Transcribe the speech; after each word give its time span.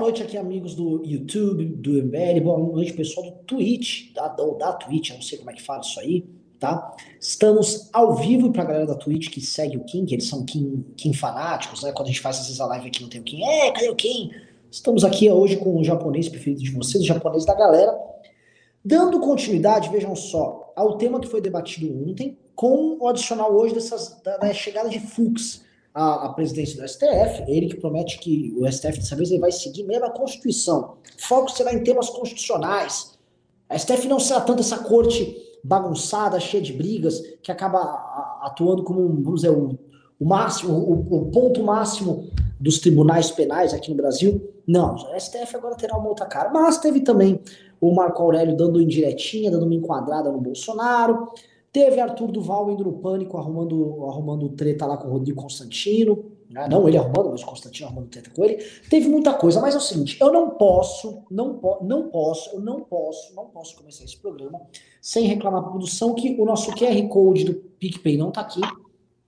noite 0.00 0.22
aqui, 0.22 0.38
amigos 0.38 0.74
do 0.74 1.02
YouTube, 1.04 1.66
do 1.76 1.90
MBL, 2.02 2.40
boa 2.42 2.58
noite, 2.58 2.94
pessoal 2.94 3.26
do 3.30 3.36
Twitch, 3.44 4.14
da, 4.14 4.28
da, 4.28 4.44
da 4.54 4.72
Twitch, 4.72 5.10
eu 5.10 5.16
não 5.16 5.22
sei 5.22 5.36
como 5.36 5.50
é 5.50 5.54
que 5.54 5.60
fala 5.60 5.82
isso 5.82 6.00
aí, 6.00 6.24
tá? 6.58 6.96
Estamos 7.20 7.90
ao 7.92 8.16
vivo 8.16 8.46
e 8.46 8.50
pra 8.50 8.64
galera 8.64 8.86
da 8.86 8.94
Twitch 8.94 9.28
que 9.28 9.42
segue 9.42 9.76
o 9.76 9.84
Kim, 9.84 10.06
que 10.06 10.14
eles 10.14 10.26
são 10.26 10.42
Kim, 10.46 10.86
Kim 10.96 11.12
fanáticos, 11.12 11.82
né? 11.82 11.92
Quando 11.92 12.08
a 12.08 12.10
gente 12.10 12.22
faz 12.22 12.38
às 12.38 12.46
vezes 12.46 12.60
a 12.62 12.66
live 12.66 12.88
aqui 12.88 13.02
não 13.02 13.10
tem 13.10 13.20
o 13.20 13.24
Kim, 13.24 13.44
é, 13.44 13.70
cadê 13.72 13.90
o 13.90 13.94
Kim? 13.94 14.30
Estamos 14.70 15.04
aqui 15.04 15.30
hoje 15.30 15.58
com 15.58 15.76
o 15.76 15.84
japonês 15.84 16.30
preferido 16.30 16.62
de 16.62 16.70
vocês, 16.70 17.04
o 17.04 17.06
japonês 17.06 17.44
da 17.44 17.54
galera, 17.54 17.94
dando 18.82 19.20
continuidade, 19.20 19.90
vejam 19.90 20.16
só, 20.16 20.72
ao 20.74 20.96
tema 20.96 21.20
que 21.20 21.28
foi 21.28 21.42
debatido 21.42 21.94
ontem, 22.08 22.38
com 22.54 22.96
o 22.98 23.06
adicional 23.06 23.54
hoje 23.54 23.74
dessas, 23.74 24.18
da, 24.24 24.38
da 24.38 24.54
chegada 24.54 24.88
de 24.88 24.98
Fux, 24.98 25.62
a, 25.94 26.26
a, 26.26 26.28
presidência 26.32 26.80
do 26.80 26.88
STF, 26.88 27.44
ele 27.48 27.68
que 27.68 27.76
promete 27.76 28.18
que 28.18 28.54
o 28.56 28.70
STF 28.70 28.98
dessa 28.98 29.16
vez 29.16 29.30
ele 29.30 29.40
vai 29.40 29.52
seguir 29.52 29.84
mesmo 29.84 30.06
a 30.06 30.10
Constituição. 30.10 30.96
Foco 31.18 31.50
será 31.50 31.74
em 31.74 31.82
temas 31.82 32.08
constitucionais. 32.08 33.18
A 33.68 33.78
STF 33.78 34.06
não 34.08 34.20
será 34.20 34.40
tanto 34.40 34.60
essa 34.60 34.78
corte 34.78 35.36
bagunçada, 35.62 36.40
cheia 36.40 36.62
de 36.62 36.72
brigas, 36.72 37.20
que 37.42 37.52
acaba 37.52 37.78
atuando 38.42 38.82
como, 38.82 39.08
vamos 39.22 39.42
dizer, 39.42 39.50
o, 39.50 39.78
o 40.18 40.24
máximo, 40.24 40.72
o, 40.72 41.22
o, 41.22 41.30
ponto 41.30 41.62
máximo 41.62 42.28
dos 42.58 42.78
tribunais 42.78 43.30
penais 43.30 43.74
aqui 43.74 43.90
no 43.90 43.96
Brasil. 43.96 44.52
Não, 44.66 44.94
a 45.12 45.18
STF 45.18 45.56
agora 45.56 45.74
terá 45.74 45.96
uma 45.96 46.08
outra 46.08 46.26
cara. 46.26 46.50
Mas 46.50 46.78
teve 46.78 47.00
também 47.00 47.40
o 47.80 47.94
Marco 47.94 48.22
Aurélio 48.22 48.56
dando 48.56 48.80
indiretinha, 48.80 49.50
dando 49.50 49.64
uma 49.64 49.74
enquadrada 49.74 50.30
no 50.30 50.40
Bolsonaro. 50.40 51.28
Teve 51.72 52.00
Arthur 52.00 52.32
Duval 52.32 52.70
indo 52.70 52.82
no 52.82 52.94
pânico, 52.94 53.36
arrumando, 53.36 54.04
arrumando 54.08 54.48
treta 54.50 54.86
lá 54.86 54.96
com 54.96 55.08
o 55.08 55.12
Rodrigo 55.12 55.40
Constantino. 55.40 56.24
Né? 56.50 56.66
Não 56.68 56.88
ele 56.88 56.96
arrumando, 56.96 57.30
mas 57.30 57.42
o 57.42 57.46
Constantino 57.46 57.86
arrumando 57.86 58.08
treta 58.08 58.28
com 58.30 58.44
ele. 58.44 58.64
Teve 58.88 59.08
muita 59.08 59.32
coisa, 59.34 59.60
mas 59.60 59.74
é 59.74 59.78
o 59.78 59.80
seguinte: 59.80 60.18
eu 60.20 60.32
não 60.32 60.50
posso, 60.50 61.22
não, 61.30 61.58
po 61.58 61.78
não 61.82 62.08
posso, 62.08 62.50
eu 62.56 62.60
não 62.60 62.80
posso, 62.80 63.32
não 63.36 63.46
posso 63.46 63.76
começar 63.76 64.02
esse 64.02 64.16
programa 64.16 64.60
sem 65.00 65.26
reclamar 65.26 65.60
a 65.60 65.68
produção 65.68 66.12
que 66.12 66.34
o 66.40 66.44
nosso 66.44 66.74
QR 66.74 67.08
Code 67.08 67.44
do 67.44 67.54
PicPay 67.54 68.16
não 68.16 68.32
tá 68.32 68.40
aqui, 68.40 68.60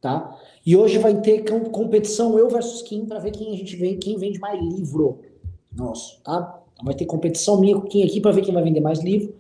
tá? 0.00 0.36
E 0.67 0.77
hoje 0.77 0.98
vai 0.98 1.20
ter 1.20 1.45
competição 1.70 2.36
eu 2.36 2.48
versus 2.48 2.83
Kim 2.83 3.06
para 3.06 3.20
ver 3.20 3.30
quem 3.30 3.52
a 3.52 3.56
gente 3.56 3.77
vende, 3.77 3.98
quem 3.98 4.17
vende 4.17 4.41
mais 4.41 4.61
livro 4.61 5.20
nosso, 5.72 6.20
tá? 6.24 6.61
Vai 6.83 6.95
ter 6.95 7.06
competição 7.06 7.61
minha 7.61 7.77
com 7.77 7.86
quem 7.86 8.02
aqui 8.02 8.20
para 8.20 8.33
ver 8.33 8.42
quem 8.42 8.52
vai 8.52 8.64
vender 8.64 8.80
mais 8.80 9.00
livro 9.00 9.33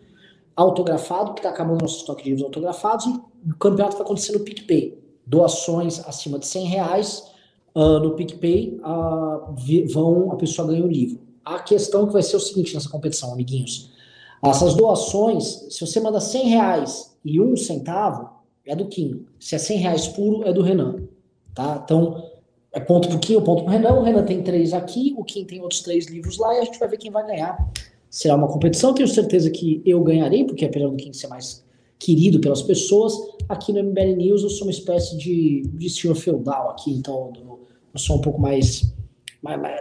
autografado, 0.56 1.34
que 1.34 1.40
está 1.40 1.50
acabando 1.50 1.82
nosso 1.82 1.98
estoque 1.98 2.24
de 2.24 2.30
livros 2.30 2.44
autografados, 2.44 3.06
e 3.06 3.50
o 3.50 3.56
campeonato 3.56 3.96
vai 3.96 4.04
acontecer 4.04 4.32
no 4.32 4.40
PicPay. 4.40 4.98
Doações 5.26 6.00
acima 6.06 6.38
de 6.38 6.46
100 6.46 6.66
reais 6.66 7.30
uh, 7.74 7.98
no 7.98 8.14
PicPay, 8.14 8.80
uh, 8.80 9.54
vão, 9.92 10.32
a 10.32 10.36
pessoa 10.36 10.68
ganha 10.68 10.84
o 10.84 10.88
livro. 10.88 11.20
A 11.44 11.58
questão 11.60 12.06
que 12.06 12.12
vai 12.12 12.22
ser 12.22 12.36
o 12.36 12.40
seguinte 12.40 12.74
nessa 12.74 12.88
competição, 12.88 13.32
amiguinhos. 13.32 13.90
Essas 14.44 14.74
doações, 14.74 15.68
se 15.70 15.80
você 15.80 16.00
manda 16.00 16.20
100 16.20 16.48
reais 16.48 17.16
e 17.24 17.40
um 17.40 17.56
centavo, 17.56 18.28
é 18.66 18.74
do 18.74 18.86
Kim. 18.86 19.24
Se 19.38 19.54
é 19.54 19.58
100 19.58 19.78
reais 19.78 20.08
puro, 20.08 20.44
é 20.44 20.52
do 20.52 20.62
Renan. 20.62 20.96
Tá? 21.54 21.80
Então, 21.84 22.30
é 22.72 22.80
ponto 22.80 23.08
pro 23.08 23.18
Kim, 23.18 23.40
ponto 23.40 23.62
pro 23.64 23.72
Renan. 23.72 23.94
O 23.94 24.02
Renan 24.02 24.24
tem 24.24 24.42
três 24.42 24.72
aqui, 24.72 25.14
o 25.16 25.24
Kim 25.24 25.44
tem 25.44 25.60
outros 25.60 25.80
três 25.80 26.06
livros 26.06 26.38
lá, 26.38 26.54
e 26.54 26.58
a 26.58 26.64
gente 26.64 26.78
vai 26.78 26.88
ver 26.88 26.96
quem 26.96 27.10
vai 27.10 27.24
ganhar 27.26 27.56
será 28.12 28.36
uma 28.36 28.46
competição. 28.46 28.92
Tenho 28.92 29.08
certeza 29.08 29.50
que 29.50 29.82
eu 29.86 30.02
ganharei, 30.04 30.44
porque 30.44 30.66
apesar 30.66 30.86
do 30.86 30.96
King 30.96 31.16
ser 31.16 31.28
mais 31.28 31.64
querido 31.98 32.38
pelas 32.40 32.60
pessoas, 32.60 33.14
aqui 33.48 33.72
no 33.72 33.82
MBL 33.82 34.16
News 34.16 34.42
eu 34.42 34.50
sou 34.50 34.66
uma 34.66 34.70
espécie 34.70 35.16
de, 35.16 35.62
de 35.72 35.88
senhor 35.88 36.14
feudal 36.14 36.70
aqui, 36.70 36.92
então 36.92 37.32
eu 37.94 37.98
sou 37.98 38.16
um 38.16 38.20
pouco 38.20 38.40
mais, 38.40 38.92
mais, 39.40 39.60
mais, 39.60 39.80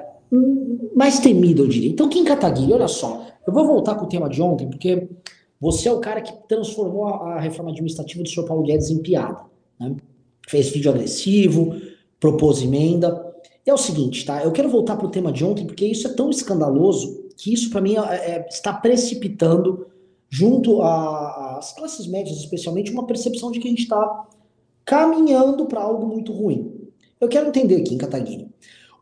mais 0.96 1.20
temido, 1.20 1.64
eu 1.64 1.68
diria. 1.68 1.90
Então, 1.90 2.08
Kim 2.08 2.24
Kataguiri, 2.24 2.72
olha 2.72 2.88
só, 2.88 3.26
eu 3.46 3.52
vou 3.52 3.66
voltar 3.66 3.96
com 3.96 4.06
o 4.06 4.08
tema 4.08 4.30
de 4.30 4.42
ontem, 4.42 4.70
porque 4.70 5.10
você 5.60 5.90
é 5.90 5.92
o 5.92 6.00
cara 6.00 6.22
que 6.22 6.32
transformou 6.48 7.08
a, 7.08 7.40
reforma 7.40 7.72
administrativa 7.72 8.24
do 8.24 8.30
senhor 8.30 8.48
Paulo 8.48 8.64
Guedes 8.64 8.90
em 8.90 9.00
piada. 9.00 9.42
Né? 9.80 9.96
Fez 10.48 10.70
vídeo 10.70 10.92
agressivo, 10.92 11.76
propôs 12.20 12.62
emenda. 12.62 13.31
É 13.66 13.74
o 13.74 13.78
seguinte, 13.78 14.26
tá? 14.26 14.44
Eu 14.44 14.52
quero 14.52 14.70
voltar 14.70 14.96
para 14.96 15.06
o 15.06 15.12
tema 15.12 15.32
de 15.32 15.46
ontem, 15.46 15.66
porque 15.66 15.86
isso 15.86 16.08
é 16.08 16.14
tão 16.14 16.30
escandaloso 16.30 17.30
que 17.38 17.54
isso, 17.54 17.70
para 17.70 17.82
mim, 17.82 17.96
é, 17.96 18.00
é, 18.00 18.48
está 18.50 18.74
precipitando, 18.74 19.88
junto 20.30 20.82
às 20.82 21.74
classes 21.74 22.08
médias 22.08 22.38
especialmente, 22.38 22.92
uma 22.92 23.06
percepção 23.06 23.52
de 23.52 23.60
que 23.60 23.68
a 23.68 23.72
gente 23.72 23.84
está 23.84 24.28
caminhando 24.86 25.66
para 25.66 25.82
algo 25.82 26.08
muito 26.08 26.32
ruim. 26.32 26.90
Eu 27.20 27.28
quero 27.28 27.48
entender 27.48 27.76
aqui, 27.76 27.94
em 27.94 27.98
Kataguiri. 27.98 28.48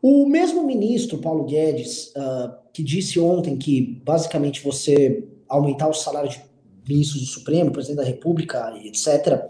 O 0.02 0.26
mesmo 0.26 0.62
ministro, 0.64 1.18
Paulo 1.18 1.44
Guedes, 1.44 2.12
uh, 2.16 2.52
que 2.72 2.82
disse 2.82 3.18
ontem 3.20 3.56
que, 3.56 4.00
basicamente, 4.04 4.62
você 4.62 5.24
aumentar 5.48 5.88
o 5.88 5.94
salário 5.94 6.30
de 6.30 6.40
ministros 6.88 7.22
do 7.22 7.26
Supremo, 7.26 7.70
presidente 7.70 7.98
da 7.98 8.04
República, 8.04 8.74
etc., 8.82 9.46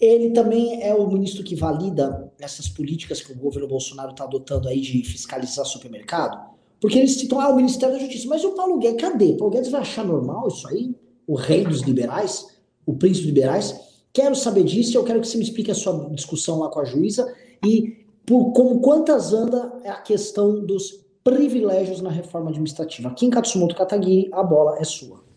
ele 0.00 0.30
também 0.30 0.82
é 0.82 0.94
o 0.94 1.06
ministro 1.06 1.44
que 1.44 1.54
valida 1.54 2.32
essas 2.40 2.68
políticas 2.68 3.20
que 3.20 3.32
o 3.32 3.36
governo 3.36 3.68
Bolsonaro 3.68 4.12
está 4.12 4.24
adotando 4.24 4.68
aí 4.68 4.80
de 4.80 5.04
fiscalizar 5.04 5.66
supermercado. 5.66 6.50
Porque 6.80 6.98
eles 6.98 7.16
citam, 7.16 7.38
ah, 7.38 7.50
o 7.50 7.56
Ministério 7.56 7.94
da 7.94 8.00
Justiça. 8.00 8.26
Mas 8.26 8.42
o 8.42 8.52
Paulo 8.52 8.78
Guedes, 8.78 9.00
cadê? 9.00 9.32
O 9.32 9.36
Paulo 9.36 9.52
Guedes 9.52 9.70
vai 9.70 9.82
achar 9.82 10.04
normal 10.04 10.48
isso 10.48 10.66
aí? 10.66 10.94
O 11.26 11.34
rei 11.34 11.64
dos 11.64 11.82
liberais? 11.82 12.46
O 12.86 12.94
príncipe 12.94 13.26
dos 13.26 13.34
liberais? 13.34 13.78
Quero 14.12 14.34
saber 14.34 14.64
disso 14.64 14.92
e 14.92 14.96
eu 14.96 15.04
quero 15.04 15.20
que 15.20 15.28
você 15.28 15.36
me 15.36 15.44
explique 15.44 15.70
a 15.70 15.74
sua 15.74 16.08
discussão 16.10 16.60
lá 16.60 16.70
com 16.70 16.80
a 16.80 16.84
juíza 16.84 17.32
e 17.64 18.06
por 18.24 18.52
como 18.52 18.80
quantas 18.80 19.34
anda 19.34 19.70
a 19.84 20.00
questão 20.00 20.64
dos 20.64 21.04
privilégios 21.22 22.00
na 22.00 22.10
reforma 22.10 22.48
administrativa. 22.48 23.10
Aqui 23.10 23.26
em 23.26 23.30
Katsumoto 23.30 23.76
Katagiri, 23.76 24.28
a 24.32 24.42
bola 24.42 24.78
é 24.78 24.84
sua. 24.84 25.29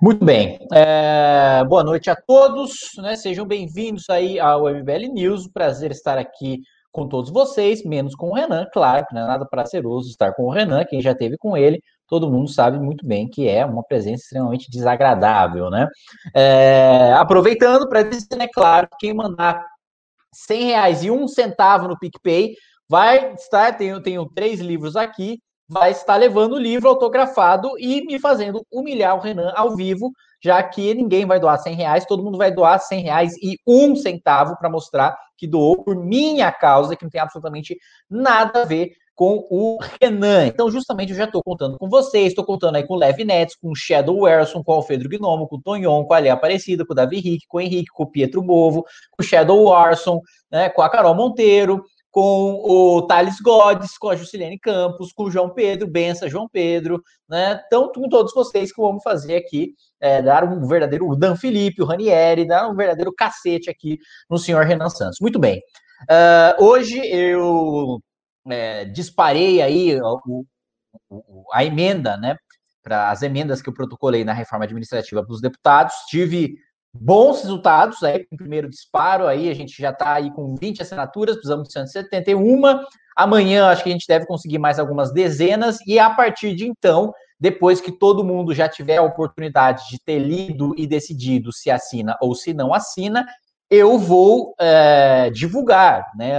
Muito 0.00 0.24
bem. 0.24 0.58
É, 0.72 1.64
boa 1.64 1.82
noite 1.82 2.10
a 2.10 2.16
todos. 2.16 2.92
Né? 2.98 3.16
Sejam 3.16 3.46
bem-vindos 3.46 4.08
aí 4.10 4.38
ao 4.38 4.68
MBL 4.68 5.12
News. 5.12 5.48
Prazer 5.48 5.90
estar 5.90 6.18
aqui 6.18 6.60
com 6.92 7.06
todos 7.06 7.30
vocês, 7.30 7.84
menos 7.84 8.14
com 8.14 8.30
o 8.30 8.34
Renan, 8.34 8.66
claro, 8.72 9.04
que 9.06 9.14
não 9.14 9.22
é 9.22 9.26
nada 9.26 9.44
prazeroso 9.44 10.08
estar 10.08 10.32
com 10.32 10.44
o 10.44 10.50
Renan, 10.50 10.82
quem 10.86 11.02
já 11.02 11.14
teve 11.14 11.36
com 11.36 11.54
ele, 11.54 11.78
todo 12.08 12.30
mundo 12.30 12.48
sabe 12.48 12.78
muito 12.78 13.06
bem 13.06 13.28
que 13.28 13.46
é 13.46 13.66
uma 13.66 13.82
presença 13.82 14.22
extremamente 14.22 14.70
desagradável, 14.70 15.68
né? 15.68 15.86
É, 16.34 17.12
aproveitando 17.18 17.86
para 17.86 18.02
dizer, 18.02 18.34
né, 18.36 18.48
claro, 18.48 18.88
quem 18.98 19.12
mandar 19.12 19.62
100 20.32 20.64
reais 20.64 21.04
e 21.04 21.10
um 21.10 21.28
centavo 21.28 21.86
no 21.86 21.98
PicPay 21.98 22.54
vai 22.88 23.34
estar, 23.34 23.76
tenho, 23.76 24.02
tenho 24.02 24.24
três 24.34 24.60
livros 24.60 24.96
aqui, 24.96 25.38
vai 25.68 25.90
estar 25.90 26.16
levando 26.16 26.54
o 26.54 26.58
livro 26.58 26.88
autografado 26.88 27.70
e 27.78 28.04
me 28.06 28.18
fazendo 28.18 28.64
humilhar 28.70 29.16
o 29.16 29.20
Renan 29.20 29.52
ao 29.56 29.74
vivo, 29.74 30.12
já 30.42 30.62
que 30.62 30.94
ninguém 30.94 31.26
vai 31.26 31.40
doar 31.40 31.58
100 31.58 31.74
reais, 31.74 32.06
todo 32.06 32.22
mundo 32.22 32.38
vai 32.38 32.52
doar 32.52 32.78
100 32.78 33.02
reais 33.02 33.34
e 33.42 33.58
um 33.66 33.96
centavo 33.96 34.56
para 34.58 34.70
mostrar 34.70 35.16
que 35.36 35.46
doou 35.46 35.82
por 35.82 35.96
minha 35.96 36.52
causa, 36.52 36.94
que 36.96 37.04
não 37.04 37.10
tem 37.10 37.20
absolutamente 37.20 37.76
nada 38.08 38.62
a 38.62 38.64
ver 38.64 38.92
com 39.16 39.46
o 39.50 39.78
Renan. 40.00 40.46
Então, 40.46 40.70
justamente, 40.70 41.10
eu 41.10 41.16
já 41.16 41.24
estou 41.24 41.42
contando 41.42 41.78
com 41.78 41.88
vocês, 41.88 42.28
estou 42.28 42.44
contando 42.44 42.76
aí 42.76 42.86
com 42.86 42.94
o 42.94 42.98
Lev 42.98 43.18
Nets, 43.20 43.56
com 43.56 43.70
o 43.70 43.74
Shadow 43.74 44.20
Werson, 44.20 44.62
com 44.62 44.72
o 44.72 44.74
Alfredo 44.74 45.08
Gnomo, 45.08 45.48
com 45.48 45.56
o 45.56 45.62
Tonhon, 45.62 46.04
com 46.04 46.12
a 46.12 46.18
Lea 46.18 46.34
Aparecida, 46.34 46.84
com 46.84 46.92
o 46.92 46.96
Davi 46.96 47.18
Rick, 47.18 47.46
com 47.48 47.56
o 47.56 47.60
Henrique, 47.60 47.90
com 47.92 48.02
o 48.02 48.10
Pietro 48.10 48.42
Bovo, 48.42 48.82
com 49.10 49.22
o 49.22 49.24
Shadow 49.24 49.64
Warson, 49.64 50.20
né, 50.52 50.68
com 50.68 50.82
a 50.82 50.90
Carol 50.90 51.14
Monteiro, 51.14 51.82
com 52.10 52.62
o 52.64 53.02
Thales 53.02 53.40
Godes, 53.40 53.98
com 53.98 54.08
a 54.08 54.16
Juscelene 54.16 54.58
Campos, 54.58 55.12
com 55.12 55.24
o 55.24 55.30
João 55.30 55.50
Pedro, 55.50 55.86
Bença 55.86 56.28
João 56.28 56.48
Pedro, 56.48 57.02
né? 57.28 57.62
Então, 57.66 57.92
com 57.92 58.08
todos 58.08 58.32
vocês 58.32 58.72
que 58.72 58.80
vamos 58.80 59.02
fazer 59.02 59.36
aqui, 59.36 59.74
é, 60.00 60.22
dar 60.22 60.44
um 60.44 60.66
verdadeiro, 60.66 61.08
o 61.08 61.16
Dan 61.16 61.36
Felipe, 61.36 61.82
o 61.82 61.84
Ranieri, 61.84 62.46
dar 62.46 62.68
um 62.68 62.74
verdadeiro 62.74 63.12
cacete 63.12 63.68
aqui 63.68 63.98
no 64.30 64.38
senhor 64.38 64.64
Renan 64.64 64.88
Santos. 64.88 65.18
Muito 65.20 65.38
bem. 65.38 65.60
Uh, 66.02 66.64
hoje 66.64 66.98
eu 67.06 68.00
é, 68.48 68.84
disparei 68.84 69.60
aí 69.60 70.00
o, 70.00 70.44
o, 71.10 71.44
a 71.52 71.64
emenda, 71.64 72.16
né? 72.16 72.36
Para 72.82 73.10
as 73.10 73.22
emendas 73.22 73.60
que 73.60 73.68
eu 73.68 73.74
protocolei 73.74 74.24
na 74.24 74.32
reforma 74.32 74.64
administrativa 74.64 75.24
para 75.24 75.32
os 75.32 75.40
deputados, 75.40 75.94
tive 76.08 76.54
bons 76.92 77.42
resultados 77.42 78.02
aí 78.02 78.24
com 78.24 78.34
o 78.34 78.38
primeiro 78.38 78.68
disparo 78.68 79.26
aí 79.26 79.50
a 79.50 79.54
gente 79.54 79.80
já 79.80 79.90
está 79.90 80.14
aí 80.14 80.30
com 80.32 80.54
20 80.54 80.82
assinaturas 80.82 81.36
precisamos 81.36 81.68
de 81.68 81.74
171 81.74 82.62
amanhã 83.16 83.68
acho 83.68 83.82
que 83.82 83.88
a 83.88 83.92
gente 83.92 84.06
deve 84.06 84.26
conseguir 84.26 84.58
mais 84.58 84.78
algumas 84.78 85.10
dezenas. 85.12 85.78
E 85.86 85.98
a 85.98 86.10
partir 86.10 86.54
de 86.54 86.66
então 86.66 87.12
depois 87.38 87.80
que 87.80 87.92
todo 87.92 88.24
mundo 88.24 88.54
já 88.54 88.68
tiver 88.68 88.96
a 88.96 89.02
oportunidade 89.02 89.84
de 89.90 89.98
ter 89.98 90.18
lido 90.18 90.74
e 90.76 90.86
decidido 90.86 91.52
se 91.52 91.70
assina 91.70 92.16
ou 92.20 92.34
se 92.34 92.54
não 92.54 92.72
assina 92.72 93.26
eu 93.68 93.98
vou 93.98 94.54
é, 94.60 95.28
divulgar, 95.30 96.06
né? 96.16 96.38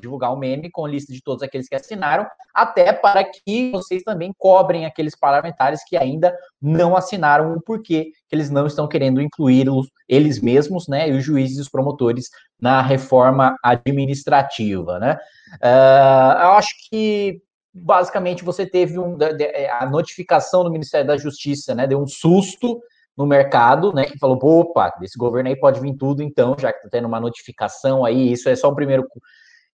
Divulgar 0.00 0.32
o 0.32 0.38
meme 0.38 0.70
com 0.70 0.86
a 0.86 0.88
lista 0.88 1.12
de 1.12 1.22
todos 1.22 1.42
aqueles 1.42 1.68
que 1.68 1.74
assinaram, 1.74 2.26
até 2.54 2.92
para 2.92 3.24
que 3.24 3.70
vocês 3.70 4.02
também 4.02 4.32
cobrem 4.38 4.86
aqueles 4.86 5.14
parlamentares 5.14 5.84
que 5.86 5.96
ainda 5.96 6.34
não 6.60 6.96
assinaram 6.96 7.52
o 7.52 7.60
porquê 7.60 8.10
que 8.28 8.34
eles 8.34 8.48
não 8.48 8.66
estão 8.66 8.88
querendo 8.88 9.20
incluir 9.20 9.68
os, 9.68 9.86
eles 10.08 10.40
mesmos, 10.40 10.88
né? 10.88 11.10
E 11.10 11.12
os 11.12 11.22
juízes 11.24 11.58
e 11.58 11.60
os 11.60 11.68
promotores 11.68 12.30
na 12.58 12.80
reforma 12.80 13.54
administrativa, 13.62 14.98
né? 14.98 15.18
Uh, 15.56 16.40
eu 16.42 16.52
acho 16.52 16.74
que 16.88 17.42
basicamente 17.74 18.44
você 18.44 18.66
teve 18.66 18.98
um, 18.98 19.16
é, 19.20 19.70
a 19.70 19.84
notificação 19.88 20.64
do 20.64 20.70
Ministério 20.70 21.06
da 21.06 21.18
Justiça, 21.18 21.74
né? 21.74 21.86
Deu 21.86 22.00
um 22.00 22.06
susto 22.06 22.80
no 23.16 23.26
mercado, 23.26 23.92
né? 23.92 24.04
Que 24.04 24.18
falou, 24.18 24.38
opa, 24.42 24.92
desse 25.00 25.18
governo 25.18 25.48
aí 25.48 25.56
pode 25.56 25.80
vir 25.80 25.94
tudo, 25.96 26.22
então, 26.22 26.56
já 26.58 26.72
que 26.72 26.78
está 26.78 26.88
tendo 26.90 27.08
uma 27.08 27.20
notificação 27.20 28.04
aí, 28.04 28.32
isso 28.32 28.48
é 28.48 28.56
só 28.56 28.68
o 28.68 28.74
primeiro. 28.74 29.06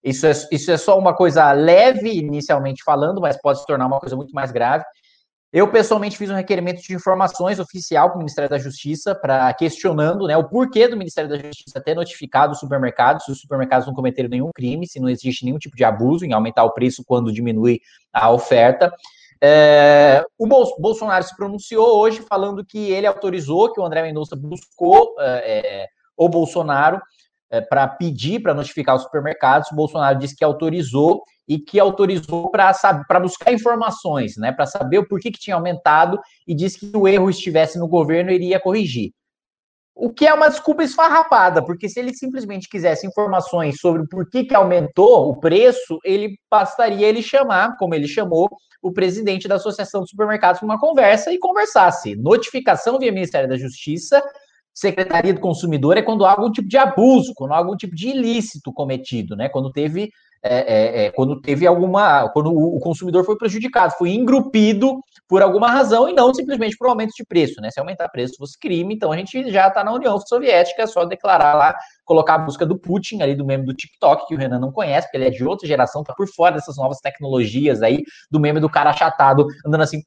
Isso 0.02 0.26
é, 0.26 0.32
isso 0.52 0.70
é 0.70 0.76
só 0.76 0.98
uma 0.98 1.14
coisa 1.14 1.50
leve, 1.52 2.10
inicialmente 2.18 2.84
falando, 2.84 3.20
mas 3.20 3.40
pode 3.40 3.60
se 3.60 3.66
tornar 3.66 3.86
uma 3.86 3.98
coisa 3.98 4.14
muito 4.14 4.32
mais 4.32 4.52
grave. 4.52 4.84
Eu, 5.50 5.66
pessoalmente, 5.70 6.18
fiz 6.18 6.28
um 6.28 6.34
requerimento 6.34 6.82
de 6.82 6.94
informações 6.94 7.58
oficial 7.58 8.10
para 8.10 8.16
o 8.16 8.18
Ministério 8.18 8.50
da 8.50 8.58
Justiça, 8.58 9.14
para 9.14 9.52
questionando 9.54 10.26
né, 10.26 10.36
o 10.36 10.46
porquê 10.46 10.86
do 10.86 10.96
Ministério 10.96 11.30
da 11.30 11.38
Justiça 11.38 11.80
ter 11.80 11.94
notificado 11.94 12.52
os 12.52 12.60
supermercados, 12.60 13.24
se 13.24 13.32
os 13.32 13.40
supermercados 13.40 13.86
não 13.86 13.94
cometeram 13.94 14.28
nenhum 14.28 14.50
crime, 14.54 14.86
se 14.86 15.00
não 15.00 15.08
existe 15.08 15.46
nenhum 15.46 15.56
tipo 15.58 15.74
de 15.74 15.84
abuso 15.84 16.26
em 16.26 16.34
aumentar 16.34 16.64
o 16.64 16.74
preço 16.74 17.02
quando 17.06 17.32
diminui 17.32 17.80
a 18.12 18.30
oferta. 18.30 18.92
É, 19.40 20.24
o 20.36 20.46
Bolsonaro 20.46 21.22
se 21.22 21.36
pronunciou 21.36 21.98
hoje 21.98 22.22
falando 22.22 22.64
que 22.64 22.90
ele 22.90 23.06
autorizou, 23.06 23.72
que 23.72 23.80
o 23.80 23.84
André 23.84 24.02
Mendonça 24.02 24.34
buscou 24.34 25.14
é, 25.20 25.82
é 25.82 25.86
o 26.16 26.28
Bolsonaro 26.28 27.00
é, 27.50 27.60
para 27.60 27.86
pedir 27.86 28.40
para 28.40 28.52
notificar 28.54 28.96
os 28.96 29.02
supermercados. 29.02 29.70
O 29.70 29.76
Bolsonaro 29.76 30.18
disse 30.18 30.36
que 30.36 30.44
autorizou 30.44 31.22
e 31.46 31.58
que 31.58 31.80
autorizou 31.80 32.50
para 32.50 33.20
buscar 33.20 33.52
informações, 33.52 34.36
né, 34.36 34.52
para 34.52 34.66
saber 34.66 34.98
o 34.98 35.08
porquê 35.08 35.30
que 35.30 35.38
tinha 35.38 35.56
aumentado 35.56 36.18
e 36.46 36.54
disse 36.54 36.78
que 36.78 36.96
o 36.96 37.08
erro 37.08 37.30
estivesse 37.30 37.78
no 37.78 37.88
governo 37.88 38.30
iria 38.30 38.60
corrigir. 38.60 39.12
O 40.00 40.10
que 40.10 40.28
é 40.28 40.32
uma 40.32 40.48
desculpa 40.48 40.84
esfarrapada, 40.84 41.60
porque 41.60 41.88
se 41.88 41.98
ele 41.98 42.14
simplesmente 42.14 42.68
quisesse 42.68 43.04
informações 43.04 43.80
sobre 43.80 44.02
o 44.02 44.08
porquê 44.08 44.44
que 44.44 44.54
aumentou 44.54 45.28
o 45.28 45.40
preço, 45.40 45.98
ele 46.04 46.38
bastaria 46.48 47.08
ele 47.08 47.20
chamar, 47.20 47.76
como 47.76 47.96
ele 47.96 48.06
chamou, 48.06 48.48
o 48.80 48.92
presidente 48.92 49.48
da 49.48 49.56
Associação 49.56 50.04
de 50.04 50.10
Supermercados 50.10 50.60
para 50.60 50.66
uma 50.66 50.78
conversa 50.78 51.32
e 51.32 51.38
conversasse. 51.38 52.14
Notificação 52.14 52.96
via 52.96 53.10
Ministério 53.10 53.48
da 53.48 53.56
Justiça 53.56 54.22
Secretaria 54.72 55.34
do 55.34 55.40
Consumidor 55.40 55.96
é 55.96 56.02
quando 56.02 56.24
há 56.24 56.30
algum 56.30 56.52
tipo 56.52 56.68
de 56.68 56.76
abuso, 56.76 57.32
quando 57.34 57.52
há 57.52 57.56
algum 57.56 57.74
tipo 57.74 57.96
de 57.96 58.10
ilícito 58.10 58.72
cometido, 58.72 59.34
né? 59.34 59.48
Quando 59.48 59.72
teve, 59.72 60.12
é, 60.42 60.56
é, 60.56 61.04
é, 61.06 61.10
quando 61.10 61.40
teve 61.40 61.66
alguma, 61.66 62.28
quando 62.30 62.52
o 62.52 62.78
consumidor 62.78 63.24
foi 63.24 63.36
prejudicado, 63.36 63.94
foi 63.98 64.10
engrupido 64.10 65.00
por 65.28 65.42
alguma 65.42 65.70
razão 65.70 66.08
e 66.08 66.12
não 66.12 66.32
simplesmente 66.32 66.76
por 66.76 66.88
aumento 66.88 67.12
de 67.16 67.24
preço, 67.24 67.60
né? 67.60 67.70
Se 67.70 67.80
aumentar 67.80 68.08
preço 68.08 68.36
fosse 68.38 68.58
crime, 68.58 68.94
então 68.94 69.10
a 69.10 69.16
gente 69.16 69.50
já 69.50 69.68
está 69.68 69.82
na 69.82 69.92
União 69.92 70.18
Soviética, 70.20 70.82
é 70.82 70.86
só 70.86 71.04
declarar 71.04 71.54
lá, 71.54 71.76
colocar 72.04 72.34
a 72.34 72.38
busca 72.38 72.64
do 72.64 72.78
Putin 72.78 73.20
ali 73.20 73.34
do 73.34 73.44
meme 73.44 73.66
do 73.66 73.74
TikTok, 73.74 74.26
que 74.26 74.34
o 74.34 74.38
Renan 74.38 74.58
não 74.58 74.72
conhece, 74.72 75.06
porque 75.06 75.16
ele 75.16 75.26
é 75.26 75.30
de 75.30 75.44
outra 75.44 75.66
geração, 75.66 76.04
tá 76.04 76.14
por 76.14 76.28
fora 76.28 76.54
dessas 76.54 76.76
novas 76.76 76.98
tecnologias 77.00 77.82
aí, 77.82 78.02
do 78.30 78.40
meme 78.40 78.60
do 78.60 78.70
cara 78.70 78.90
achatado 78.90 79.46
andando 79.66 79.82
assim. 79.82 80.02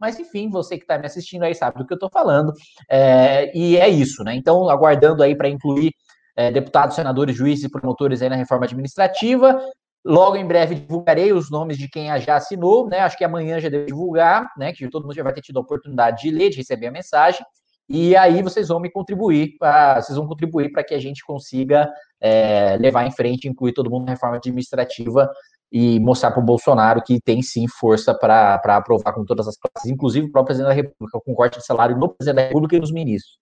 Mas 0.00 0.18
enfim, 0.18 0.48
você 0.48 0.76
que 0.76 0.84
está 0.84 0.96
me 0.96 1.06
assistindo 1.06 1.42
aí 1.42 1.54
sabe 1.54 1.78
do 1.78 1.86
que 1.86 1.92
eu 1.92 1.96
estou 1.96 2.10
falando. 2.10 2.52
É, 2.88 3.50
e 3.56 3.76
é 3.76 3.88
isso, 3.88 4.22
né? 4.22 4.34
Então, 4.34 4.68
aguardando 4.68 5.22
aí 5.22 5.34
para 5.34 5.48
incluir 5.48 5.92
é, 6.38 6.52
deputados, 6.52 6.94
senadores, 6.94 7.34
juízes 7.34 7.64
e 7.64 7.68
promotores 7.68 8.22
aí 8.22 8.28
na 8.28 8.36
reforma 8.36 8.64
administrativa. 8.64 9.60
Logo 10.06 10.36
em 10.36 10.46
breve 10.46 10.76
divulgarei 10.76 11.32
os 11.32 11.50
nomes 11.50 11.76
de 11.76 11.88
quem 11.88 12.16
já 12.20 12.36
assinou, 12.36 12.88
né? 12.88 13.00
Acho 13.00 13.18
que 13.18 13.24
amanhã 13.24 13.58
já 13.58 13.68
devo 13.68 13.86
divulgar, 13.86 14.48
né? 14.56 14.72
Que 14.72 14.88
todo 14.88 15.02
mundo 15.02 15.16
já 15.16 15.24
vai 15.24 15.32
ter 15.32 15.40
tido 15.40 15.58
a 15.58 15.62
oportunidade 15.62 16.22
de 16.22 16.30
ler, 16.30 16.50
de 16.50 16.58
receber 16.58 16.86
a 16.86 16.92
mensagem. 16.92 17.44
E 17.88 18.14
aí 18.14 18.40
vocês 18.40 18.68
vão 18.68 18.78
me 18.78 18.88
contribuir, 18.88 19.56
pra, 19.58 20.00
vocês 20.00 20.16
vão 20.16 20.28
contribuir 20.28 20.70
para 20.70 20.84
que 20.84 20.94
a 20.94 21.00
gente 21.00 21.24
consiga 21.24 21.90
é, 22.20 22.76
levar 22.76 23.04
em 23.04 23.10
frente, 23.10 23.48
incluir 23.48 23.72
todo 23.72 23.90
mundo 23.90 24.04
na 24.04 24.12
reforma 24.12 24.36
administrativa 24.36 25.28
e 25.72 25.98
mostrar 25.98 26.30
para 26.30 26.40
o 26.40 26.46
Bolsonaro 26.46 27.02
que 27.02 27.20
tem 27.20 27.42
sim 27.42 27.66
força 27.66 28.14
para 28.14 28.60
aprovar 28.76 29.12
com 29.12 29.24
todas 29.24 29.48
as 29.48 29.56
classes, 29.56 29.90
inclusive 29.90 30.28
o 30.28 30.30
próprio 30.30 30.54
presidente 30.54 30.68
da 30.68 30.74
República, 30.74 31.18
com 31.18 31.34
corte 31.34 31.58
de 31.58 31.66
salário 31.66 31.98
no 31.98 32.08
presidente 32.08 32.36
da 32.36 32.42
República 32.42 32.76
e 32.76 32.80
nos 32.80 32.92
ministros. 32.92 33.38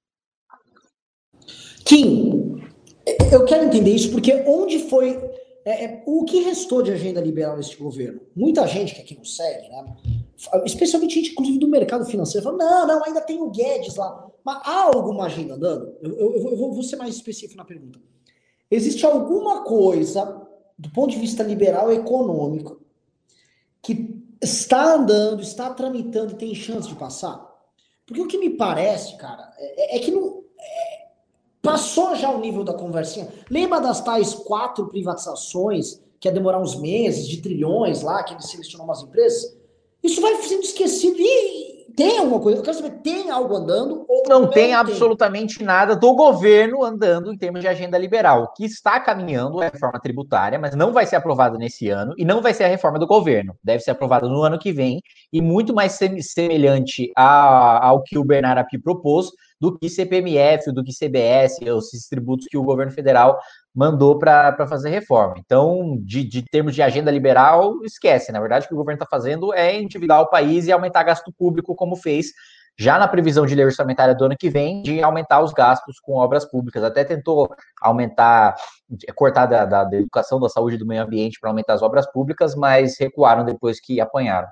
Kim, 1.85 2.67
eu 3.33 3.45
quero 3.45 3.65
entender 3.65 3.91
isso 3.91 4.11
porque 4.11 4.33
onde 4.47 4.79
foi. 4.89 5.19
É, 5.65 5.85
é, 5.85 6.03
o 6.07 6.25
que 6.25 6.43
restou 6.43 6.81
de 6.81 6.93
agenda 6.93 7.21
liberal 7.21 7.57
neste 7.57 7.77
governo? 7.77 8.21
Muita 8.37 8.67
gente 8.69 8.95
que 8.95 9.01
aqui 9.01 9.17
não 9.17 9.25
segue, 9.25 9.69
né? 9.69 9.97
Especialmente 10.65 11.15
gente, 11.15 11.33
inclusive, 11.33 11.59
do 11.59 11.67
mercado 11.67 12.05
financeiro, 12.05 12.45
fala: 12.45 12.59
não, 12.59 12.87
não, 12.87 13.05
ainda 13.05 13.21
tem 13.21 13.41
o 13.41 13.51
Guedes 13.51 13.97
lá. 13.97 14.29
Mas 14.45 14.61
há 14.65 14.85
alguma 14.85 15.27
agenda 15.27 15.55
andando? 15.55 15.93
Eu, 16.01 16.17
eu, 16.17 16.51
eu 16.51 16.57
vou 16.57 16.83
ser 16.85 16.97
mais 16.97 17.17
específico 17.17 17.57
na 17.57 17.65
pergunta. 17.65 17.99
Existe 18.71 19.05
alguma 19.05 19.65
coisa 19.65 20.47
do 20.79 20.91
ponto 20.91 21.11
de 21.11 21.19
vista 21.19 21.43
liberal 21.43 21.91
econômico, 21.93 22.81
que 23.83 24.23
está 24.43 24.95
andando, 24.95 25.43
está 25.43 25.73
tramitando 25.73 26.33
e 26.33 26.37
tem 26.37 26.55
chance 26.55 26.89
de 26.89 26.95
passar? 26.95 27.45
Porque 28.05 28.21
o 28.21 28.27
que 28.27 28.39
me 28.39 28.51
parece, 28.51 29.17
cara, 29.17 29.53
é, 29.59 29.97
é 29.97 29.99
que 29.99 30.11
não. 30.11 30.45
Passou 31.67 32.15
já 32.15 32.31
o 32.31 32.39
nível 32.39 32.63
da 32.63 32.73
conversinha. 32.73 33.29
Lembra 33.51 33.81
das 33.81 34.01
tais 34.01 34.33
quatro 34.33 34.87
privatizações 34.87 36.01
que 36.21 36.29
ia 36.29 36.33
demorar 36.33 36.61
uns 36.61 36.77
meses, 36.77 37.27
de 37.27 37.43
trilhões 37.43 38.03
lá, 38.03 38.23
que 38.23 38.35
ele 38.35 38.43
selecionou 38.43 38.87
umas 38.87 39.03
empresas? 39.03 39.57
Isso 40.01 40.21
vai 40.21 40.37
sendo 40.37 40.63
esquecido 40.63 41.17
e 41.19 41.93
tem 41.97 42.19
alguma 42.19 42.39
coisa? 42.39 42.59
Eu 42.59 42.63
quero 42.63 42.77
saber, 42.77 42.91
tem 43.03 43.31
algo 43.31 43.57
andando? 43.57 44.05
Ou 44.07 44.23
não, 44.29 44.43
não 44.43 44.47
tem, 44.49 44.67
tem 44.67 44.75
absolutamente 44.75 45.65
nada 45.65 45.97
do 45.97 46.15
governo 46.15 46.85
andando 46.85 47.33
em 47.33 47.37
termos 47.37 47.63
de 47.63 47.67
agenda 47.67 47.99
liberal. 47.99 48.45
O 48.45 48.53
que 48.53 48.65
está 48.65 49.01
caminhando 49.01 49.63
é 49.63 49.67
a 49.67 49.71
reforma 49.71 49.99
tributária, 49.99 50.59
mas 50.59 50.77
não 50.77 50.93
vai 50.93 51.05
ser 51.05 51.17
aprovada 51.17 51.59
nesse 51.59 51.89
ano 51.89 52.15
e 52.17 52.25
não 52.25 52.43
vai 52.43 52.55
ser 52.55 52.65
a 52.65 52.69
reforma 52.69 52.99
do 52.99 53.07
governo. 53.07 53.57
Deve 53.65 53.83
ser 53.83 53.91
aprovada 53.91 54.29
no 54.29 54.43
ano 54.43 54.59
que 54.59 54.73
vem 54.73 55.01
e 55.33 55.41
muito 55.41 55.75
mais 55.75 55.99
semelhante 56.21 57.11
a, 57.17 57.89
ao 57.89 58.03
que 58.03 58.17
o 58.19 58.25
Bernardo 58.25 58.59
Api 58.59 58.79
propôs 58.79 59.33
do 59.61 59.79
que 59.79 59.89
CPMF, 59.89 60.71
do 60.73 60.85
que 60.85 60.93
CBS, 60.93 61.59
os 61.71 61.91
tributos 62.09 62.47
que 62.47 62.57
o 62.57 62.63
governo 62.63 62.93
federal 62.93 63.39
mandou 63.75 64.19
para 64.19 64.67
fazer 64.69 64.91
reforma. 64.91 65.35
Então, 65.39 65.99
de, 66.03 66.25
de 66.25 66.43
termos 66.43 66.75
de 66.75 66.83
agenda 66.83 67.11
liberal, 67.11 67.83
esquece. 67.85 68.33
Na 68.33 68.41
verdade, 68.41 68.67
o 68.67 68.69
que 68.69 68.75
o 68.75 68.79
governo 68.79 69.03
está 69.03 69.07
fazendo 69.07 69.53
é 69.53 69.79
endividar 69.79 70.21
o 70.21 70.29
país 70.29 70.67
e 70.67 70.73
aumentar 70.73 71.03
gasto 71.03 71.33
público, 71.37 71.75
como 71.75 71.97
fez 71.97 72.29
já 72.79 72.99
na 72.99 73.09
previsão 73.09 73.47
de 73.47 73.55
lei 73.55 73.65
orçamentária 73.65 74.15
do 74.15 74.25
ano 74.25 74.37
que 74.39 74.51
vem, 74.51 74.83
de 74.83 75.03
aumentar 75.03 75.43
os 75.43 75.53
gastos 75.53 75.99
com 75.99 76.15
obras 76.15 76.45
públicas. 76.45 76.85
Até 76.85 77.05
tentou 77.05 77.49
aumentar, 77.81 78.55
cortar 79.15 79.47
da, 79.47 79.65
da, 79.65 79.85
da 79.85 79.97
educação, 79.97 80.39
da 80.39 80.49
saúde 80.49 80.77
e 80.77 80.79
do 80.79 80.87
meio 80.87 81.03
ambiente 81.03 81.39
para 81.41 81.51
aumentar 81.51 81.75
as 81.75 81.83
obras 81.83 82.11
públicas, 82.11 82.55
mas 82.55 82.99
recuaram 82.99 83.45
depois 83.45 83.81
que 83.81 84.01
apanharam. 84.01 84.49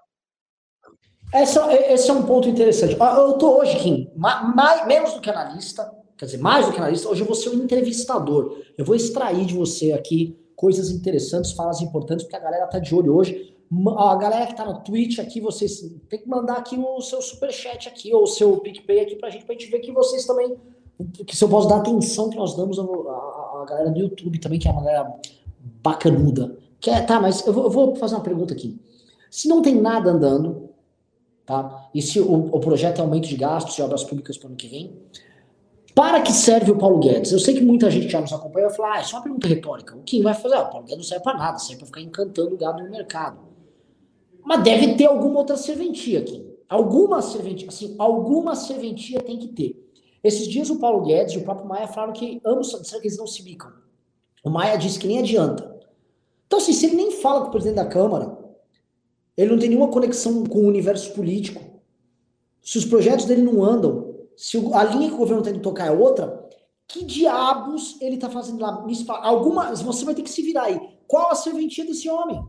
Esse, 1.35 1.59
esse 1.59 2.09
é 2.09 2.13
um 2.13 2.23
ponto 2.23 2.49
interessante. 2.49 2.97
Eu 2.97 3.33
estou 3.33 3.59
hoje, 3.59 3.77
Kim, 3.79 4.09
mais, 4.15 4.87
menos 4.87 5.15
do 5.15 5.21
que 5.21 5.29
analista, 5.29 5.93
quer 6.17 6.27
dizer, 6.27 6.39
mais 6.39 6.67
do 6.67 6.73
que 6.73 6.79
analista, 6.79 7.09
hoje 7.09 7.23
eu 7.23 7.27
vou 7.27 7.35
ser 7.35 7.49
um 7.49 7.55
entrevistador. 7.55 8.57
Eu 8.79 8.85
vou 8.85 8.95
extrair 8.95 9.45
de 9.45 9.53
você 9.53 9.91
aqui 9.93 10.39
coisas 10.55 10.91
interessantes, 10.91 11.51
falas 11.51 11.81
importantes, 11.81 12.25
porque 12.25 12.37
a 12.37 12.41
galera 12.41 12.69
tá 12.69 12.79
de 12.79 12.95
olho 12.95 13.17
hoje. 13.17 13.53
A 13.99 14.15
galera 14.15 14.47
que 14.47 14.55
tá 14.55 14.65
no 14.65 14.79
Twitch 14.85 15.19
aqui, 15.19 15.41
vocês 15.41 15.81
tem 16.09 16.21
que 16.21 16.29
mandar 16.29 16.59
aqui 16.59 16.79
o 16.79 17.01
seu 17.01 17.21
superchat 17.21 17.89
aqui, 17.89 18.15
ou 18.15 18.23
o 18.23 18.27
seu 18.29 18.59
PicPay 18.59 19.01
aqui 19.01 19.17
pra 19.17 19.29
gente, 19.29 19.45
pra 19.45 19.55
gente 19.55 19.69
ver 19.69 19.81
que 19.81 19.91
vocês 19.91 20.25
também, 20.25 20.57
que 21.27 21.37
se 21.37 21.43
eu 21.43 21.49
posso 21.49 21.67
dar 21.69 21.79
atenção 21.79 22.31
que 22.31 22.37
nós 22.37 22.55
damos 22.55 22.79
a 22.79 23.65
galera 23.69 23.91
do 23.91 23.99
YouTube 23.99 24.39
também, 24.39 24.61
que 24.61 24.69
é 24.69 24.71
uma 24.71 24.85
galera 24.85 25.13
bacanuda. 25.83 26.57
Que 26.79 26.91
é, 26.91 27.01
tá, 27.01 27.19
mas 27.19 27.45
eu 27.45 27.53
vou, 27.53 27.65
eu 27.65 27.71
vou 27.71 27.97
fazer 27.97 28.15
uma 28.15 28.23
pergunta 28.23 28.55
aqui. 28.55 28.79
Se 29.29 29.49
não 29.49 29.61
tem 29.61 29.75
nada 29.75 30.11
andando, 30.11 30.74
tá? 31.45 31.89
E 31.95 32.03
se 32.03 32.21
o, 32.21 32.47
o 32.55 32.61
projeto 32.61 32.99
é 32.99 33.01
aumento 33.03 33.29
de 33.29 33.37
gastos 33.37 33.77
e 33.79 33.83
obras 33.83 34.05
públicas 34.05 34.37
para 34.37 34.47
o 34.47 34.49
ano 34.49 34.57
que 34.57 34.69
vem, 34.69 34.99
para 35.95 36.21
que 36.23 36.33
serve 36.33 36.73
o 36.73 36.77
Paulo 36.77 36.99
Guedes? 36.99 37.31
Eu 37.31 37.39
sei 37.39 37.55
que 37.55 37.61
muita 37.61 37.91
gente 37.91 38.09
já 38.09 38.21
nos 38.21 38.33
acompanha 38.33 38.67
vai 38.67 38.77
falar, 38.77 38.95
ah, 38.95 38.99
é 38.99 39.03
só 39.05 39.17
uma 39.17 39.23
pergunta 39.23 39.47
retórica. 39.47 39.97
O 39.97 40.03
que 40.03 40.21
vai 40.21 40.35
fazer? 40.35 40.57
Ah, 40.57 40.63
o 40.63 40.71
Paulo 40.71 40.87
Guedes 40.87 40.99
não 40.99 41.05
serve 41.05 41.23
para 41.23 41.39
nada, 41.39 41.59
serve 41.59 41.77
para 41.77 41.87
ficar 41.87 42.01
encantando 42.01 42.55
o 42.55 42.59
gado 42.59 42.83
no 42.83 42.91
mercado. 42.91 43.39
Mas 44.45 44.63
deve 44.63 44.95
ter 44.95 45.07
alguma 45.07 45.39
outra 45.39 45.57
serventia 45.57 46.19
aqui. 46.19 46.45
Alguma 46.69 47.23
serventia, 47.23 47.69
assim, 47.69 47.95
alguma 47.99 48.57
serventia 48.57 49.21
tem 49.21 49.39
que 49.39 49.49
ter. 49.49 49.85
Esses 50.23 50.49
dias 50.49 50.71
o 50.71 50.79
Paulo 50.79 51.03
Guedes 51.03 51.35
e 51.35 51.39
o 51.39 51.45
próprio 51.45 51.69
Maia 51.69 51.87
falaram 51.87 52.13
que 52.13 52.41
ambos 52.45 52.69
disseram 52.69 53.01
que 53.01 53.07
eles 53.07 53.19
não 53.19 53.27
se 53.27 53.43
bicam. 53.43 53.71
O 54.43 54.51
Maia 54.51 54.77
disse 54.77 54.99
que 54.99 55.07
nem 55.07 55.21
adianta. 55.21 55.79
Então, 56.47 56.59
assim, 56.59 56.73
se 56.73 56.87
ele 56.87 56.97
nem 56.97 57.11
fala 57.13 57.43
com 57.43 57.49
o 57.49 57.51
presidente 57.51 57.77
da 57.77 57.87
Câmara, 57.87 58.37
ele 59.37 59.51
não 59.51 59.59
tem 59.59 59.69
nenhuma 59.69 59.89
conexão 59.89 60.45
com 60.45 60.61
o 60.61 60.69
universo 60.69 61.13
político, 61.13 61.63
se 62.63 62.79
os 62.79 62.85
projetos 62.85 63.27
dele 63.27 63.43
não 63.43 63.63
andam, 63.63 64.15
se 64.37 64.57
a 64.73 64.85
linha 64.85 65.09
que 65.09 65.15
o 65.15 65.19
governo 65.19 65.43
tem 65.43 65.53
que 65.53 65.61
tocar 65.61 65.87
é 65.87 65.91
outra, 65.91 66.49
que 66.87 67.05
diabos 67.05 68.01
ele 68.01 68.17
tá 68.17 68.31
fazendo 68.31 68.61
lá? 68.61 68.85
Alguma, 69.23 69.75
você 69.75 70.05
vai 70.05 70.15
ter 70.15 70.23
que 70.23 70.31
se 70.31 70.43
virar 70.43 70.65
aí. 70.65 70.81
Qual 71.07 71.31
a 71.31 71.35
serventia 71.35 71.85
desse 71.85 72.09
homem? 72.09 72.43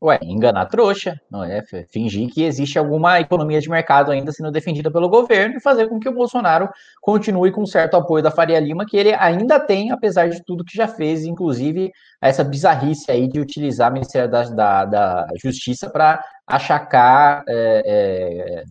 Ué, 0.00 0.16
enganar 0.22 0.66
trouxa, 0.66 1.20
não 1.28 1.42
é? 1.42 1.60
Fingir 1.90 2.32
que 2.32 2.44
existe 2.44 2.78
alguma 2.78 3.18
economia 3.18 3.60
de 3.60 3.68
mercado 3.68 4.12
ainda 4.12 4.30
sendo 4.30 4.52
defendida 4.52 4.92
pelo 4.92 5.08
governo 5.08 5.56
e 5.56 5.60
fazer 5.60 5.88
com 5.88 5.98
que 5.98 6.08
o 6.08 6.14
Bolsonaro 6.14 6.68
continue 7.00 7.50
com 7.50 7.66
certo 7.66 7.96
apoio 7.96 8.22
da 8.22 8.30
Faria 8.30 8.60
Lima, 8.60 8.86
que 8.86 8.96
ele 8.96 9.12
ainda 9.12 9.58
tem, 9.58 9.90
apesar 9.90 10.28
de 10.28 10.40
tudo 10.44 10.64
que 10.64 10.76
já 10.76 10.86
fez, 10.86 11.24
inclusive 11.24 11.90
essa 12.22 12.44
bizarrice 12.44 13.10
aí 13.10 13.26
de 13.26 13.40
utilizar 13.40 13.90
o 13.90 13.94
Ministério 13.94 14.30
da, 14.30 14.44
da, 14.44 14.84
da 14.84 15.26
Justiça 15.42 15.90
para 15.90 16.22
achacar 16.46 17.42
é, 17.48 17.82
é, 17.84 18.64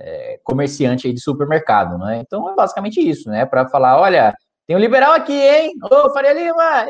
é, 0.00 0.40
comerciante 0.42 1.06
aí 1.06 1.12
de 1.12 1.20
supermercado, 1.20 1.96
não 1.96 2.08
é? 2.08 2.18
Então 2.18 2.50
é 2.50 2.56
basicamente 2.56 2.98
isso, 3.00 3.30
né? 3.30 3.46
Para 3.46 3.68
falar, 3.68 4.00
olha, 4.00 4.34
tem 4.66 4.76
um 4.76 4.80
liberal 4.80 5.12
aqui, 5.12 5.32
hein? 5.32 5.74
Ô, 5.82 6.12
Faria 6.12 6.32
Lima! 6.32 6.86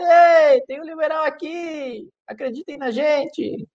Ei, 0.51 0.61
tem 0.63 0.81
um 0.81 0.85
liberal 0.85 1.25
aqui! 1.25 2.09
Acreditem 2.27 2.79
na 2.79 2.91
gente! 2.91 3.69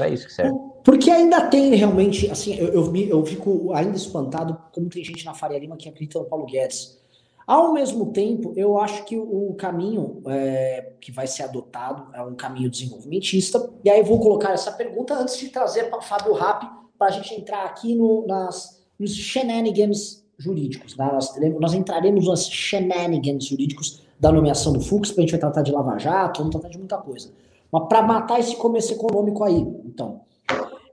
É 0.00 0.08
isso 0.08 0.26
que 0.26 0.32
serve. 0.32 0.58
Porque 0.84 1.10
ainda 1.10 1.48
tem 1.48 1.74
realmente, 1.74 2.30
assim, 2.30 2.56
eu, 2.56 2.68
eu, 2.68 2.96
eu 2.96 3.26
fico 3.26 3.72
ainda 3.74 3.96
espantado 3.96 4.58
como 4.72 4.88
tem 4.88 5.04
gente 5.04 5.24
na 5.24 5.34
Faria 5.34 5.58
Lima 5.58 5.76
que 5.76 5.88
acredita 5.88 6.18
no 6.18 6.24
Paulo 6.24 6.46
Guedes. 6.46 7.00
Ao 7.46 7.72
mesmo 7.72 8.12
tempo, 8.12 8.54
eu 8.56 8.78
acho 8.78 9.04
que 9.04 9.18
o 9.18 9.54
caminho 9.54 10.22
é, 10.26 10.92
que 11.00 11.10
vai 11.10 11.26
ser 11.26 11.42
adotado 11.42 12.06
é 12.14 12.22
um 12.22 12.34
caminho 12.34 12.70
desenvolvimentista. 12.70 13.70
E 13.84 13.90
aí 13.90 14.02
vou 14.02 14.20
colocar 14.20 14.52
essa 14.52 14.72
pergunta 14.72 15.14
antes 15.14 15.36
de 15.36 15.48
trazer 15.48 15.90
para 15.90 15.98
o 15.98 16.02
Fábio 16.02 16.32
Rapp 16.32 16.64
para 16.96 17.08
a 17.08 17.10
gente 17.10 17.34
entrar 17.34 17.64
aqui 17.64 17.94
no, 17.94 18.26
nas, 18.26 18.82
nos 18.98 19.14
shenanigans 19.14 20.21
jurídicos. 20.42 20.94
Tá? 20.94 21.12
Nós, 21.12 21.30
teremos, 21.30 21.60
nós 21.60 21.74
entraremos 21.74 22.26
nos 22.26 22.46
shenanigans 22.46 23.46
jurídicos 23.46 24.02
da 24.18 24.30
nomeação 24.30 24.72
do 24.72 24.80
Fux, 24.80 25.10
porque 25.10 25.20
a 25.20 25.22
gente 25.22 25.30
vai 25.32 25.40
tratar 25.40 25.62
de 25.62 25.72
Lava 25.72 25.98
Jato, 25.98 26.38
vamos 26.38 26.52
tratar 26.52 26.68
de 26.68 26.78
muita 26.78 26.98
coisa. 26.98 27.32
Mas 27.70 27.88
para 27.88 28.02
matar 28.02 28.38
esse 28.38 28.56
começo 28.56 28.92
econômico 28.92 29.42
aí, 29.42 29.60
então. 29.84 30.20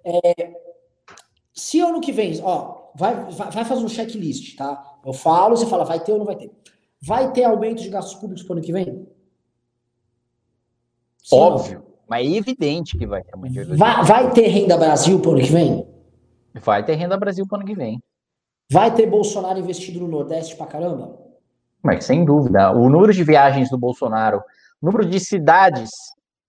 É, 0.03 0.53
se 1.53 1.79
ano 1.81 1.99
que 1.99 2.11
vem, 2.11 2.39
ó, 2.41 2.89
vai, 2.95 3.15
vai, 3.31 3.51
vai 3.51 3.65
fazer 3.65 3.83
um 3.83 3.89
checklist, 3.89 4.55
tá? 4.55 4.97
Eu 5.05 5.13
falo, 5.13 5.57
você 5.57 5.65
fala, 5.65 5.83
vai 5.83 5.99
ter 5.99 6.13
ou 6.13 6.19
não 6.19 6.25
vai 6.25 6.35
ter. 6.35 6.51
Vai 7.01 7.31
ter 7.31 7.43
aumento 7.43 7.81
de 7.81 7.89
gastos 7.89 8.15
públicos 8.15 8.43
para 8.43 8.53
o 8.53 8.57
ano 8.57 8.65
que 8.65 8.71
vem? 8.71 9.07
Sim, 11.23 11.35
Óbvio, 11.35 11.79
não. 11.79 11.85
mas 12.07 12.27
é 12.27 12.35
evidente 12.35 12.97
que 12.97 13.05
vai 13.05 13.23
ter 13.23 13.33
aumento. 13.33 13.77
Vai, 13.77 14.03
vai 14.03 14.31
ter 14.31 14.47
renda 14.47 14.77
Brasil 14.77 15.19
para 15.19 15.29
o 15.29 15.33
ano 15.33 15.43
que 15.43 15.51
vem? 15.51 15.87
Vai 16.55 16.83
ter 16.83 16.95
renda 16.95 17.17
Brasil 17.17 17.45
para 17.45 17.57
o 17.57 17.59
ano 17.59 17.67
que 17.67 17.75
vem. 17.75 18.01
Vai 18.71 18.93
ter 18.93 19.07
Bolsonaro 19.07 19.59
investido 19.59 19.99
no 19.99 20.07
Nordeste 20.07 20.55
pra 20.55 20.67
caramba? 20.67 21.17
Mas 21.81 22.05
sem 22.05 22.23
dúvida. 22.23 22.71
O 22.71 22.89
número 22.89 23.13
de 23.13 23.23
viagens 23.23 23.69
do 23.69 23.77
Bolsonaro, 23.77 24.43
o 24.81 24.85
número 24.85 25.05
de 25.05 25.19
cidades 25.19 25.89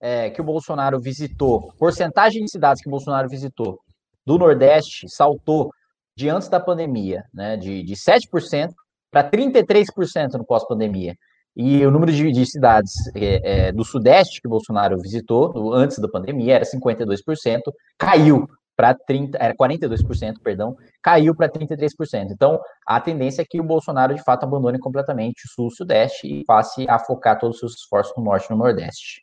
é, 0.00 0.30
que 0.30 0.40
o 0.40 0.44
Bolsonaro 0.44 1.00
visitou, 1.00 1.72
porcentagem 1.78 2.44
de 2.44 2.50
cidades 2.50 2.82
que 2.82 2.88
o 2.88 2.90
Bolsonaro 2.90 3.28
visitou 3.28 3.78
do 4.26 4.38
Nordeste 4.38 5.08
saltou 5.08 5.70
de 6.16 6.28
antes 6.28 6.48
da 6.48 6.60
pandemia, 6.60 7.24
né, 7.32 7.56
de, 7.56 7.82
de 7.82 7.94
7% 7.94 8.70
para 9.10 9.28
33% 9.28 10.34
no 10.34 10.44
pós-pandemia. 10.44 11.16
E 11.56 11.84
o 11.84 11.90
número 11.90 12.12
de, 12.12 12.30
de 12.30 12.46
cidades 12.46 12.92
é, 13.14 13.68
é, 13.68 13.72
do 13.72 13.84
Sudeste 13.84 14.40
que 14.40 14.46
o 14.46 14.50
Bolsonaro 14.50 14.98
visitou 15.00 15.74
antes 15.74 15.98
da 15.98 16.08
pandemia 16.08 16.56
era 16.56 16.64
52%, 16.64 17.60
caiu 17.98 18.46
para 18.80 18.94
30, 18.94 19.36
era 19.36 19.54
42%, 19.54 20.36
perdão, 20.42 20.74
caiu 21.02 21.34
para 21.34 21.50
33%. 21.50 22.30
Então, 22.30 22.58
a 22.86 22.98
tendência 22.98 23.42
é 23.42 23.44
que 23.44 23.60
o 23.60 23.64
Bolsonaro 23.64 24.14
de 24.14 24.24
fato 24.24 24.44
abandone 24.44 24.78
completamente 24.78 25.44
o 25.44 25.48
sul 25.50 25.68
e 25.68 25.76
sudeste 25.76 26.26
e 26.26 26.44
passe 26.46 26.86
a 26.88 26.98
focar 26.98 27.38
todos 27.38 27.56
os 27.56 27.60
seus 27.60 27.74
esforços 27.74 28.14
no 28.16 28.24
norte 28.24 28.46
e 28.46 28.52
no 28.52 28.56
nordeste. 28.56 29.20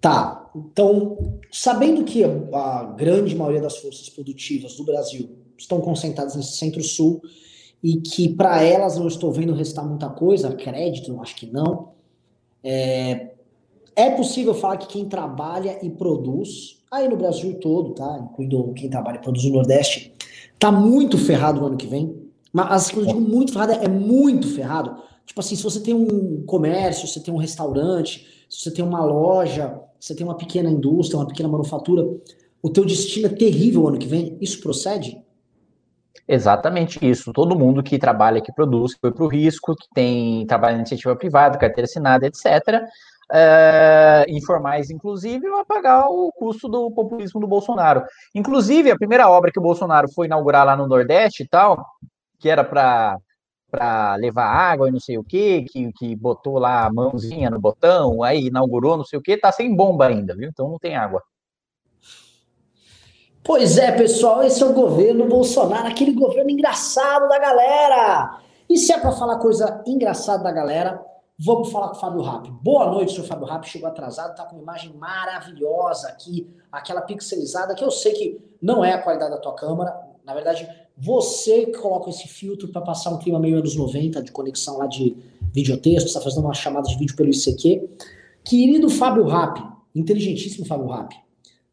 Tá. 0.00 0.48
Então, 0.54 1.40
sabendo 1.50 2.04
que 2.04 2.22
a 2.22 2.84
grande 2.96 3.34
maioria 3.34 3.62
das 3.62 3.78
forças 3.78 4.08
produtivas 4.08 4.76
do 4.76 4.84
Brasil 4.84 5.38
estão 5.58 5.80
concentradas 5.80 6.36
nesse 6.36 6.56
centro-sul 6.56 7.20
e 7.82 7.96
que 7.96 8.28
para 8.32 8.62
elas 8.62 8.96
não 8.96 9.08
estou 9.08 9.32
vendo 9.32 9.52
restar 9.54 9.84
muita 9.84 10.08
coisa, 10.08 10.54
crédito, 10.54 11.20
acho 11.20 11.34
que 11.34 11.46
não. 11.46 11.94
É, 12.62 13.33
é 13.96 14.10
possível 14.10 14.54
falar 14.54 14.76
que 14.76 14.86
quem 14.86 15.06
trabalha 15.06 15.78
e 15.82 15.90
produz 15.90 16.82
aí 16.90 17.08
no 17.08 17.16
Brasil 17.16 17.58
todo, 17.60 17.94
tá? 17.94 18.18
Incluindo 18.30 18.72
quem 18.74 18.88
trabalha 18.88 19.16
e 19.16 19.22
produz 19.22 19.44
no 19.44 19.54
Nordeste, 19.54 20.14
tá 20.58 20.70
muito 20.70 21.18
ferrado 21.18 21.60
no 21.60 21.66
ano 21.66 21.76
que 21.76 21.86
vem. 21.86 22.22
Mas 22.52 22.90
quando 22.90 23.08
eu 23.08 23.14
digo 23.14 23.20
muito 23.20 23.52
ferrado, 23.52 23.72
é 23.72 23.88
muito 23.88 24.48
ferrado. 24.48 25.02
Tipo 25.26 25.40
assim, 25.40 25.56
se 25.56 25.62
você 25.62 25.80
tem 25.80 25.94
um 25.94 26.44
comércio, 26.46 27.06
se 27.08 27.14
você 27.14 27.20
tem 27.20 27.34
um 27.34 27.38
restaurante, 27.38 28.46
se 28.48 28.60
você 28.60 28.70
tem 28.70 28.84
uma 28.84 29.04
loja, 29.04 29.80
se 29.98 30.08
você 30.08 30.14
tem 30.14 30.26
uma 30.26 30.36
pequena 30.36 30.70
indústria, 30.70 31.18
uma 31.18 31.26
pequena 31.26 31.48
manufatura, 31.48 32.06
o 32.62 32.70
teu 32.70 32.84
destino 32.84 33.26
é 33.26 33.30
terrível 33.30 33.82
no 33.82 33.88
ano 33.88 33.98
que 33.98 34.06
vem. 34.06 34.38
Isso 34.40 34.60
procede? 34.60 35.20
Exatamente 36.26 36.98
isso. 37.02 37.32
Todo 37.32 37.58
mundo 37.58 37.82
que 37.82 37.98
trabalha, 37.98 38.40
que 38.40 38.52
produz, 38.52 38.94
que 38.94 39.00
foi 39.00 39.12
para 39.12 39.24
o 39.24 39.28
risco, 39.28 39.74
que 39.76 39.86
tem 39.94 40.46
trabalho 40.46 40.76
em 40.76 40.78
iniciativa 40.78 41.14
privada, 41.16 41.58
carteira 41.58 41.84
assinada, 41.84 42.26
etc., 42.26 42.82
é, 43.32 44.26
informais, 44.28 44.90
inclusive, 44.90 45.48
vai 45.48 45.64
pagar 45.64 46.08
o 46.08 46.30
custo 46.32 46.68
do 46.68 46.90
populismo 46.90 47.40
do 47.40 47.46
Bolsonaro. 47.46 48.04
Inclusive, 48.34 48.90
a 48.90 48.96
primeira 48.96 49.28
obra 49.28 49.50
que 49.50 49.58
o 49.58 49.62
Bolsonaro 49.62 50.08
foi 50.12 50.26
inaugurar 50.26 50.66
lá 50.66 50.76
no 50.76 50.86
Nordeste 50.86 51.42
e 51.42 51.48
tal, 51.48 51.84
que 52.38 52.48
era 52.48 52.64
para 52.64 53.18
para 53.70 54.14
levar 54.14 54.46
água 54.46 54.88
e 54.88 54.92
não 54.92 55.00
sei 55.00 55.18
o 55.18 55.24
que, 55.24 55.62
que, 55.64 55.92
que 55.94 56.14
botou 56.14 56.60
lá 56.60 56.86
a 56.86 56.92
mãozinha 56.92 57.50
no 57.50 57.58
botão, 57.58 58.22
aí 58.22 58.46
inaugurou 58.46 58.96
não 58.96 59.04
sei 59.04 59.18
o 59.18 59.22
que, 59.22 59.36
tá 59.36 59.50
sem 59.50 59.74
bomba 59.74 60.06
ainda, 60.06 60.32
viu? 60.36 60.48
Então 60.48 60.68
não 60.68 60.78
tem 60.78 60.94
água. 60.94 61.20
Pois 63.42 63.76
é, 63.76 63.90
pessoal, 63.90 64.44
esse 64.44 64.62
é 64.62 64.66
o 64.66 64.72
governo 64.72 65.28
Bolsonaro, 65.28 65.88
aquele 65.88 66.12
governo 66.12 66.50
engraçado 66.50 67.28
da 67.28 67.38
galera. 67.38 68.38
E 68.70 68.78
se 68.78 68.92
é 68.92 68.98
para 68.98 69.12
falar 69.12 69.38
coisa 69.38 69.82
engraçada 69.86 70.44
da 70.44 70.52
galera, 70.52 71.04
Vamos 71.36 71.72
falar 71.72 71.88
com 71.88 71.96
o 71.96 72.00
Fábio 72.00 72.20
Rapp. 72.22 72.48
Boa 72.62 72.88
noite, 72.92 73.12
senhor 73.12 73.26
Fábio 73.26 73.44
Rapp. 73.44 73.68
Chegou 73.68 73.88
atrasado, 73.88 74.36
tá 74.36 74.44
com 74.44 74.54
uma 74.54 74.62
imagem 74.62 74.92
maravilhosa 74.92 76.06
aqui, 76.06 76.48
aquela 76.70 77.00
pixelizada, 77.00 77.74
que 77.74 77.82
eu 77.82 77.90
sei 77.90 78.12
que 78.12 78.40
não 78.62 78.84
é 78.84 78.92
a 78.92 79.02
qualidade 79.02 79.32
da 79.32 79.38
tua 79.38 79.52
câmera. 79.52 79.92
Na 80.24 80.32
verdade, 80.32 80.68
você 80.96 81.66
que 81.66 81.78
coloca 81.78 82.08
esse 82.08 82.28
filtro 82.28 82.68
para 82.68 82.82
passar 82.82 83.10
um 83.10 83.18
clima 83.18 83.40
meio 83.40 83.58
anos 83.58 83.74
90 83.74 84.22
de 84.22 84.30
conexão 84.30 84.78
lá 84.78 84.86
de 84.86 85.16
videotexto, 85.52 86.06
está 86.06 86.20
fazendo 86.20 86.44
uma 86.44 86.54
chamada 86.54 86.86
de 86.86 86.96
vídeo 86.96 87.16
pelo 87.16 87.30
ICQ. 87.30 87.90
Querido 88.44 88.88
Fábio 88.88 89.24
Rapp, 89.24 89.60
inteligentíssimo 89.92 90.64
Fábio 90.64 90.86
Rapp, 90.86 91.16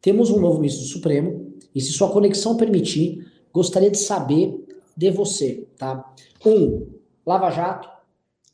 temos 0.00 0.28
um 0.28 0.40
novo 0.40 0.58
ministro 0.58 0.82
do 0.82 0.88
Supremo, 0.88 1.52
e 1.72 1.80
se 1.80 1.92
sua 1.92 2.10
conexão 2.10 2.56
permitir, 2.56 3.30
gostaria 3.52 3.92
de 3.92 3.98
saber 3.98 4.66
de 4.96 5.10
você, 5.12 5.68
tá? 5.78 6.12
Um, 6.44 6.88
Lava 7.24 7.48
Jato. 7.50 7.88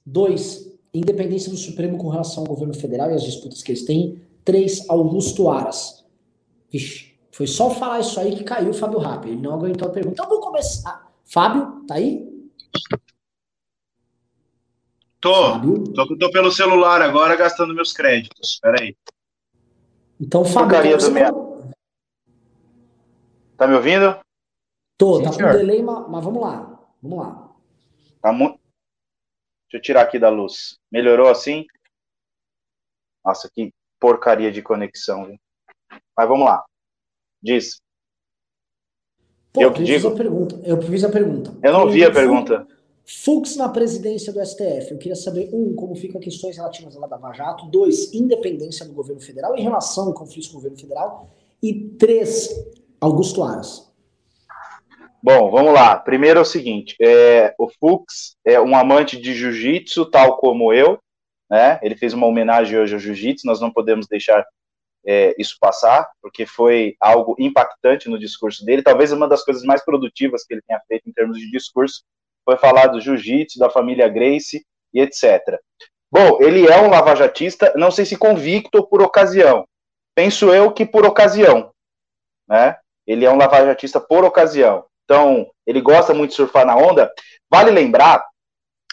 Dois, 0.04 0.68
independência 0.92 1.50
do 1.50 1.56
Supremo 1.56 1.98
com 1.98 2.08
relação 2.08 2.42
ao 2.42 2.48
governo 2.48 2.74
federal 2.74 3.10
e 3.10 3.14
as 3.14 3.22
disputas 3.22 3.62
que 3.62 3.72
eles 3.72 3.84
têm. 3.84 4.20
Três, 4.44 4.88
Augusto 4.88 5.50
Aras. 5.50 6.04
Vixe, 6.70 7.14
foi 7.30 7.46
só 7.46 7.70
falar 7.70 8.00
isso 8.00 8.18
aí 8.18 8.34
que 8.34 8.44
caiu 8.44 8.70
o 8.70 8.74
Fábio 8.74 8.98
Rapp. 8.98 9.26
Ele 9.26 9.40
não 9.40 9.54
aguentou 9.54 9.88
a 9.88 9.92
pergunta. 9.92 10.14
Então 10.14 10.28
vou 10.28 10.40
começar. 10.40 11.10
Fábio, 11.24 11.84
tá 11.86 11.94
aí? 11.94 12.26
Tô. 15.20 15.52
Fábio? 15.52 15.84
Tô, 15.92 16.16
tô 16.16 16.30
pelo 16.30 16.50
celular 16.50 17.02
agora 17.02 17.36
gastando 17.36 17.74
meus 17.74 17.92
créditos. 17.92 18.54
Espera 18.54 18.80
aí. 18.80 18.96
Então, 20.20 20.44
Fábio. 20.44 20.96
Então, 20.96 21.10
minha... 21.10 21.30
Tá 23.56 23.66
me 23.66 23.74
ouvindo? 23.74 24.16
Tô, 24.96 25.18
Sim, 25.18 25.24
tá 25.24 25.32
senhor. 25.32 25.52
com 25.52 25.58
delay, 25.58 25.82
mas, 25.82 26.08
mas 26.08 26.24
vamos 26.24 26.42
lá. 26.42 26.80
Vamos 27.02 27.18
lá. 27.18 27.48
Tá 28.20 28.32
muito. 28.32 28.57
Deixa 29.68 29.76
eu 29.76 29.82
tirar 29.82 30.02
aqui 30.02 30.18
da 30.18 30.30
luz. 30.30 30.78
Melhorou 30.90 31.28
assim? 31.28 31.66
Nossa, 33.24 33.50
que 33.54 33.72
porcaria 34.00 34.50
de 34.50 34.62
conexão. 34.62 35.26
Viu? 35.26 35.38
Mas 36.16 36.28
vamos 36.28 36.46
lá. 36.46 36.64
Diz. 37.42 37.80
Pô, 39.52 39.62
eu 39.62 39.72
que 39.72 39.84
digo? 39.84 40.08
A 40.08 40.16
pergunta. 40.16 40.60
Eu 40.64 40.80
fiz 40.80 41.04
a 41.04 41.10
pergunta. 41.10 41.54
Eu 41.62 41.72
não 41.72 41.90
vi 41.90 42.02
a 42.04 42.10
pergunta. 42.10 42.66
Fux 43.04 43.56
na 43.56 43.68
presidência 43.68 44.32
do 44.32 44.44
STF. 44.44 44.92
Eu 44.92 44.98
queria 44.98 45.16
saber, 45.16 45.50
um, 45.52 45.74
como 45.74 45.94
ficam 45.94 46.20
questões 46.20 46.56
relativas 46.56 46.96
à 46.96 47.00
Lava 47.00 47.32
Jato. 47.32 47.66
Dois, 47.66 48.12
independência 48.12 48.86
do 48.86 48.92
governo 48.92 49.20
federal 49.20 49.56
em 49.56 49.62
relação 49.62 50.08
ao 50.08 50.14
conflito 50.14 50.48
com 50.48 50.52
o 50.52 50.56
governo 50.56 50.78
federal. 50.78 51.28
E 51.62 51.90
três, 51.98 52.54
Augusto 53.00 53.42
Aras. 53.42 53.87
Bom, 55.22 55.50
vamos 55.50 55.74
lá. 55.74 55.96
Primeiro 55.96 56.38
é 56.38 56.42
o 56.42 56.44
seguinte: 56.44 56.96
é, 57.00 57.54
o 57.58 57.68
Fux 57.68 58.36
é 58.44 58.60
um 58.60 58.76
amante 58.76 59.20
de 59.20 59.34
jiu-jitsu, 59.34 60.06
tal 60.06 60.36
como 60.38 60.72
eu. 60.72 60.98
Né? 61.50 61.78
Ele 61.82 61.96
fez 61.96 62.12
uma 62.12 62.26
homenagem 62.26 62.78
hoje 62.78 62.94
ao 62.94 63.00
jiu-jitsu, 63.00 63.46
nós 63.46 63.60
não 63.60 63.72
podemos 63.72 64.06
deixar 64.06 64.46
é, 65.06 65.34
isso 65.38 65.56
passar, 65.60 66.08
porque 66.20 66.44
foi 66.44 66.94
algo 67.00 67.34
impactante 67.38 68.08
no 68.08 68.18
discurso 68.18 68.64
dele. 68.64 68.82
Talvez 68.82 69.10
uma 69.10 69.26
das 69.26 69.42
coisas 69.44 69.62
mais 69.64 69.84
produtivas 69.84 70.44
que 70.44 70.54
ele 70.54 70.62
tenha 70.66 70.80
feito 70.86 71.08
em 71.08 71.12
termos 71.12 71.38
de 71.38 71.50
discurso 71.50 72.04
foi 72.44 72.56
falar 72.56 72.86
do 72.88 73.00
jiu-jitsu, 73.00 73.58
da 73.58 73.70
família 73.70 74.08
Grace 74.08 74.64
e 74.92 75.00
etc. 75.00 75.58
Bom, 76.10 76.38
ele 76.40 76.66
é 76.66 76.80
um 76.80 76.88
lavajatista, 76.88 77.72
não 77.76 77.90
sei 77.90 78.04
se 78.04 78.16
convicto 78.16 78.78
ou 78.78 78.86
por 78.86 79.02
ocasião. 79.02 79.66
penso 80.14 80.52
eu 80.52 80.72
que 80.72 80.86
por 80.86 81.04
ocasião, 81.04 81.70
né? 82.48 82.76
Ele 83.06 83.24
é 83.24 83.30
um 83.30 83.36
lavajatista 83.36 84.00
por 84.00 84.24
ocasião. 84.24 84.84
Então, 85.08 85.50
ele 85.66 85.80
gosta 85.80 86.12
muito 86.12 86.30
de 86.30 86.36
surfar 86.36 86.66
na 86.66 86.76
onda. 86.76 87.10
Vale 87.50 87.70
lembrar 87.70 88.22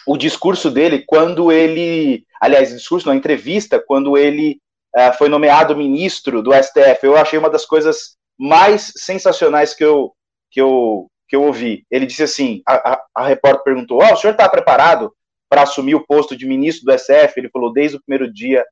o 0.06 0.16
discurso 0.16 0.70
dele 0.70 1.04
quando 1.06 1.52
ele, 1.52 2.24
aliás, 2.40 2.70
discurso, 2.70 3.06
na 3.06 3.14
entrevista, 3.14 3.78
quando 3.86 4.16
ele 4.16 4.58
uh, 4.96 5.12
foi 5.18 5.28
nomeado 5.28 5.76
ministro 5.76 6.42
do 6.42 6.54
STF. 6.54 7.00
Eu 7.02 7.18
achei 7.18 7.38
uma 7.38 7.50
das 7.50 7.66
coisas 7.66 8.16
mais 8.38 8.94
sensacionais 8.96 9.74
que 9.74 9.84
eu, 9.84 10.14
que 10.50 10.58
eu, 10.58 11.06
que 11.28 11.36
eu 11.36 11.42
ouvi. 11.42 11.84
Ele 11.90 12.06
disse 12.06 12.22
assim: 12.22 12.62
a, 12.66 12.94
a, 12.94 13.04
a 13.14 13.26
repórter 13.26 13.62
perguntou: 13.62 14.00
oh, 14.00 14.14
o 14.14 14.16
senhor 14.16 14.32
está 14.32 14.48
preparado 14.48 15.12
para 15.50 15.62
assumir 15.62 15.96
o 15.96 16.06
posto 16.06 16.34
de 16.34 16.46
ministro 16.46 16.86
do 16.86 16.98
STF? 16.98 17.34
Ele 17.36 17.50
falou: 17.50 17.74
desde 17.74 17.98
o 17.98 18.02
primeiro 18.02 18.32
dia 18.32 18.64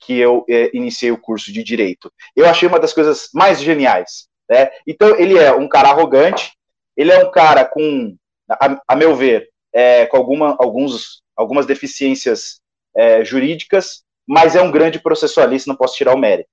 que 0.00 0.18
eu 0.18 0.44
eh, 0.48 0.70
iniciei 0.74 1.10
o 1.12 1.20
curso 1.20 1.52
de 1.52 1.62
direito. 1.62 2.10
Eu 2.34 2.46
achei 2.46 2.66
uma 2.66 2.80
das 2.80 2.92
coisas 2.92 3.28
mais 3.34 3.60
geniais. 3.60 4.28
Né? 4.50 4.70
Então, 4.86 5.14
ele 5.16 5.38
é 5.38 5.52
um 5.52 5.68
cara 5.68 5.90
arrogante, 5.90 6.52
ele 6.96 7.12
é 7.12 7.24
um 7.24 7.30
cara 7.30 7.64
com, 7.64 8.16
a, 8.48 8.80
a 8.88 8.96
meu 8.96 9.14
ver, 9.14 9.48
é, 9.72 10.06
com 10.06 10.16
alguma, 10.16 10.56
alguns, 10.58 11.22
algumas 11.36 11.66
deficiências 11.66 12.60
é, 12.96 13.24
jurídicas, 13.24 14.02
mas 14.26 14.54
é 14.54 14.62
um 14.62 14.70
grande 14.70 15.00
processualista, 15.00 15.70
não 15.70 15.76
posso 15.76 15.96
tirar 15.96 16.14
o 16.14 16.18
mérito. 16.18 16.48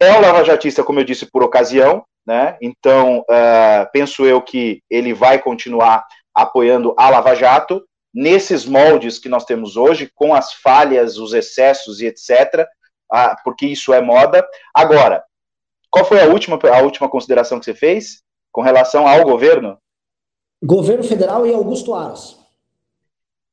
É 0.00 0.12
um 0.12 0.20
lavajatista, 0.20 0.84
como 0.84 1.00
eu 1.00 1.04
disse, 1.04 1.26
por 1.26 1.42
ocasião, 1.42 2.04
né? 2.26 2.58
Então, 2.60 3.20
uh, 3.20 3.88
penso 3.92 4.26
eu 4.26 4.42
que 4.42 4.82
ele 4.90 5.14
vai 5.14 5.38
continuar 5.38 6.04
apoiando 6.34 6.94
a 6.98 7.08
Lava 7.08 7.34
Jato 7.34 7.86
nesses 8.12 8.66
moldes 8.66 9.18
que 9.18 9.28
nós 9.28 9.44
temos 9.44 9.76
hoje, 9.76 10.10
com 10.14 10.34
as 10.34 10.52
falhas, 10.52 11.16
os 11.18 11.32
excessos 11.32 12.00
e 12.00 12.06
etc., 12.06 12.62
uh, 12.62 12.66
ah, 13.12 13.36
porque 13.44 13.66
isso 13.66 13.94
é 13.94 14.00
moda. 14.00 14.46
Agora, 14.74 15.22
qual 15.88 16.04
foi 16.04 16.20
a 16.20 16.26
última, 16.26 16.58
a 16.74 16.82
última 16.82 17.08
consideração 17.08 17.58
que 17.58 17.64
você 17.64 17.74
fez 17.74 18.22
com 18.56 18.62
relação 18.62 19.06
ao 19.06 19.22
governo? 19.22 19.76
Governo 20.64 21.04
federal 21.04 21.46
e 21.46 21.52
Augusto 21.52 21.92
Aras. 21.92 22.38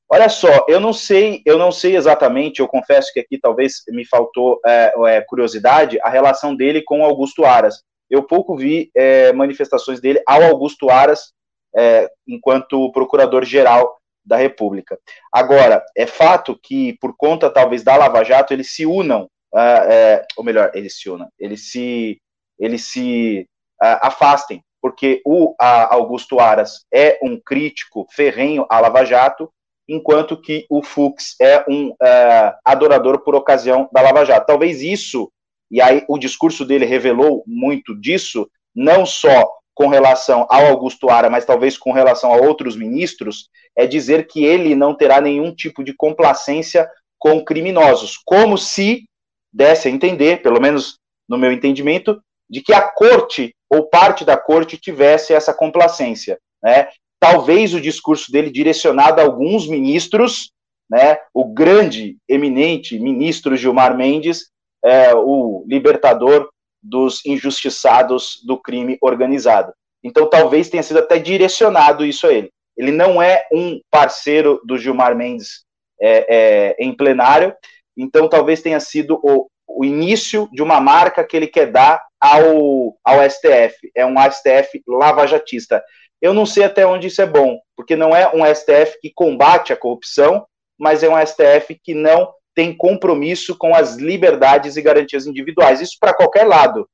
Olha 0.10 0.30
só, 0.30 0.66
eu 0.70 0.80
não 0.80 0.94
sei, 0.94 1.42
eu 1.46 1.58
não 1.58 1.74
sei 1.74 1.98
exatamente, 1.98 2.62
eu 2.62 2.70
confesso 2.70 3.12
que 3.12 3.20
aqui 3.20 3.38
talvez 3.38 3.84
me 3.90 4.06
faltou 4.06 4.62
é, 4.66 4.94
é, 5.08 5.22
curiosidade, 5.22 6.00
a 6.02 6.08
relação 6.08 6.56
dele 6.56 6.82
com 6.82 7.04
Augusto 7.04 7.44
Aras. 7.44 7.84
Eu 8.10 8.24
pouco 8.24 8.56
vi 8.56 8.90
é, 8.96 9.34
manifestações 9.34 10.00
dele 10.00 10.24
ao 10.26 10.42
Augusto 10.42 10.90
Aras 10.90 11.34
é, 11.76 12.10
enquanto 12.26 12.90
procurador-geral 12.94 13.98
da 14.24 14.38
República. 14.38 14.98
Agora, 15.34 15.84
é 15.98 16.08
fato 16.08 16.58
que, 16.64 16.98
por 17.02 17.14
conta 17.18 17.50
talvez 17.50 17.84
da 17.84 17.98
Lava 17.98 18.24
Jato, 18.24 18.54
eles 18.54 18.74
se 18.74 18.86
unam, 18.86 19.28
é, 19.54 20.26
ou 20.38 20.46
melhor, 20.46 20.72
eles 20.74 20.98
se 20.98 21.10
unam, 21.10 21.28
eles 21.38 21.70
se, 21.72 22.22
eles 22.58 22.86
se 22.86 23.46
afastem 23.82 24.64
porque 24.84 25.22
o 25.26 25.56
Augusto 25.58 26.42
Aras 26.42 26.86
é 26.94 27.18
um 27.24 27.40
crítico 27.40 28.06
ferrenho 28.12 28.66
à 28.70 28.82
Lava 28.82 29.06
Jato, 29.06 29.50
enquanto 29.88 30.36
que 30.36 30.66
o 30.70 30.84
Fux 30.84 31.38
é 31.40 31.64
um 31.70 31.92
uh, 31.92 32.54
adorador 32.66 33.20
por 33.20 33.34
ocasião 33.34 33.90
da 33.94 34.02
Lava 34.02 34.26
Jato. 34.26 34.46
Talvez 34.46 34.82
isso, 34.82 35.32
e 35.72 35.82
aí 35.82 36.04
o 36.10 36.18
discurso 36.18 36.66
dele 36.66 36.84
revelou 36.84 37.46
muito 37.48 37.98
disso, 37.98 38.46
não 38.76 39.06
só 39.06 39.50
com 39.74 39.88
relação 39.88 40.46
ao 40.50 40.66
Augusto 40.66 41.10
Ara, 41.10 41.30
mas 41.30 41.46
talvez 41.46 41.78
com 41.78 41.94
relação 41.94 42.34
a 42.34 42.38
outros 42.38 42.76
ministros, 42.76 43.48
é 43.78 43.88
dizer 43.88 44.28
que 44.28 44.44
ele 44.44 44.76
não 44.76 44.94
terá 44.94 45.22
nenhum 45.22 45.56
tipo 45.56 45.82
de 45.82 45.94
complacência 45.94 46.90
com 47.18 47.42
criminosos, 47.42 48.18
como 48.26 48.58
se 48.58 49.06
desse 49.52 49.88
a 49.88 49.92
entender, 49.92 50.42
pelo 50.42 50.60
menos 50.60 50.98
no 51.30 51.38
meu 51.38 51.54
entendimento, 51.54 52.22
de 52.50 52.62
que 52.62 52.74
a 52.74 52.82
corte 52.82 53.56
ou 53.74 53.90
parte 53.90 54.24
da 54.24 54.38
corte 54.38 54.78
tivesse 54.78 55.34
essa 55.34 55.54
complacência, 55.54 56.40
né? 56.62 56.90
Talvez 57.20 57.74
o 57.74 57.82
discurso 57.82 58.32
dele 58.32 58.52
direcionado 58.52 59.20
a 59.20 59.24
alguns 59.24 59.68
ministros, 59.68 60.52
né? 60.90 61.18
O 61.34 61.46
grande, 61.46 62.18
eminente 62.30 63.00
ministro 63.00 63.56
Gilmar 63.56 63.98
Mendes, 63.98 64.50
é, 64.84 65.14
o 65.16 65.64
libertador 65.68 66.50
dos 66.82 67.26
injustiçados 67.26 68.42
do 68.46 68.58
crime 68.58 68.98
organizado. 69.02 69.74
Então, 70.04 70.30
talvez 70.30 70.70
tenha 70.70 70.84
sido 70.84 71.00
até 71.00 71.18
direcionado 71.18 72.06
isso 72.06 72.28
a 72.28 72.34
ele. 72.34 72.52
Ele 72.78 72.92
não 72.92 73.22
é 73.22 73.48
um 73.52 73.80
parceiro 73.90 74.62
do 74.66 74.78
Gilmar 74.78 75.16
Mendes 75.16 75.64
é, 76.00 76.26
é, 76.30 76.76
em 76.78 76.94
plenário, 76.94 77.56
então 77.96 78.28
talvez 78.28 78.62
tenha 78.62 78.80
sido 78.80 79.20
o, 79.24 79.48
o 79.68 79.86
início 79.86 80.50
de 80.52 80.62
uma 80.62 80.82
marca 80.82 81.24
que 81.24 81.38
ele 81.38 81.48
quer 81.48 81.72
dar 81.72 82.04
ao, 82.24 82.98
ao 83.04 83.30
STF. 83.30 83.92
É 83.94 84.06
um 84.06 84.16
STF 84.32 84.82
lavajatista. 84.88 85.84
Eu 86.22 86.34
não 86.34 86.46
sei 86.46 86.64
até 86.64 86.88
onde 86.88 87.08
isso 87.08 87.22
é 87.22 87.26
bom, 87.26 87.60
porque 87.76 87.98
não 87.98 88.16
é 88.16 88.34
um 88.34 88.46
STF 88.46 88.98
que 89.02 89.12
combate 89.14 89.74
a 89.74 89.78
corrupção, 89.78 90.48
mas 90.80 91.04
é 91.04 91.10
um 91.10 91.26
STF 91.26 91.78
que 91.84 91.94
não 91.94 92.34
tem 92.56 92.74
compromisso 92.74 93.58
com 93.58 93.76
as 93.76 93.98
liberdades 93.98 94.78
e 94.78 94.82
garantias 94.82 95.28
individuais. 95.28 95.82
Isso 95.82 95.98
para 96.00 96.14
qualquer 96.14 96.48
lado. 96.48 96.88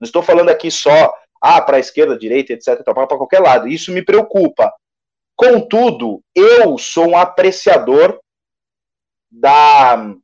Não 0.00 0.06
estou 0.06 0.22
falando 0.22 0.50
aqui 0.50 0.70
só 0.70 1.12
ah, 1.42 1.60
para 1.60 1.78
a 1.78 1.80
esquerda, 1.80 2.16
direita, 2.16 2.52
etc. 2.52 2.84
Para 2.84 3.06
qualquer 3.08 3.40
lado. 3.40 3.66
Isso 3.66 3.90
me 3.90 4.04
preocupa. 4.04 4.72
Contudo, 5.34 6.22
eu 6.32 6.78
sou 6.78 7.08
um 7.08 7.18
apreciador 7.18 8.20
da, 9.28 10.14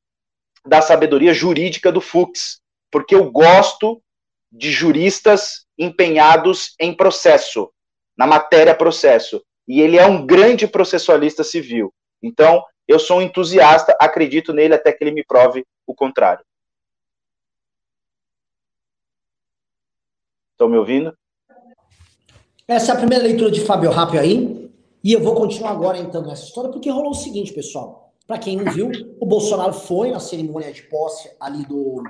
da 0.64 0.80
sabedoria 0.80 1.34
jurídica 1.34 1.90
do 1.90 2.00
Fux, 2.00 2.60
porque 2.92 3.14
eu 3.14 3.28
gosto 3.30 4.00
de 4.52 4.70
juristas 4.70 5.64
empenhados 5.78 6.74
em 6.78 6.94
processo, 6.94 7.72
na 8.16 8.26
matéria 8.26 8.74
processo. 8.74 9.42
E 9.66 9.80
ele 9.80 9.96
é 9.96 10.06
um 10.06 10.26
grande 10.26 10.66
processualista 10.68 11.42
civil. 11.42 11.92
Então, 12.22 12.62
eu 12.86 12.98
sou 12.98 13.18
um 13.18 13.22
entusiasta, 13.22 13.96
acredito 13.98 14.52
nele 14.52 14.74
até 14.74 14.92
que 14.92 15.02
ele 15.02 15.12
me 15.12 15.24
prove 15.24 15.64
o 15.86 15.94
contrário. 15.94 16.44
Estão 20.52 20.68
me 20.68 20.76
ouvindo? 20.76 21.16
Essa 22.68 22.92
é 22.92 22.94
a 22.94 22.98
primeira 22.98 23.24
leitura 23.24 23.50
de 23.50 23.64
Fábio 23.64 23.90
Rapio 23.90 24.20
aí. 24.20 24.70
E 25.02 25.12
eu 25.12 25.20
vou 25.20 25.34
continuar 25.34 25.70
agora 25.70 25.98
então 25.98 26.22
nessa 26.22 26.44
história, 26.44 26.70
porque 26.70 26.90
rolou 26.90 27.10
o 27.10 27.14
seguinte, 27.14 27.52
pessoal. 27.52 28.12
Para 28.26 28.38
quem 28.38 28.56
não 28.56 28.72
viu, 28.72 28.90
o 29.20 29.26
Bolsonaro 29.26 29.72
foi 29.72 30.12
na 30.12 30.20
cerimônia 30.20 30.72
de 30.72 30.82
posse 30.84 31.28
ali 31.40 31.64
do, 31.66 32.04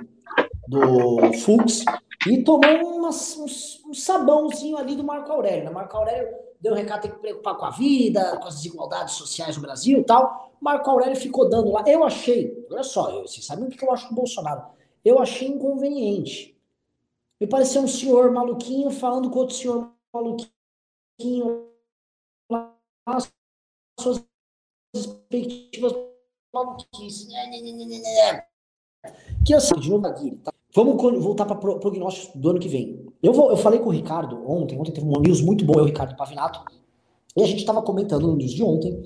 do 0.67 1.33
Fux 1.39 1.83
e 2.27 2.43
tomou 2.43 2.97
umas, 2.97 3.37
um, 3.37 3.89
um 3.89 3.93
sabãozinho 3.93 4.77
ali 4.77 4.95
do 4.95 5.03
Marco 5.03 5.31
Aurélio. 5.31 5.65
Né? 5.65 5.71
Marco 5.71 5.97
Aurélio 5.97 6.27
deu 6.59 6.73
um 6.73 6.75
recado, 6.75 7.01
tem 7.01 7.11
que 7.11 7.19
preocupar 7.19 7.57
com 7.57 7.65
a 7.65 7.71
vida, 7.71 8.37
com 8.37 8.47
as 8.47 8.55
desigualdades 8.55 9.15
sociais 9.15 9.55
no 9.55 9.61
Brasil 9.61 9.99
e 9.99 10.03
tal. 10.03 10.51
Marco 10.61 10.89
Aurélio 10.89 11.15
ficou 11.15 11.49
dando 11.49 11.71
lá. 11.71 11.83
Eu 11.85 12.03
achei, 12.03 12.65
olha 12.71 12.83
só, 12.83 13.09
eu, 13.09 13.27
vocês 13.27 13.45
sabem 13.45 13.65
o 13.65 13.69
que 13.69 13.83
eu 13.83 13.91
acho 13.91 14.07
do 14.07 14.15
Bolsonaro. 14.15 14.63
Eu 15.03 15.19
achei 15.19 15.49
inconveniente. 15.49 16.57
Me 17.39 17.47
pareceu 17.47 17.81
um 17.81 17.87
senhor 17.87 18.31
maluquinho 18.31 18.89
falando 18.89 19.29
com 19.29 19.39
outro 19.39 19.55
senhor 19.55 19.91
maluquinho 20.13 21.67
lá, 22.49 22.73
suas 23.99 24.25
perspectivas 24.93 25.93
maluquices. 26.53 27.27
Que 29.45 29.53
assim, 29.53 29.75
de 29.75 29.89
novo 29.89 30.03
tá? 30.43 30.52
Vamos 30.75 31.23
voltar 31.23 31.45
para 31.45 31.55
o 31.55 31.79
prognóstico 31.79 32.37
do 32.37 32.49
ano 32.49 32.59
que 32.59 32.67
vem. 32.67 33.05
Eu, 33.21 33.31
vou, 33.31 33.51
eu 33.51 33.57
falei 33.57 33.79
com 33.79 33.89
o 33.89 33.91
Ricardo 33.91 34.43
ontem, 34.49 34.79
ontem 34.79 34.91
teve 34.91 35.05
um 35.05 35.21
news 35.21 35.39
muito 35.39 35.63
bom, 35.63 35.73
eu, 35.77 35.85
Ricardo 35.85 36.15
Pavinato, 36.15 36.61
e 37.35 37.43
a 37.43 37.45
gente 37.45 37.59
estava 37.59 37.81
comentando 37.81 38.27
no 38.27 38.35
news 38.35 38.51
de 38.51 38.63
ontem 38.63 39.03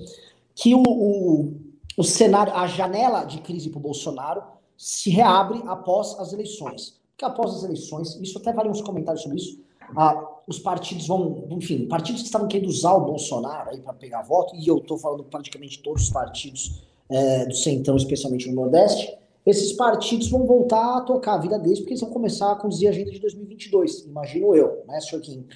que 0.54 0.74
o, 0.74 0.82
o, 0.82 1.54
o 1.96 2.02
cenário, 2.02 2.54
a 2.54 2.66
janela 2.66 3.24
de 3.24 3.38
crise 3.40 3.68
para 3.68 3.78
o 3.78 3.82
Bolsonaro 3.82 4.42
se 4.76 5.10
reabre 5.10 5.62
após 5.66 6.18
as 6.18 6.32
eleições. 6.32 6.98
Porque 7.10 7.24
após 7.24 7.54
as 7.56 7.64
eleições, 7.64 8.18
isso 8.20 8.38
até 8.38 8.52
vale 8.52 8.70
uns 8.70 8.80
comentários 8.80 9.22
sobre 9.22 9.38
isso, 9.38 9.60
ah, 9.96 10.26
os 10.46 10.58
partidos 10.58 11.06
vão, 11.06 11.46
enfim, 11.50 11.86
partidos 11.86 12.22
que 12.22 12.26
estavam 12.26 12.48
querendo 12.48 12.68
usar 12.68 12.94
o 12.94 13.04
Bolsonaro 13.04 13.70
aí 13.70 13.80
para 13.80 13.92
pegar 13.92 14.22
voto, 14.22 14.56
e 14.56 14.66
eu 14.66 14.78
estou 14.78 14.98
falando 14.98 15.24
praticamente 15.24 15.82
todos 15.82 16.04
os 16.04 16.10
partidos 16.10 16.82
é, 17.10 17.46
do 17.46 17.54
Centrão, 17.54 17.96
especialmente 17.96 18.48
no 18.48 18.54
Nordeste, 18.54 19.18
esses 19.44 19.72
partidos 19.72 20.28
vão 20.28 20.46
voltar 20.46 20.98
a 20.98 21.00
tocar 21.00 21.34
a 21.34 21.38
vida 21.38 21.58
deles, 21.58 21.78
porque 21.78 21.92
eles 21.92 22.00
vão 22.00 22.10
começar 22.10 22.52
a 22.52 22.56
conduzir 22.56 22.88
a 22.88 22.90
agenda 22.90 23.10
de 23.10 23.18
2022, 23.18 24.04
imagino 24.06 24.54
eu, 24.54 24.84
né, 24.86 25.00
Sr. 25.00 25.20
Kim? 25.20 25.46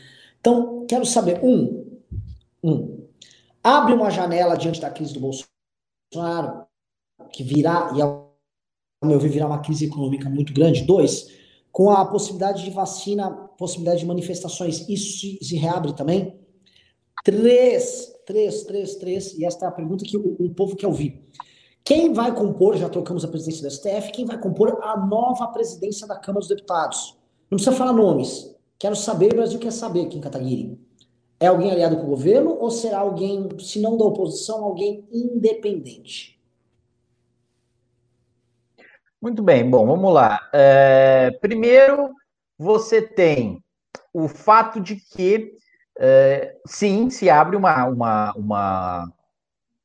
Então, 0.41 0.87
quero 0.87 1.05
saber, 1.05 1.41
um, 1.45 2.01
um, 2.65 3.07
abre 3.63 3.95
uma 3.95 4.11
janela 4.11 4.57
diante 4.57 4.81
da 4.81 4.91
crise 4.91 5.15
do 5.15 5.21
Bolsonaro, 5.21 6.67
que 7.33 7.45
virá, 7.45 7.93
e 7.95 8.03
ao 8.03 8.33
meu 9.05 9.19
ver, 9.19 9.29
virá 9.29 9.47
uma 9.47 9.61
crise 9.61 9.87
econômica 9.87 10.29
muito 10.29 10.53
grande. 10.53 10.83
Dois, 10.83 11.29
com 11.71 11.91
a 11.91 12.05
possibilidade 12.05 12.65
de 12.65 12.71
vacina, 12.71 13.31
possibilidade 13.31 14.01
de 14.01 14.07
manifestações, 14.07 14.89
isso 14.89 15.19
se, 15.19 15.39
se 15.43 15.57
reabre 15.57 15.95
também? 15.95 16.39
Três, 17.25 18.13
três, 18.27 18.65
três, 18.65 18.97
três, 18.97 19.35
e 19.39 19.45
esta 19.45 19.67
é 19.67 19.69
a 19.69 19.73
pergunta 19.73 20.05
que 20.05 20.17
o, 20.17 20.37
o 20.39 20.55
povo 20.55 20.77
quer 20.77 20.87
ouvir. 20.87 21.23
Quem 21.85 22.13
vai 22.13 22.33
compor, 22.33 22.77
já 22.77 22.89
trocamos 22.89 23.25
a 23.25 23.29
presidência 23.29 23.63
do 23.63 23.71
STF, 23.71 24.13
quem 24.13 24.25
vai 24.25 24.39
compor 24.39 24.79
a 24.83 24.97
nova 24.97 25.49
presidência 25.49 26.07
da 26.07 26.17
Câmara 26.17 26.41
dos 26.41 26.49
Deputados? 26.49 27.19
Não 27.51 27.57
precisa 27.57 27.77
falar 27.77 27.93
nomes. 27.93 28.55
Quero 28.79 28.95
saber, 28.95 29.33
o 29.33 29.37
Brasil 29.37 29.59
quer 29.59 29.73
saber, 29.73 30.07
Kim 30.07 30.21
Kataguiri. 30.21 30.79
É 31.41 31.49
alguém 31.49 31.73
aliado 31.73 31.97
com 31.97 32.05
o 32.05 32.11
governo 32.11 32.57
ou 32.59 32.71
será 32.71 32.99
alguém, 32.99 33.49
se 33.59 33.81
não 33.81 33.97
da 33.97 34.05
oposição, 34.05 34.65
alguém 34.65 35.05
independente? 35.11 36.41
Muito 39.21 39.43
bem, 39.43 39.69
bom, 39.69 39.87
vamos 39.87 40.13
lá. 40.13 40.49
É, 40.53 41.33
primeiro, 41.41 42.13
você 42.57 43.03
tem 43.03 43.63
o 44.13 44.29
fato 44.29 44.81
de 44.81 44.97
que, 44.97 45.57
é, 45.99 46.57
sim, 46.67 47.11
se 47.11 47.29
abre 47.29 47.57
uma, 47.57 47.87
uma, 47.87 48.33
uma, 48.35 49.13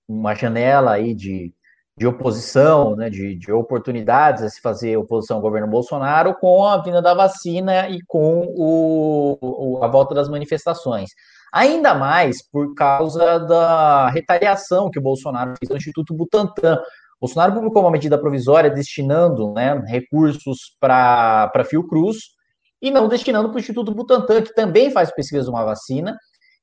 uma 0.07 0.35
janela 0.35 0.93
aí 0.93 1.13
de, 1.13 1.53
de 1.97 2.05
oposição, 2.05 2.95
né, 2.95 3.09
de, 3.09 3.35
de 3.35 3.51
oportunidades 3.51 4.43
a 4.43 4.49
se 4.49 4.61
fazer 4.61 4.95
oposição 4.97 5.37
ao 5.37 5.41
governo 5.41 5.67
Bolsonaro 5.67 6.35
com 6.35 6.63
a 6.63 6.77
vinda 6.77 7.01
da 7.01 7.15
vacina 7.15 7.89
e 7.89 7.99
com 8.05 8.41
o, 8.55 9.37
o, 9.41 9.83
a 9.83 9.87
volta 9.87 10.13
das 10.13 10.29
manifestações. 10.29 11.09
Ainda 11.51 11.95
mais 11.95 12.47
por 12.47 12.75
causa 12.75 13.39
da 13.39 14.09
retaliação 14.09 14.91
que 14.91 14.99
o 14.99 15.01
Bolsonaro 15.01 15.55
fez 15.57 15.69
no 15.71 15.77
Instituto 15.77 16.13
Butantan. 16.13 16.75
O 17.19 17.25
Bolsonaro 17.25 17.53
publicou 17.53 17.81
uma 17.81 17.91
medida 17.91 18.17
provisória 18.17 18.69
destinando 18.69 19.51
né, 19.53 19.81
recursos 19.87 20.75
para 20.79 21.65
Fiocruz 21.67 22.17
e 22.79 22.91
não 22.91 23.07
destinando 23.07 23.49
para 23.49 23.57
o 23.57 23.59
Instituto 23.59 23.91
Butantan, 23.91 24.43
que 24.43 24.53
também 24.53 24.91
faz 24.91 25.09
pesquisa 25.09 25.45
de 25.45 25.49
uma 25.49 25.65
vacina 25.65 26.15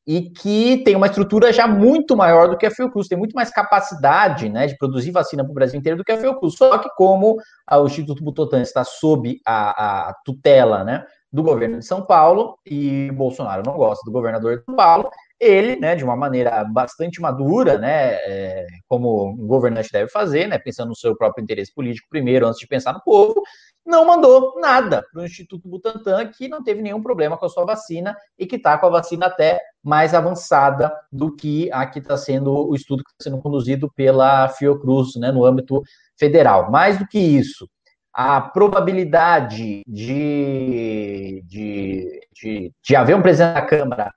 e 0.06 0.30
que 0.30 0.82
tem 0.84 0.94
uma 0.94 1.06
estrutura 1.06 1.52
já 1.52 1.66
muito 1.66 2.16
maior 2.16 2.48
do 2.48 2.58
que 2.58 2.66
a 2.66 2.70
Fiocruz, 2.70 3.08
tem 3.08 3.16
muito 3.16 3.32
mais 3.32 3.50
capacidade 3.50 4.48
né, 4.48 4.66
de 4.66 4.76
produzir 4.76 5.10
vacina 5.10 5.42
para 5.42 5.50
o 5.50 5.54
Brasil 5.54 5.78
inteiro 5.78 5.96
do 5.96 6.04
que 6.04 6.12
a 6.12 6.18
Fiocruz. 6.18 6.56
Só 6.56 6.76
que 6.78 6.88
como 6.96 7.36
o 7.70 7.86
Instituto 7.86 8.22
Butantan 8.22 8.60
está 8.60 8.84
sob 8.84 9.40
a, 9.46 10.08
a 10.10 10.14
tutela 10.24 10.84
né, 10.84 11.04
do 11.32 11.42
governo 11.42 11.78
de 11.78 11.86
São 11.86 12.02
Paulo, 12.02 12.58
e 12.66 13.10
Bolsonaro 13.12 13.62
não 13.64 13.76
gosta 13.76 14.02
do 14.04 14.12
governador 14.12 14.58
de 14.58 14.64
São 14.64 14.76
Paulo, 14.76 15.10
ele, 15.44 15.76
né, 15.76 15.94
de 15.94 16.04
uma 16.04 16.16
maneira 16.16 16.64
bastante 16.64 17.20
madura, 17.20 17.78
né, 17.78 18.14
é, 18.14 18.66
como 18.88 19.30
um 19.30 19.46
governante 19.46 19.92
deve 19.92 20.10
fazer, 20.10 20.46
né, 20.46 20.58
pensando 20.58 20.88
no 20.88 20.96
seu 20.96 21.16
próprio 21.16 21.42
interesse 21.42 21.72
político 21.74 22.08
primeiro, 22.10 22.46
antes 22.46 22.60
de 22.60 22.66
pensar 22.66 22.92
no 22.92 23.02
povo, 23.02 23.42
não 23.84 24.06
mandou 24.06 24.58
nada 24.58 25.04
para 25.12 25.22
o 25.22 25.24
Instituto 25.24 25.68
Butantan, 25.68 26.26
que 26.28 26.48
não 26.48 26.62
teve 26.62 26.80
nenhum 26.80 27.02
problema 27.02 27.36
com 27.36 27.44
a 27.44 27.48
sua 27.48 27.66
vacina 27.66 28.16
e 28.38 28.46
que 28.46 28.56
está 28.56 28.78
com 28.78 28.86
a 28.86 28.90
vacina 28.90 29.26
até 29.26 29.60
mais 29.82 30.14
avançada 30.14 30.92
do 31.12 31.34
que 31.34 31.70
a 31.70 31.84
que 31.86 31.98
está 31.98 32.16
sendo 32.16 32.50
o 32.50 32.74
estudo 32.74 33.04
que 33.04 33.10
está 33.10 33.30
sendo 33.30 33.42
conduzido 33.42 33.92
pela 33.94 34.48
Fiocruz, 34.48 35.16
né, 35.16 35.30
no 35.30 35.44
âmbito 35.44 35.82
federal. 36.18 36.70
Mais 36.70 36.98
do 36.98 37.06
que 37.06 37.18
isso, 37.18 37.68
a 38.12 38.40
probabilidade 38.40 39.82
de, 39.86 41.42
de, 41.44 42.20
de, 42.32 42.72
de 42.82 42.96
haver 42.96 43.16
um 43.16 43.22
presidente 43.22 43.54
da 43.54 43.62
Câmara 43.66 44.12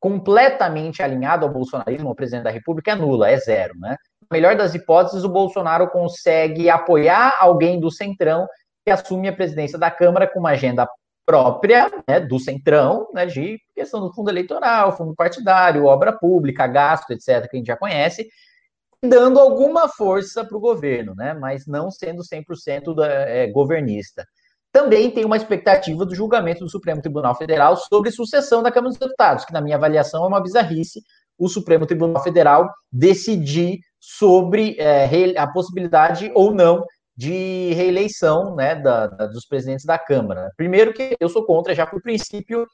completamente 0.00 1.02
alinhado 1.02 1.46
ao 1.46 1.52
bolsonarismo, 1.52 2.10
o 2.10 2.14
presidente 2.14 2.44
da 2.44 2.50
República, 2.50 2.92
é 2.92 2.94
nula, 2.94 3.30
é 3.30 3.36
zero, 3.38 3.74
né? 3.78 3.96
Melhor 4.30 4.56
das 4.56 4.74
hipóteses, 4.74 5.24
o 5.24 5.28
Bolsonaro 5.28 5.88
consegue 5.88 6.68
apoiar 6.68 7.34
alguém 7.38 7.78
do 7.78 7.90
Centrão 7.90 8.46
que 8.84 8.90
assume 8.90 9.28
a 9.28 9.32
presidência 9.32 9.78
da 9.78 9.90
Câmara 9.90 10.26
com 10.26 10.38
uma 10.38 10.50
agenda 10.50 10.88
própria, 11.26 11.90
né, 12.08 12.20
do 12.20 12.38
Centrão, 12.38 13.08
né, 13.12 13.26
de 13.26 13.58
questão 13.74 14.00
do 14.00 14.12
fundo 14.12 14.30
eleitoral, 14.30 14.96
fundo 14.96 15.12
partidário, 15.14 15.84
obra 15.84 16.12
pública, 16.12 16.68
gasto, 16.68 17.10
etc., 17.10 17.48
que 17.50 17.56
a 17.56 17.58
gente 17.58 17.66
já 17.66 17.76
conhece, 17.76 18.28
dando 19.02 19.40
alguma 19.40 19.88
força 19.88 20.44
para 20.44 20.56
o 20.56 20.60
governo, 20.60 21.14
né? 21.16 21.34
Mas 21.34 21.66
não 21.66 21.90
sendo 21.90 22.22
100% 22.22 22.94
da, 22.94 23.06
é, 23.06 23.46
governista. 23.48 24.24
Também 24.76 25.10
tem 25.10 25.24
uma 25.24 25.38
expectativa 25.38 26.04
do 26.04 26.14
julgamento 26.14 26.62
do 26.62 26.68
Supremo 26.68 27.00
Tribunal 27.00 27.34
Federal 27.34 27.78
sobre 27.78 28.10
sucessão 28.10 28.62
da 28.62 28.70
Câmara 28.70 28.90
dos 28.90 28.98
Deputados, 28.98 29.46
que, 29.46 29.52
na 29.54 29.62
minha 29.62 29.74
avaliação, 29.74 30.22
é 30.22 30.28
uma 30.28 30.38
bizarrice 30.38 31.00
o 31.38 31.48
Supremo 31.48 31.86
Tribunal 31.86 32.22
Federal 32.22 32.70
decidir 32.92 33.78
sobre 33.98 34.76
é, 34.78 35.32
a 35.38 35.46
possibilidade 35.46 36.30
ou 36.34 36.52
não 36.52 36.84
de 37.16 37.72
reeleição 37.72 38.54
né, 38.54 38.74
da, 38.74 39.06
da, 39.06 39.26
dos 39.26 39.46
presidentes 39.46 39.86
da 39.86 39.98
Câmara. 39.98 40.52
Primeiro 40.58 40.92
que 40.92 41.16
eu 41.18 41.30
sou 41.30 41.46
contra, 41.46 41.74
já 41.74 41.86
por 41.86 42.02
princípio, 42.02 42.66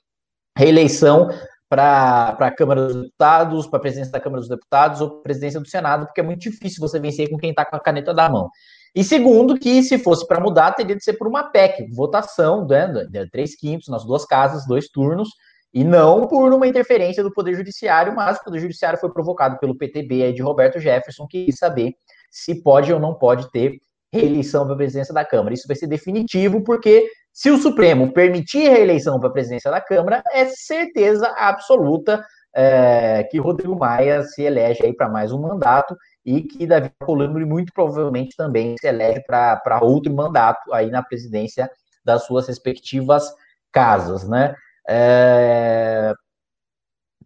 reeleição 0.59 1.29
para 1.69 2.37
a 2.37 2.51
Câmara 2.51 2.89
dos 2.89 2.97
Deputados, 2.97 3.69
para 3.69 3.79
a 3.79 3.83
presidência 3.83 4.11
da 4.11 4.19
Câmara 4.19 4.41
dos 4.41 4.49
Deputados 4.49 5.01
ou 5.01 5.23
presidência 5.23 5.61
do 5.61 5.69
Senado, 5.69 6.07
porque 6.07 6.21
é 6.21 6.25
muito 6.25 6.41
difícil 6.41 6.81
você 6.81 6.99
vencer 6.99 7.31
com 7.31 7.39
quem 7.39 7.51
está 7.51 7.65
com 7.65 7.77
a 7.77 7.81
caneta 7.81 8.13
da 8.13 8.29
mão. 8.29 8.51
E 8.95 9.03
segundo, 9.03 9.59
que 9.59 9.83
se 9.83 9.99
fosse 9.99 10.27
para 10.27 10.41
mudar, 10.41 10.73
teria 10.73 10.95
de 10.95 11.03
ser 11.03 11.15
por 11.15 11.27
uma 11.27 11.45
PEC, 11.45 11.91
votação, 11.95 12.67
né, 12.67 12.87
de 13.09 13.31
três 13.31 13.57
quintos 13.57 13.89
nas 13.89 14.05
duas 14.05 14.27
casas, 14.27 14.67
dois 14.67 14.89
turnos, 14.89 15.31
e 15.73 15.83
não 15.83 16.27
por 16.27 16.53
uma 16.53 16.67
interferência 16.67 17.23
do 17.23 17.33
Poder 17.33 17.55
Judiciário, 17.55 18.15
mas 18.15 18.37
o 18.37 18.45
Poder 18.45 18.61
Judiciário 18.61 18.99
foi 18.99 19.11
provocado 19.11 19.59
pelo 19.59 19.77
PTB 19.77 20.25
aí 20.25 20.33
de 20.35 20.43
Roberto 20.43 20.79
Jefferson, 20.79 21.27
que 21.27 21.47
quis 21.47 21.57
saber 21.57 21.95
se 22.31 22.63
pode 22.63 22.93
ou 22.93 23.01
não 23.01 23.15
pode 23.15 23.51
ter 23.51 23.81
reeleição 24.13 24.65
para 24.67 24.75
a 24.75 24.77
presidência 24.77 25.15
da 25.15 25.25
Câmara. 25.25 25.55
Isso 25.55 25.67
vai 25.67 25.77
ser 25.77 25.87
definitivo, 25.87 26.63
porque 26.63 27.09
se 27.33 27.51
o 27.51 27.57
Supremo 27.57 28.13
permitir 28.13 28.69
reeleição 28.69 29.19
para 29.19 29.31
a 29.31 29.33
presidência 29.33 29.71
da 29.71 29.81
Câmara, 29.81 30.23
é 30.33 30.45
certeza 30.45 31.27
absoluta 31.39 32.23
é, 32.55 33.25
que 33.31 33.39
Rodrigo 33.39 33.75
Maia 33.75 34.23
se 34.25 34.43
elege 34.43 34.85
aí 34.85 34.95
para 34.95 35.09
mais 35.09 35.33
um 35.33 35.41
mandato 35.41 35.97
e 36.25 36.43
que 36.43 36.67
Davi 36.67 36.91
Alcolumbre 37.01 37.45
muito 37.45 37.73
provavelmente 37.73 38.37
também 38.37 38.77
se 38.79 38.87
elege 38.87 39.23
para 39.27 39.81
outro 39.83 40.13
mandato 40.13 40.73
aí 40.73 40.91
na 40.91 41.03
presidência 41.03 41.71
das 42.05 42.25
suas 42.25 42.47
respectivas 42.47 43.33
casas, 43.73 44.29
né? 44.29 44.55
É... 44.89 46.13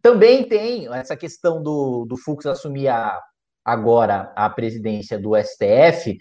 Também 0.02 0.48
tem 0.48 0.92
essa 0.94 1.16
questão 1.16 1.62
do, 1.62 2.04
do 2.06 2.16
Fux 2.16 2.46
assumir 2.46 2.88
a, 2.88 3.20
agora 3.64 4.32
a 4.36 4.48
presidência 4.48 5.18
do 5.18 5.32
STF, 5.36 6.16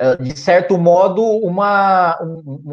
ah, 0.00 0.14
de 0.14 0.34
certo 0.38 0.78
modo, 0.78 1.22
uma, 1.22 2.18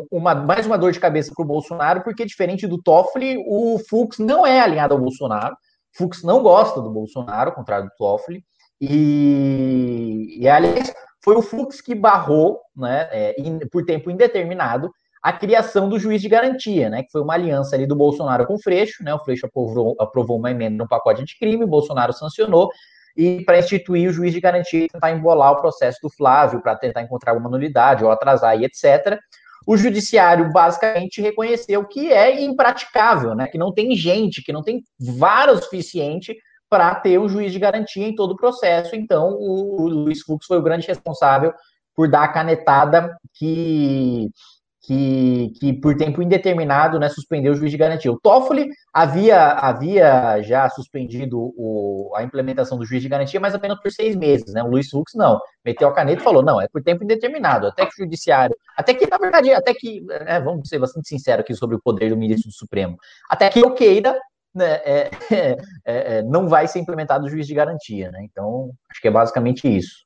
uma, 0.09 0.33
mais 0.33 0.65
uma 0.65 0.77
dor 0.77 0.93
de 0.93 0.99
cabeça 0.99 1.33
para 1.35 1.43
o 1.43 1.47
Bolsonaro, 1.47 2.01
porque 2.01 2.25
diferente 2.25 2.65
do 2.65 2.81
Toffoli, 2.81 3.37
o 3.45 3.77
Fux 3.89 4.17
não 4.17 4.47
é 4.47 4.61
alinhado 4.61 4.93
ao 4.93 4.99
Bolsonaro. 4.99 5.55
Fux 5.93 6.23
não 6.23 6.41
gosta 6.41 6.81
do 6.81 6.89
Bolsonaro, 6.89 7.49
ao 7.49 7.55
contrário 7.55 7.87
do 7.87 7.95
Toffoli. 7.97 8.41
E, 8.79 10.37
e 10.39 10.47
aliás, 10.47 10.93
foi 11.23 11.35
o 11.35 11.41
Fux 11.41 11.81
que 11.81 11.95
barrou, 11.95 12.59
né, 12.75 13.07
é, 13.11 13.35
por 13.71 13.85
tempo 13.85 14.09
indeterminado, 14.11 14.91
a 15.21 15.33
criação 15.33 15.89
do 15.89 15.99
juiz 15.99 16.21
de 16.21 16.29
garantia, 16.29 16.89
né, 16.89 17.03
que 17.03 17.11
foi 17.11 17.21
uma 17.21 17.33
aliança 17.33 17.75
ali 17.75 17.85
do 17.85 17.95
Bolsonaro 17.95 18.45
com 18.45 18.53
o 18.53 18.61
Freixo, 18.61 19.03
né, 19.03 19.13
o 19.13 19.19
Freixo 19.19 19.45
aprovou, 19.45 19.95
aprovou 19.99 20.37
uma 20.37 20.51
emenda 20.51 20.77
no 20.83 20.87
pacote 20.87 21.25
de 21.25 21.37
crime, 21.37 21.63
o 21.63 21.67
Bolsonaro 21.67 22.13
sancionou, 22.13 22.69
e 23.17 23.43
para 23.43 23.57
instituir 23.57 24.09
o 24.09 24.13
juiz 24.13 24.31
de 24.31 24.39
garantia 24.39 24.85
e 24.85 24.87
tentar 24.87 25.11
embolar 25.11 25.53
o 25.53 25.59
processo 25.59 25.97
do 26.03 26.09
Flávio, 26.09 26.61
para 26.61 26.75
tentar 26.75 27.01
encontrar 27.01 27.35
uma 27.35 27.49
nulidade 27.49 28.05
ou 28.05 28.11
atrasar 28.11 28.57
e 28.61 28.63
etc. 28.63 29.19
O 29.65 29.75
judiciário 29.75 30.51
basicamente 30.53 31.19
reconheceu 31.19 31.83
que 31.85 32.13
é 32.13 32.41
impraticável, 32.41 33.33
né? 33.33 33.47
que 33.47 33.57
não 33.57 33.73
tem 33.73 33.95
gente, 33.95 34.43
que 34.43 34.53
não 34.53 34.61
tem 34.61 34.83
vara 34.99 35.51
o 35.51 35.61
suficiente 35.61 36.37
para 36.69 36.93
ter 36.95 37.19
um 37.19 37.29
juiz 37.29 37.51
de 37.51 37.59
garantia 37.59 38.07
em 38.07 38.15
todo 38.15 38.31
o 38.31 38.37
processo. 38.37 38.95
Então, 38.95 39.33
o, 39.33 39.87
Luiz 39.87 40.21
Fux 40.21 40.45
foi 40.45 40.57
o 40.57 40.63
grande 40.63 40.87
responsável 40.87 41.53
por 41.95 42.09
dar 42.09 42.23
a 42.23 42.27
canetada 42.27 43.17
que 43.33 44.29
que, 44.87 45.51
que 45.59 45.73
por 45.73 45.97
tempo 45.97 46.21
indeterminado 46.21 46.97
né, 46.97 47.09
suspendeu 47.09 47.51
o 47.51 47.55
juiz 47.55 47.69
de 47.69 47.77
garantia. 47.77 48.09
O 48.09 48.17
Toffoli 48.17 48.69
havia, 48.93 49.51
havia 49.51 50.41
já 50.41 50.69
suspendido 50.69 51.37
o, 51.57 52.13
a 52.15 52.23
implementação 52.23 52.77
do 52.77 52.85
juiz 52.85 53.03
de 53.03 53.09
garantia, 53.09 53.37
mas 53.37 53.53
apenas 53.53 53.81
por 53.81 53.91
seis 53.91 54.15
meses. 54.15 54.53
Né? 54.53 54.63
O 54.63 54.67
Luiz 54.67 54.89
Fux 54.89 55.11
não, 55.13 55.41
meteu 55.63 55.89
a 55.89 55.93
caneta 55.93 56.21
e 56.21 56.23
falou, 56.23 56.41
não, 56.41 56.61
é 56.61 56.69
por 56.69 56.81
tempo 56.81 57.03
indeterminado, 57.03 57.67
até 57.67 57.85
que 57.85 58.01
o 58.01 58.05
judiciário, 58.05 58.55
até 58.77 58.93
que, 58.93 59.05
na 59.09 59.17
verdade, 59.17 59.51
até 59.51 59.73
que, 59.73 59.99
né, 60.05 60.39
vamos 60.39 60.69
ser 60.69 60.79
bastante 60.79 61.09
sinceros 61.09 61.41
aqui 61.41 61.53
sobre 61.53 61.75
o 61.75 61.81
poder 61.83 62.09
do 62.09 62.15
ministro 62.15 62.49
do 62.49 62.55
Supremo, 62.55 62.95
até 63.29 63.49
que 63.49 63.59
eu 63.59 63.73
queira, 63.73 64.17
né, 64.57 64.81
é, 64.83 65.11
é, 65.85 66.17
é, 66.17 66.23
não 66.23 66.47
vai 66.47 66.67
ser 66.67 66.79
implementado 66.79 67.25
o 67.25 67.29
juiz 67.29 67.47
de 67.47 67.53
garantia. 67.53 68.11
Né? 68.11 68.27
Então, 68.29 68.71
acho 68.89 69.01
que 69.01 69.07
é 69.07 69.11
basicamente 69.11 69.67
isso. 69.67 70.05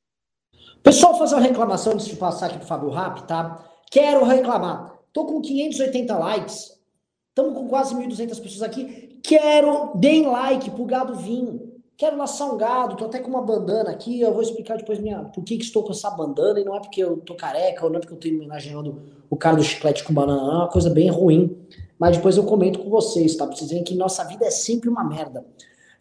Pessoal, 0.83 1.17
fazer 1.17 1.35
uma 1.35 1.41
reclamação 1.41 1.93
antes 1.93 2.07
de 2.07 2.15
passar 2.15 2.47
aqui 2.47 2.57
para 2.57 2.65
o 2.65 2.67
Fábio 2.67 2.89
Rap, 2.89 3.23
tá? 3.23 3.63
Quero 3.89 4.25
reclamar. 4.25 4.93
Tô 5.13 5.25
com 5.25 5.41
580 5.41 6.17
likes. 6.17 6.81
Estamos 7.29 7.53
com 7.53 7.67
quase 7.67 7.95
1.200 7.95 8.41
pessoas 8.41 8.61
aqui. 8.61 9.19
Quero, 9.23 9.91
deem 9.95 10.25
like 10.25 10.69
pro 10.71 10.85
gado 10.85 11.15
vir. 11.15 11.71
Quero 11.95 12.17
laçar 12.17 12.51
um 12.51 12.57
gado, 12.57 12.95
tô 12.95 13.05
até 13.05 13.19
com 13.19 13.29
uma 13.29 13.43
bandana 13.43 13.91
aqui. 13.91 14.19
Eu 14.19 14.33
vou 14.33 14.41
explicar 14.41 14.75
depois 14.77 14.99
minha, 14.99 15.25
por 15.25 15.43
que, 15.43 15.57
que 15.57 15.63
estou 15.63 15.83
com 15.83 15.91
essa 15.91 16.09
bandana. 16.09 16.59
E 16.59 16.65
não 16.65 16.75
é 16.75 16.79
porque 16.79 17.03
eu 17.03 17.17
tô 17.17 17.35
careca, 17.35 17.85
ou 17.85 17.91
não 17.91 17.97
é 17.97 17.99
porque 17.99 18.15
eu 18.15 18.19
tô 18.19 18.27
homenageando 18.27 19.03
o 19.29 19.37
cara 19.37 19.55
do 19.55 19.63
chiclete 19.63 20.03
com 20.03 20.13
banana. 20.13 20.41
É 20.41 20.55
uma 20.55 20.67
coisa 20.67 20.89
bem 20.89 21.09
ruim. 21.09 21.55
Mas 22.01 22.17
depois 22.17 22.35
eu 22.35 22.43
comento 22.45 22.79
com 22.79 22.89
vocês, 22.89 23.35
tá? 23.35 23.45
Pra 23.45 23.55
vocês 23.55 23.69
verem 23.69 23.83
que 23.83 23.93
nossa 23.93 24.23
vida 24.23 24.43
é 24.43 24.49
sempre 24.49 24.89
uma 24.89 25.03
merda. 25.03 25.45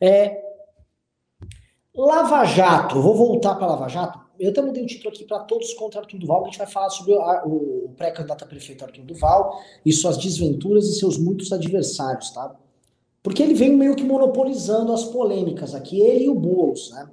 É... 0.01 0.43
Lava 1.95 2.43
Jato, 2.47 3.03
vou 3.03 3.15
voltar 3.15 3.55
para 3.57 3.67
Lava 3.67 3.87
Jato. 3.87 4.19
Eu 4.39 4.49
até 4.49 4.63
mudei 4.63 4.83
o 4.83 4.87
título 4.87 5.11
aqui 5.11 5.27
para 5.27 5.41
Todos 5.41 5.75
contra 5.75 6.01
Arthur 6.01 6.19
Duval, 6.19 6.39
que 6.41 6.49
a 6.49 6.51
gente 6.53 6.59
vai 6.59 6.67
falar 6.69 6.89
sobre 6.89 7.13
o 7.13 7.91
pré-candidato 7.99 8.45
a 8.45 8.47
prefeito 8.47 8.83
Arthur 8.83 9.05
Duval 9.05 9.61
e 9.85 9.93
suas 9.93 10.17
desventuras 10.17 10.87
e 10.87 10.99
seus 10.99 11.19
muitos 11.19 11.53
adversários, 11.53 12.31
tá? 12.31 12.57
Porque 13.23 13.43
ele 13.43 13.53
vem 13.53 13.77
meio 13.77 13.95
que 13.95 14.03
monopolizando 14.03 14.95
as 14.95 15.05
polêmicas 15.05 15.75
aqui, 15.75 16.01
ele 16.01 16.25
e 16.25 16.29
o 16.31 16.35
Boulos, 16.35 16.93
né? 16.93 17.11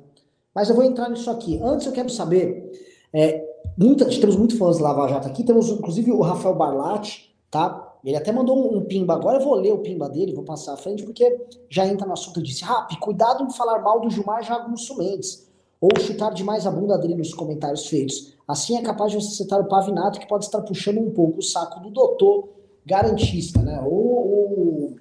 Mas 0.56 0.70
eu 0.70 0.76
vou 0.76 0.86
entrar 0.86 1.10
nisso 1.10 1.30
aqui. 1.30 1.60
Antes 1.62 1.86
eu 1.88 1.92
quero 1.92 2.10
saber, 2.10 2.72
é, 3.12 3.46
muita, 3.78 4.06
temos 4.06 4.38
muitos 4.38 4.58
fãs 4.58 4.78
de 4.78 4.84
Lava 4.84 5.10
Jato 5.10 5.28
aqui, 5.28 5.44
temos 5.44 5.68
inclusive 5.68 6.10
o 6.10 6.22
Rafael 6.22 6.56
Barlatti, 6.56 7.36
tá? 7.52 7.87
Ele 8.04 8.16
até 8.16 8.32
mandou 8.32 8.58
um, 8.58 8.78
um, 8.78 8.82
pimba, 8.82 9.14
agora 9.14 9.38
eu 9.38 9.44
vou 9.44 9.56
ler 9.56 9.74
o 9.74 9.80
pimba 9.80 10.10
dele, 10.10 10.34
vou 10.34 10.44
passar 10.44 10.74
à 10.74 10.78
frente, 10.78 11.04
porque 11.04 11.46
já 11.70 11.86
entra 11.86 12.06
no 12.06 12.14
assunto. 12.14 12.40
Ele 12.40 12.48
disse: 12.48 12.64
Rap, 12.64 12.98
cuidado 13.00 13.44
em 13.44 13.52
falar 13.52 13.80
mal 13.82 14.00
do 14.00 14.10
Gilmar 14.10 14.44
Jagunço 14.44 14.98
Mendes, 14.98 15.48
ou 15.82 15.90
chutar 16.00 16.34
demais 16.34 16.66
a 16.66 16.72
bunda 16.72 16.98
dele 16.98 17.16
nos 17.16 17.34
comentários 17.34 17.88
feitos. 17.88 18.36
Assim 18.48 18.78
é 18.78 18.82
capaz 18.82 19.12
de 19.12 19.22
você 19.22 19.36
citar 19.36 19.60
o 19.60 19.68
Pavinato, 19.68 20.20
que 20.20 20.28
pode 20.28 20.46
estar 20.46 20.62
puxando 20.62 21.00
um 21.00 21.12
pouco 21.12 21.40
o 21.40 21.44
saco 21.44 21.80
do 21.82 21.90
doutor 21.90 22.50
garantista, 22.86 23.62
né? 23.62 23.82
O, 23.82 23.90
o, 23.90 24.96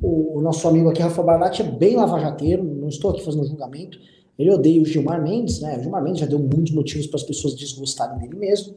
o, 0.00 0.38
o 0.38 0.40
nosso 0.40 0.66
amigo 0.68 0.88
aqui, 0.88 1.02
Rafa 1.02 1.22
Barlatti, 1.22 1.62
é 1.62 1.64
bem 1.64 1.96
lavajateiro, 1.96 2.62
não 2.62 2.88
estou 2.88 3.10
aqui 3.10 3.24
fazendo 3.24 3.46
julgamento. 3.46 3.98
Ele 4.40 4.50
odeia 4.50 4.80
o 4.80 4.86
Gilmar 4.86 5.22
Mendes, 5.22 5.60
né? 5.60 5.76
O 5.76 5.82
Gilmar 5.82 6.02
Mendes 6.02 6.20
já 6.20 6.26
deu 6.26 6.38
muitos 6.38 6.72
motivos 6.72 7.06
para 7.06 7.18
as 7.18 7.22
pessoas 7.22 7.54
desgostarem 7.54 8.18
dele 8.18 8.36
mesmo. 8.36 8.74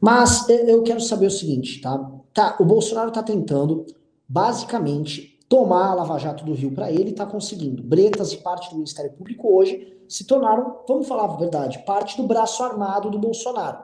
Mas 0.00 0.48
eu 0.48 0.82
quero 0.82 1.00
saber 1.00 1.26
o 1.26 1.30
seguinte, 1.30 1.82
tá? 1.82 2.10
tá 2.32 2.56
o 2.58 2.64
Bolsonaro 2.64 3.08
está 3.08 3.22
tentando, 3.22 3.84
basicamente, 4.26 5.38
tomar 5.50 5.90
a 5.90 5.94
Lava 5.94 6.18
Jato 6.18 6.46
do 6.46 6.54
Rio 6.54 6.72
para 6.72 6.90
ele, 6.90 7.10
está 7.10 7.26
conseguindo. 7.26 7.82
Bretas 7.82 8.32
e 8.32 8.38
parte 8.38 8.70
do 8.70 8.76
Ministério 8.76 9.12
Público 9.12 9.54
hoje 9.54 9.94
se 10.08 10.24
tornaram, 10.24 10.78
vamos 10.88 11.06
falar 11.06 11.24
a 11.24 11.36
verdade, 11.36 11.84
parte 11.84 12.16
do 12.16 12.26
braço 12.26 12.62
armado 12.62 13.10
do 13.10 13.18
Bolsonaro. 13.18 13.80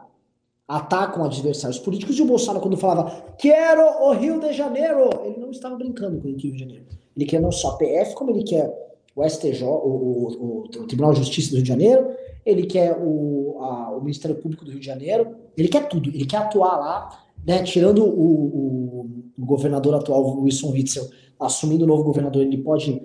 Atacam 0.66 1.24
adversários 1.24 1.78
políticos 1.78 2.18
e 2.18 2.22
o 2.22 2.26
Bolsonaro, 2.26 2.60
quando 2.60 2.76
falava 2.78 3.34
quero 3.36 3.82
o 3.82 4.12
Rio 4.12 4.40
de 4.40 4.54
Janeiro, 4.54 5.10
ele 5.24 5.38
não 5.38 5.50
estava 5.50 5.76
brincando 5.76 6.18
com 6.22 6.28
o 6.28 6.30
Rio 6.30 6.52
de 6.52 6.58
Janeiro. 6.58 6.86
Ele 7.14 7.26
quer 7.26 7.40
não 7.40 7.52
só 7.52 7.76
PF, 7.76 8.14
como 8.14 8.30
ele 8.30 8.44
quer 8.44 8.87
o 9.18 9.28
STJ, 9.28 9.64
o, 9.64 9.68
o, 9.68 10.62
o 10.62 10.86
Tribunal 10.86 11.12
de 11.12 11.18
Justiça 11.18 11.50
do 11.50 11.56
Rio 11.56 11.62
de 11.64 11.68
Janeiro, 11.68 12.08
ele 12.46 12.66
quer 12.66 12.96
o, 12.96 13.58
a, 13.60 13.96
o 13.96 14.00
Ministério 14.00 14.36
Público 14.36 14.64
do 14.64 14.70
Rio 14.70 14.78
de 14.78 14.86
Janeiro, 14.86 15.34
ele 15.56 15.66
quer 15.66 15.88
tudo, 15.88 16.08
ele 16.08 16.24
quer 16.24 16.36
atuar 16.36 16.78
lá, 16.78 17.24
né, 17.44 17.64
tirando 17.64 18.04
o, 18.04 19.08
governador 19.38 19.94
atual, 19.94 20.40
Wilson 20.40 20.70
Witzel, 20.70 21.08
assumindo 21.40 21.84
o 21.84 21.86
novo 21.86 22.04
governador, 22.04 22.42
ele 22.42 22.58
pode 22.58 23.02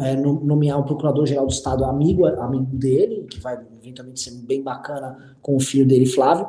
é, 0.00 0.16
nomear 0.16 0.78
um 0.78 0.84
procurador-geral 0.84 1.46
do 1.46 1.52
Estado 1.52 1.84
amigo, 1.84 2.24
amigo 2.26 2.76
dele, 2.76 3.26
que 3.28 3.40
vai 3.40 3.58
eventualmente 3.80 4.20
ser 4.20 4.32
bem 4.32 4.62
bacana 4.62 5.36
com 5.40 5.56
o 5.56 5.60
filho 5.60 5.86
dele, 5.86 6.06
Flávio. 6.06 6.46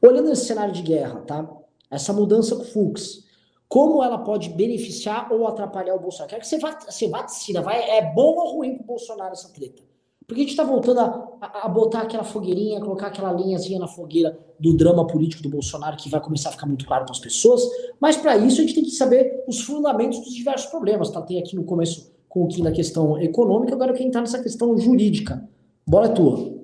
Olhando 0.00 0.30
esse 0.30 0.46
cenário 0.46 0.72
de 0.72 0.82
guerra, 0.82 1.20
tá? 1.20 1.48
Essa 1.90 2.12
mudança 2.12 2.56
com 2.56 2.62
o 2.62 2.64
Fux, 2.64 3.24
como 3.72 4.04
ela 4.04 4.18
pode 4.18 4.50
beneficiar 4.50 5.32
ou 5.32 5.48
atrapalhar 5.48 5.94
o 5.94 5.98
Bolsonaro? 5.98 6.28
Quero 6.28 6.42
que 6.42 6.46
você 6.46 6.58
você 6.58 7.08
vá 7.08 7.26
vai, 7.62 7.88
é 7.88 8.02
bom 8.12 8.34
ou 8.34 8.56
ruim 8.56 8.74
para 8.74 8.82
o 8.82 8.86
Bolsonaro 8.86 9.32
essa 9.32 9.50
treta? 9.50 9.82
Porque 10.26 10.42
a 10.42 10.44
gente 10.44 10.50
está 10.50 10.62
voltando 10.62 11.00
a, 11.00 11.38
a, 11.40 11.64
a, 11.64 11.68
botar 11.70 12.02
aquela 12.02 12.22
fogueirinha, 12.22 12.80
colocar 12.80 13.06
aquela 13.06 13.32
linhazinha 13.32 13.78
na 13.78 13.88
fogueira 13.88 14.38
do 14.60 14.76
drama 14.76 15.06
político 15.06 15.42
do 15.42 15.48
Bolsonaro, 15.48 15.96
que 15.96 16.10
vai 16.10 16.20
começar 16.20 16.50
a 16.50 16.52
ficar 16.52 16.66
muito 16.66 16.84
claro 16.84 17.06
para 17.06 17.12
as 17.12 17.18
pessoas. 17.18 17.62
Mas 17.98 18.14
para 18.14 18.36
isso 18.36 18.58
a 18.58 18.60
gente 18.60 18.74
tem 18.74 18.84
que 18.84 18.90
saber 18.90 19.42
os 19.48 19.62
fundamentos 19.62 20.20
dos 20.20 20.34
diversos 20.34 20.70
problemas. 20.70 21.08
Tá? 21.08 21.22
Tem 21.22 21.38
aqui 21.38 21.56
no 21.56 21.64
começo 21.64 22.12
com 22.28 22.44
o 22.44 22.48
que 22.48 22.60
na 22.60 22.72
questão 22.72 23.18
econômica, 23.22 23.72
agora 23.74 23.94
quem 23.94 24.08
está 24.08 24.20
nessa 24.20 24.42
questão 24.42 24.76
jurídica. 24.76 25.48
Bola 25.86 26.08
é 26.08 26.10
tua. 26.10 26.62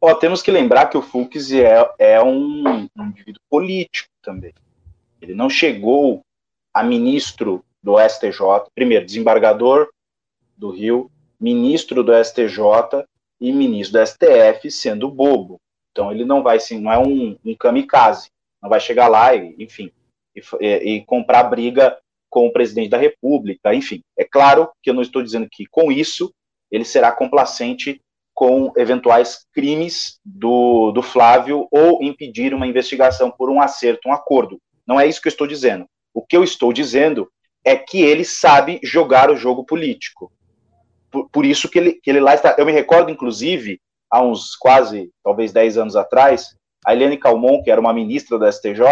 Ó, 0.00 0.14
temos 0.14 0.40
que 0.40 0.50
lembrar 0.50 0.86
que 0.86 0.96
o 0.96 1.02
Fux 1.02 1.52
é, 1.52 1.86
é 1.98 2.22
um, 2.22 2.88
um 2.96 3.04
indivíduo 3.04 3.42
político 3.50 4.13
também. 4.24 4.52
Ele 5.20 5.34
não 5.34 5.48
chegou 5.48 6.22
a 6.72 6.82
ministro 6.82 7.64
do 7.82 7.96
STJ, 7.98 8.38
primeiro, 8.74 9.04
desembargador 9.04 9.88
do 10.56 10.70
Rio, 10.70 11.10
ministro 11.38 12.02
do 12.02 12.12
STJ 12.24 13.04
e 13.40 13.52
ministro 13.52 14.00
do 14.00 14.06
STF 14.06 14.70
sendo 14.70 15.10
bobo. 15.10 15.60
Então 15.92 16.10
ele 16.10 16.24
não 16.24 16.42
vai 16.42 16.56
assim, 16.56 16.80
não 16.80 16.90
é 16.90 16.98
um, 16.98 17.36
um 17.44 17.54
kamikaze, 17.54 18.28
não 18.60 18.68
vai 18.68 18.80
chegar 18.80 19.08
lá 19.08 19.34
e, 19.34 19.54
enfim, 19.58 19.92
e, 20.34 20.66
e, 20.66 21.04
comprar 21.04 21.44
briga 21.44 21.96
com 22.28 22.46
o 22.46 22.52
presidente 22.52 22.88
da 22.88 22.98
República, 22.98 23.74
enfim. 23.74 24.02
É 24.18 24.24
claro 24.24 24.70
que 24.82 24.90
eu 24.90 24.94
não 24.94 25.02
estou 25.02 25.22
dizendo 25.22 25.46
que 25.50 25.66
com 25.66 25.92
isso 25.92 26.32
ele 26.70 26.84
será 26.84 27.12
complacente 27.12 28.00
com 28.34 28.72
eventuais 28.76 29.46
crimes 29.52 30.18
do, 30.24 30.90
do 30.90 31.02
Flávio 31.02 31.68
ou 31.70 32.02
impedir 32.02 32.52
uma 32.52 32.66
investigação 32.66 33.30
por 33.30 33.48
um 33.48 33.60
acerto, 33.60 34.08
um 34.08 34.12
acordo. 34.12 34.60
Não 34.86 35.00
é 35.00 35.06
isso 35.06 35.22
que 35.22 35.28
eu 35.28 35.30
estou 35.30 35.46
dizendo. 35.46 35.86
O 36.12 36.20
que 36.20 36.36
eu 36.36 36.42
estou 36.42 36.72
dizendo 36.72 37.30
é 37.64 37.76
que 37.76 38.02
ele 38.02 38.24
sabe 38.24 38.80
jogar 38.82 39.30
o 39.30 39.36
jogo 39.36 39.64
político 39.64 40.30
por, 41.14 41.30
por, 41.30 41.46
isso 41.46 41.68
que 41.68 41.78
ele, 41.78 41.92
que 41.92 42.10
ele 42.10 42.18
lá 42.18 42.34
está. 42.34 42.56
Eu 42.58 42.66
me 42.66 42.72
recordo, 42.72 43.08
inclusive, 43.08 43.80
há 44.10 44.20
uns 44.20 44.56
quase, 44.56 45.12
talvez 45.22 45.52
10 45.52 45.78
anos 45.78 45.94
atrás, 45.94 46.56
a 46.84 46.92
Eliane 46.92 47.16
Calmon, 47.16 47.62
que 47.62 47.70
era 47.70 47.80
uma 47.80 47.92
ministra 47.92 48.36
da 48.36 48.50
STJ, 48.50 48.82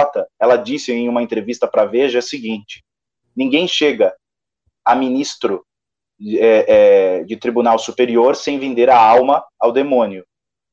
ela 0.41 0.57
disse 0.57 0.93
em 0.93 1.09
uma 1.09 1.21
entrevista 1.21 1.67
para 1.67 1.85
Veja 1.85 2.21
o 2.21 2.23
seguinte: 2.23 2.85
ninguém 3.35 3.67
chega 3.67 4.15
a 4.85 4.95
ministro 4.95 5.67
é, 6.21 6.65
é, 7.19 7.25
de 7.25 7.37
tribunal 7.37 7.79
superior 7.79 8.37
sem 8.37 8.59
vender 8.59 8.89
a 8.91 8.99
alma 8.99 9.45
ao 9.59 9.73
demônio. 9.73 10.25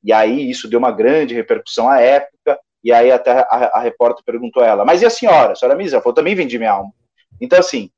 E 0.04 0.14
aí 0.14 0.50
isso 0.50 0.70
deu 0.70 0.80
uma 0.80 0.92
grande 0.92 1.34
repercussão 1.34 1.90
à 1.90 2.00
época, 2.00 2.60
e 2.84 2.92
aí 2.92 3.12
até 3.12 3.32
a, 3.32 3.72
a 3.74 3.80
repórter 3.80 4.24
perguntou 4.24 4.64
a 4.64 4.68
ela, 4.68 4.86
mas 4.86 5.02
e 5.02 5.06
a 5.06 5.10
senhora? 5.10 5.54
A 5.54 5.56
senhora 5.56 5.78
Misa? 5.78 5.96
Ela 5.96 6.04
falou, 6.04 6.16
também 6.16 6.36
vendi 6.36 6.58
minha 6.58 6.72
alma. 6.72 6.92
Então, 7.42 7.60
assim, 7.60 7.90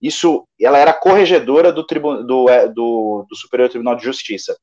isso, 0.00 0.44
ela 0.60 0.78
era 0.78 0.92
corregedora 0.92 1.72
do, 1.72 1.84
tribu, 1.84 2.22
do, 2.22 2.48
é, 2.48 2.68
do, 2.68 3.26
do 3.28 3.36
Superior 3.36 3.68
Tribunal 3.68 3.96
de 3.96 4.04
Justiça. 4.04 4.56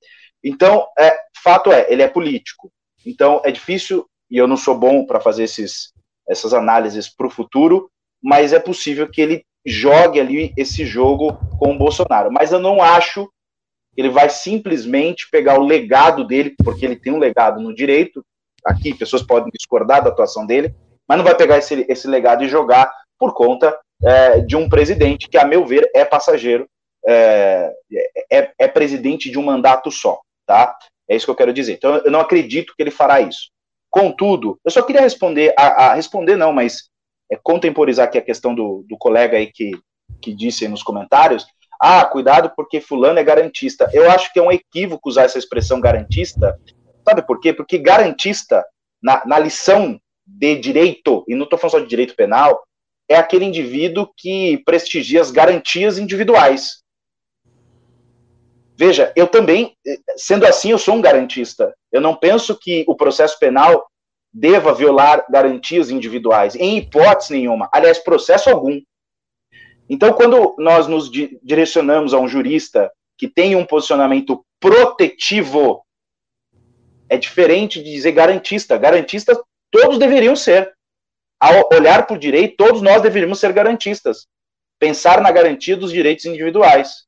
Então, 0.44 0.88
é, 0.98 1.18
fato 1.44 1.72
é, 1.72 1.92
ele 1.92 2.02
é 2.02 2.08
político. 2.08 2.72
Então, 3.06 3.42
é 3.44 3.52
difícil, 3.52 4.08
e 4.30 4.38
eu 4.38 4.48
não 4.48 4.58
sou 4.58 4.78
bom 4.78 5.06
para 5.06 5.20
fazer 5.20 5.44
esses, 5.44 5.92
essas 6.28 6.54
análises 6.54 7.10
para 7.10 7.28
o 7.28 7.32
futuro, 7.32 7.90
mas 8.24 8.54
é 8.54 8.60
possível 8.60 9.10
que 9.10 9.22
ele 9.22 9.46
jogue 9.66 10.20
ali 10.20 10.54
esse 10.56 10.86
jogo 10.86 11.38
com 11.58 11.74
o 11.74 11.78
Bolsonaro. 11.78 12.32
Mas 12.32 12.52
eu 12.52 12.60
não 12.60 12.82
acho 12.82 13.30
que 13.94 14.02
ele 14.02 14.10
vai 14.10 14.30
simplesmente 14.30 15.30
pegar 15.30 15.60
o 15.60 15.66
legado 15.66 16.26
dele, 16.26 16.54
porque 16.64 16.86
ele 16.86 16.96
tem 16.96 17.14
um 17.14 17.20
legado 17.20 17.60
no 17.62 17.74
direito, 17.74 18.24
aqui 18.64 18.94
pessoas 18.94 19.24
podem 19.24 19.50
discordar 19.52 20.04
da 20.04 20.10
atuação 20.10 20.46
dele, 20.46 20.76
mas 21.08 21.18
não 21.18 21.26
vai 21.26 21.36
pegar 21.36 21.58
esse, 21.58 21.86
esse 21.88 22.08
legado 22.08 22.44
e 22.44 22.50
jogar 22.50 22.92
por 23.18 23.34
conta 23.34 23.78
é, 24.04 24.40
de 24.42 24.56
um 24.56 24.68
presidente 24.68 25.30
que, 25.30 25.38
a 25.38 25.46
meu 25.46 25.66
ver, 25.66 25.90
é 25.94 26.04
passageiro, 26.04 26.68
é, 27.08 27.72
é, 28.32 28.52
é, 28.60 28.68
presidente 28.68 29.30
de 29.30 29.38
um 29.38 29.44
mandato 29.44 29.92
só, 29.92 30.20
tá? 30.46 30.76
É 31.08 31.16
isso 31.16 31.26
que 31.26 31.32
eu 31.32 31.36
quero 31.36 31.54
dizer. 31.54 31.74
Então, 31.74 31.98
eu 31.98 32.12
não 32.12 32.20
acredito 32.20 32.74
que 32.76 32.82
ele 32.82 32.92
fará 32.92 33.22
isso. 33.22 33.52
Contudo, 33.90 34.60
eu 34.66 34.72
só 34.72 34.82
queria 34.82 35.02
responder, 35.02 35.54
a, 35.58 35.86
a 35.86 35.94
responder 35.94 36.36
não, 36.36 36.52
mas 36.52 36.90
é, 37.32 37.38
contemporizar 37.42 38.06
aqui 38.06 38.18
a 38.18 38.22
questão 38.22 38.54
do, 38.54 38.86
do 38.88 38.98
colega 38.98 39.38
aí 39.38 39.48
que, 39.48 39.72
que 40.22 40.34
disse 40.34 40.68
nos 40.68 40.84
comentários, 40.84 41.46
ah, 41.80 42.06
cuidado 42.06 42.52
porque 42.56 42.80
fulano 42.80 43.20
é 43.20 43.24
garantista. 43.24 43.90
Eu 43.94 44.10
acho 44.10 44.32
que 44.32 44.40
é 44.40 44.42
um 44.42 44.52
equívoco 44.52 45.10
usar 45.10 45.24
essa 45.24 45.38
expressão 45.38 45.80
garantista, 45.80 46.60
sabe 47.08 47.22
por 47.22 47.40
quê? 47.40 47.54
Porque 47.54 47.78
garantista, 47.78 48.66
na, 49.02 49.26
na 49.26 49.40
lição 49.40 50.00
de 50.26 50.56
direito, 50.56 51.24
e 51.28 51.36
não 51.36 51.44
estou 51.44 51.60
falando 51.60 51.74
só 51.74 51.80
de 51.80 51.88
direito 51.88 52.16
penal, 52.16 52.64
é 53.08 53.16
aquele 53.16 53.46
indivíduo 53.46 54.10
que 54.18 54.58
prestigia 54.66 55.22
as 55.22 55.30
garantias 55.30 56.00
individuais. 56.00 56.84
Veja, 58.78 59.14
eu 59.16 59.28
também, 59.28 59.76
sendo 60.18 60.46
assim, 60.46 60.72
eu 60.72 60.78
sou 60.78 60.96
um 60.96 61.02
garantista. 61.02 61.74
Eu 61.92 62.02
não 62.02 62.16
penso 62.16 62.58
que 62.60 62.84
o 62.88 62.96
processo 62.96 63.40
penal 63.40 63.86
deva 64.36 64.74
violar 64.74 65.26
garantias 65.30 65.90
individuais, 65.90 66.56
em 66.56 66.78
hipótese 66.78 67.34
nenhuma. 67.34 67.70
Aliás, 67.72 67.98
processo 68.00 68.50
algum. 68.50 68.82
Então, 69.90 70.12
quando 70.12 70.54
nós 70.60 70.88
nos 70.88 71.10
direcionamos 71.42 72.14
a 72.14 72.20
um 72.20 72.28
jurista 72.28 72.92
que 73.18 73.30
tem 73.30 73.56
um 73.56 73.66
posicionamento 73.66 74.46
protetivo, 74.60 75.86
é 77.08 77.18
diferente 77.18 77.82
de 77.82 77.90
dizer 77.90 78.12
garantista. 78.12 78.78
Garantista 78.78 79.42
todos 79.72 79.98
deveriam 79.98 80.36
ser 80.36 80.76
ao 81.40 81.70
olhar 81.72 82.06
para 82.06 82.16
o 82.18 82.20
direito, 82.20 82.58
todos 82.58 82.82
nós 82.82 83.02
deveríamos 83.02 83.40
ser 83.40 83.54
garantistas. 83.54 84.28
Pensar 84.78 85.22
na 85.22 85.32
garantia 85.32 85.78
dos 85.78 85.94
direitos 85.94 86.26
individuais. 86.26 87.06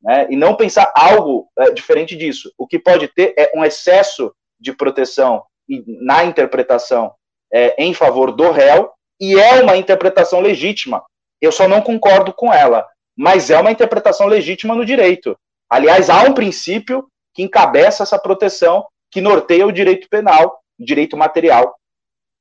Né, 0.00 0.28
e 0.30 0.36
não 0.36 0.54
pensar 0.54 0.92
algo 0.94 1.50
é, 1.58 1.72
diferente 1.72 2.14
disso. 2.14 2.52
O 2.56 2.68
que 2.68 2.78
pode 2.78 3.08
ter 3.08 3.34
é 3.36 3.50
um 3.56 3.64
excesso 3.64 4.32
de 4.60 4.72
proteção 4.72 5.42
na 5.86 6.24
interpretação 6.24 7.12
é, 7.52 7.82
em 7.82 7.92
favor 7.94 8.32
do 8.32 8.50
réu, 8.50 8.90
e 9.20 9.38
é 9.38 9.60
uma 9.62 9.76
interpretação 9.76 10.40
legítima. 10.40 11.02
Eu 11.40 11.52
só 11.52 11.68
não 11.68 11.80
concordo 11.80 12.32
com 12.32 12.52
ela, 12.52 12.86
mas 13.16 13.50
é 13.50 13.58
uma 13.58 13.70
interpretação 13.70 14.26
legítima 14.26 14.74
no 14.74 14.84
direito. 14.84 15.36
Aliás, 15.68 16.08
há 16.08 16.22
um 16.22 16.32
princípio 16.32 17.08
que 17.34 17.42
encabeça 17.42 18.02
essa 18.02 18.18
proteção 18.18 18.86
que 19.10 19.20
norteia 19.20 19.66
o 19.66 19.72
direito 19.72 20.08
penal, 20.08 20.60
o 20.78 20.84
direito 20.84 21.16
material 21.16 21.76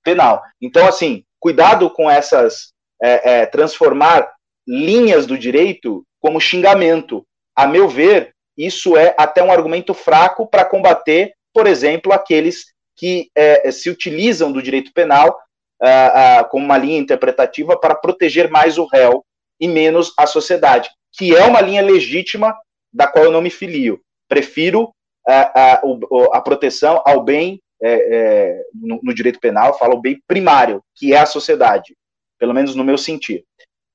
penal. 0.04 0.42
Então, 0.62 0.88
assim, 0.88 1.24
cuidado 1.40 1.90
com 1.90 2.10
essas 2.10 2.72
é, 3.02 3.42
é, 3.42 3.46
transformar 3.46 4.32
linhas 4.68 5.26
do 5.26 5.38
direito 5.38 6.04
como 6.20 6.42
xingamento. 6.42 7.26
A 7.56 7.68
meu 7.68 7.88
ver, 7.88 8.34
isso 8.58 8.98
é 8.98 9.16
até 9.18 9.44
um 9.44 9.52
argumento 9.52 9.94
fraco 9.94 10.48
para 10.48 10.66
combater, 10.66 11.34
por 11.54 11.68
exemplo, 11.68 12.12
aqueles 12.12 12.66
que 12.98 13.30
é, 13.36 13.70
se 13.72 13.90
utilizam 13.90 14.52
do 14.52 14.62
direito 14.62 14.92
penal 14.92 15.40
uh, 15.82 16.42
uh, 16.42 16.50
como 16.50 16.66
uma 16.66 16.78
linha 16.78 16.98
interpretativa 16.98 17.80
para 17.80 17.96
proteger 17.96 18.50
mais 18.50 18.78
o 18.78 18.86
réu 18.86 19.24
e 19.60 19.68
menos 19.68 20.14
a 20.18 20.26
sociedade, 20.26 20.90
que 21.14 21.36
é 21.36 21.44
uma 21.44 21.62
linha 21.62 21.82
legítima 21.82 22.56
da 22.92 23.08
qual 23.08 23.26
eu 23.26 23.32
não 23.32 23.42
me 23.42 23.50
filio. 23.50 24.02
Prefiro 24.28 24.86
uh, 25.30 26.34
a 26.34 26.42
proteção 26.42 27.02
ao 27.06 27.24
bem 27.24 27.62
é, 27.82 27.92
é, 27.92 28.64
no, 28.74 29.00
no, 29.04 29.14
direito 29.14 29.40
penal, 29.40 29.78
falo 29.78 29.98
o 29.98 30.02
bem 30.02 30.20
primário, 30.28 30.84
que 30.96 31.14
é 31.14 31.20
a 31.20 31.28
sociedade, 31.28 31.96
pelo 32.40 32.54
menos 32.54 32.74
no 32.74 32.84
meu 32.84 32.98
sentir. 32.98 33.44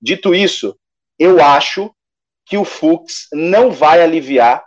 Dito 0.01 0.33
isso, 0.33 0.77
eu 1.19 1.43
acho 1.43 1.93
que 2.47 2.57
o 2.57 2.65
Fux 2.65 3.29
não 3.33 3.73
vai 3.73 4.01
aliviar, 4.01 4.65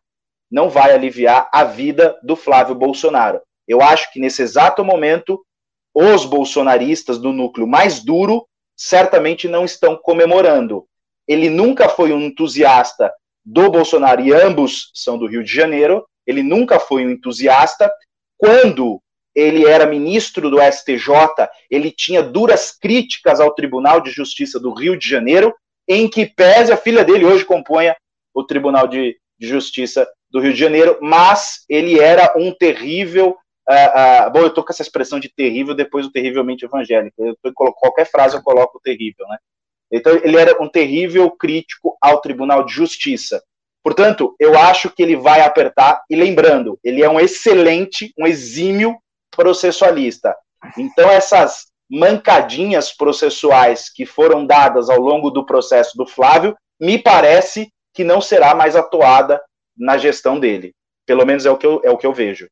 não 0.52 0.70
vai 0.70 0.92
aliviar 0.92 1.50
a 1.54 1.64
vida 1.64 2.20
do 2.24 2.36
Flávio 2.36 2.76
Bolsonaro. 2.76 3.42
Eu 3.68 3.82
acho 3.82 4.12
que 4.12 4.20
nesse 4.20 4.42
exato 4.42 4.84
momento 4.84 5.44
os 5.94 6.26
bolsonaristas 6.26 7.18
do 7.18 7.32
núcleo 7.32 7.66
mais 7.66 8.04
duro 8.04 8.46
certamente 8.76 9.48
não 9.48 9.64
estão 9.64 9.96
comemorando. 9.96 10.86
Ele 11.28 11.50
nunca 11.50 11.88
foi 11.88 12.12
um 12.12 12.22
entusiasta 12.22 13.12
do 13.44 13.70
Bolsonaro 13.70 14.22
e 14.22 14.34
ambos 14.34 14.92
são 14.94 15.18
do 15.18 15.26
Rio 15.26 15.44
de 15.44 15.54
Janeiro. 15.54 16.06
Ele 16.28 16.44
nunca 16.44 16.80
foi 16.80 17.06
um 17.06 17.12
entusiasta. 17.12 17.92
Quando 18.38 19.02
ele 19.34 19.66
era 19.66 19.86
ministro 19.86 20.50
do 20.50 20.58
STJ, 20.62 21.10
ele 21.70 21.92
tinha 21.92 22.24
duras 22.24 22.72
críticas 22.72 23.40
ao 23.40 23.54
Tribunal 23.54 24.02
de 24.02 24.12
Justiça 24.12 24.60
do 24.60 24.74
Rio 24.74 24.98
de 24.98 25.08
Janeiro, 25.08 25.54
em 25.88 26.10
que 26.10 26.26
pese 26.26 26.72
a 26.72 26.78
filha 26.78 27.04
dele 27.04 27.26
hoje 27.26 27.46
componha 27.46 27.96
o 28.34 28.44
Tribunal 28.44 28.88
de 28.88 29.18
Justiça 29.40 30.08
do 30.30 30.40
Rio 30.40 30.54
de 30.54 30.60
Janeiro, 30.60 30.98
mas 31.02 31.64
ele 31.70 32.00
era 32.00 32.34
um 32.38 32.52
terrível 32.52 33.38
Uh, 33.68 34.28
uh, 34.28 34.32
bom, 34.32 34.40
eu 34.40 34.54
tô 34.54 34.64
com 34.64 34.72
essa 34.72 34.82
expressão 34.82 35.20
de 35.20 35.28
terrível 35.30 35.74
depois 35.74 36.06
do 36.06 36.12
terrivelmente 36.12 36.66
evangélico. 36.66 37.16
Eu 37.26 37.36
tô, 37.42 37.52
qualquer 37.74 38.06
frase 38.06 38.36
eu 38.36 38.44
coloco 38.44 38.80
terrível, 38.84 39.28
né? 39.28 39.38
Então, 39.92 40.14
ele 40.24 40.38
era 40.38 40.62
um 40.62 40.70
terrível 40.70 41.30
crítico 41.32 41.98
ao 42.02 42.22
Tribunal 42.22 42.64
de 42.64 42.74
Justiça. 42.74 43.42
Portanto, 43.84 44.36
eu 44.40 44.58
acho 44.58 44.90
que 44.90 45.02
ele 45.02 45.16
vai 45.16 45.42
apertar. 45.42 46.04
E 46.10 46.16
lembrando, 46.16 46.80
ele 46.84 47.04
é 47.04 47.10
um 47.10 47.20
excelente, 47.20 48.12
um 48.18 48.26
exímio 48.26 48.98
processualista. 49.32 50.36
Então, 50.78 51.10
essas 51.10 51.68
mancadinhas 51.90 52.92
processuais 52.92 53.90
que 53.90 54.06
foram 54.06 54.46
dadas 54.46 54.90
ao 54.90 55.00
longo 55.00 55.30
do 55.30 55.46
processo 55.46 55.96
do 55.96 56.08
Flávio, 56.08 56.58
me 56.80 56.98
parece 56.98 57.72
que 57.94 58.04
não 58.04 58.20
será 58.20 58.56
mais 58.56 58.76
atuada 58.76 59.40
na 59.78 59.98
gestão 59.98 60.40
dele. 60.40 60.74
Pelo 61.06 61.26
menos 61.26 61.46
é 61.46 61.52
o 61.52 61.58
que 61.58 61.68
eu, 61.68 61.82
é 61.84 61.90
o 61.92 61.98
que 61.98 62.08
eu 62.08 62.14
vejo. 62.14 62.50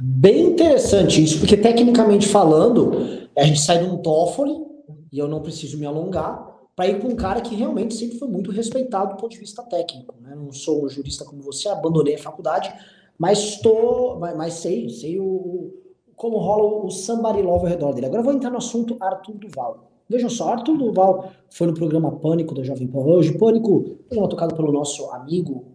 Bem 0.00 0.46
interessante 0.46 1.22
isso, 1.22 1.38
porque 1.38 1.56
tecnicamente 1.56 2.28
falando, 2.28 3.28
a 3.36 3.44
gente 3.44 3.60
sai 3.60 3.78
de 3.78 3.84
um 3.84 3.98
TOEFL, 3.98 4.66
e 5.12 5.18
eu 5.18 5.28
não 5.28 5.40
preciso 5.40 5.78
me 5.78 5.86
alongar, 5.86 6.50
para 6.74 6.88
ir 6.88 6.98
para 6.98 7.08
um 7.08 7.16
cara 7.16 7.40
que 7.40 7.54
realmente 7.54 7.94
sempre 7.94 8.18
foi 8.18 8.28
muito 8.28 8.50
respeitado 8.50 9.14
do 9.14 9.20
ponto 9.20 9.32
de 9.32 9.38
vista 9.38 9.62
técnico. 9.62 10.14
Né? 10.20 10.34
Não 10.34 10.52
sou 10.52 10.84
um 10.84 10.88
jurista 10.88 11.24
como 11.24 11.42
você, 11.42 11.68
abandonei 11.68 12.14
a 12.14 12.18
faculdade, 12.18 12.72
mas 13.18 13.38
estou, 13.38 14.18
mas, 14.18 14.36
mas 14.36 14.54
sei, 14.54 14.88
sei 14.88 15.20
o, 15.20 15.70
como 16.16 16.38
rola 16.38 16.84
o 16.84 16.90
somebody 16.90 17.42
love 17.42 17.64
ao 17.64 17.70
redor 17.70 17.92
dele. 17.92 18.06
Agora 18.06 18.22
vou 18.22 18.32
entrar 18.32 18.50
no 18.50 18.58
assunto 18.58 18.96
Arthur 19.00 19.34
Duval. 19.34 19.90
Vejam 20.08 20.28
só, 20.28 20.52
Arthur 20.52 20.76
Duval 20.76 21.30
foi 21.50 21.66
no 21.66 21.74
programa 21.74 22.12
Pânico 22.12 22.54
da 22.54 22.62
Jovem 22.62 22.86
Pan 22.86 23.00
hoje. 23.00 23.36
Pânico, 23.36 23.82
programa 24.08 24.28
tocado 24.28 24.54
pelo 24.54 24.72
nosso 24.72 25.10
amigo 25.10 25.71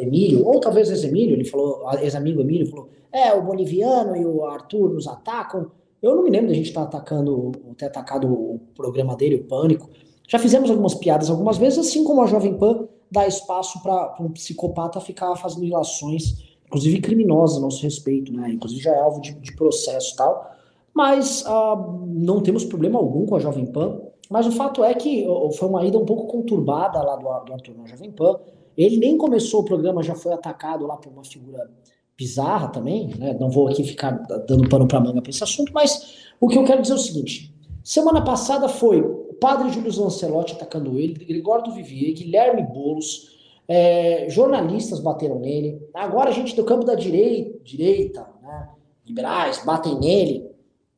Emílio, 0.00 0.46
ou 0.46 0.60
talvez 0.60 0.90
ex-Emílio, 0.90 1.34
ele 1.34 1.44
falou, 1.44 1.82
ex-amigo 2.00 2.40
Emílio, 2.40 2.66
falou, 2.66 2.88
é, 3.12 3.32
o 3.32 3.42
boliviano 3.42 4.16
e 4.16 4.24
o 4.24 4.44
Arthur 4.44 4.90
nos 4.90 5.06
atacam. 5.06 5.70
Eu 6.02 6.14
não 6.14 6.22
me 6.22 6.30
lembro 6.30 6.48
da 6.48 6.54
gente 6.54 6.68
estar 6.68 6.86
tá 6.86 6.98
atacando, 6.98 7.52
ter 7.76 7.86
atacado 7.86 8.32
o 8.32 8.60
programa 8.74 9.16
dele, 9.16 9.36
o 9.36 9.44
Pânico. 9.44 9.88
Já 10.28 10.38
fizemos 10.38 10.70
algumas 10.70 10.94
piadas 10.94 11.30
algumas 11.30 11.56
vezes, 11.56 11.78
assim 11.78 12.04
como 12.04 12.22
a 12.22 12.26
Jovem 12.26 12.54
Pan 12.54 12.86
dá 13.10 13.26
espaço 13.26 13.82
para 13.82 14.16
um 14.20 14.30
psicopata 14.30 15.00
ficar 15.00 15.34
fazendo 15.36 15.66
relações, 15.66 16.56
inclusive 16.66 17.00
criminosas 17.00 17.56
a 17.56 17.60
nosso 17.60 17.82
respeito, 17.82 18.32
né? 18.32 18.50
Inclusive 18.50 18.82
já 18.82 18.92
é 18.92 19.00
alvo 19.00 19.20
de, 19.20 19.32
de 19.32 19.56
processo 19.56 20.12
e 20.12 20.16
tal. 20.16 20.52
Mas 20.94 21.42
uh, 21.46 22.06
não 22.06 22.42
temos 22.42 22.64
problema 22.64 22.98
algum 22.98 23.24
com 23.24 23.36
a 23.36 23.38
Jovem 23.38 23.66
Pan. 23.66 24.00
Mas 24.30 24.46
o 24.46 24.52
fato 24.52 24.84
é 24.84 24.92
que 24.92 25.26
foi 25.56 25.68
uma 25.68 25.84
ida 25.84 25.98
um 25.98 26.04
pouco 26.04 26.26
conturbada 26.26 27.02
lá 27.02 27.16
do, 27.16 27.46
do 27.46 27.52
Arthur 27.54 27.74
na 27.76 27.86
Jovem 27.86 28.10
Pan. 28.10 28.38
Ele 28.78 28.96
nem 28.96 29.18
começou 29.18 29.60
o 29.60 29.64
programa, 29.64 30.04
já 30.04 30.14
foi 30.14 30.32
atacado 30.32 30.86
lá 30.86 30.96
por 30.96 31.12
uma 31.12 31.24
figura 31.24 31.68
bizarra 32.16 32.68
também, 32.68 33.08
né? 33.18 33.36
Não 33.38 33.50
vou 33.50 33.66
aqui 33.66 33.82
ficar 33.82 34.12
dando 34.46 34.68
pano 34.68 34.86
para 34.86 35.00
manga 35.00 35.20
para 35.20 35.30
esse 35.30 35.42
assunto, 35.42 35.72
mas 35.74 36.30
o 36.40 36.46
que 36.46 36.56
eu 36.56 36.64
quero 36.64 36.80
dizer 36.80 36.94
é 36.94 36.96
o 36.96 37.00
seguinte: 37.00 37.52
semana 37.82 38.22
passada 38.22 38.68
foi 38.68 39.00
o 39.00 39.34
padre 39.40 39.70
Júlio 39.70 39.92
Lancelotti 40.00 40.54
atacando 40.54 40.96
ele, 40.96 41.14
Gregório 41.14 41.64
do 41.64 41.74
Vivier, 41.74 42.14
Guilherme 42.14 42.62
Boulos, 42.62 43.36
é, 43.66 44.28
jornalistas 44.30 45.00
bateram 45.00 45.40
nele. 45.40 45.80
Agora 45.92 46.30
a 46.30 46.32
gente 46.32 46.54
do 46.54 46.64
campo 46.64 46.84
da 46.84 46.94
direita, 46.94 47.58
direita, 47.64 48.26
né? 48.40 48.68
liberais 49.04 49.64
batem 49.64 49.98
nele, 49.98 50.50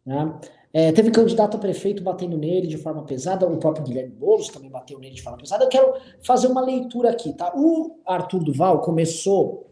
né? 0.05 0.39
É, 0.73 0.93
teve 0.93 1.11
candidato 1.11 1.57
a 1.57 1.61
prefeito 1.61 2.03
batendo 2.03 2.37
nele 2.37 2.69
de 2.69 2.77
forma 2.77 3.03
pesada, 3.03 3.47
o 3.47 3.57
próprio 3.57 3.85
Guilherme 3.85 4.15
Boulos 4.15 4.49
também 4.49 4.71
bateu 4.71 4.99
nele 4.99 5.15
de 5.15 5.23
forma 5.23 5.39
pesada. 5.39 5.65
Eu 5.65 5.69
quero 5.69 5.95
fazer 6.23 6.47
uma 6.47 6.61
leitura 6.61 7.11
aqui, 7.11 7.33
tá? 7.33 7.53
O 7.57 7.99
Arthur 8.07 8.45
Duval 8.45 8.81
começou 8.81 9.67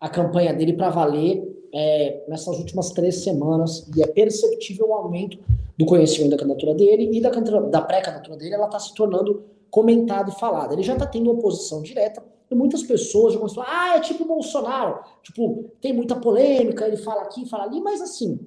a 0.00 0.08
campanha 0.08 0.52
dele 0.52 0.72
para 0.72 0.90
valer 0.90 1.46
é, 1.72 2.24
nessas 2.28 2.58
últimas 2.58 2.90
três 2.90 3.22
semanas 3.22 3.88
e 3.94 4.02
é 4.02 4.06
perceptível 4.06 4.88
o 4.88 4.94
aumento 4.94 5.38
do 5.78 5.86
conhecimento 5.86 6.32
da 6.32 6.36
candidatura 6.36 6.74
dele 6.74 7.10
e 7.16 7.20
da, 7.20 7.30
da 7.30 7.80
pré-candidatura 7.80 8.36
dele, 8.36 8.54
ela 8.54 8.66
está 8.66 8.78
se 8.78 8.92
tornando 8.94 9.44
comentada 9.70 10.30
e 10.30 10.38
falada. 10.38 10.74
Ele 10.74 10.82
já 10.82 10.94
está 10.94 11.06
tendo 11.06 11.30
oposição 11.30 11.80
direta 11.80 12.22
e 12.50 12.54
muitas 12.54 12.82
pessoas 12.82 13.34
já 13.34 13.38
começam 13.38 13.62
a 13.62 13.66
ah, 13.68 13.96
é 13.96 14.00
tipo 14.00 14.24
Bolsonaro, 14.24 14.98
tipo, 15.22 15.70
tem 15.80 15.92
muita 15.92 16.16
polêmica, 16.16 16.86
ele 16.86 16.96
fala 16.96 17.22
aqui, 17.22 17.48
fala 17.48 17.64
ali, 17.64 17.80
mas 17.80 18.00
assim, 18.00 18.40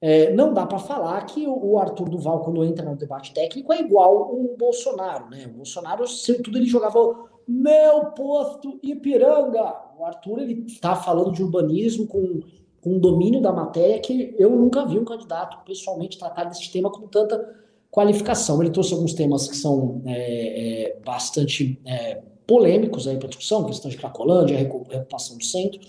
é, 0.00 0.32
não 0.32 0.54
dá 0.54 0.64
para 0.64 0.78
falar 0.78 1.24
que 1.26 1.46
o, 1.46 1.76
Arthur 1.78 2.08
Duval, 2.08 2.40
quando 2.40 2.64
entra 2.64 2.88
no 2.88 2.96
debate 2.96 3.34
técnico, 3.34 3.72
é 3.72 3.80
igual 3.80 4.32
o 4.32 4.56
Bolsonaro, 4.56 5.28
né? 5.28 5.46
O 5.46 5.56
Bolsonaro, 5.56 6.04
tudo 6.42 6.56
ele 6.56 6.66
jogava 6.66 7.28
meu 7.46 8.06
posto 8.12 8.78
Ipiranga, 8.82 9.74
o 9.98 10.04
Arthur 10.04 10.40
ele 10.40 10.64
está 10.66 10.94
falando 10.94 11.32
de 11.32 11.42
urbanismo 11.42 12.06
com, 12.06 12.40
com 12.80 12.90
um 12.90 12.98
domínio 12.98 13.40
da 13.40 13.52
matéria 13.52 13.98
que 13.98 14.34
eu 14.38 14.50
nunca 14.50 14.86
vi 14.86 14.98
um 14.98 15.04
candidato 15.04 15.64
pessoalmente 15.64 16.18
tratar 16.18 16.44
desse 16.44 16.70
tema 16.70 16.90
com 16.92 17.08
tanta 17.08 17.56
qualificação. 17.90 18.62
Ele 18.62 18.70
trouxe 18.70 18.92
alguns 18.92 19.14
temas 19.14 19.48
que 19.48 19.56
são 19.56 20.02
é, 20.06 20.84
é, 20.84 21.00
bastante 21.04 21.80
é, 21.84 22.22
polêmicos 22.46 23.08
aí 23.08 23.16
para 23.16 23.28
discussão, 23.28 23.64
questão 23.64 23.90
de 23.90 23.96
Cracolândia, 23.96 24.56
recuperação 24.56 25.36
do 25.36 25.44
centro. 25.44 25.80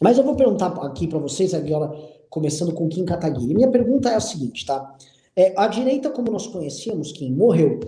Mas 0.00 0.16
eu 0.16 0.24
vou 0.24 0.36
perguntar 0.36 0.68
aqui 0.86 1.06
para 1.06 1.18
vocês, 1.18 1.52
Aguiola, 1.52 1.98
começando 2.36 2.74
com 2.74 2.86
Kim 2.86 3.06
Kataguiri. 3.06 3.54
Minha 3.54 3.70
pergunta 3.70 4.10
é 4.10 4.14
a 4.14 4.20
seguinte, 4.20 4.66
tá? 4.66 4.94
É, 5.34 5.54
a 5.56 5.66
direita, 5.68 6.10
como 6.10 6.30
nós 6.30 6.46
conhecíamos, 6.46 7.10
Kim, 7.10 7.32
morreu. 7.32 7.80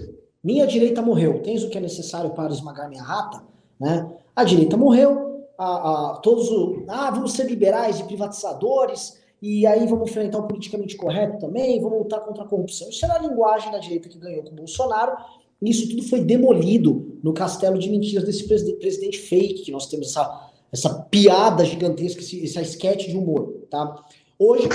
Minha 0.42 0.66
direita 0.66 1.02
morreu. 1.02 1.42
Tens 1.42 1.62
o 1.62 1.68
que 1.68 1.76
é 1.76 1.80
necessário 1.82 2.30
para 2.30 2.50
esmagar 2.50 2.88
minha 2.88 3.02
rata? 3.02 3.42
Né? 3.78 4.10
A 4.34 4.44
direita 4.44 4.74
morreu, 4.74 5.44
a, 5.58 5.66
a, 5.66 6.16
todos 6.22 6.50
o. 6.50 6.82
Ah, 6.88 7.10
vamos 7.10 7.32
ser 7.32 7.44
liberais 7.44 8.00
e 8.00 8.04
privatizadores, 8.04 9.18
e 9.42 9.66
aí 9.66 9.86
vamos 9.86 10.08
enfrentar 10.08 10.38
o 10.38 10.48
politicamente 10.48 10.96
correto 10.96 11.38
também, 11.38 11.78
vamos 11.82 11.98
lutar 11.98 12.20
contra 12.20 12.42
a 12.42 12.46
corrupção. 12.46 12.88
Isso 12.88 13.04
era 13.04 13.16
a 13.16 13.18
linguagem 13.18 13.70
da 13.70 13.78
direita 13.78 14.08
que 14.08 14.18
ganhou 14.18 14.44
com 14.44 14.52
o 14.52 14.56
Bolsonaro. 14.56 15.14
Isso 15.60 15.90
tudo 15.90 16.04
foi 16.04 16.22
demolido 16.22 17.18
no 17.22 17.34
castelo 17.34 17.78
de 17.78 17.90
mentiras 17.90 18.24
desse 18.24 18.44
presidente, 18.46 19.18
fake, 19.18 19.64
que 19.64 19.72
nós 19.72 19.86
temos 19.88 20.08
essa, 20.08 20.50
essa 20.72 20.94
piada 21.10 21.66
gigantesca, 21.66 22.20
esse, 22.20 22.42
essa 22.42 22.62
esquete 22.62 23.10
de 23.10 23.16
humor. 23.18 23.66
Tá? 23.68 24.04
Hoje, 24.38 24.68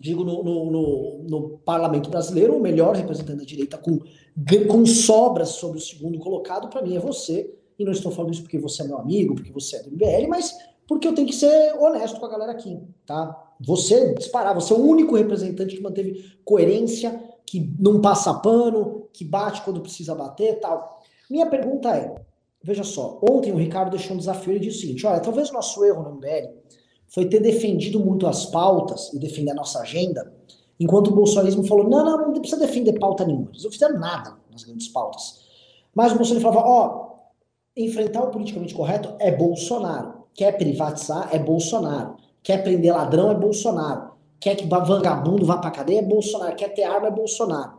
digo, 0.00 0.24
no, 0.24 0.42
no, 0.42 0.70
no, 0.70 1.24
no, 1.28 1.58
parlamento 1.58 2.10
brasileiro, 2.10 2.56
o 2.56 2.60
melhor 2.60 2.96
representante 2.96 3.38
da 3.38 3.44
direita 3.44 3.78
com, 3.78 4.00
com 4.68 4.86
sobras 4.86 5.50
sobre 5.50 5.78
o 5.78 5.80
segundo 5.80 6.18
colocado, 6.18 6.68
para 6.68 6.82
mim, 6.82 6.96
é 6.96 7.00
você, 7.00 7.54
e 7.78 7.84
não 7.84 7.92
estou 7.92 8.10
falando 8.10 8.32
isso 8.32 8.42
porque 8.42 8.58
você 8.58 8.82
é 8.82 8.86
meu 8.88 8.98
amigo, 8.98 9.36
porque 9.36 9.52
você 9.52 9.76
é 9.76 9.82
do 9.82 9.90
MBL, 9.92 10.28
mas 10.28 10.52
porque 10.86 11.06
eu 11.06 11.14
tenho 11.14 11.28
que 11.28 11.34
ser 11.34 11.74
honesto 11.78 12.18
com 12.18 12.26
a 12.26 12.30
galera 12.30 12.52
aqui, 12.52 12.80
tá? 13.06 13.54
Você 13.60 14.14
disparar, 14.14 14.54
você 14.54 14.72
é 14.72 14.76
o 14.76 14.80
único 14.80 15.14
representante 15.14 15.76
que 15.76 15.82
manteve 15.82 16.24
coerência, 16.44 17.22
que 17.46 17.72
não 17.78 18.00
passa 18.00 18.34
pano, 18.34 19.08
que 19.12 19.24
bate 19.24 19.62
quando 19.62 19.80
precisa 19.80 20.14
bater 20.14 20.58
tal. 20.60 21.00
Minha 21.30 21.46
pergunta 21.46 21.90
é: 21.90 22.14
veja 22.62 22.82
só, 22.82 23.20
ontem 23.22 23.52
o 23.52 23.56
Ricardo 23.56 23.90
deixou 23.90 24.14
um 24.14 24.18
desafio 24.18 24.54
e 24.54 24.60
disse 24.60 24.78
o 24.78 24.80
seguinte: 24.80 25.06
olha, 25.06 25.20
talvez 25.20 25.50
o 25.50 25.52
nosso 25.52 25.84
erro 25.84 26.02
no 26.02 26.16
MBL 26.16 26.58
foi 27.08 27.26
ter 27.26 27.40
defendido 27.40 27.98
muito 28.00 28.26
as 28.26 28.46
pautas 28.46 29.12
e 29.12 29.18
defender 29.18 29.52
a 29.52 29.54
nossa 29.54 29.80
agenda, 29.80 30.32
enquanto 30.78 31.08
o 31.08 31.14
bolsonarismo 31.14 31.66
falou: 31.66 31.88
não, 31.88 32.04
não, 32.04 32.32
não 32.32 32.40
precisa 32.40 32.60
defender 32.60 32.98
pauta 32.98 33.24
nenhuma. 33.24 33.48
Eles 33.50 33.64
não 33.64 33.70
fizeram 33.70 33.98
nada 33.98 34.36
nas 34.50 34.64
grandes 34.64 34.88
pautas. 34.88 35.40
Mas 35.94 36.12
o 36.12 36.16
Bolsonaro 36.16 36.42
falava: 36.42 36.68
ó, 36.68 37.08
enfrentar 37.76 38.22
o 38.22 38.30
politicamente 38.30 38.74
correto 38.74 39.14
é 39.18 39.30
Bolsonaro. 39.30 40.18
Quer 40.34 40.56
privatizar 40.56 41.30
é 41.32 41.38
Bolsonaro. 41.38 42.16
Quer 42.42 42.62
prender 42.62 42.94
ladrão 42.94 43.30
é 43.30 43.34
Bolsonaro. 43.34 44.12
Quer 44.38 44.54
que 44.54 44.66
vagabundo 44.66 45.44
vá 45.44 45.56
pra 45.58 45.70
cadeia 45.70 45.98
é 45.98 46.02
Bolsonaro. 46.02 46.54
Quer 46.54 46.68
ter 46.68 46.84
arma 46.84 47.08
é 47.08 47.10
Bolsonaro. 47.10 47.78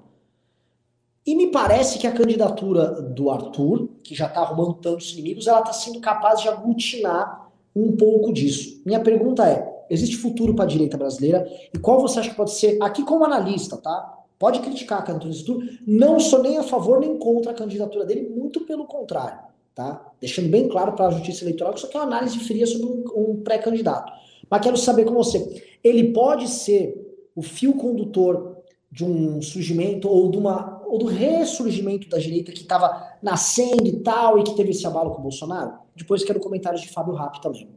E 1.26 1.36
me 1.36 1.52
parece 1.52 2.00
que 2.00 2.08
a 2.08 2.12
candidatura 2.12 3.02
do 3.02 3.30
Arthur, 3.30 3.88
que 4.04 4.16
já 4.16 4.26
está 4.26 4.42
arrumando 4.42 4.74
tantos 4.76 5.14
inimigos, 5.14 5.48
ela 5.48 5.60
está 5.60 5.72
sendo 5.72 6.02
capaz 6.02 6.42
de 6.42 6.50
aglutinar 6.50 7.39
um 7.84 7.96
pouco 7.96 8.34
disso. 8.34 8.82
Minha 8.86 9.00
pergunta 9.00 9.48
é: 9.48 9.86
existe 9.90 10.18
futuro 10.18 10.54
para 10.54 10.66
a 10.66 10.68
direita 10.68 10.98
brasileira? 10.98 11.48
E 11.74 11.80
qual 11.80 12.02
você 12.02 12.20
acha 12.20 12.30
que 12.30 12.36
pode 12.36 12.52
ser, 12.52 12.78
aqui 12.82 13.04
como 13.04 13.24
analista, 13.24 13.78
tá? 13.78 14.18
Pode 14.38 14.60
criticar 14.62 15.10
a 15.10 15.14
do 15.14 15.28
Arthur. 15.28 15.64
Não 15.86 16.20
sou 16.20 16.42
nem 16.42 16.58
a 16.58 16.64
favor 16.64 17.00
nem 17.00 17.18
contra 17.18 17.52
a 17.52 17.56
candidatura 17.56 18.06
dele, 18.06 18.30
muito 18.30 18.62
pelo 18.62 18.86
contrário, 18.86 19.40
tá? 19.76 20.14
Deixando 20.20 20.50
bem 20.50 20.68
claro 20.68 20.94
para 20.94 21.08
a 21.08 21.12
Justiça 21.12 21.44
Eleitoral 21.44 21.74
que 21.74 21.80
isso 21.80 21.88
aqui 21.88 21.98
é 21.98 22.00
uma 22.00 22.08
análise 22.08 22.40
fria 22.40 22.66
sobre 22.66 22.88
um, 22.88 23.04
um 23.16 23.42
pré-candidato. 23.42 24.12
Mas 24.50 24.62
quero 24.62 24.78
saber 24.78 25.06
com 25.06 25.14
você: 25.14 25.64
ele 25.84 26.12
pode 26.12 26.48
ser 26.48 27.06
o 27.36 27.42
fio 27.42 27.74
condutor 27.74 28.58
de 28.92 29.06
um 29.06 29.42
surgimento 29.42 30.10
ou 30.10 30.32
de 30.32 30.38
uma 30.38 30.80
ou 30.88 30.98
do 30.98 31.06
ressurgimento 31.06 32.10
da 32.10 32.18
direita 32.18 32.52
que 32.52 32.62
estava 32.62 33.09
nascendo 33.22 33.86
e 33.86 34.00
tal, 34.02 34.40
e 34.40 34.44
que 34.44 34.56
teve 34.56 34.72
esse 34.72 34.86
abalo 34.86 35.12
com 35.12 35.20
o 35.20 35.24
Bolsonaro? 35.24 35.74
Depois 35.96 36.24
quero 36.24 36.40
comentários 36.40 36.82
de 36.82 36.90
Fábio 36.90 37.14
Rapp 37.14 37.42
também. 37.42 37.70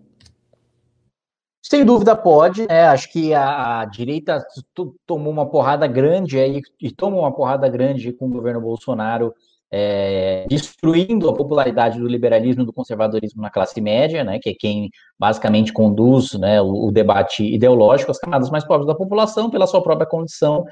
Sem 1.64 1.84
dúvida 1.84 2.16
pode, 2.16 2.66
né? 2.66 2.86
Acho 2.88 3.10
que 3.10 3.32
a, 3.32 3.80
a 3.80 3.84
direita 3.84 4.44
tomou 5.06 5.32
uma 5.32 5.46
porrada 5.46 5.86
grande 5.86 6.38
aí, 6.38 6.60
e 6.80 6.90
tomou 6.90 7.20
uma 7.20 7.32
porrada 7.32 7.68
grande 7.68 8.12
com 8.12 8.26
o 8.26 8.30
governo 8.30 8.60
Bolsonaro, 8.60 9.32
é, 9.70 10.44
destruindo 10.48 11.30
a 11.30 11.34
popularidade 11.34 11.98
do 11.98 12.06
liberalismo 12.06 12.62
e 12.62 12.66
do 12.66 12.72
conservadorismo 12.72 13.40
na 13.40 13.48
classe 13.48 13.80
média, 13.80 14.22
né? 14.22 14.38
Que 14.38 14.50
é 14.50 14.54
quem 14.54 14.90
basicamente 15.18 15.72
conduz 15.72 16.34
né, 16.34 16.60
o, 16.60 16.88
o 16.88 16.92
debate 16.92 17.42
ideológico, 17.42 18.10
as 18.10 18.18
camadas 18.18 18.50
mais 18.50 18.64
pobres 18.64 18.86
da 18.86 18.94
população, 18.94 19.48
pela 19.48 19.66
sua 19.66 19.82
própria 19.82 20.06
condição 20.06 20.64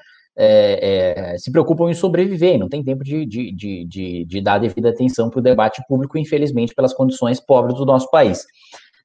é, 0.43 1.33
é, 1.35 1.39
se 1.39 1.53
preocupam 1.53 1.91
em 1.91 1.95
sobreviver, 1.95 2.59
não 2.59 2.67
tem 2.67 2.83
tempo 2.83 3.05
de, 3.05 3.27
de, 3.27 3.53
de, 3.53 3.85
de, 3.85 4.25
de 4.25 4.41
dar 4.41 4.57
devida 4.57 4.89
atenção 4.89 5.29
para 5.29 5.39
o 5.39 5.43
debate 5.43 5.83
público, 5.87 6.17
infelizmente, 6.17 6.75
pelas 6.75 6.95
condições 6.95 7.39
pobres 7.39 7.77
do 7.77 7.85
nosso 7.85 8.11
país. 8.11 8.47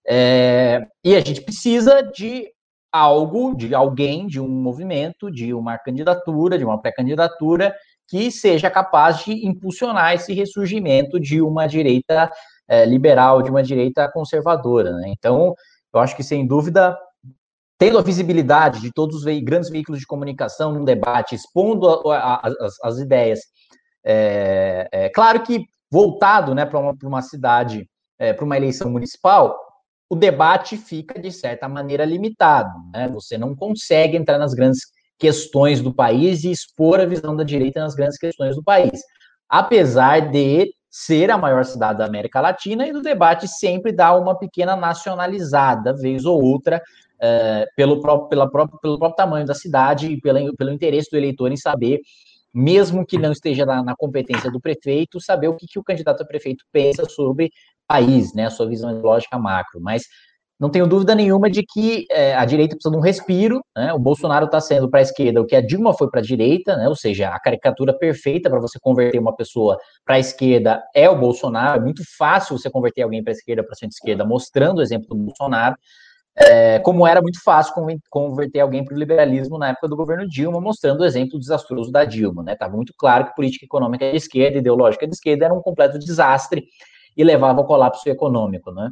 É, 0.08 0.82
e 1.04 1.14
a 1.14 1.20
gente 1.20 1.42
precisa 1.42 2.02
de 2.02 2.48
algo, 2.90 3.54
de 3.54 3.76
alguém, 3.76 4.28
de 4.28 4.40
um 4.40 4.48
movimento, 4.48 5.30
de 5.30 5.54
uma 5.54 5.78
candidatura, 5.78 6.58
de 6.58 6.64
uma 6.64 6.82
pré-candidatura 6.82 7.76
que 8.08 8.32
seja 8.32 8.70
capaz 8.70 9.26
de 9.26 9.46
impulsionar 9.46 10.14
esse 10.14 10.34
ressurgimento 10.34 11.20
de 11.20 11.42
uma 11.42 11.68
direita 11.68 12.32
é, 12.66 12.86
liberal, 12.86 13.42
de 13.42 13.50
uma 13.50 13.62
direita 13.62 14.10
conservadora. 14.10 14.94
Né? 14.94 15.10
Então, 15.10 15.54
eu 15.94 16.00
acho 16.00 16.16
que, 16.16 16.24
sem 16.24 16.48
dúvida, 16.48 16.98
tendo 17.78 17.98
a 17.98 18.02
visibilidade 18.02 18.82
de 18.82 18.92
todos 18.92 19.18
os 19.18 19.24
ve 19.24 19.42
grandes 19.42 19.70
veículos 19.70 20.00
de 20.00 20.08
comunicação 20.08 20.74
num 20.74 20.86
debate, 20.86 21.36
expondo 21.36 21.88
a, 22.12 22.18
a, 22.18 22.48
as, 22.48 22.84
as, 22.84 23.00
ideias. 23.00 23.40
É, 24.04 24.88
é, 24.92 25.10
claro 25.10 25.44
que 25.44 25.66
voltado 25.92 26.56
né, 26.56 26.66
para 26.66 26.80
uma, 26.80 26.96
uma, 27.04 27.22
cidade, 27.22 27.88
é, 28.18 28.34
para 28.34 28.46
uma 28.46 28.58
eleição 28.58 28.90
municipal, 28.90 29.58
o 30.10 30.16
debate 30.16 30.78
fica, 30.78 31.20
de 31.20 31.32
certa 31.32 31.68
maneira, 31.68 32.06
limitado. 32.06 32.72
Né? 32.94 33.08
Você 33.10 33.38
não 33.38 33.56
consegue 33.56 34.16
entrar 34.16 34.38
nas 34.38 34.54
grandes 34.54 34.82
questões 35.18 35.82
do 35.82 35.94
país 35.94 36.44
e 36.44 36.52
expor 36.52 37.00
a 37.00 37.06
visão 37.06 37.36
da 37.36 37.44
direita 37.44 37.80
nas 37.80 37.96
grandes 37.96 38.18
questões 38.18 38.56
do 38.56 38.64
país. 38.64 39.02
Apesar 39.50 40.32
de 40.32 40.72
ser 40.90 41.30
a 41.30 41.38
maior 41.38 41.66
cidade 41.66 42.00
da 42.00 42.06
América 42.06 42.40
Latina 42.40 42.88
e 42.88 42.94
do 42.94 43.02
debate 43.02 43.48
sempre 43.48 43.92
dar 43.92 44.16
uma 44.16 44.38
pequena 44.38 44.78
nacionalizada, 44.78 45.94
vez 45.94 46.24
ou 46.24 46.42
outra, 46.42 46.82
é, 47.22 47.66
pelo, 47.76 48.02
próprio, 48.02 48.30
pela 48.30 48.50
próprio, 48.50 48.80
pelo 48.80 48.98
próprio 48.98 49.16
tamanho 49.16 49.46
da 49.46 49.54
cidade 49.54 50.08
e 50.08 50.20
pela, 50.20 50.40
pelo 50.56 50.72
interesse 50.72 51.10
do 51.12 51.18
eleitor 51.18 51.52
em 51.52 51.58
saber, 51.58 52.00
mesmo 52.54 53.06
que 53.06 53.18
não 53.18 53.32
esteja 53.32 53.66
na, 53.66 53.84
na 53.84 53.96
competência 53.96 54.50
do 54.52 54.62
prefeito, 54.62 55.20
saber 55.20 55.48
o 55.48 55.56
que, 55.56 55.68
que 55.68 55.80
o 55.80 55.84
candidato 55.84 56.24
a 56.24 56.26
prefeito 56.26 56.64
pensa 56.72 57.06
sobre 57.06 57.52
país, 57.88 58.34
né, 58.34 58.46
a 58.46 58.50
sua 58.50 58.68
visão 58.68 58.92
ideológica 58.92 59.38
macro. 59.38 59.80
Mas 59.82 60.04
não 60.58 60.70
tenho 60.70 60.88
dúvida 60.88 61.14
nenhuma 61.14 61.50
de 61.50 61.64
que 61.64 62.06
é, 62.10 62.34
a 62.34 62.46
direita 62.46 62.76
precisa 62.76 62.92
de 62.92 62.98
um 62.98 63.02
respiro, 63.02 63.62
né? 63.76 63.92
O 63.92 64.00
Bolsonaro 64.00 64.46
está 64.46 64.62
sendo 64.62 64.90
para 64.90 65.00
a 65.00 65.04
esquerda 65.04 65.42
o 65.42 65.46
que 65.46 65.54
a 65.54 65.60
Dilma 65.60 65.94
foi 65.94 66.10
para 66.10 66.22
a 66.22 66.24
direita, 66.24 66.78
né? 66.78 66.88
Ou 66.88 66.96
seja, 66.96 67.28
a 67.30 67.40
caricatura 67.42 67.94
perfeita 67.94 68.50
para 68.50 68.60
você 68.60 68.80
converter 68.80 69.20
uma 69.20 69.36
pessoa 69.36 69.78
para 70.06 70.16
a 70.16 70.20
esquerda 70.20 70.82
é 70.96 71.10
o 71.10 71.20
Bolsonaro. 71.20 71.82
É 71.82 71.84
muito 71.84 72.04
fácil 72.18 72.58
você 72.58 72.70
converter 72.70 73.02
alguém 73.02 73.22
para 73.22 73.32
a 73.32 73.36
esquerda 73.36 73.66
para 73.66 73.76
centro-esquerda 73.76 74.24
mostrando 74.24 74.78
o 74.78 74.82
exemplo 74.82 75.10
do 75.10 75.16
Bolsonaro 75.16 75.76
é, 76.38 76.80
como 76.80 77.08
era 77.08 77.22
muito 77.22 77.42
fácil 77.42 77.74
converter 78.10 78.60
alguém 78.60 78.84
para 78.84 78.94
o 78.94 79.00
liberalismo 79.00 79.58
na 79.58 79.70
época 79.70 79.88
do 79.88 79.96
governo 79.96 80.28
Dilma, 80.28 80.60
mostrando 80.60 81.02
o 81.02 81.06
exemplo 81.06 81.40
desastroso 81.40 81.92
da 81.92 82.04
Dilma. 82.04 82.44
Estava 82.52 82.72
né? 82.72 82.76
muito 82.76 82.94
claro 82.98 83.28
que 83.28 83.36
política 83.36 83.66
econômica 83.66 84.10
de 84.10 84.18
esquerda, 84.18 84.58
ideológica 84.58 85.08
de 85.08 85.14
esquerda, 85.14 85.46
era 85.46 85.54
um 85.54 85.62
completo 85.62 85.98
desastre 85.98 86.66
e 87.16 87.24
levava 87.24 87.60
ao 87.60 87.66
colapso 87.66 88.10
econômico. 88.10 88.70
Né? 88.72 88.90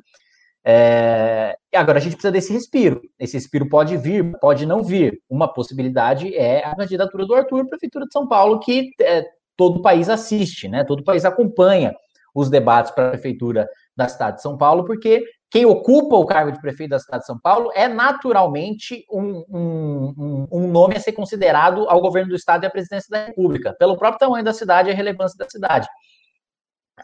É, 0.66 1.58
agora 1.76 1.98
a 1.98 2.02
gente 2.02 2.14
precisa 2.14 2.32
desse 2.32 2.54
respiro. 2.54 3.02
Esse 3.20 3.34
respiro 3.34 3.68
pode 3.68 3.98
vir, 3.98 4.32
pode 4.40 4.66
não 4.66 4.82
vir. 4.82 5.20
Uma 5.30 5.54
possibilidade 5.54 6.34
é 6.36 6.66
a 6.66 6.74
candidatura 6.74 7.26
do 7.26 7.36
Arthur 7.36 7.68
Prefeitura 7.68 8.06
de 8.06 8.14
São 8.14 8.26
Paulo, 8.26 8.60
que 8.60 8.92
é, 9.02 9.26
todo 9.58 9.80
o 9.80 9.82
país 9.82 10.08
assiste, 10.08 10.70
né? 10.70 10.86
todo 10.86 11.02
o 11.02 11.04
país 11.04 11.26
acompanha 11.26 11.94
os 12.34 12.50
debates 12.50 12.92
para 12.92 13.08
a 13.08 13.12
Prefeitura 13.12 13.68
da 13.96 14.08
cidade 14.08 14.38
de 14.38 14.42
São 14.42 14.58
Paulo, 14.58 14.86
porque 14.86 15.24
quem 15.54 15.68
ocupa 15.68 16.16
o 16.16 16.26
cargo 16.26 16.52
de 16.52 16.60
prefeito 16.60 16.90
da 16.90 17.00
cidade 17.00 17.20
de 17.22 17.28
São 17.28 17.38
Paulo 17.40 17.70
é 17.76 17.88
naturalmente 17.88 19.06
um, 19.08 19.46
um, 19.48 20.48
um, 20.52 20.68
nome 20.68 20.96
a 20.96 21.00
ser 21.00 21.12
considerado 21.12 21.88
ao 21.88 22.02
governo 22.02 22.30
do 22.30 22.36
estado 22.36 22.64
e 22.64 22.66
à 22.66 22.72
presidência 22.72 23.08
da 23.12 23.28
República, 23.28 23.72
pelo 23.78 23.96
próprio 23.96 24.18
tamanho 24.18 24.44
da 24.44 24.52
cidade 24.52 24.90
e 24.90 24.92
a 24.92 24.96
relevância 24.96 25.38
da 25.38 25.48
cidade. 25.48 25.88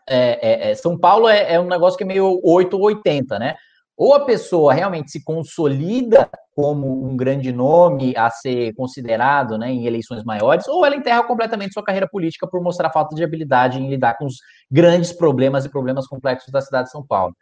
É, 0.09 0.69
é, 0.69 0.71
é 0.71 0.73
São 0.75 0.97
Paulo 0.97 1.29
é, 1.29 1.53
é, 1.53 1.59
um 1.59 1.67
negócio 1.67 1.95
que 1.95 2.03
é 2.03 2.07
meio 2.07 2.41
8 2.43 2.75
ou 2.75 2.85
80, 2.85 3.37
né? 3.37 3.55
Ou 3.95 4.15
a 4.15 4.25
pessoa 4.25 4.73
realmente 4.73 5.11
se 5.11 5.23
consolida 5.23 6.27
como 6.55 7.07
um 7.07 7.15
grande 7.15 7.51
nome 7.51 8.15
a 8.17 8.31
ser 8.31 8.73
considerado 8.73 9.59
né, 9.59 9.69
em 9.69 9.85
eleições 9.85 10.23
maiores, 10.23 10.67
ou 10.67 10.83
ela 10.83 10.95
enterra 10.95 11.21
completamente 11.21 11.73
sua 11.73 11.83
carreira 11.83 12.09
política 12.09 12.47
por 12.47 12.63
mostrar 12.63 12.89
falta 12.91 13.15
de 13.15 13.23
habilidade 13.23 13.77
em 13.77 13.91
lidar 13.91 14.17
com 14.17 14.25
os 14.25 14.37
grandes 14.71 15.11
problemas 15.11 15.65
e 15.65 15.69
problemas 15.69 16.07
complexos 16.07 16.51
da 16.51 16.61
cidade 16.61 16.85
de 16.85 16.91
São 16.91 17.05
Paulo 17.05 17.35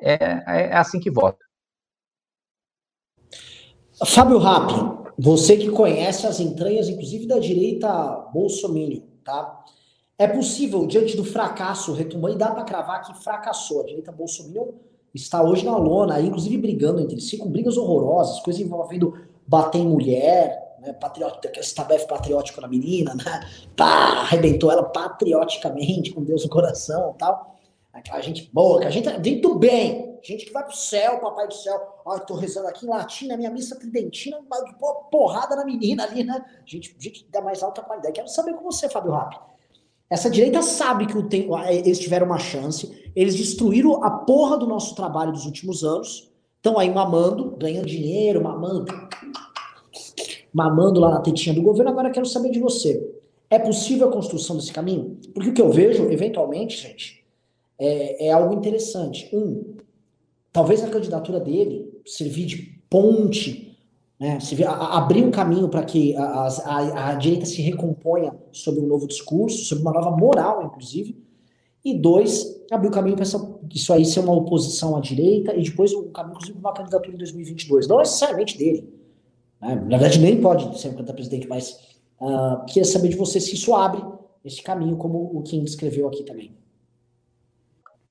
é, 0.00 0.70
é 0.70 0.76
assim 0.76 1.00
que 1.00 1.10
vota. 1.10 1.44
Fábio 4.06 4.38
Rappi, 4.38 4.74
você 5.18 5.56
que 5.56 5.70
conhece 5.70 6.26
as 6.26 6.38
entranhas, 6.38 6.88
inclusive 6.88 7.26
da 7.26 7.38
direita 7.38 7.88
bolsominion, 8.32 9.02
tá? 9.24 9.64
É 10.16 10.26
possível, 10.26 10.86
diante 10.86 11.16
do 11.16 11.24
fracasso 11.24 11.92
retomando, 11.92 12.34
e 12.34 12.38
dá 12.38 12.50
para 12.50 12.64
cravar 12.64 13.02
que 13.02 13.14
fracassou. 13.22 13.82
A 13.82 13.86
direita 13.86 14.12
bolsominion 14.12 14.68
está 15.14 15.42
hoje 15.42 15.64
na 15.64 15.76
lona, 15.76 16.20
inclusive 16.20 16.56
brigando 16.58 17.00
entre 17.00 17.20
si, 17.20 17.38
com 17.38 17.50
brigas 17.50 17.76
horrorosas, 17.76 18.40
coisas 18.40 18.62
envolvendo 18.62 19.18
bater 19.46 19.78
em 19.78 19.86
mulher, 19.86 20.76
né, 20.80 20.92
patriótico, 20.92 21.46
aquele 21.46 21.66
tabef 21.66 22.06
patriótico 22.06 22.60
na 22.60 22.68
menina, 22.68 23.14
né? 23.14 23.40
Pá, 23.76 24.20
arrebentou 24.20 24.70
ela 24.70 24.84
patrioticamente, 24.84 26.12
com 26.12 26.22
Deus 26.22 26.44
no 26.44 26.50
coração 26.50 27.14
tal. 27.18 27.57
Aquela 27.98 28.20
gente 28.20 28.48
boa, 28.52 28.80
que 28.80 28.86
a 28.86 28.90
gente, 28.90 29.08
gente 29.08 29.40
do 29.40 29.56
bem, 29.56 30.18
gente 30.22 30.46
que 30.46 30.52
vai 30.52 30.64
pro 30.64 30.76
céu, 30.76 31.18
papai 31.18 31.48
do 31.48 31.54
céu. 31.54 31.80
Ó, 32.04 32.18
tô 32.18 32.34
rezando 32.34 32.68
aqui 32.68 32.86
em 32.86 32.88
latim, 32.88 33.26
na 33.26 33.36
minha 33.36 33.50
missa 33.50 33.76
tridentina, 33.76 34.38
uma 34.38 34.94
porrada 35.10 35.56
na 35.56 35.64
menina 35.64 36.04
ali, 36.04 36.22
né? 36.22 36.44
Gente, 36.64 36.94
gente 36.98 37.28
da 37.30 37.40
mais 37.40 37.62
alta 37.62 37.82
qualidade. 37.82 38.14
Quero 38.14 38.28
saber 38.28 38.54
com 38.54 38.62
você, 38.62 38.88
Fábio 38.88 39.12
Rapp. 39.12 39.36
Essa 40.08 40.30
direita 40.30 40.62
sabe 40.62 41.06
que 41.06 41.18
o 41.18 41.28
tem, 41.28 41.48
eles 41.68 41.98
tiveram 41.98 42.26
uma 42.26 42.38
chance, 42.38 43.10
eles 43.14 43.34
destruíram 43.34 44.02
a 44.02 44.10
porra 44.10 44.56
do 44.56 44.66
nosso 44.66 44.94
trabalho 44.94 45.32
dos 45.32 45.44
últimos 45.44 45.84
anos, 45.84 46.32
estão 46.56 46.78
aí 46.78 46.90
mamando, 46.90 47.56
ganhando 47.58 47.86
dinheiro, 47.86 48.42
mamando, 48.42 48.86
mamando 50.52 51.00
lá 51.00 51.10
na 51.10 51.20
tetinha 51.20 51.54
do 51.54 51.60
governo. 51.60 51.90
Agora 51.90 52.10
quero 52.10 52.24
saber 52.24 52.50
de 52.50 52.58
você. 52.58 53.06
É 53.50 53.58
possível 53.58 54.08
a 54.08 54.12
construção 54.12 54.56
desse 54.56 54.72
caminho? 54.72 55.18
Porque 55.34 55.50
o 55.50 55.54
que 55.54 55.60
eu 55.60 55.70
vejo, 55.70 56.10
eventualmente, 56.10 56.76
gente, 56.76 57.24
é, 57.78 58.26
é 58.26 58.32
algo 58.32 58.54
interessante. 58.54 59.28
Um, 59.34 59.76
talvez 60.52 60.82
a 60.82 60.88
candidatura 60.88 61.38
dele 61.38 61.88
servir 62.04 62.46
de 62.46 62.56
ponte, 62.90 63.78
né, 64.18 64.40
servir, 64.40 64.64
a, 64.64 64.98
abrir 64.98 65.24
um 65.24 65.30
caminho 65.30 65.68
para 65.68 65.84
que 65.84 66.16
a, 66.16 66.24
a, 66.24 67.10
a, 67.10 67.14
direita 67.14 67.46
se 67.46 67.62
recomponha 67.62 68.34
sobre 68.50 68.80
um 68.80 68.86
novo 68.86 69.06
discurso, 69.06 69.64
sobre 69.64 69.82
uma 69.82 69.92
nova 69.92 70.10
moral, 70.10 70.64
inclusive. 70.64 71.16
E 71.84 71.94
dois, 71.94 72.60
abrir 72.70 72.88
o 72.88 72.90
caminho 72.90 73.16
para 73.16 73.24
isso 73.72 73.92
aí 73.92 74.04
ser 74.04 74.20
uma 74.20 74.34
oposição 74.34 74.96
à 74.96 75.00
direita 75.00 75.54
e 75.54 75.62
depois 75.62 75.94
um 75.94 76.10
caminho, 76.10 76.34
inclusive, 76.34 76.58
uma 76.58 76.72
candidatura 76.72 77.14
em 77.14 77.18
2022. 77.18 77.86
Não 77.86 77.98
necessariamente 77.98 78.58
dele. 78.58 78.92
Né? 79.60 79.74
Na 79.88 79.96
verdade, 79.96 80.18
nem 80.18 80.40
pode 80.40 80.78
ser 80.80 80.88
um 80.88 80.92
candidato 80.92 81.14
presidente, 81.14 81.46
mas 81.46 81.78
uh, 82.20 82.64
queria 82.66 82.84
saber 82.84 83.08
de 83.08 83.16
você 83.16 83.40
se 83.40 83.54
isso 83.54 83.74
abre 83.74 84.02
esse 84.44 84.62
caminho, 84.62 84.96
como 84.96 85.18
o 85.36 85.42
Kim 85.42 85.62
descreveu 85.62 86.08
aqui 86.08 86.24
também. 86.24 86.52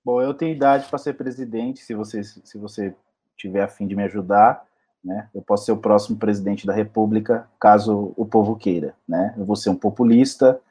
Bom, 0.07 0.21
eu 0.21 0.33
tenho 0.33 0.55
idade 0.55 0.87
para 0.87 0.97
ser 0.97 1.15
presidente, 1.15 1.81
se 1.81 1.93
você, 1.93 2.23
se 2.23 2.57
você 2.57 2.95
tiver 3.35 3.61
a 3.61 3.67
fim 3.67 3.85
de 3.85 3.93
me 3.93 4.03
ajudar, 4.03 4.65
né? 5.03 5.29
Eu 5.35 5.41
posso 5.41 5.65
ser 5.65 5.73
o 5.73 5.81
próximo 5.81 6.17
presidente 6.17 6.65
da 6.65 6.71
República, 6.71 7.45
caso 7.59 8.13
o 8.15 8.25
povo 8.25 8.55
queira, 8.55 8.95
né? 9.05 9.35
Eu 9.37 9.43
vou 9.43 9.57
ser 9.57 9.69
um 9.69 9.75
populista 9.75 10.61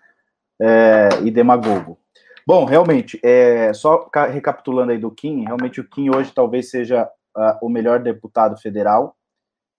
é, 0.58 1.10
e 1.22 1.30
demagogo. 1.30 1.98
Bom, 2.46 2.64
realmente, 2.64 3.20
é, 3.22 3.74
só 3.74 4.10
recapitulando 4.32 4.92
aí 4.92 4.98
do 4.98 5.10
Kim, 5.10 5.44
realmente 5.44 5.82
o 5.82 5.86
Kim 5.86 6.08
hoje 6.08 6.32
talvez 6.32 6.70
seja 6.70 7.06
uh, 7.36 7.58
o 7.60 7.68
melhor 7.68 8.00
deputado 8.02 8.58
federal 8.58 9.18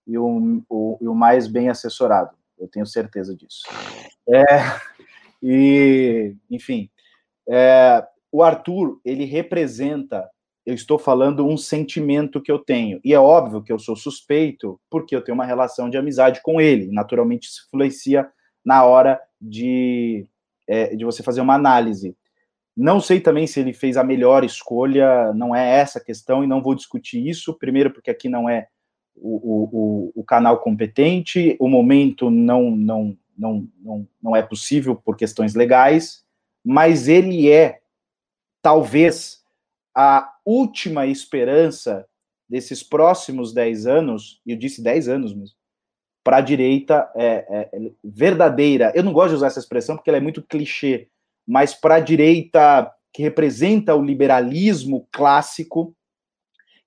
e 0.06 0.20
o, 0.20 0.64
o, 0.70 1.00
o, 1.02 1.16
mais 1.16 1.48
bem 1.48 1.68
assessorado, 1.68 2.38
eu 2.60 2.68
tenho 2.68 2.86
certeza 2.86 3.36
disso. 3.36 3.64
É, 4.30 4.46
e, 5.42 6.36
enfim, 6.48 6.92
é, 7.50 8.06
o 8.32 8.44
Arthur, 8.44 9.00
ele 9.06 9.26
representa, 9.26 10.30
eu 10.66 10.74
estou 10.74 11.00
falando 11.00 11.46
um 11.46 11.58
sentimento 11.58 12.42
que 12.42 12.52
eu 12.52 12.60
tenho, 12.60 13.00
e 13.04 13.14
é 13.14 13.20
óbvio 13.20 13.64
que 13.64 13.72
eu 13.72 13.80
sou 13.80 13.96
suspeito, 13.96 14.80
porque 14.90 15.16
eu 15.16 15.22
tenho 15.22 15.36
uma 15.36 15.46
relação 15.46 15.90
de 15.90 15.98
amizade 15.98 16.42
com 16.42 16.60
ele, 16.60 16.92
naturalmente 16.92 17.48
isso 17.48 17.66
influencia 17.68 18.28
na 18.66 18.84
hora 18.84 19.20
de, 19.40 20.28
é, 20.68 20.96
de 20.96 21.06
você 21.06 21.24
fazer 21.24 21.42
uma 21.42 21.56
análise. 21.56 22.16
Não 22.76 23.00
sei 23.00 23.20
também 23.20 23.48
se 23.48 23.60
ele 23.60 23.74
fez 23.74 23.98
a 23.98 24.04
melhor 24.04 24.44
escolha, 24.44 25.34
não 25.34 25.56
é 25.56 25.80
essa 25.80 26.00
a 26.00 26.04
questão, 26.04 26.44
e 26.44 26.48
não 26.48 26.62
vou 26.62 26.76
discutir 26.76 27.26
isso, 27.26 27.58
primeiro 27.58 27.92
porque 27.92 28.12
aqui 28.12 28.30
não 28.30 28.50
é 28.50 28.68
o, 29.16 30.12
o, 30.14 30.22
o 30.22 30.24
canal 30.24 30.60
competente, 30.60 31.56
o 31.60 31.68
momento 31.68 32.30
não, 32.30 32.70
não, 32.72 33.18
não, 33.38 33.68
não, 33.82 34.08
não 34.22 34.36
é 34.36 34.42
possível 34.42 34.96
por 34.96 35.16
questões 35.16 35.56
legais, 35.56 36.24
mas 36.64 37.08
ele 37.08 37.50
é 37.50 37.80
talvez 38.62 39.42
a 39.96 40.32
última 40.46 41.06
esperança 41.08 42.08
desses 42.50 42.84
próximos 42.84 43.54
10 43.54 43.88
anos, 43.88 44.42
e 44.46 44.52
eu 44.52 44.58
disse 44.58 44.82
10 44.82 45.10
anos 45.10 45.34
mesmo, 45.34 45.56
para 46.24 46.38
a 46.38 46.42
direita 46.42 47.10
é, 47.16 47.26
é, 47.26 47.70
é, 47.74 47.92
verdadeira. 48.04 48.92
Eu 48.94 49.04
não 49.04 49.14
gosto 49.14 49.30
de 49.30 49.36
usar 49.36 49.48
essa 49.48 49.60
expressão 49.60 49.96
porque 49.96 50.10
ela 50.10 50.18
é 50.18 50.22
muito 50.22 50.42
clichê, 50.42 51.08
mas 51.48 51.74
para 51.74 51.96
a 51.96 52.00
direita 52.00 52.92
que 53.14 53.24
representa 53.24 53.96
o 53.96 54.04
liberalismo 54.04 55.08
clássico, 55.12 55.96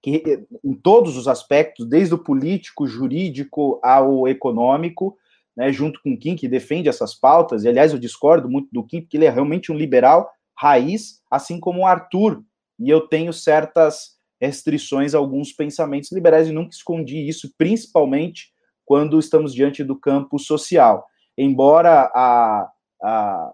que 0.02 0.46
em 0.62 0.74
todos 0.74 1.16
os 1.16 1.26
aspectos, 1.26 1.86
desde 1.86 2.14
o 2.14 2.18
político, 2.18 2.86
jurídico 2.86 3.80
ao 3.82 4.28
econômico, 4.28 5.16
né, 5.56 5.72
junto 5.72 6.00
com 6.02 6.16
Kim, 6.16 6.36
que 6.36 6.48
defende 6.48 6.88
essas 6.88 7.14
pautas, 7.14 7.64
e 7.64 7.68
aliás 7.68 7.92
eu 7.92 7.98
discordo 7.98 8.48
muito 8.48 8.68
do 8.72 8.84
Kim, 8.84 9.00
porque 9.00 9.16
ele 9.16 9.26
é 9.26 9.30
realmente 9.30 9.72
um 9.72 9.76
liberal 9.76 10.30
raiz, 10.60 11.22
assim 11.30 11.58
como 11.58 11.80
o 11.80 11.86
Arthur, 11.86 12.42
e 12.78 12.90
eu 12.90 13.08
tenho 13.08 13.32
certas 13.32 14.18
restrições 14.38 15.14
a 15.14 15.18
alguns 15.18 15.52
pensamentos 15.52 16.12
liberais 16.12 16.48
e 16.48 16.52
nunca 16.52 16.74
escondi 16.74 17.26
isso, 17.26 17.50
principalmente 17.56 18.52
quando 18.84 19.18
estamos 19.18 19.54
diante 19.54 19.82
do 19.82 19.96
campo 19.96 20.38
social. 20.38 21.06
Embora 21.36 22.10
a, 22.14 22.70
a, 23.02 23.52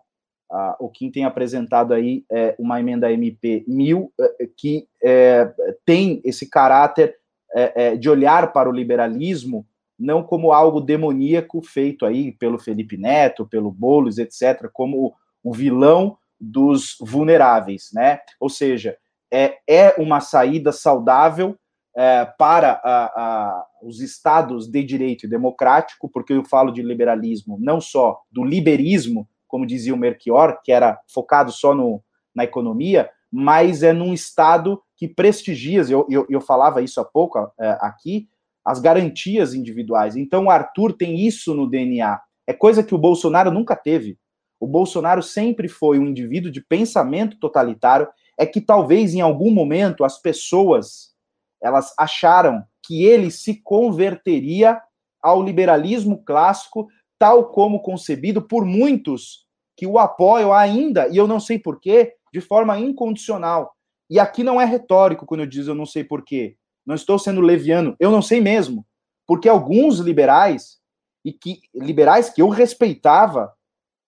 a, 0.51 0.77
o 0.81 0.89
Kim 0.89 1.11
tenha 1.11 1.29
apresentado 1.29 1.95
aí 1.95 2.25
é, 2.31 2.57
uma 2.59 2.81
emenda 2.81 3.13
MP 3.13 3.65
1000 3.69 4.13
é, 4.19 4.49
que 4.57 4.89
é, 5.03 5.53
tem 5.85 6.21
esse 6.25 6.49
caráter 6.49 7.17
é, 7.55 7.87
é, 7.87 7.97
de 7.97 8.09
olhar 8.09 8.53
para 8.53 8.69
o 8.69 8.73
liberalismo 8.73 9.67
não 9.99 10.23
como 10.23 10.53
algo 10.53 10.81
demoníaco 10.81 11.63
feito 11.63 12.05
aí 12.05 12.33
pelo 12.33 12.59
Felipe 12.59 12.97
Neto, 12.97 13.47
pelo 13.47 13.71
Boulos, 13.71 14.19
etc., 14.19 14.69
como 14.73 15.15
o 15.43 15.55
vilão 15.55 16.19
dos 16.41 16.97
vulneráveis, 17.01 17.91
né? 17.93 18.21
Ou 18.39 18.49
seja, 18.49 18.97
é, 19.33 19.59
é 19.69 19.95
uma 19.99 20.21
saída 20.21 20.73
saudável 20.73 21.57
é, 21.97 22.25
para 22.39 22.81
a, 22.85 23.05
a, 23.07 23.67
os 23.83 24.01
estados 24.01 24.69
de 24.69 24.85
direito 24.85 25.29
democrático, 25.29 26.11
porque 26.11 26.35
eu 26.35 26.45
falo 26.45 26.71
de 26.71 26.83
liberalismo, 26.83 27.57
não 27.61 27.81
só 27.81 28.21
do 28.31 28.45
liberismo, 28.45 29.29
como 29.49 29.67
dizia 29.67 29.95
o 29.95 29.97
Melchior, 29.97 30.61
que 30.63 30.71
era 30.71 31.01
focado 31.13 31.51
só 31.51 31.75
no, 31.75 32.03
na 32.35 32.45
economia, 32.45 33.11
mas 33.33 33.83
é 33.83 33.93
num 33.93 34.13
estado 34.13 34.83
que 34.97 35.09
prestigia, 35.09 35.83
eu, 35.89 36.07
eu, 36.11 36.27
eu 36.29 36.41
falava 36.41 36.83
isso 36.83 37.01
há 37.01 37.05
pouco 37.05 37.39
é, 37.59 37.79
aqui, 37.81 38.29
as 38.65 38.81
garantias 38.81 39.55
individuais. 39.55 40.17
Então, 40.17 40.47
o 40.47 40.51
Arthur 40.51 40.93
tem 40.93 41.25
isso 41.25 41.55
no 41.55 41.69
DNA. 41.69 42.21
É 42.47 42.53
coisa 42.53 42.83
que 42.83 42.95
o 42.95 42.99
Bolsonaro 42.99 43.51
nunca 43.51 43.77
teve 43.77 44.19
o 44.59 44.67
Bolsonaro 44.67 45.23
sempre 45.23 45.69
foi 45.69 45.99
um 45.99 46.07
indivíduo 46.07 46.51
de 46.51 46.61
pensamento 46.61 47.39
totalitário, 47.39 48.09
é 48.39 48.47
que 48.47 48.61
talvez 48.61 49.15
em 49.15 49.21
algum 49.21 49.51
momento 49.51 50.05
as 50.05 50.21
pessoas 50.21 51.15
elas 51.63 51.93
acharam 51.99 52.63
que 52.87 53.05
ele 53.05 53.31
se 53.31 53.61
converteria 53.63 54.81
ao 55.23 55.43
liberalismo 55.43 56.23
clássico, 56.25 56.87
tal 57.19 57.49
como 57.51 57.81
concebido 57.81 58.43
por 58.43 58.65
muitos 58.65 59.47
que 59.77 59.87
o 59.87 59.99
apoiam 59.99 60.53
ainda, 60.53 61.09
e 61.09 61.17
eu 61.17 61.27
não 61.27 61.41
sei 61.41 61.59
porquê, 61.59 62.15
de 62.33 62.41
forma 62.41 62.79
incondicional. 62.79 63.75
E 64.09 64.21
aqui 64.21 64.45
não 64.45 64.61
é 64.61 64.65
retórico 64.65 65.27
quando 65.27 65.41
eu 65.41 65.47
digo 65.47 65.71
eu 65.71 65.75
não 65.75 65.87
sei 65.87 66.05
porquê. 66.05 66.57
Não 66.85 66.95
estou 66.95 67.19
sendo 67.19 67.41
leviano, 67.41 67.97
eu 67.99 68.11
não 68.11 68.23
sei 68.23 68.41
mesmo. 68.41 68.87
Porque 69.27 69.49
alguns 69.49 69.99
liberais, 69.99 70.79
e 71.25 71.33
que 71.33 71.61
liberais 71.75 72.31
que 72.31 72.41
eu 72.41 72.49
respeitava, 72.49 73.53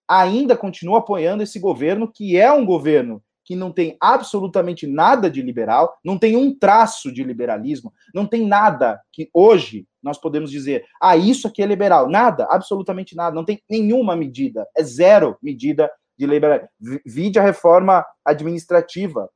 ainda 0.09 0.57
continua 0.57 0.99
apoiando 0.99 1.43
esse 1.43 1.59
governo, 1.59 2.11
que 2.11 2.35
é 2.35 2.51
um 2.51 2.65
governo 2.65 3.21
que 3.45 3.55
não 3.55 3.71
tem 3.71 3.97
absolutamente 3.99 4.85
nada 4.85 5.29
de 5.29 5.41
liberal, 5.41 5.97
não 6.03 6.19
tem 6.19 6.35
um 6.35 6.53
traço 6.55 7.11
de 7.11 7.23
liberalismo, 7.23 7.91
não 8.13 8.25
tem 8.25 8.45
nada 8.45 9.01
que 9.11 9.29
hoje 9.33 9.87
nós 10.03 10.19
podemos 10.19 10.51
dizer, 10.51 10.85
ah, 11.01 11.17
isso 11.17 11.47
aqui 11.47 11.63
é 11.63 11.65
liberal. 11.65 12.07
Nada, 12.07 12.47
absolutamente 12.49 13.15
nada, 13.15 13.35
não 13.35 13.43
tem 13.43 13.61
nenhuma 13.67 14.15
medida, 14.15 14.67
é 14.77 14.83
zero 14.83 15.35
medida 15.41 15.91
de 16.17 16.27
liberalismo. 16.27 16.69
Vide 17.05 17.39
a 17.39 17.43
reforma 17.43 18.05
administrativa. 18.23 19.29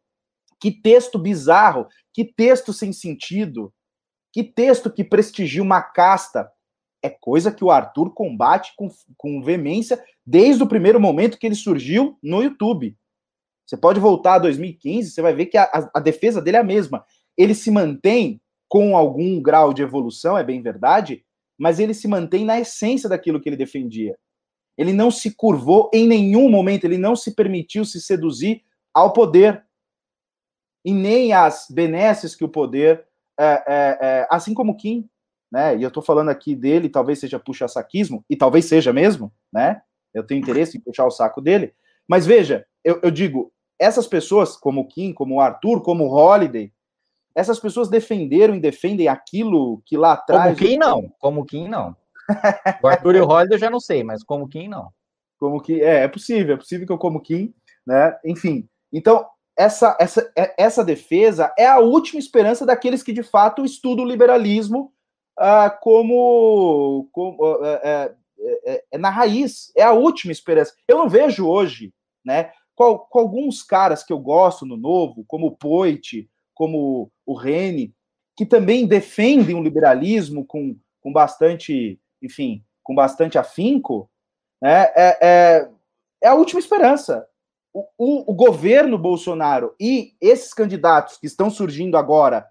Que 0.59 0.71
texto 0.71 1.17
bizarro, 1.17 1.87
que 2.13 2.23
texto 2.23 2.71
sem 2.71 2.93
sentido, 2.93 3.73
que 4.31 4.43
texto 4.43 4.91
que 4.91 5.03
prestigia 5.03 5.61
uma 5.61 5.81
casta 5.81 6.49
é 7.03 7.09
coisa 7.09 7.51
que 7.51 7.63
o 7.63 7.69
Arthur 7.69 8.13
combate 8.13 8.73
com, 8.77 8.89
com 9.17 9.43
veemência 9.43 10.01
desde 10.25 10.63
o 10.63 10.67
primeiro 10.67 10.99
momento 10.99 11.37
que 11.37 11.45
ele 11.45 11.55
surgiu 11.55 12.17
no 12.23 12.41
YouTube. 12.41 12.97
Você 13.65 13.75
pode 13.75 13.99
voltar 13.99 14.35
a 14.35 14.39
2015, 14.39 15.11
você 15.11 15.21
vai 15.21 15.33
ver 15.33 15.47
que 15.47 15.57
a, 15.57 15.89
a, 15.93 15.99
defesa 15.99 16.41
dele 16.41 16.57
é 16.57 16.59
a 16.61 16.63
mesma. 16.63 17.05
Ele 17.37 17.53
se 17.53 17.69
mantém 17.69 18.41
com 18.69 18.95
algum 18.95 19.41
grau 19.41 19.73
de 19.73 19.81
evolução, 19.81 20.37
é 20.37 20.43
bem 20.43 20.61
verdade, 20.61 21.23
mas 21.57 21.79
ele 21.79 21.93
se 21.93 22.07
mantém 22.07 22.45
na 22.45 22.59
essência 22.59 23.09
daquilo 23.09 23.39
que 23.39 23.49
ele 23.49 23.57
defendia. 23.57 24.17
Ele 24.77 24.93
não 24.93 25.11
se 25.11 25.35
curvou 25.35 25.91
em 25.93 26.07
nenhum 26.07 26.49
momento, 26.49 26.85
ele 26.85 26.97
não 26.97 27.15
se 27.15 27.35
permitiu 27.35 27.85
se 27.85 28.01
seduzir 28.01 28.63
ao 28.93 29.13
poder 29.13 29.63
e 30.85 30.93
nem 30.93 31.33
às 31.33 31.67
benesses 31.69 32.35
que 32.35 32.43
o 32.43 32.49
poder, 32.49 33.05
é, 33.39 33.45
é, 33.45 33.97
é, 34.01 34.27
assim 34.29 34.53
como 34.53 34.75
Kim, 34.75 35.09
né? 35.53 35.77
E 35.77 35.83
eu 35.83 35.89
estou 35.89 36.01
falando 36.01 36.29
aqui 36.29 36.55
dele, 36.55 36.89
talvez 36.89 37.19
seja 37.19 37.37
puxa-saquismo, 37.37 38.25
e 38.27 38.35
talvez 38.35 38.65
seja 38.65 38.91
mesmo, 38.91 39.31
né? 39.53 39.83
Eu 40.11 40.25
tenho 40.25 40.41
interesse 40.41 40.77
em 40.77 40.81
puxar 40.81 41.05
o 41.05 41.11
saco 41.11 41.39
dele. 41.39 41.75
Mas 42.07 42.25
veja, 42.25 42.65
eu, 42.83 42.99
eu 43.03 43.11
digo, 43.11 43.53
essas 43.79 44.07
pessoas, 44.07 44.57
como 44.57 44.81
o 44.81 44.87
Kim, 44.87 45.13
como 45.13 45.35
o 45.35 45.39
Arthur, 45.39 45.83
como 45.83 46.05
o 46.05 46.11
Holiday, 46.11 46.73
essas 47.35 47.59
pessoas 47.59 47.87
defenderam 47.87 48.55
e 48.55 48.59
defendem 48.59 49.07
aquilo 49.07 49.83
que 49.85 49.95
lá 49.95 50.13
atrás. 50.13 50.57
Como 50.57 50.69
Kim 50.69 50.77
não, 50.77 51.13
como 51.19 51.45
Kim 51.45 51.67
não. 51.67 51.95
O 52.81 52.87
Arthur 52.87 53.15
e 53.15 53.21
o 53.21 53.27
Holiday 53.27 53.55
eu 53.55 53.59
já 53.59 53.69
não 53.69 53.79
sei, 53.79 54.03
mas 54.03 54.23
como 54.23 54.47
Kim 54.47 54.67
não. 54.67 54.89
Como 55.37 55.61
que 55.61 55.83
é, 55.83 56.03
é 56.03 56.07
possível, 56.07 56.55
é 56.55 56.57
possível 56.57 56.87
que 56.87 56.93
eu 56.93 56.97
como 56.97 57.21
Kim, 57.21 57.53
né? 57.85 58.17
Enfim, 58.25 58.67
então 58.91 59.27
essa, 59.55 59.95
essa, 59.99 60.31
é, 60.35 60.55
essa 60.57 60.83
defesa 60.83 61.53
é 61.57 61.67
a 61.67 61.79
última 61.79 62.19
esperança 62.19 62.65
daqueles 62.65 63.03
que 63.03 63.13
de 63.13 63.21
fato 63.21 63.63
estudam 63.63 64.03
o 64.03 64.07
liberalismo 64.07 64.92
ah, 65.37 65.69
como, 65.69 67.09
como 67.11 67.65
é, 67.65 67.81
é, 67.83 68.15
é, 68.65 68.83
é, 68.91 68.97
na 68.97 69.09
raiz, 69.09 69.71
é 69.75 69.83
a 69.83 69.93
última 69.93 70.31
esperança. 70.31 70.73
Eu 70.87 70.97
não 70.97 71.09
vejo 71.09 71.47
hoje, 71.47 71.93
né, 72.25 72.51
com, 72.75 72.97
com 72.97 73.19
alguns 73.19 73.63
caras 73.63 74.03
que 74.03 74.13
eu 74.13 74.19
gosto 74.19 74.65
no 74.65 74.77
novo, 74.77 75.23
como 75.27 75.47
o 75.47 75.55
Poit, 75.55 76.29
como 76.53 77.11
o 77.25 77.33
Rene, 77.33 77.93
que 78.35 78.45
também 78.45 78.87
defendem 78.87 79.55
o 79.55 79.63
liberalismo 79.63 80.45
com, 80.45 80.75
com 81.01 81.11
bastante, 81.11 81.99
enfim, 82.21 82.63
com 82.83 82.95
bastante 82.95 83.37
afinco, 83.37 84.09
né, 84.61 84.91
é, 84.95 85.17
é, 85.21 85.69
é 86.23 86.27
a 86.27 86.35
última 86.35 86.59
esperança. 86.59 87.27
o, 87.73 87.87
o, 87.97 88.31
o, 88.31 88.35
governo 88.35 88.97
Bolsonaro 88.97 89.75
e 89.79 90.13
esses 90.21 90.53
candidatos 90.53 91.17
que 91.17 91.25
estão 91.25 91.49
surgindo 91.49 91.97
agora 91.97 92.47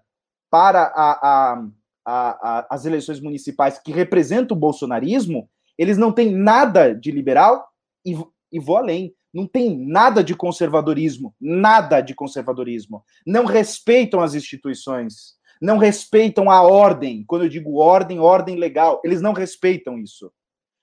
para 0.49 0.83
a, 0.83 1.53
a, 1.53 1.67
a, 2.05 2.67
as 2.69 2.85
eleições 2.85 3.19
municipais 3.19 3.79
que 3.79 3.91
representam 3.91 4.55
o 4.55 4.59
bolsonarismo, 4.59 5.49
eles 5.77 5.97
não 5.97 6.11
têm 6.11 6.31
nada 6.31 6.93
de 6.93 7.11
liberal 7.11 7.67
e, 8.05 8.15
e 8.51 8.59
vou 8.59 8.77
além. 8.77 9.13
Não 9.33 9.47
tem 9.47 9.75
nada 9.75 10.23
de 10.23 10.35
conservadorismo, 10.35 11.33
nada 11.41 12.01
de 12.01 12.13
conservadorismo. 12.13 13.03
Não 13.25 13.45
respeitam 13.45 14.21
as 14.21 14.35
instituições, 14.35 15.33
não 15.59 15.77
respeitam 15.79 16.51
a 16.51 16.61
ordem. 16.61 17.23
Quando 17.25 17.43
eu 17.43 17.49
digo 17.49 17.79
ordem, 17.79 18.19
ordem 18.19 18.57
legal, 18.57 19.01
eles 19.03 19.21
não 19.21 19.33
respeitam 19.33 19.97
isso. 19.97 20.31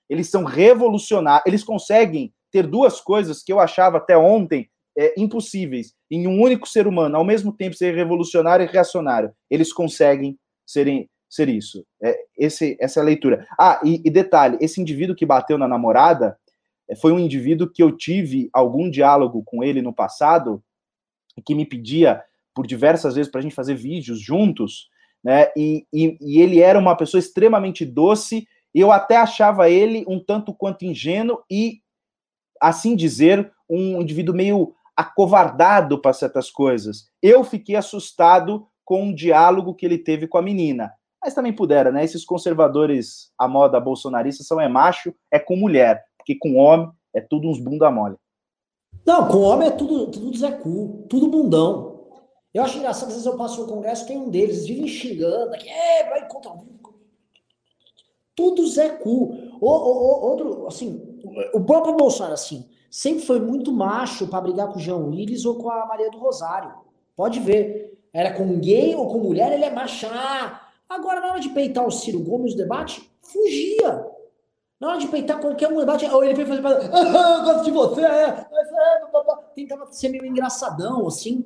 Eles 0.09 0.29
são 0.29 0.43
revolucionários, 0.43 1.45
eles 1.47 1.63
conseguem 1.63 2.33
ter 2.51 2.67
duas 2.67 2.99
coisas 2.99 3.41
que 3.41 3.53
eu 3.53 3.61
achava 3.61 3.97
até 3.97 4.17
ontem 4.17 4.69
é, 4.97 5.13
impossíveis 5.17 5.93
em 6.09 6.27
um 6.27 6.41
único 6.41 6.67
ser 6.67 6.85
humano, 6.85 7.15
ao 7.15 7.23
mesmo 7.23 7.53
tempo 7.53 7.77
ser 7.77 7.95
revolucionário 7.95 8.65
e 8.65 8.69
reacionário. 8.69 9.31
Eles 9.49 9.71
conseguem 9.71 10.37
serem, 10.71 11.09
ser 11.29 11.49
isso. 11.49 11.85
É, 12.03 12.17
esse, 12.37 12.77
essa 12.79 12.99
é 12.99 13.01
a 13.01 13.05
leitura. 13.05 13.47
Ah, 13.57 13.79
e, 13.83 14.01
e 14.03 14.09
detalhe: 14.09 14.57
esse 14.59 14.81
indivíduo 14.81 15.15
que 15.15 15.25
bateu 15.25 15.57
na 15.57 15.67
namorada 15.67 16.37
é, 16.89 16.95
foi 16.95 17.11
um 17.11 17.19
indivíduo 17.19 17.69
que 17.69 17.81
eu 17.81 17.95
tive 17.95 18.49
algum 18.53 18.89
diálogo 18.89 19.41
com 19.45 19.63
ele 19.63 19.81
no 19.81 19.93
passado, 19.93 20.61
que 21.45 21.55
me 21.55 21.65
pedia 21.65 22.21
por 22.53 22.67
diversas 22.67 23.15
vezes 23.15 23.31
para 23.31 23.39
a 23.39 23.41
gente 23.41 23.55
fazer 23.55 23.75
vídeos 23.75 24.19
juntos, 24.19 24.89
né? 25.23 25.51
E, 25.55 25.85
e, 25.93 26.17
e, 26.19 26.41
ele 26.41 26.59
era 26.59 26.77
uma 26.77 26.95
pessoa 26.97 27.19
extremamente 27.19 27.85
doce. 27.85 28.47
Eu 28.73 28.91
até 28.91 29.15
achava 29.15 29.69
ele 29.69 30.03
um 30.07 30.19
tanto 30.19 30.53
quanto 30.53 30.85
ingênuo 30.85 31.41
e, 31.49 31.81
assim 32.61 32.95
dizer, 32.95 33.51
um 33.69 34.01
indivíduo 34.01 34.35
meio 34.35 34.73
acovardado 34.95 35.99
para 36.01 36.13
certas 36.13 36.49
coisas. 36.49 37.09
Eu 37.21 37.43
fiquei 37.43 37.75
assustado 37.75 38.67
com 38.85 39.03
um 39.03 39.13
diálogo 39.13 39.73
que 39.73 39.85
ele 39.85 39.97
teve 39.97 40.27
com 40.27 40.37
a 40.37 40.41
menina. 40.41 40.91
Mas 41.23 41.33
também 41.33 41.53
pudera, 41.53 41.91
né? 41.91 42.03
Esses 42.03 42.25
conservadores, 42.25 43.31
a 43.37 43.47
moda 43.47 43.79
bolsonarista, 43.79 44.43
são 44.43 44.59
é 44.59 44.67
macho, 44.67 45.13
é 45.31 45.37
com 45.37 45.55
mulher. 45.55 46.03
Porque 46.17 46.35
com 46.35 46.55
homem 46.55 46.89
é 47.13 47.21
tudo 47.21 47.47
uns 47.47 47.59
bunda 47.59 47.91
mole. 47.91 48.15
Não, 49.05 49.27
com 49.27 49.39
homem 49.39 49.67
é 49.67 49.71
tudo, 49.71 50.07
tudo 50.07 50.37
Zé 50.37 50.51
Cu, 50.51 51.05
tudo 51.09 51.27
bundão. 51.27 51.91
Eu 52.53 52.63
acho 52.63 52.77
engraçado, 52.77 53.07
às 53.07 53.13
vezes 53.13 53.25
eu 53.25 53.37
passo 53.37 53.61
no 53.61 53.67
congresso, 53.67 54.05
tem 54.05 54.17
um 54.17 54.29
deles, 54.29 54.57
eles 54.57 54.67
vivem 54.67 54.87
xingando, 54.87 55.53
aqui, 55.53 55.69
é, 55.69 56.09
vai 56.09 56.27
contra 56.27 56.51
Tudo 58.35 58.67
Zé 58.67 58.89
Cu. 58.89 59.57
O, 59.61 59.67
o, 59.67 60.25
outro, 60.25 60.67
assim, 60.67 61.19
o 61.53 61.61
próprio 61.61 61.95
Bolsonaro, 61.95 62.33
assim, 62.33 62.69
sempre 62.89 63.25
foi 63.25 63.39
muito 63.39 63.71
macho 63.71 64.27
para 64.27 64.41
brigar 64.41 64.67
com 64.67 64.77
o 64.77 64.81
João 64.81 65.09
Willis 65.09 65.45
ou 65.45 65.55
com 65.55 65.69
a 65.69 65.85
Maria 65.85 66.11
do 66.11 66.17
Rosário. 66.17 66.73
Pode 67.15 67.39
ver. 67.39 67.97
Era 68.13 68.33
com 68.33 68.59
gay 68.59 68.95
ou 68.95 69.07
com 69.07 69.19
mulher, 69.19 69.51
ele 69.51 69.65
é 69.65 69.69
macho. 69.69 70.07
Ah, 70.11 70.61
agora, 70.89 71.21
na 71.21 71.31
hora 71.31 71.39
de 71.39 71.49
peitar 71.49 71.85
o 71.85 71.91
Ciro 71.91 72.19
Gomes 72.19 72.51
no 72.51 72.57
debate, 72.57 73.09
fugia. 73.21 74.05
Na 74.79 74.89
hora 74.89 74.97
de 74.97 75.07
peitar 75.07 75.39
qualquer 75.39 75.71
um 75.71 75.77
debate, 75.77 76.05
ou 76.05 76.23
ele 76.23 76.45
foi 76.45 76.61
fazer. 76.61 76.89
Ah, 76.93 77.37
eu 77.37 77.43
gosto 77.43 77.65
de 77.65 77.71
você, 77.71 78.01
é, 78.01 78.05
é, 78.05 78.31
é, 78.31 79.35
tentava 79.55 79.85
ser 79.91 80.09
meio 80.09 80.25
engraçadão, 80.25 81.07
assim 81.07 81.45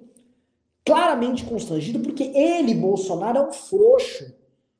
claramente 0.85 1.43
constrangido, 1.43 1.99
porque 1.99 2.23
ele, 2.23 2.75
Bolsonaro, 2.75 3.39
é 3.39 3.41
um 3.49 3.51
frouxo. 3.51 4.33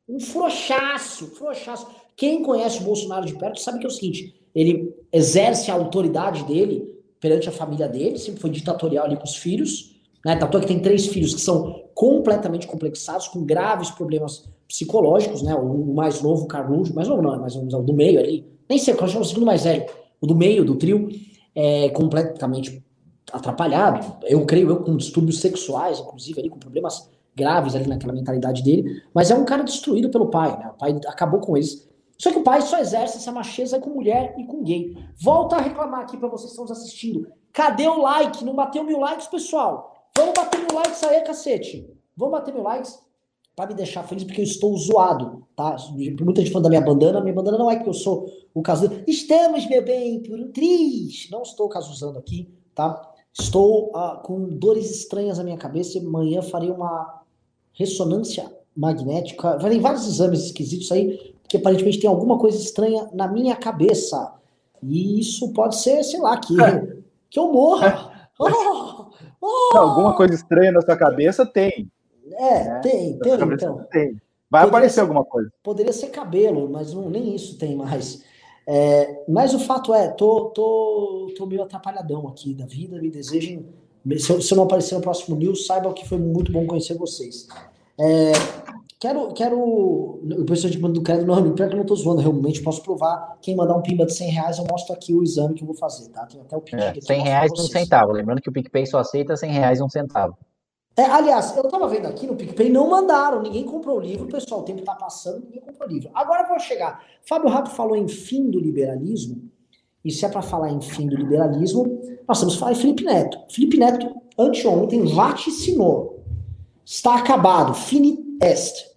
Um 0.07 0.19
frouxaço, 0.19 1.35
frouxaço. 1.35 1.87
Quem 2.15 2.43
conhece 2.43 2.79
o 2.79 2.83
Bolsonaro 2.83 3.25
de 3.25 3.33
perto 3.35 3.59
sabe 3.59 3.79
que 3.79 3.85
é 3.85 3.89
o 3.89 3.91
seguinte: 3.91 4.39
ele 4.53 4.95
exerce 5.11 5.71
a 5.71 5.73
autoridade 5.73 6.43
dele 6.43 6.93
perante 7.19 7.49
a 7.49 7.51
família 7.51 7.89
dele, 7.89 8.19
sempre 8.19 8.39
foi 8.39 8.51
ditatorial 8.51 9.05
ali 9.05 9.17
com 9.17 9.23
os 9.23 9.35
filhos. 9.35 9.94
Né? 10.25 10.35
Tanto 10.35 10.57
é 10.57 10.61
que 10.61 10.67
tem 10.67 10.79
três 10.79 11.05
filhos 11.05 11.35
que 11.35 11.41
são 11.41 11.83
completamente 11.93 12.65
complexados, 12.65 13.27
com 13.27 13.45
graves 13.45 13.91
problemas 13.91 14.49
psicológicos, 14.67 15.43
né? 15.43 15.53
O 15.53 15.93
mais 15.93 16.19
novo, 16.23 16.45
o 16.45 16.47
Carluxo, 16.47 16.95
mais 16.95 17.07
novo 17.07 17.21
não, 17.21 17.35
é 17.35 17.37
mais 17.37 17.55
o 17.55 17.61
do 17.61 17.93
meio 17.93 18.19
ali, 18.19 18.43
nem 18.67 18.79
sei, 18.79 18.95
qual 18.95 19.07
é 19.07 19.17
o 19.17 19.23
segundo 19.23 19.45
mais 19.45 19.63
velho, 19.63 19.85
o 20.19 20.25
do 20.25 20.35
meio, 20.35 20.65
do 20.65 20.75
trio, 20.75 21.07
é 21.53 21.89
completamente 21.89 22.83
atrapalhado. 23.31 24.17
Eu 24.23 24.43
creio 24.47 24.69
eu 24.69 24.77
com 24.77 24.97
distúrbios 24.97 25.39
sexuais, 25.39 25.99
inclusive 25.99 26.39
ali 26.39 26.49
com 26.49 26.57
problemas 26.57 27.07
graves 27.35 27.75
ali 27.75 27.87
naquela 27.87 28.13
mentalidade 28.13 28.63
dele, 28.63 29.03
mas 29.13 29.29
é 29.29 29.35
um 29.35 29.45
cara 29.45 29.63
destruído 29.63 30.09
pelo 30.09 30.31
pai, 30.31 30.57
né? 30.57 30.71
O 30.73 30.77
pai 30.77 30.99
acabou 31.07 31.39
com 31.39 31.55
eles. 31.55 31.87
Só 32.17 32.31
que 32.31 32.39
o 32.39 32.43
pai 32.43 32.61
só 32.61 32.79
exerce 32.79 33.17
essa 33.17 33.31
macheza 33.31 33.79
com 33.79 33.91
mulher 33.91 34.33
e 34.39 34.45
com 34.45 34.63
gay. 34.63 34.97
Volta 35.21 35.57
a 35.57 35.61
reclamar 35.61 35.99
aqui 35.99 36.17
para 36.17 36.29
vocês 36.29 36.47
que 36.47 36.51
estão 36.51 36.63
nos 36.63 36.71
assistindo. 36.71 37.27
Cadê 37.53 37.87
o 37.87 38.01
like? 38.01 38.43
Não 38.43 38.55
bateu 38.55 38.83
mil 38.83 38.99
likes, 38.99 39.27
pessoal? 39.27 39.94
Vamos 40.17 40.33
bater 40.33 40.59
mil 40.59 40.75
likes 40.75 41.03
aí, 41.03 41.21
cacete. 41.21 41.89
Vamos 42.15 42.31
bater 42.31 42.53
mil 42.53 42.63
likes 42.63 42.99
para 43.55 43.67
me 43.67 43.73
deixar 43.73 44.03
feliz 44.03 44.23
porque 44.23 44.41
eu 44.41 44.45
estou 44.45 44.75
zoado, 44.77 45.43
tá? 45.55 45.75
Muita 46.21 46.41
gente 46.41 46.51
falando 46.51 46.63
da 46.63 46.69
minha 46.69 46.81
bandana. 46.81 47.21
Minha 47.21 47.33
bandana 47.33 47.57
não 47.57 47.71
é 47.71 47.77
que 47.77 47.87
eu 47.87 47.93
sou 47.93 48.27
o 48.53 48.61
caso. 48.61 48.89
Estamos, 49.07 49.67
meu 49.67 49.83
bem, 49.83 50.21
por 50.21 50.37
um 50.37 50.51
triz. 50.51 51.29
Não 51.31 51.41
estou 51.41 51.69
casusando 51.69 52.19
aqui, 52.19 52.49
tá? 52.73 53.01
Estou 53.37 53.91
uh, 53.95 54.21
com 54.23 54.47
dores 54.49 54.91
estranhas 54.91 55.37
na 55.37 55.43
minha 55.43 55.57
cabeça. 55.57 55.99
Amanhã 55.99 56.41
farei 56.41 56.69
uma 56.69 57.21
ressonância 57.73 58.51
magnética. 58.75 59.59
Farei 59.59 59.79
vários 59.79 60.07
exames 60.07 60.45
esquisitos 60.45 60.91
aí, 60.91 61.33
porque 61.41 61.57
aparentemente 61.57 61.99
tem 61.99 62.09
alguma 62.09 62.37
coisa 62.37 62.57
estranha 62.57 63.09
na 63.13 63.27
minha 63.27 63.55
cabeça. 63.55 64.33
E 64.83 65.19
isso 65.19 65.51
pode 65.53 65.77
ser, 65.77 66.03
sei 66.03 66.19
lá, 66.19 66.37
que, 66.37 66.61
é. 66.61 66.97
que 67.29 67.39
eu 67.39 67.51
morra. 67.51 68.13
Oh, 68.37 68.94
oh. 69.45 69.77
alguma 69.77 70.15
coisa 70.15 70.33
estranha 70.33 70.71
na 70.71 70.81
sua 70.81 70.95
cabeça 70.95 71.45
tem. 71.45 71.89
É, 72.33 72.63
né? 72.63 72.79
tem, 72.81 73.19
tem, 73.19 73.33
então. 73.33 73.85
Tem. 73.91 74.21
Vai 74.49 74.61
poderia 74.61 74.67
aparecer 74.67 74.95
ser, 74.95 75.01
alguma 75.01 75.23
coisa. 75.23 75.51
Poderia 75.63 75.93
ser 75.93 76.07
cabelo, 76.07 76.69
mas 76.69 76.93
não, 76.93 77.09
nem 77.09 77.35
isso 77.35 77.57
tem 77.57 77.75
mais. 77.75 78.23
É, 78.67 79.23
mas 79.27 79.53
o 79.53 79.59
fato 79.59 79.93
é, 79.93 80.07
tô, 80.07 80.45
tô, 80.45 81.33
tô 81.37 81.45
meio 81.45 81.63
atrapalhadão 81.63 82.27
aqui 82.27 82.53
da 82.53 82.65
vida, 82.65 82.99
me 82.99 83.11
desejem. 83.11 83.65
Se 84.17 84.31
eu, 84.31 84.41
se 84.41 84.53
eu 84.53 84.57
não 84.57 84.65
aparecer 84.65 84.95
no 84.95 85.01
próximo 85.01 85.35
news, 85.35 85.65
saibam 85.65 85.93
que 85.93 86.07
foi 86.07 86.17
muito 86.17 86.51
bom 86.51 86.65
conhecer 86.65 86.95
vocês. 86.95 87.47
É, 87.99 88.31
quero, 88.99 89.33
quero. 89.33 89.57
O 89.57 90.45
pessoal 90.45 90.71
de 90.71 90.77
do 90.77 91.01
crédito, 91.01 91.25
não, 91.27 91.53
pior 91.53 91.69
que 91.69 91.75
eu 91.75 91.79
não 91.79 91.85
tô 91.85 91.95
zoando, 91.95 92.21
realmente 92.21 92.61
posso 92.61 92.81
provar. 92.81 93.37
Quem 93.41 93.55
mandar 93.55 93.75
um 93.75 93.81
pimba 93.81 94.05
de 94.05 94.13
100 94.13 94.29
reais, 94.29 94.57
eu 94.57 94.65
mostro 94.69 94.93
aqui 94.93 95.13
o 95.13 95.23
exame 95.23 95.53
que 95.53 95.63
eu 95.63 95.67
vou 95.67 95.75
fazer, 95.75 96.09
tá? 96.09 96.25
Tem 96.25 96.41
até 96.41 96.55
o 96.55 96.61
PicPay. 96.61 96.97
É, 96.97 97.01
100 97.01 97.21
reais 97.21 97.51
e 97.55 97.61
um 97.61 97.65
centavo. 97.65 98.11
Lembrando 98.11 98.41
que 98.41 98.49
o 98.49 98.53
PicPay 98.53 98.85
só 98.85 98.99
aceita 98.99 99.35
100 99.35 99.51
reais 99.51 99.79
e 99.79 99.83
um 99.83 99.89
centavo. 99.89 100.37
É, 100.97 101.03
aliás, 101.03 101.55
eu 101.57 101.63
tava 101.63 101.89
vendo 101.89 102.07
aqui 102.07 102.25
no 102.25 102.37
PicPay, 102.37 102.69
não 102.69 102.89
mandaram, 102.89 103.41
ninguém 103.41 103.65
comprou 103.65 103.97
o 103.97 103.99
livro, 103.99 104.27
pessoal, 104.27 104.61
o 104.61 104.63
tempo 104.63 104.81
tá 104.81 104.95
passando, 104.95 105.43
ninguém 105.43 105.59
comprou 105.59 105.89
o 105.89 105.91
livro. 105.91 106.09
Agora 106.13 106.47
vou 106.47 106.57
chegar. 106.57 107.03
Fábio 107.27 107.49
Rato 107.49 107.69
falou 107.69 107.97
em 107.97 108.07
fim 108.07 108.49
do 108.49 108.61
liberalismo, 108.61 109.43
e 110.05 110.09
se 110.11 110.23
é 110.23 110.29
para 110.29 110.41
falar 110.41 110.69
em 110.71 110.79
fim 110.79 111.05
do 111.07 111.17
liberalismo, 111.17 111.99
nós 112.25 112.39
temos 112.39 112.53
que 112.53 112.59
falar 112.61 112.71
em 112.71 112.75
Felipe 112.75 113.03
Neto. 113.03 113.37
Felipe 113.49 113.77
Neto, 113.77 114.09
anteontem, 114.37 115.03
vaticinou. 115.03 116.14
Está 116.85 117.15
acabado, 117.15 117.73
fini 117.73 118.37
est. 118.41 118.93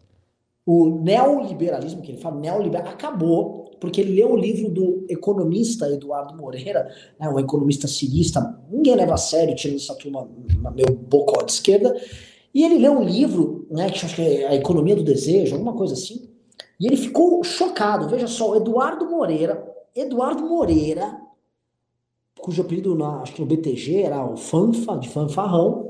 O 0.67 1.01
neoliberalismo, 1.01 2.03
que 2.03 2.13
ele 2.13 2.21
fala, 2.21 2.39
neoliberal, 2.39 2.89
acabou 2.89 3.69
porque 3.81 4.01
ele 4.01 4.15
leu 4.15 4.33
o 4.33 4.37
livro 4.37 4.71
do 4.71 5.07
economista 5.09 5.89
Eduardo 5.89 6.37
Moreira, 6.37 6.93
né, 7.19 7.29
um 7.29 7.39
economista 7.39 7.87
cirista, 7.87 8.61
ninguém 8.71 8.97
leva 8.97 9.15
a 9.15 9.17
sério, 9.17 9.55
tirando 9.55 9.79
essa 9.79 9.95
turma 9.95 10.29
meu 10.75 10.95
bocó 10.95 11.43
de 11.43 11.53
esquerda, 11.53 11.97
e 12.53 12.65
ele 12.65 12.79
leu 12.79 12.93
um 12.93 13.05
livro, 13.05 13.67
né, 13.71 13.91
que 13.91 14.05
acho 14.05 14.17
que 14.17 14.23
é 14.23 14.49
A 14.49 14.55
Economia 14.55 14.97
do 14.97 15.05
Desejo, 15.05 15.55
alguma 15.55 15.75
coisa 15.75 15.95
assim, 15.95 16.29
e 16.81 16.87
ele 16.87 16.97
ficou 16.97 17.43
chocado. 17.43 18.09
Veja 18.09 18.27
só, 18.27 18.57
Eduardo 18.57 19.09
Moreira, 19.09 19.65
Eduardo 19.95 20.45
Moreira, 20.45 21.21
cujo 22.41 22.63
apelido 22.63 22.95
na, 22.95 23.21
acho 23.21 23.35
que 23.35 23.41
no 23.41 23.47
BTG 23.47 24.03
era 24.03 24.25
o 24.25 24.37
Fanfa, 24.37 24.97
de 24.97 25.09
Fanfarrão, 25.09 25.88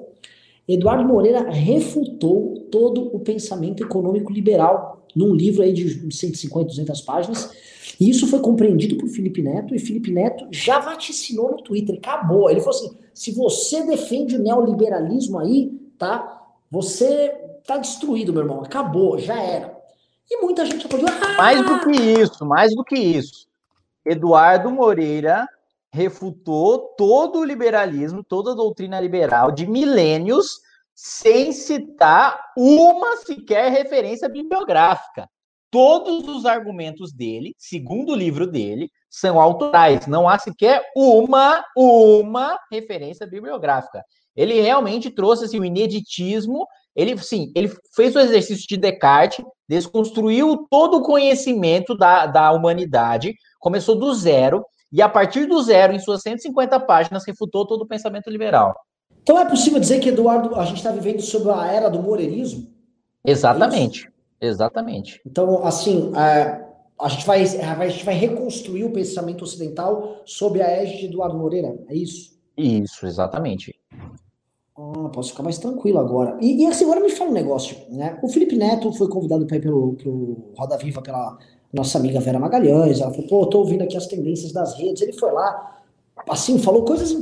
Eduardo 0.69 1.05
Moreira 1.05 1.49
refutou 1.51 2.67
todo 2.71 3.15
o 3.15 3.21
pensamento 3.21 3.83
econômico 3.83 4.33
liberal 4.33 5.07
num 5.17 5.35
livro 5.35 5.63
aí 5.63 5.73
de 5.73 6.15
150, 6.15 6.67
200 6.67 7.01
páginas, 7.01 7.51
e 7.99 8.11
isso 8.11 8.27
foi 8.27 8.41
compreendido 8.41 8.97
por 8.97 9.09
Felipe 9.09 9.43
Neto, 9.43 9.75
e 9.75 9.79
Felipe 9.79 10.11
Neto 10.11 10.47
já 10.51 10.79
vaticinou 10.79 11.51
no 11.53 11.63
Twitter, 11.63 11.97
acabou. 11.97 12.51
Ele 12.51 12.61
falou 12.61 12.77
assim: 12.79 12.97
se 13.15 13.33
você 13.33 13.85
defende 13.85 14.37
o 14.37 14.43
neoliberalismo 14.43 15.39
aí, 15.39 15.73
tá? 15.99 16.37
Você 16.71 17.35
tá 17.67 17.79
destruído, 17.79 18.33
meu 18.33 18.43
irmão. 18.43 18.63
Acabou, 18.63 19.19
já 19.19 19.41
era. 19.43 19.77
E 20.31 20.43
muita 20.43 20.65
gente 20.67 20.87
aplaudiu. 20.87 21.09
Ah! 21.09 21.37
Mais 21.37 21.65
do 21.65 21.81
que 21.81 21.91
isso, 21.91 22.45
mais 22.45 22.75
do 22.75 22.85
que 22.85 22.97
isso. 22.97 23.49
Eduardo 24.05 24.71
Moreira 24.71 25.47
refutou 25.99 26.95
todo 26.97 27.41
o 27.41 27.45
liberalismo, 27.45 28.23
toda 28.23 28.53
a 28.53 28.55
doutrina 28.55 29.01
liberal 29.01 29.51
de 29.51 29.67
milênios, 29.67 30.61
sem 30.95 31.53
citar 31.53 32.41
uma 32.57 33.17
sequer 33.17 33.71
referência 33.71 34.29
bibliográfica 34.29 35.29
todos 35.71 36.27
os 36.29 36.47
argumentos 36.47 37.13
dele, 37.13 37.55
segundo 37.59 38.13
o 38.13 38.17
livro 38.17 38.47
dele, 38.47 38.91
são 39.11 39.41
autorais. 39.41 40.07
Não 40.07 40.29
há 40.29 40.39
sequer 40.39 40.83
uma, 40.97 41.63
uma 41.77 42.59
referência 42.71 43.27
bibliográfica. 43.27 44.03
Ele 44.35 44.61
realmente 44.61 45.11
trouxe 45.11 45.45
assim, 45.45 45.59
o 45.59 45.65
ineditismo. 45.65 46.67
Ele, 46.95 47.17
sim, 47.19 47.53
ele 47.55 47.71
fez 47.95 48.15
o 48.15 48.21
exercício 48.21 48.67
de 48.67 48.77
Descartes, 48.77 49.45
desconstruiu 49.69 50.67
todo 50.71 50.99
o 50.99 51.03
conhecimento 51.03 51.97
da, 51.97 52.27
da 52.27 52.51
humanidade, 52.53 53.35
começou 53.59 53.95
do 53.95 54.13
zero, 54.15 54.65
e 54.91 55.03
a 55.03 55.09
partir 55.09 55.47
do 55.47 55.63
zero, 55.63 55.93
em 55.93 55.99
suas 55.99 56.23
150 56.23 56.81
páginas, 56.81 57.27
refutou 57.27 57.67
todo 57.67 57.83
o 57.83 57.87
pensamento 57.87 58.31
liberal. 58.31 58.75
Então 59.23 59.39
é 59.39 59.45
possível 59.45 59.79
dizer 59.79 60.01
que, 60.01 60.09
Eduardo, 60.09 60.55
a 60.55 60.65
gente 60.65 60.79
está 60.79 60.91
vivendo 60.91 61.21
sob 61.21 61.51
a 61.51 61.71
era 61.71 61.91
do 61.91 62.03
moreirismo? 62.03 62.67
Exatamente, 63.25 64.11
é 64.41 64.47
exatamente. 64.47 65.21
Então, 65.27 65.65
assim, 65.67 66.13
é, 66.17 66.65
a, 66.99 67.09
gente 67.09 67.27
vai, 67.27 67.43
a 67.43 67.89
gente 67.89 68.05
vai 68.05 68.15
reconstruir 68.15 68.85
o 68.85 68.93
pensamento 68.93 69.43
ocidental 69.43 70.23
sob 70.25 70.63
a 70.63 70.67
égide 70.67 71.01
de 71.01 71.07
Eduardo 71.07 71.37
Moreira, 71.37 71.79
é 71.89 71.95
isso? 71.95 72.39
Isso, 72.57 73.07
exatamente. 73.07 73.79
Ah, 74.79 75.09
posso 75.13 75.31
ficar 75.31 75.43
mais 75.43 75.59
tranquilo 75.59 75.99
agora. 75.99 76.39
E, 76.41 76.63
e 76.63 76.67
assim, 76.67 76.85
agora 76.85 77.01
me 77.01 77.11
fala 77.11 77.31
um 77.31 77.35
negócio, 77.35 77.77
né? 77.91 78.19
O 78.23 78.29
Felipe 78.29 78.57
Neto 78.57 78.93
foi 78.93 79.09
convidado 79.09 79.45
para 79.47 79.57
ir 79.57 79.61
pelo, 79.61 79.95
pelo 79.95 80.53
Roda 80.57 80.79
Viva 80.79 81.03
pela 81.03 81.37
nossa 81.73 81.99
amiga 81.99 82.21
Vera 82.21 82.39
Magalhães. 82.39 83.01
Ela 83.01 83.11
falou, 83.11 83.27
pô, 83.27 83.47
tô 83.47 83.59
ouvindo 83.59 83.83
aqui 83.83 83.97
as 83.97 84.07
tendências 84.07 84.53
das 84.53 84.79
redes. 84.79 85.03
Ele 85.03 85.13
foi 85.13 85.33
lá, 85.33 85.83
assim, 86.29 86.59
falou 86.59 86.85
coisas 86.85 87.17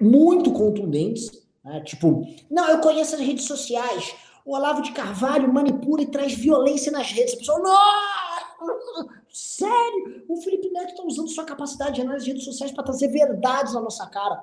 muito 0.00 0.52
contundentes, 0.52 1.30
né? 1.64 1.80
Tipo, 1.84 2.26
não, 2.50 2.68
eu 2.68 2.80
conheço 2.80 3.14
as 3.14 3.20
redes 3.20 3.44
sociais. 3.44 4.14
O 4.44 4.54
Olavo 4.54 4.82
de 4.82 4.92
Carvalho 4.92 5.52
manipula 5.52 6.02
e 6.02 6.06
traz 6.06 6.32
violência 6.32 6.90
nas 6.90 7.10
redes. 7.12 7.34
A 7.34 7.36
pessoa, 7.36 7.58
não! 7.58 9.08
Sério? 9.32 10.24
O 10.28 10.36
Felipe 10.38 10.70
Neto 10.70 10.90
está 10.90 11.02
usando 11.04 11.28
sua 11.28 11.44
capacidade 11.44 11.96
de 11.96 12.00
análise 12.00 12.24
de 12.24 12.32
redes 12.32 12.44
sociais 12.44 12.72
para 12.72 12.84
trazer 12.84 13.08
verdades 13.08 13.74
na 13.74 13.80
nossa 13.80 14.06
cara. 14.06 14.42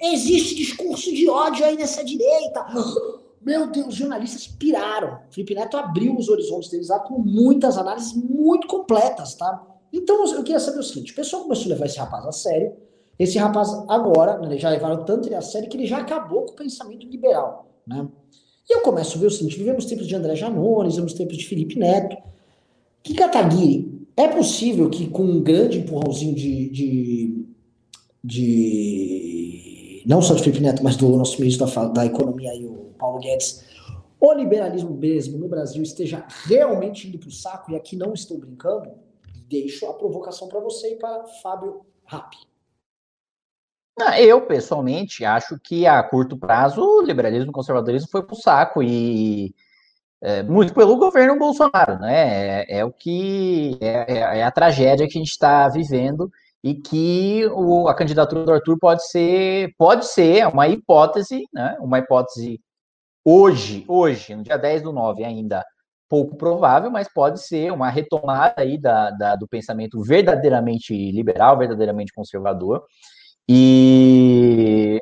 Existe 0.00 0.54
discurso 0.54 1.12
de 1.12 1.28
ódio 1.28 1.64
aí 1.64 1.76
nessa 1.76 2.04
direita. 2.04 2.66
Meu 3.40 3.70
Deus, 3.70 3.88
os 3.88 3.94
jornalistas 3.94 4.46
piraram. 4.46 5.18
O 5.28 5.32
Felipe 5.32 5.54
Neto 5.54 5.76
abriu 5.76 6.16
os 6.16 6.28
horizontes 6.28 6.70
deles 6.70 6.88
lá 6.88 6.98
com 6.98 7.18
muitas 7.18 7.78
análises 7.78 8.12
muito 8.14 8.66
completas, 8.66 9.34
tá? 9.34 9.64
Então 9.92 10.24
eu 10.26 10.42
queria 10.42 10.60
saber 10.60 10.80
o 10.80 10.82
seguinte: 10.82 11.12
o 11.12 11.16
pessoal 11.16 11.42
começou 11.42 11.66
a 11.66 11.68
levar 11.68 11.86
esse 11.86 11.98
rapaz 11.98 12.26
a 12.26 12.32
sério. 12.32 12.72
Esse 13.18 13.36
rapaz 13.36 13.68
agora, 13.88 14.38
né, 14.38 14.56
já 14.58 14.70
levaram 14.70 15.04
tanto 15.04 15.26
ele 15.26 15.34
a 15.34 15.40
sério 15.40 15.68
que 15.68 15.76
ele 15.76 15.86
já 15.86 15.98
acabou 15.98 16.46
com 16.46 16.52
o 16.52 16.56
pensamento 16.56 17.04
liberal, 17.06 17.68
né? 17.86 18.06
E 18.68 18.74
eu 18.74 18.80
começo 18.82 19.16
a 19.16 19.20
ver 19.20 19.26
o 19.26 19.30
seguinte: 19.30 19.58
vivemos 19.58 19.86
tempos 19.86 20.06
de 20.06 20.14
André 20.14 20.36
Janones, 20.36 20.94
vivemos 20.94 21.14
tempos 21.14 21.36
de 21.36 21.46
Felipe 21.46 21.78
Neto. 21.78 22.16
Que 23.02 23.14
Kataguiri, 23.14 24.06
é 24.16 24.28
possível 24.28 24.90
que 24.90 25.08
com 25.08 25.22
um 25.22 25.40
grande 25.40 25.78
empurrãozinho 25.78 26.34
de, 26.34 26.68
de, 26.68 27.46
de 28.22 30.02
não 30.04 30.20
só 30.20 30.34
de 30.34 30.42
Felipe 30.42 30.62
Neto, 30.62 30.82
mas 30.82 30.96
do 30.96 31.08
nosso 31.16 31.40
ministro 31.40 31.66
da, 31.66 31.84
da 31.86 32.06
Economia 32.06 32.54
e 32.54 32.66
o 32.66 32.87
Paulo 32.98 33.20
Guedes, 33.20 33.64
o 34.20 34.32
liberalismo 34.32 34.90
mesmo 34.90 35.38
no 35.38 35.48
Brasil 35.48 35.82
esteja 35.82 36.26
realmente 36.46 37.08
indo 37.08 37.18
para 37.18 37.28
o 37.28 37.32
saco, 37.32 37.70
e 37.70 37.76
aqui 37.76 37.96
não 37.96 38.12
estou 38.12 38.38
brincando, 38.38 38.90
deixo 39.48 39.86
a 39.86 39.94
provocação 39.94 40.48
para 40.48 40.60
você 40.60 40.94
e 40.94 40.96
para 40.96 41.24
Fábio 41.42 41.86
Rappi. 42.04 42.38
Eu, 44.18 44.46
pessoalmente, 44.46 45.24
acho 45.24 45.58
que 45.58 45.86
a 45.86 46.02
curto 46.02 46.38
prazo 46.38 46.80
o 46.80 47.02
liberalismo 47.02 47.46
e 47.46 47.50
o 47.50 47.52
conservadorismo 47.52 48.08
foi 48.10 48.22
para 48.22 48.34
o 48.34 48.40
saco 48.40 48.80
e 48.82 49.52
é, 50.20 50.42
muito 50.42 50.72
pelo 50.72 50.96
governo 50.96 51.38
Bolsonaro, 51.38 51.98
né? 51.98 52.62
É, 52.62 52.78
é 52.78 52.84
o 52.84 52.92
que 52.92 53.76
é, 53.80 54.12
é, 54.12 54.18
é, 54.38 54.44
a 54.44 54.50
tragédia 54.50 55.06
que 55.06 55.18
a 55.18 55.20
gente 55.20 55.30
está 55.30 55.68
vivendo 55.68 56.30
e 56.62 56.74
que 56.74 57.46
o, 57.52 57.88
a 57.88 57.94
candidatura 57.94 58.44
do 58.44 58.52
Arthur 58.52 58.78
pode 58.78 59.06
ser, 59.08 59.74
pode 59.76 60.06
ser 60.06 60.46
uma 60.46 60.68
hipótese, 60.68 61.44
né? 61.52 61.76
Uma 61.80 61.98
hipótese 61.98 62.60
hoje, 63.24 63.84
hoje, 63.88 64.34
no 64.34 64.42
dia 64.42 64.56
10 64.56 64.82
do 64.82 64.92
9 64.92 65.24
ainda 65.24 65.64
pouco 66.08 66.36
provável, 66.36 66.90
mas 66.90 67.12
pode 67.12 67.42
ser 67.42 67.70
uma 67.72 67.90
retomada 67.90 68.54
aí 68.56 68.78
da, 68.78 69.10
da 69.10 69.36
do 69.36 69.46
pensamento 69.46 70.02
verdadeiramente 70.02 70.94
liberal, 71.12 71.58
verdadeiramente 71.58 72.12
conservador, 72.14 72.84
e 73.48 75.00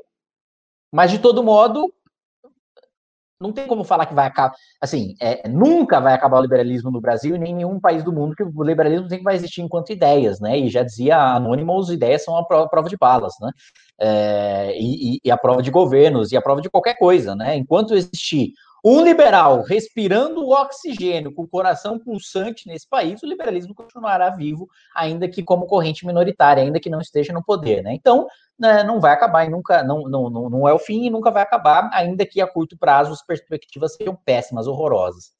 mas 0.92 1.10
de 1.10 1.18
todo 1.18 1.44
modo 1.44 1.92
não 3.40 3.52
tem 3.52 3.66
como 3.66 3.84
falar 3.84 4.06
que 4.06 4.14
vai 4.14 4.26
acabar, 4.26 4.54
assim, 4.80 5.14
é, 5.20 5.48
nunca 5.48 6.00
vai 6.00 6.14
acabar 6.14 6.38
o 6.38 6.42
liberalismo 6.42 6.90
no 6.90 7.00
Brasil 7.00 7.36
e 7.36 7.38
nem 7.38 7.52
em 7.52 7.56
nenhum 7.56 7.78
país 7.78 8.02
do 8.02 8.12
mundo 8.12 8.34
que 8.34 8.42
o 8.42 8.62
liberalismo 8.62 9.08
sempre 9.08 9.24
vai 9.24 9.34
existir 9.34 9.60
enquanto 9.60 9.92
ideias, 9.92 10.40
né? 10.40 10.58
E 10.58 10.68
já 10.68 10.82
dizia 10.82 11.18
Anonymous, 11.18 11.90
ideias 11.90 12.24
são 12.24 12.36
a 12.36 12.44
prova, 12.44 12.88
de 12.88 12.96
balas, 12.96 13.34
né? 13.40 13.50
É, 14.00 14.74
e, 14.78 15.20
e, 15.24 15.30
a 15.30 15.36
prova 15.36 15.62
de 15.62 15.70
governos 15.70 16.32
e 16.32 16.36
a 16.36 16.42
prova 16.42 16.60
de 16.60 16.70
qualquer 16.70 16.94
coisa, 16.98 17.34
né? 17.34 17.56
Enquanto 17.56 17.94
existir 17.94 18.52
um 18.88 19.02
liberal 19.02 19.62
respirando 19.62 20.48
oxigênio 20.48 21.34
com 21.34 21.42
o 21.42 21.48
coração 21.48 21.98
pulsante 21.98 22.68
nesse 22.68 22.88
país, 22.88 23.20
o 23.20 23.26
liberalismo 23.26 23.74
continuará 23.74 24.30
vivo, 24.30 24.68
ainda 24.94 25.28
que 25.28 25.42
como 25.42 25.66
corrente 25.66 26.06
minoritária, 26.06 26.62
ainda 26.62 26.78
que 26.78 26.88
não 26.88 27.00
esteja 27.00 27.32
no 27.32 27.42
poder. 27.42 27.82
Né? 27.82 27.94
Então, 27.94 28.28
né, 28.56 28.84
não 28.84 29.00
vai 29.00 29.12
acabar 29.12 29.44
e 29.44 29.48
nunca, 29.48 29.82
não, 29.82 30.08
não, 30.08 30.30
não, 30.30 30.48
não 30.48 30.68
é 30.68 30.72
o 30.72 30.78
fim 30.78 31.04
e 31.04 31.10
nunca 31.10 31.32
vai 31.32 31.42
acabar, 31.42 31.90
ainda 31.92 32.24
que 32.24 32.40
a 32.40 32.46
curto 32.46 32.78
prazo 32.78 33.12
as 33.12 33.26
perspectivas 33.26 33.96
sejam 33.96 34.16
péssimas, 34.24 34.68
horrorosas. 34.68 35.32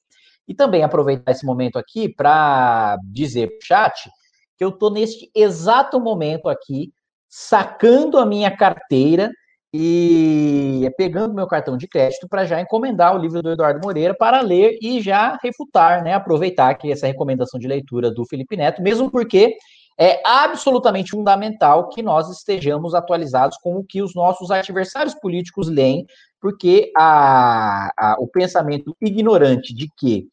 E 0.48 0.52
também 0.52 0.82
aproveitar 0.82 1.30
esse 1.30 1.46
momento 1.46 1.78
aqui 1.78 2.08
para 2.08 2.98
dizer 3.04 3.46
para 3.46 3.58
o 3.58 3.64
chat 3.64 4.10
que 4.58 4.64
eu 4.64 4.70
estou 4.70 4.90
neste 4.90 5.30
exato 5.32 6.00
momento 6.00 6.48
aqui, 6.48 6.92
sacando 7.28 8.18
a 8.18 8.26
minha 8.26 8.50
carteira 8.50 9.30
e 9.72 10.90
pegando 10.96 11.34
meu 11.34 11.46
cartão 11.46 11.76
de 11.76 11.88
crédito 11.88 12.28
para 12.28 12.44
já 12.44 12.60
encomendar 12.60 13.14
o 13.14 13.18
livro 13.18 13.42
do 13.42 13.50
Eduardo 13.50 13.80
Moreira 13.82 14.14
para 14.14 14.40
ler 14.40 14.78
e 14.80 15.00
já 15.00 15.38
refutar, 15.42 16.02
né? 16.02 16.14
Aproveitar 16.14 16.74
que 16.74 16.90
essa 16.90 17.06
recomendação 17.06 17.58
de 17.58 17.66
leitura 17.66 18.10
do 18.10 18.24
Felipe 18.26 18.56
Neto, 18.56 18.82
mesmo 18.82 19.10
porque 19.10 19.56
é 19.98 20.20
absolutamente 20.24 21.10
fundamental 21.10 21.88
que 21.88 22.02
nós 22.02 22.30
estejamos 22.30 22.94
atualizados 22.94 23.56
com 23.58 23.76
o 23.76 23.84
que 23.84 24.02
os 24.02 24.14
nossos 24.14 24.50
adversários 24.50 25.14
políticos 25.14 25.68
leem, 25.68 26.06
porque 26.40 26.92
a, 26.96 27.90
a, 27.96 28.16
o 28.18 28.26
pensamento 28.28 28.94
ignorante 29.00 29.74
de 29.74 29.88
que 29.96 30.28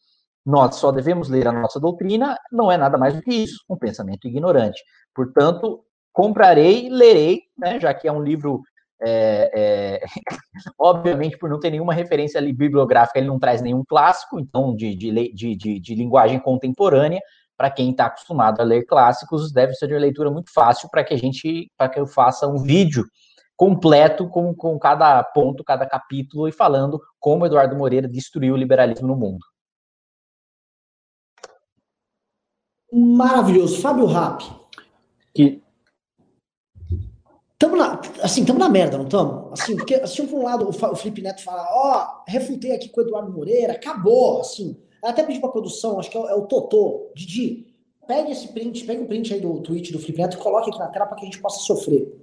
nós 0.45 0.75
só 0.75 0.91
devemos 0.91 1.29
ler 1.29 1.47
a 1.47 1.53
nossa 1.53 1.79
doutrina 1.79 2.37
não 2.51 2.69
é 2.69 2.77
nada 2.77 2.97
mais 2.97 3.15
do 3.15 3.21
que 3.21 3.33
isso, 3.33 3.63
um 3.69 3.77
pensamento 3.77 4.27
ignorante. 4.27 4.81
Portanto, 5.15 5.83
comprarei, 6.11 6.89
lerei, 6.89 7.43
né, 7.57 7.79
já 7.79 7.93
que 7.93 8.07
é 8.07 8.11
um 8.11 8.21
livro 8.21 8.61
é, 9.05 9.51
é, 9.53 10.05
obviamente, 10.79 11.37
por 11.37 11.49
não 11.49 11.59
ter 11.59 11.69
nenhuma 11.69 11.93
referência 11.93 12.39
ali 12.39 12.53
bibliográfica, 12.53 13.19
ele 13.19 13.27
não 13.27 13.39
traz 13.39 13.61
nenhum 13.61 13.83
clássico, 13.83 14.39
então, 14.39 14.75
de, 14.75 14.95
de, 14.95 15.33
de, 15.33 15.55
de, 15.55 15.79
de 15.79 15.95
linguagem 15.95 16.39
contemporânea. 16.39 17.21
Para 17.55 17.69
quem 17.69 17.91
está 17.91 18.07
acostumado 18.07 18.61
a 18.61 18.63
ler 18.63 18.85
clássicos, 18.85 19.51
deve 19.51 19.73
ser 19.73 19.87
de 19.87 19.97
leitura 19.97 20.31
muito 20.31 20.51
fácil 20.51 20.89
para 20.89 21.03
que 21.03 21.13
a 21.13 21.17
gente, 21.17 21.71
para 21.77 21.87
que 21.87 21.99
eu 21.99 22.07
faça 22.07 22.47
um 22.47 22.57
vídeo 22.57 23.05
completo 23.55 24.27
com, 24.27 24.53
com 24.55 24.77
cada 24.79 25.23
ponto, 25.23 25.63
cada 25.63 25.85
capítulo 25.85 26.47
e 26.47 26.51
falando 26.51 26.99
como 27.19 27.45
Eduardo 27.45 27.75
Moreira 27.75 28.07
destruiu 28.07 28.55
o 28.55 28.57
liberalismo 28.57 29.07
no 29.07 29.15
mundo. 29.15 29.45
Maravilhoso. 32.91 33.81
Fábio 33.81 34.05
Rapp. 34.05 34.43
Que 35.33 35.62
Tamo 37.57 37.75
na, 37.75 38.01
assim, 38.21 38.43
tamo 38.43 38.59
na 38.59 38.67
merda, 38.67 38.97
não 38.97 39.05
tamo? 39.05 39.49
Assim, 39.51 39.75
porque, 39.75 39.95
assim, 39.95 40.25
por 40.27 40.39
um 40.39 40.43
lado, 40.43 40.67
o 40.67 40.95
Felipe 40.95 41.21
Neto 41.21 41.43
fala, 41.43 41.65
ó, 41.69 42.03
oh, 42.03 42.31
refutei 42.31 42.73
aqui 42.73 42.89
com 42.89 43.01
o 43.01 43.03
Eduardo 43.03 43.31
Moreira, 43.31 43.73
acabou, 43.73 44.41
assim. 44.41 44.75
Até 45.03 45.23
pedi 45.23 45.39
pra 45.39 45.49
produção, 45.49 45.99
acho 45.99 46.09
que 46.09 46.17
é 46.17 46.19
o, 46.19 46.27
é 46.27 46.35
o 46.35 46.43
Totô, 46.43 47.11
Didi, 47.15 47.67
pegue 48.07 48.31
esse 48.31 48.49
print, 48.49 48.85
pegue 48.85 49.03
o 49.03 49.07
print 49.07 49.33
aí 49.33 49.39
do 49.41 49.59
tweet 49.61 49.91
do 49.91 49.99
Felipe 49.99 50.21
Neto 50.21 50.37
e 50.37 50.39
coloque 50.39 50.69
aqui 50.69 50.79
na 50.79 50.87
tela 50.87 51.05
para 51.05 51.15
que 51.15 51.23
a 51.23 51.25
gente 51.25 51.39
possa 51.39 51.59
sofrer. 51.59 52.19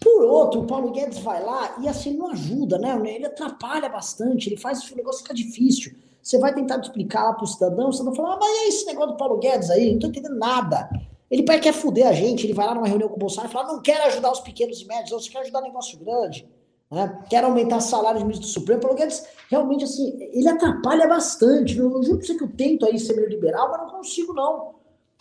Por 0.00 0.22
outro, 0.24 0.60
o 0.60 0.66
Paulo 0.66 0.90
Guedes 0.90 1.18
vai 1.18 1.42
lá 1.42 1.76
e 1.80 1.88
assim 1.88 2.16
não 2.16 2.30
ajuda, 2.30 2.78
né? 2.78 3.00
Ele 3.06 3.26
atrapalha 3.26 3.88
bastante, 3.88 4.48
ele 4.48 4.56
faz 4.56 4.90
o 4.90 4.96
negócio 4.96 5.22
ficar 5.22 5.34
difícil. 5.34 5.94
Você 6.22 6.38
vai 6.38 6.52
tentar 6.54 6.78
explicar 6.80 7.24
lá 7.24 7.32
pro 7.34 7.46
cidadão, 7.46 7.88
o 7.88 7.92
cidadão 7.92 8.14
fala, 8.14 8.34
ah, 8.34 8.38
mas 8.38 8.58
é 8.58 8.68
esse 8.68 8.86
negócio 8.86 9.12
do 9.12 9.16
Paulo 9.16 9.38
Guedes 9.38 9.70
aí? 9.70 9.92
Não 9.92 10.00
tô 10.00 10.08
entendendo 10.08 10.36
nada. 10.36 10.88
Ele 11.30 11.42
quer 11.42 11.72
fuder 11.72 12.06
a 12.06 12.12
gente, 12.12 12.46
ele 12.46 12.52
vai 12.52 12.66
lá 12.66 12.74
numa 12.74 12.86
reunião 12.86 13.08
com 13.08 13.16
o 13.16 13.18
Bolsonaro 13.18 13.48
e 13.48 13.52
fala: 13.52 13.72
não 13.72 13.82
quero 13.82 14.04
ajudar 14.04 14.30
os 14.30 14.40
pequenos 14.40 14.80
e 14.80 14.86
médios, 14.86 15.10
você 15.10 15.30
quer 15.30 15.40
ajudar 15.40 15.60
negócio 15.60 15.98
grande. 15.98 16.48
Né? 16.90 17.24
Quer 17.28 17.44
aumentar 17.44 17.80
salários 17.80 18.22
do 18.22 18.26
ministro 18.26 18.46
do 18.46 18.52
Supremo. 18.52 18.80
Paulo 18.80 18.96
Guedes, 18.96 19.26
realmente, 19.50 19.84
assim, 19.84 20.16
ele 20.32 20.48
atrapalha 20.48 21.08
bastante. 21.08 21.76
Eu, 21.76 21.90
eu 21.90 22.02
juro 22.02 22.18
pra 22.18 22.26
você 22.26 22.36
que 22.36 22.44
eu 22.44 22.56
tento 22.56 22.86
aí 22.86 22.98
ser 22.98 23.16
meio 23.16 23.28
liberal, 23.28 23.70
mas 23.70 23.80
não 23.80 23.90
consigo, 23.90 24.32
não. 24.32 24.76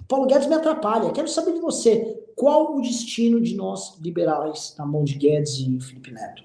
Paulo 0.08 0.28
Guedes 0.28 0.48
me 0.48 0.54
atrapalha. 0.54 1.12
Quero 1.12 1.28
saber 1.28 1.54
de 1.54 1.60
você. 1.60 2.24
Qual 2.36 2.76
o 2.76 2.82
destino 2.82 3.42
de 3.42 3.56
nós 3.56 3.98
liberais 4.00 4.76
na 4.78 4.86
mão 4.86 5.04
de 5.04 5.16
Guedes 5.16 5.58
e 5.58 5.80
Felipe 5.80 6.12
Neto? 6.12 6.44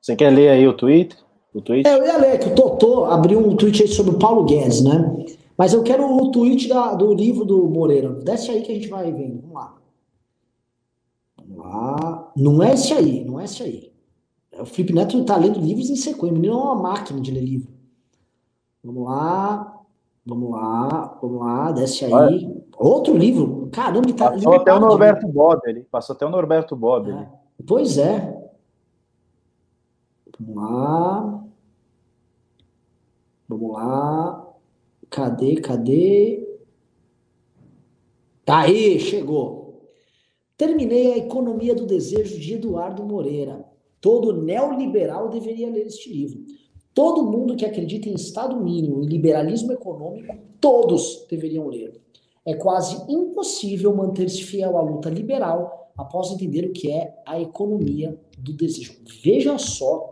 Você 0.00 0.16
quer 0.16 0.30
ler 0.30 0.48
aí 0.50 0.66
o 0.66 0.76
tweet? 0.76 1.16
O 1.54 1.60
tweet? 1.60 1.86
É, 1.86 1.98
eu 1.98 2.04
ia 2.04 2.16
ler 2.16 2.38
que 2.38 2.48
o 2.48 2.54
Totô 2.54 3.04
abriu 3.04 3.38
um 3.38 3.56
tweet 3.56 3.82
aí 3.82 3.88
sobre 3.88 4.14
o 4.14 4.18
Paulo 4.18 4.44
Guedes, 4.44 4.82
né? 4.82 5.26
Mas 5.56 5.74
eu 5.74 5.82
quero 5.82 6.04
o 6.04 6.30
tweet 6.30 6.68
da, 6.68 6.94
do 6.94 7.12
livro 7.12 7.44
do 7.44 7.68
Moreira. 7.68 8.10
Desce 8.10 8.50
aí 8.50 8.62
que 8.62 8.72
a 8.72 8.74
gente 8.74 8.88
vai 8.88 9.12
vendo. 9.12 9.40
Vamos 9.42 9.54
lá. 9.54 9.74
Vamos 11.36 11.58
lá. 11.58 12.32
Não 12.36 12.62
é 12.62 12.72
esse 12.72 12.92
aí, 12.92 13.24
não 13.24 13.38
é 13.38 13.44
esse 13.44 13.62
aí. 13.62 13.92
O 14.58 14.64
Felipe 14.64 14.94
Neto 14.94 15.18
está 15.18 15.36
lendo 15.36 15.60
livros 15.60 15.90
em 15.90 15.96
sequência. 15.96 16.30
O 16.30 16.32
menino 16.32 16.54
é 16.54 16.56
uma 16.56 16.74
máquina 16.74 17.20
de 17.20 17.30
ler 17.30 17.42
livro. 17.42 17.72
Vamos 18.82 19.04
lá. 19.04 19.80
Vamos 20.24 20.50
lá. 20.50 21.18
Vamos 21.20 21.40
lá. 21.40 21.72
Desce 21.72 22.06
aí. 22.06 22.12
Olha. 22.12 22.62
Outro 22.78 23.16
livro. 23.16 23.68
Caramba, 23.70 24.06
ele 24.06 24.14
tá. 24.14 24.30
Passou 24.30 24.54
até 24.54 24.72
o 24.72 24.80
Norberto 24.80 25.28
Bob 25.28 25.60
ali. 25.66 25.84
Passou 25.84 26.14
até 26.14 26.26
o 26.26 26.30
Norberto 26.30 26.74
Bob 26.74 27.10
é. 27.10 27.28
Pois 27.66 27.98
é. 27.98 28.42
Vamos 30.38 30.56
lá. 30.56 31.41
Vamos 33.52 33.72
lá. 33.72 34.54
Cadê, 35.10 35.56
cadê? 35.56 36.48
Tá 38.44 38.60
aí, 38.60 38.98
chegou. 38.98 39.90
Terminei 40.56 41.12
a 41.12 41.18
Economia 41.18 41.74
do 41.74 41.86
Desejo 41.86 42.38
de 42.38 42.54
Eduardo 42.54 43.04
Moreira. 43.04 43.64
Todo 44.00 44.42
neoliberal 44.42 45.28
deveria 45.28 45.70
ler 45.70 45.86
este 45.86 46.12
livro. 46.12 46.44
Todo 46.94 47.30
mundo 47.30 47.56
que 47.56 47.64
acredita 47.64 48.08
em 48.08 48.14
Estado 48.14 48.60
mínimo 48.62 49.02
e 49.02 49.06
liberalismo 49.06 49.72
econômico, 49.72 50.34
todos 50.60 51.26
deveriam 51.30 51.68
ler. 51.68 52.00
É 52.44 52.54
quase 52.54 52.96
impossível 53.10 53.94
manter-se 53.94 54.42
fiel 54.44 54.76
à 54.76 54.82
luta 54.82 55.08
liberal 55.08 55.92
após 55.96 56.30
entender 56.32 56.66
o 56.66 56.72
que 56.72 56.90
é 56.90 57.14
a 57.26 57.40
economia 57.40 58.18
do 58.38 58.52
desejo. 58.52 58.94
Veja 59.22 59.56
só, 59.58 60.11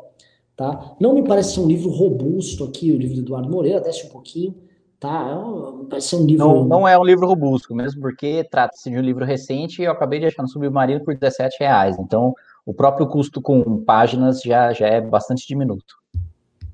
tá? 0.61 0.94
Não 1.00 1.14
me 1.14 1.22
parece 1.26 1.54
ser 1.54 1.61
um 1.61 1.66
livro 1.66 1.88
robusto 1.88 2.64
aqui, 2.64 2.92
o 2.92 2.98
livro 2.98 3.16
do 3.16 3.22
Eduardo 3.22 3.50
Moreira, 3.50 3.80
desce 3.80 4.06
um 4.06 4.11
pouquinho 4.11 4.54
tá? 5.00 5.26
É 5.30 5.86
parece 5.88 6.08
ser 6.08 6.16
um 6.16 6.26
livro. 6.26 6.46
Não, 6.46 6.64
não 6.64 6.86
é 6.86 6.96
um 6.96 7.02
livro 7.02 7.26
robusto, 7.26 7.74
mesmo 7.74 8.02
porque 8.02 8.44
trata-se 8.44 8.90
de 8.90 8.98
um 8.98 9.00
livro 9.00 9.24
recente 9.24 9.80
e 9.80 9.86
eu 9.86 9.92
acabei 9.92 10.20
de 10.20 10.26
achar 10.26 10.42
no 10.42 10.48
Submarino 10.48 11.02
por 11.02 11.14
17 11.14 11.56
reais. 11.58 11.98
Então, 11.98 12.34
o 12.66 12.74
próprio 12.74 13.06
custo 13.06 13.40
com 13.40 13.82
páginas 13.82 14.42
já, 14.42 14.72
já 14.74 14.86
é 14.86 15.00
bastante 15.00 15.48
diminuto. 15.48 15.98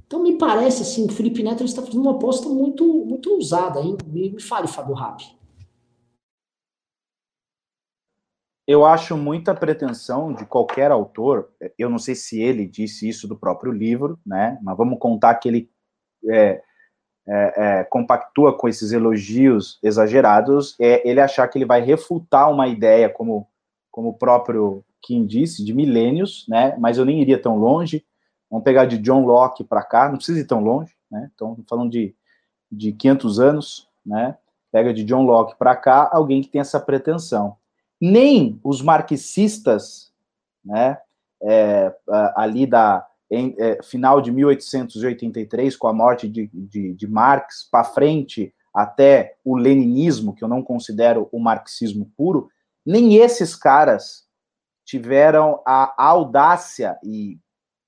Então, 0.06 0.22
me 0.22 0.36
parece 0.36 0.82
assim, 0.82 1.06
que 1.06 1.12
o 1.12 1.16
Felipe 1.16 1.42
Neto 1.42 1.64
está 1.64 1.80
fazendo 1.80 2.02
uma 2.02 2.12
aposta 2.12 2.48
muito, 2.48 2.84
muito 2.84 3.32
ousada, 3.32 3.80
hein? 3.80 3.96
Me, 4.06 4.30
me 4.30 4.42
fale, 4.42 4.66
Fábio 4.66 4.94
Rapp. 4.94 5.22
Eu 8.66 8.84
acho 8.84 9.16
muita 9.16 9.54
pretensão 9.54 10.32
de 10.32 10.44
qualquer 10.44 10.90
autor. 10.90 11.50
Eu 11.78 11.88
não 11.88 11.98
sei 11.98 12.16
se 12.16 12.40
ele 12.40 12.66
disse 12.66 13.08
isso 13.08 13.28
do 13.28 13.36
próprio 13.36 13.72
livro, 13.72 14.18
né? 14.26 14.58
Mas 14.60 14.76
vamos 14.76 14.98
contar 14.98 15.36
que 15.36 15.48
ele 15.48 15.70
é, 16.28 16.60
é, 17.28 17.54
é, 17.56 17.84
compactua 17.84 18.56
com 18.56 18.68
esses 18.68 18.92
elogios 18.92 19.78
exagerados, 19.82 20.76
é 20.80 21.08
ele 21.08 21.20
achar 21.20 21.48
que 21.48 21.58
ele 21.58 21.64
vai 21.64 21.80
refutar 21.80 22.50
uma 22.50 22.68
ideia, 22.68 23.08
como, 23.08 23.48
como 23.90 24.10
o 24.10 24.14
próprio 24.14 24.84
Kim 25.02 25.26
disse, 25.26 25.64
de 25.64 25.72
milênios, 25.74 26.44
né? 26.48 26.76
Mas 26.78 26.98
eu 26.98 27.04
nem 27.04 27.20
iria 27.20 27.40
tão 27.40 27.56
longe. 27.56 28.04
Vamos 28.50 28.64
pegar 28.64 28.84
de 28.84 28.98
John 28.98 29.24
Locke 29.24 29.64
para 29.64 29.82
cá, 29.82 30.08
não 30.08 30.16
precisa 30.16 30.40
ir 30.40 30.44
tão 30.46 30.60
longe, 30.60 30.94
né? 31.10 31.30
Então, 31.34 31.56
falando 31.68 31.90
de, 31.90 32.14
de 32.70 32.92
500 32.92 33.40
anos, 33.40 33.88
né? 34.04 34.36
Pega 34.72 34.92
de 34.92 35.04
John 35.04 35.22
Locke 35.22 35.56
para 35.56 35.74
cá 35.74 36.10
alguém 36.12 36.42
que 36.42 36.48
tem 36.48 36.60
essa 36.60 36.78
pretensão. 36.78 37.56
Nem 38.00 38.60
os 38.62 38.82
marxistas, 38.82 40.12
né? 40.64 40.98
É, 41.42 41.94
ali 42.34 42.66
da 42.66 43.06
em 43.30 43.54
é, 43.58 43.82
final 43.82 44.20
de 44.20 44.30
1883, 44.30 45.76
com 45.76 45.88
a 45.88 45.92
morte 45.92 46.28
de, 46.28 46.48
de, 46.52 46.94
de 46.94 47.06
Marx, 47.08 47.68
para 47.70 47.84
frente 47.84 48.54
até 48.72 49.36
o 49.44 49.56
leninismo, 49.56 50.34
que 50.34 50.44
eu 50.44 50.48
não 50.48 50.62
considero 50.62 51.28
o 51.32 51.40
marxismo 51.40 52.10
puro, 52.16 52.48
nem 52.84 53.16
esses 53.16 53.56
caras 53.56 54.26
tiveram 54.84 55.60
a 55.66 55.92
audácia 55.96 56.96
e, 57.02 57.38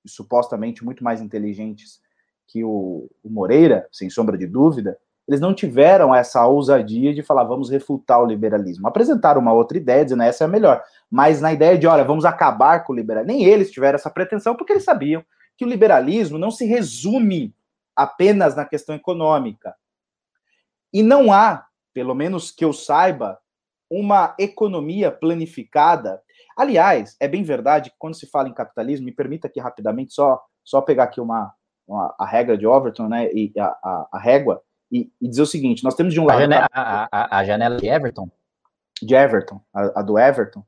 supostamente 0.05 0.83
muito 0.83 1.03
mais 1.03 1.21
inteligentes 1.21 2.01
que 2.47 2.63
o, 2.63 3.09
o, 3.23 3.29
Moreira, 3.29 3.87
sem 3.91 4.09
sombra 4.09 4.37
de 4.37 4.47
dúvida, 4.47 4.97
eles 5.29 5.39
não 5.39 5.53
tiveram 5.53 6.13
essa 6.13 6.43
ousadia 6.47 7.13
de 7.13 7.21
falar 7.21 7.43
vamos 7.43 7.69
refutar 7.69 8.19
o 8.19 8.25
liberalismo. 8.25 8.87
Apresentaram 8.87 9.39
uma 9.39 9.53
outra 9.53 9.77
ideia, 9.77 10.03
dizendo 10.03 10.23
essa 10.23 10.43
é 10.43 10.45
a 10.45 10.47
melhor. 10.47 10.83
Mas 11.07 11.39
na 11.39 11.53
ideia 11.53 11.77
de, 11.77 11.85
olha, 11.85 12.03
vamos 12.03 12.25
acabar 12.25 12.83
com 12.83 12.93
o 12.93 12.95
liberalismo, 12.95 13.37
nem 13.37 13.45
eles 13.45 13.69
tiveram 13.69 13.95
essa 13.95 14.09
pretensão, 14.09 14.55
porque 14.55 14.73
eles 14.73 14.83
sabiam 14.83 15.23
que 15.55 15.63
o 15.63 15.67
liberalismo 15.67 16.39
não 16.39 16.49
se 16.49 16.65
resume 16.65 17.53
apenas 17.95 18.55
na 18.55 18.65
questão 18.65 18.95
econômica. 18.95 19.75
E 20.91 21.03
não 21.03 21.31
há, 21.31 21.67
pelo 21.93 22.15
menos 22.15 22.49
que 22.49 22.65
eu 22.65 22.73
saiba, 22.73 23.37
uma 23.87 24.33
economia 24.39 25.11
planificada. 25.11 26.23
Aliás, 26.57 27.15
é 27.19 27.27
bem 27.27 27.43
verdade 27.43 27.91
que 27.91 27.97
quando 27.99 28.15
se 28.15 28.25
fala 28.25 28.49
em 28.49 28.53
capitalismo, 28.53 29.05
me 29.05 29.11
permita 29.11 29.45
aqui 29.45 29.59
rapidamente 29.59 30.11
só, 30.11 30.41
só 30.63 30.81
pegar 30.81 31.03
aqui 31.03 31.21
uma, 31.21 31.53
uma 31.87 32.15
a 32.17 32.25
regra 32.25 32.57
de 32.57 32.65
Overton, 32.65 33.07
né, 33.07 33.31
e 33.31 33.53
a, 33.59 33.67
a, 33.67 34.07
a 34.13 34.19
régua, 34.19 34.63
e, 34.91 35.09
e, 35.21 35.27
dizer 35.27 35.41
o 35.41 35.47
seguinte: 35.47 35.83
nós 35.83 35.95
temos 35.95 36.13
de 36.13 36.19
um 36.19 36.25
lado. 36.25 36.37
A 36.37 36.41
janela, 36.41 36.67
a, 36.71 37.07
a, 37.11 37.39
a 37.39 37.43
janela 37.43 37.77
de 37.77 37.87
Everton? 37.87 38.29
De 39.01 39.15
Everton, 39.15 39.61
a, 39.73 40.01
do 40.01 40.17
Everton. 40.17 40.63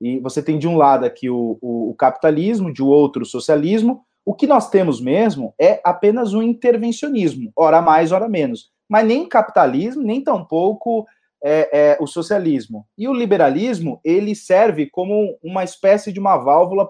E 0.00 0.18
você 0.20 0.42
tem 0.42 0.58
de 0.58 0.68
um 0.68 0.76
lado 0.76 1.04
aqui 1.04 1.28
o, 1.28 1.58
o, 1.60 1.90
o 1.90 1.94
capitalismo, 1.94 2.72
de 2.72 2.82
outro 2.82 3.22
o 3.22 3.26
socialismo. 3.26 4.02
O 4.24 4.34
que 4.34 4.46
nós 4.46 4.68
temos 4.68 5.00
mesmo 5.00 5.54
é 5.58 5.80
apenas 5.82 6.34
um 6.34 6.42
intervencionismo, 6.42 7.50
ora 7.56 7.80
mais, 7.80 8.12
ora 8.12 8.28
menos. 8.28 8.70
Mas 8.88 9.06
nem 9.06 9.28
capitalismo, 9.28 10.02
nem 10.02 10.22
tampouco 10.22 11.06
é, 11.42 11.92
é, 11.92 11.98
o 12.00 12.06
socialismo. 12.06 12.86
E 12.96 13.08
o 13.08 13.12
liberalismo, 13.12 14.00
ele 14.04 14.34
serve 14.34 14.86
como 14.86 15.38
uma 15.42 15.64
espécie 15.64 16.12
de 16.12 16.20
uma 16.20 16.36
válvula 16.36 16.86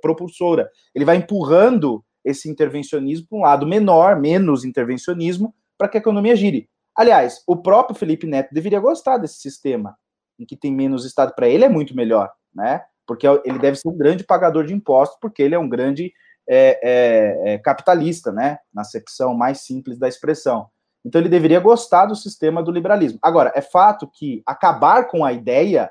propulsora. 0.00 0.70
Ele 0.94 1.04
vai 1.04 1.16
empurrando 1.16 2.04
esse 2.24 2.48
intervencionismo 2.48 3.26
para 3.28 3.38
um 3.38 3.42
lado 3.42 3.66
menor, 3.66 4.20
menos 4.20 4.64
intervencionismo, 4.64 5.54
para 5.78 5.88
que 5.88 5.96
a 5.96 6.00
economia 6.00 6.34
gire. 6.34 6.68
Aliás, 6.94 7.44
o 7.46 7.56
próprio 7.56 7.96
Felipe 7.96 8.26
Neto 8.26 8.52
deveria 8.52 8.80
gostar 8.80 9.18
desse 9.18 9.40
sistema, 9.40 9.96
em 10.36 10.44
que 10.44 10.56
tem 10.56 10.74
menos 10.74 11.04
Estado. 11.04 11.32
Para 11.32 11.48
ele 11.48 11.64
é 11.64 11.68
muito 11.68 11.94
melhor, 11.94 12.28
né? 12.52 12.82
Porque 13.06 13.24
ele 13.44 13.58
deve 13.60 13.76
ser 13.76 13.88
um 13.88 13.96
grande 13.96 14.24
pagador 14.24 14.66
de 14.66 14.74
impostos, 14.74 15.16
porque 15.20 15.40
ele 15.40 15.54
é 15.54 15.58
um 15.58 15.68
grande 15.68 16.12
é, 16.46 16.80
é, 16.82 17.54
é 17.54 17.58
capitalista, 17.58 18.32
né? 18.32 18.58
Na 18.74 18.82
acepção 18.82 19.32
mais 19.32 19.60
simples 19.60 19.96
da 19.96 20.08
expressão. 20.08 20.68
Então 21.04 21.20
ele 21.20 21.28
deveria 21.28 21.60
gostar 21.60 22.06
do 22.06 22.16
sistema 22.16 22.64
do 22.64 22.72
liberalismo. 22.72 23.20
Agora, 23.22 23.52
é 23.54 23.62
fato 23.62 24.10
que 24.12 24.42
acabar 24.44 25.06
com 25.06 25.24
a 25.24 25.32
ideia, 25.32 25.88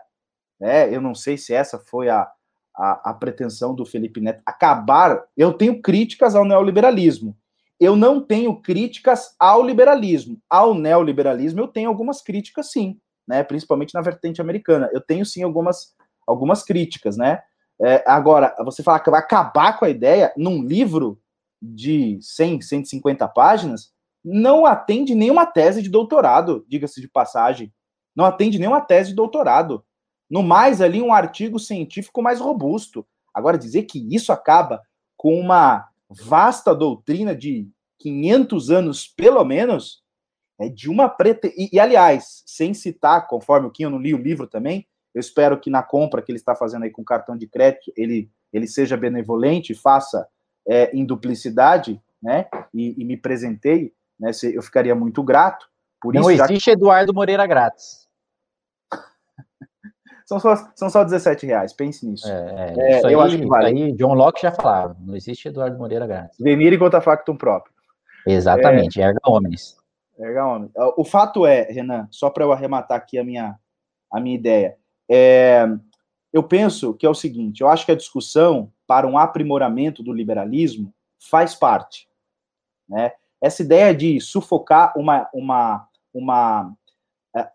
né? 0.59 0.93
Eu 0.93 0.99
não 0.99 1.15
sei 1.15 1.37
se 1.37 1.53
essa 1.53 1.79
foi 1.79 2.09
a, 2.09 2.29
a, 2.75 3.11
a 3.11 3.13
pretensão 3.13 3.73
do 3.73 3.85
Felipe 3.85 4.19
Neto, 4.19 4.41
acabar. 4.45 5.23
Eu 5.37 5.53
tenho 5.53 5.81
críticas 5.81 6.35
ao 6.35 6.43
neoliberalismo 6.43 7.33
eu 7.79 7.95
não 7.95 8.19
tenho 8.19 8.59
críticas 8.59 9.35
ao 9.39 9.63
liberalismo. 9.63 10.39
Ao 10.49 10.73
neoliberalismo 10.73 11.59
eu 11.61 11.67
tenho 11.67 11.89
algumas 11.89 12.21
críticas, 12.21 12.71
sim, 12.71 12.99
né? 13.27 13.43
Principalmente 13.43 13.93
na 13.93 14.01
vertente 14.01 14.41
americana. 14.41 14.89
Eu 14.91 15.01
tenho 15.01 15.25
sim 15.25 15.43
algumas, 15.43 15.95
algumas 16.25 16.63
críticas, 16.63 17.17
né? 17.17 17.41
É, 17.79 18.03
agora, 18.07 18.55
você 18.65 18.81
falar 18.81 18.99
que 18.99 19.11
vai 19.11 19.19
acabar 19.19 19.77
com 19.77 19.85
a 19.85 19.89
ideia 19.89 20.33
num 20.35 20.63
livro 20.63 21.21
de 21.61 22.17
100, 22.21 22.61
150 22.61 23.27
páginas, 23.27 23.91
não 24.23 24.65
atende 24.65 25.13
nenhuma 25.13 25.45
tese 25.45 25.81
de 25.81 25.89
doutorado, 25.89 26.65
diga-se 26.67 26.99
de 26.99 27.07
passagem. 27.07 27.71
Não 28.15 28.25
atende 28.25 28.57
nenhuma 28.57 28.81
tese 28.81 29.09
de 29.09 29.15
doutorado. 29.15 29.85
No 30.29 30.41
mais, 30.41 30.81
ali, 30.81 31.01
um 31.01 31.13
artigo 31.13 31.59
científico 31.59 32.21
mais 32.21 32.39
robusto. 32.39 33.05
Agora, 33.33 33.57
dizer 33.57 33.83
que 33.83 34.05
isso 34.13 34.31
acaba 34.33 34.81
com 35.15 35.39
uma 35.39 35.87
vasta 36.09 36.75
doutrina 36.75 37.35
de 37.35 37.69
500 37.99 38.69
anos, 38.69 39.07
pelo 39.07 39.43
menos, 39.43 40.03
é 40.59 40.69
de 40.69 40.89
uma 40.89 41.09
preta. 41.09 41.47
E, 41.47 41.69
e, 41.73 41.79
aliás, 41.79 42.43
sem 42.45 42.73
citar, 42.73 43.27
conforme 43.27 43.67
o 43.67 43.71
Kim, 43.71 43.83
eu 43.83 43.89
não 43.89 43.99
li 43.99 44.13
o 44.13 44.21
livro 44.21 44.47
também, 44.47 44.87
eu 45.13 45.19
espero 45.19 45.59
que 45.59 45.69
na 45.69 45.81
compra 45.81 46.21
que 46.21 46.31
ele 46.31 46.37
está 46.37 46.55
fazendo 46.55 46.83
aí 46.83 46.91
com 46.91 47.03
cartão 47.03 47.37
de 47.37 47.47
crédito, 47.47 47.91
ele, 47.95 48.29
ele 48.53 48.67
seja 48.67 48.95
benevolente, 48.95 49.73
faça 49.73 50.27
é, 50.67 50.95
em 50.95 51.05
duplicidade, 51.05 52.01
né? 52.21 52.47
E, 52.73 52.95
e 53.01 53.05
me 53.05 53.17
presenteie, 53.17 53.93
né? 54.19 54.31
Eu 54.53 54.61
ficaria 54.61 54.93
muito 54.93 55.23
grato. 55.23 55.67
Por 56.01 56.13
não 56.13 56.29
isso, 56.29 56.43
existe. 56.43 56.69
Eduardo 56.69 57.13
Moreira 57.13 57.47
grátis. 57.47 58.06
São 60.27 60.41
só, 60.41 60.55
são 60.75 60.89
só 60.89 61.05
17 61.05 61.45
reais, 61.45 61.71
pense 61.71 62.05
nisso. 62.05 62.27
É, 62.27 62.73
é, 62.77 62.97
isso 62.97 63.07
eu 63.07 63.21
aí, 63.21 63.27
acho 63.27 63.37
que 63.37 63.45
vale. 63.45 63.67
aí, 63.67 63.93
John 63.93 64.13
Locke 64.13 64.41
já 64.41 64.51
falava, 64.51 64.93
não 64.99 65.15
existe 65.15 65.47
Eduardo 65.47 65.77
Moreira 65.77 66.05
grátis. 66.05 66.37
Venir 66.37 66.73
e 66.73 66.77
contra 66.77 66.99
factum 66.99 67.37
próprio. 67.37 67.73
Exatamente, 68.27 68.99
é, 68.99 69.05
erga 69.05 69.21
omnes. 69.25 69.77
Erga 70.19 70.45
omnes. 70.45 70.71
O 70.97 71.05
fato 71.05 71.45
é, 71.45 71.61
Renan, 71.71 72.09
só 72.11 72.29
para 72.29 72.43
eu 72.43 72.51
arrematar 72.51 72.97
aqui 72.97 73.17
a 73.17 73.23
minha, 73.23 73.57
a 74.11 74.19
minha 74.19 74.35
ideia, 74.35 74.75
é, 75.09 75.65
eu 76.33 76.43
penso 76.43 76.93
que 76.93 77.05
é 77.05 77.09
o 77.09 77.15
seguinte, 77.15 77.61
eu 77.61 77.69
acho 77.69 77.85
que 77.85 77.93
a 77.93 77.97
discussão 77.97 78.69
para 78.85 79.07
um 79.07 79.17
aprimoramento 79.17 80.03
do 80.03 80.11
liberalismo 80.11 80.93
faz 81.17 81.55
parte, 81.55 82.05
né? 82.87 83.13
Essa 83.41 83.61
ideia 83.61 83.95
de 83.95 84.19
sufocar 84.19 84.91
uma, 84.97 85.29
uma, 85.33 85.87
uma, 86.13 86.73
é, 86.73 86.86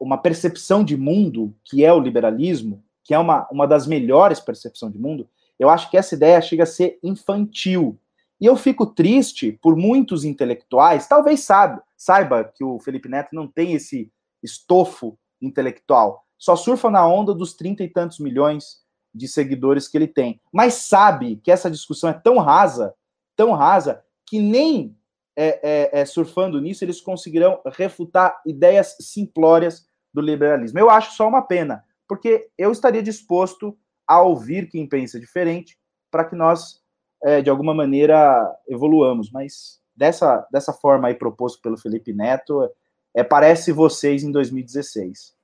uma 0.01 0.19
percepção 0.19 0.85
de 0.85 0.97
mundo 0.97 1.55
que 1.65 1.85
é 1.85 1.93
o 1.93 2.01
liberalismo, 2.01 2.83
que 3.05 3.15
é 3.15 3.19
uma, 3.19 3.49
uma 3.51 3.67
das 3.67 3.87
melhores 3.87 4.41
percepções 4.41 4.93
de 4.93 4.99
mundo, 4.99 5.29
eu 5.59 5.69
acho 5.69 5.91
que 5.91 5.97
essa 5.97 6.15
ideia 6.15 6.41
chega 6.41 6.65
a 6.65 6.67
ser 6.67 6.99
infantil. 7.03 7.99
E 8.41 8.47
eu 8.47 8.57
fico 8.57 8.87
triste 8.87 9.53
por 9.63 9.77
muitos 9.77 10.25
intelectuais, 10.25 11.07
talvez 11.07 11.41
saiba, 11.41 11.83
saiba 11.97 12.45
que 12.45 12.65
o 12.65 12.79
Felipe 12.81 13.09
Neto 13.09 13.29
não 13.33 13.47
tem 13.47 13.75
esse 13.75 14.11
estofo 14.43 15.17
intelectual, 15.41 16.25
só 16.39 16.57
surfa 16.57 16.91
na 16.91 17.07
onda 17.07 17.33
dos 17.33 17.55
trinta 17.55 17.85
e 17.85 17.89
tantos 17.89 18.19
milhões 18.19 18.83
de 19.15 19.29
seguidores 19.29 19.87
que 19.87 19.97
ele 19.97 20.09
tem, 20.09 20.41
mas 20.53 20.75
sabe 20.75 21.37
que 21.37 21.53
essa 21.53 21.71
discussão 21.71 22.11
é 22.11 22.15
tão 22.15 22.39
rasa, 22.39 22.95
tão 23.37 23.53
rasa, 23.53 24.03
que 24.27 24.41
nem 24.41 24.97
é, 25.37 25.61
é, 25.63 26.01
é, 26.01 26.05
surfando 26.05 26.61
nisso 26.61 26.85
eles 26.85 27.01
conseguirão 27.01 27.61
refutar 27.67 28.41
ideias 28.47 28.97
simplórias 29.01 29.87
do 30.13 30.21
liberalismo. 30.21 30.79
Eu 30.79 30.91
acho 30.91 31.17
só 31.17 31.27
uma 31.27 31.43
pena, 31.43 31.85
porque 32.07 32.51
eu 32.59 32.71
estaria 32.71 33.03
disposto 33.03 33.77
a 34.07 34.21
ouvir 34.21 34.69
quem 34.69 34.87
pensa 34.87 35.19
diferente 35.19 35.79
para 36.11 36.25
que 36.25 36.37
nós, 36.37 36.83
é, 37.23 37.41
de 37.41 37.49
alguma 37.49 37.73
maneira, 37.73 38.55
evoluamos. 38.69 39.31
Mas 39.31 39.81
dessa, 39.97 40.47
dessa 40.51 40.73
forma 40.73 41.09
aí 41.09 41.15
proposto 41.15 41.61
pelo 41.63 41.79
Felipe 41.79 42.13
Neto, 42.13 42.71
é, 43.15 43.25
parece 43.25 43.73
vocês 43.73 44.23
em 44.23 44.31
2016. 44.31 45.35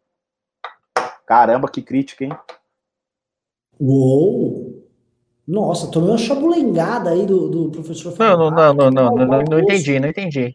Caramba, 1.26 1.70
que 1.70 1.82
crítica, 1.82 2.24
hein? 2.24 2.32
Uou! 3.80 4.87
Nossa, 5.48 5.90
tomei 5.90 6.10
uma 6.10 6.18
chabulengada 6.18 7.08
aí 7.08 7.24
do, 7.24 7.48
do 7.48 7.70
professor 7.70 8.14
Não, 8.18 8.36
não, 8.36 8.50
não, 8.50 8.74
não, 8.74 8.90
não, 8.90 9.26
não, 9.26 9.42
não 9.50 9.58
entendi, 9.58 9.98
não 9.98 10.10
entendi. 10.10 10.54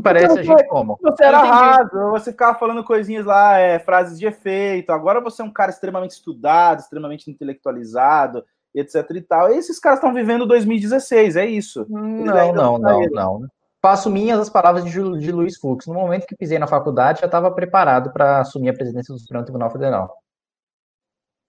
Parece 0.00 0.38
a 0.38 0.42
gente 0.44 0.68
como? 0.68 0.96
Você 1.02 1.24
era 1.24 1.42
raso, 1.42 2.10
você 2.12 2.30
ficava 2.30 2.56
falando 2.56 2.84
coisinhas 2.84 3.26
lá, 3.26 3.58
é, 3.58 3.80
frases 3.80 4.16
de 4.16 4.26
efeito. 4.26 4.92
Agora 4.92 5.20
você 5.20 5.42
é 5.42 5.44
um 5.44 5.52
cara 5.52 5.72
extremamente 5.72 6.12
estudado, 6.12 6.78
extremamente 6.78 7.28
intelectualizado, 7.28 8.44
etc 8.72 9.04
e 9.10 9.20
tal. 9.20 9.52
E 9.52 9.56
esses 9.56 9.80
caras 9.80 9.98
estão 9.98 10.14
vivendo 10.14 10.46
2016, 10.46 11.34
é 11.34 11.46
isso. 11.46 11.84
Não, 11.88 12.52
não, 12.52 12.78
não, 12.78 13.00
não. 13.10 13.48
Faço 13.82 14.08
minhas 14.08 14.38
as 14.38 14.48
palavras 14.48 14.84
de, 14.84 14.92
de 14.92 15.32
Luiz 15.32 15.56
Fux. 15.58 15.88
No 15.88 15.94
momento 15.94 16.26
que 16.26 16.36
pisei 16.36 16.60
na 16.60 16.68
faculdade, 16.68 17.20
já 17.20 17.26
estava 17.26 17.50
preparado 17.50 18.12
para 18.12 18.38
assumir 18.40 18.68
a 18.68 18.74
presidência 18.74 19.12
do 19.12 19.18
Supremo 19.18 19.42
Tribunal 19.42 19.70
Federal. 19.70 20.16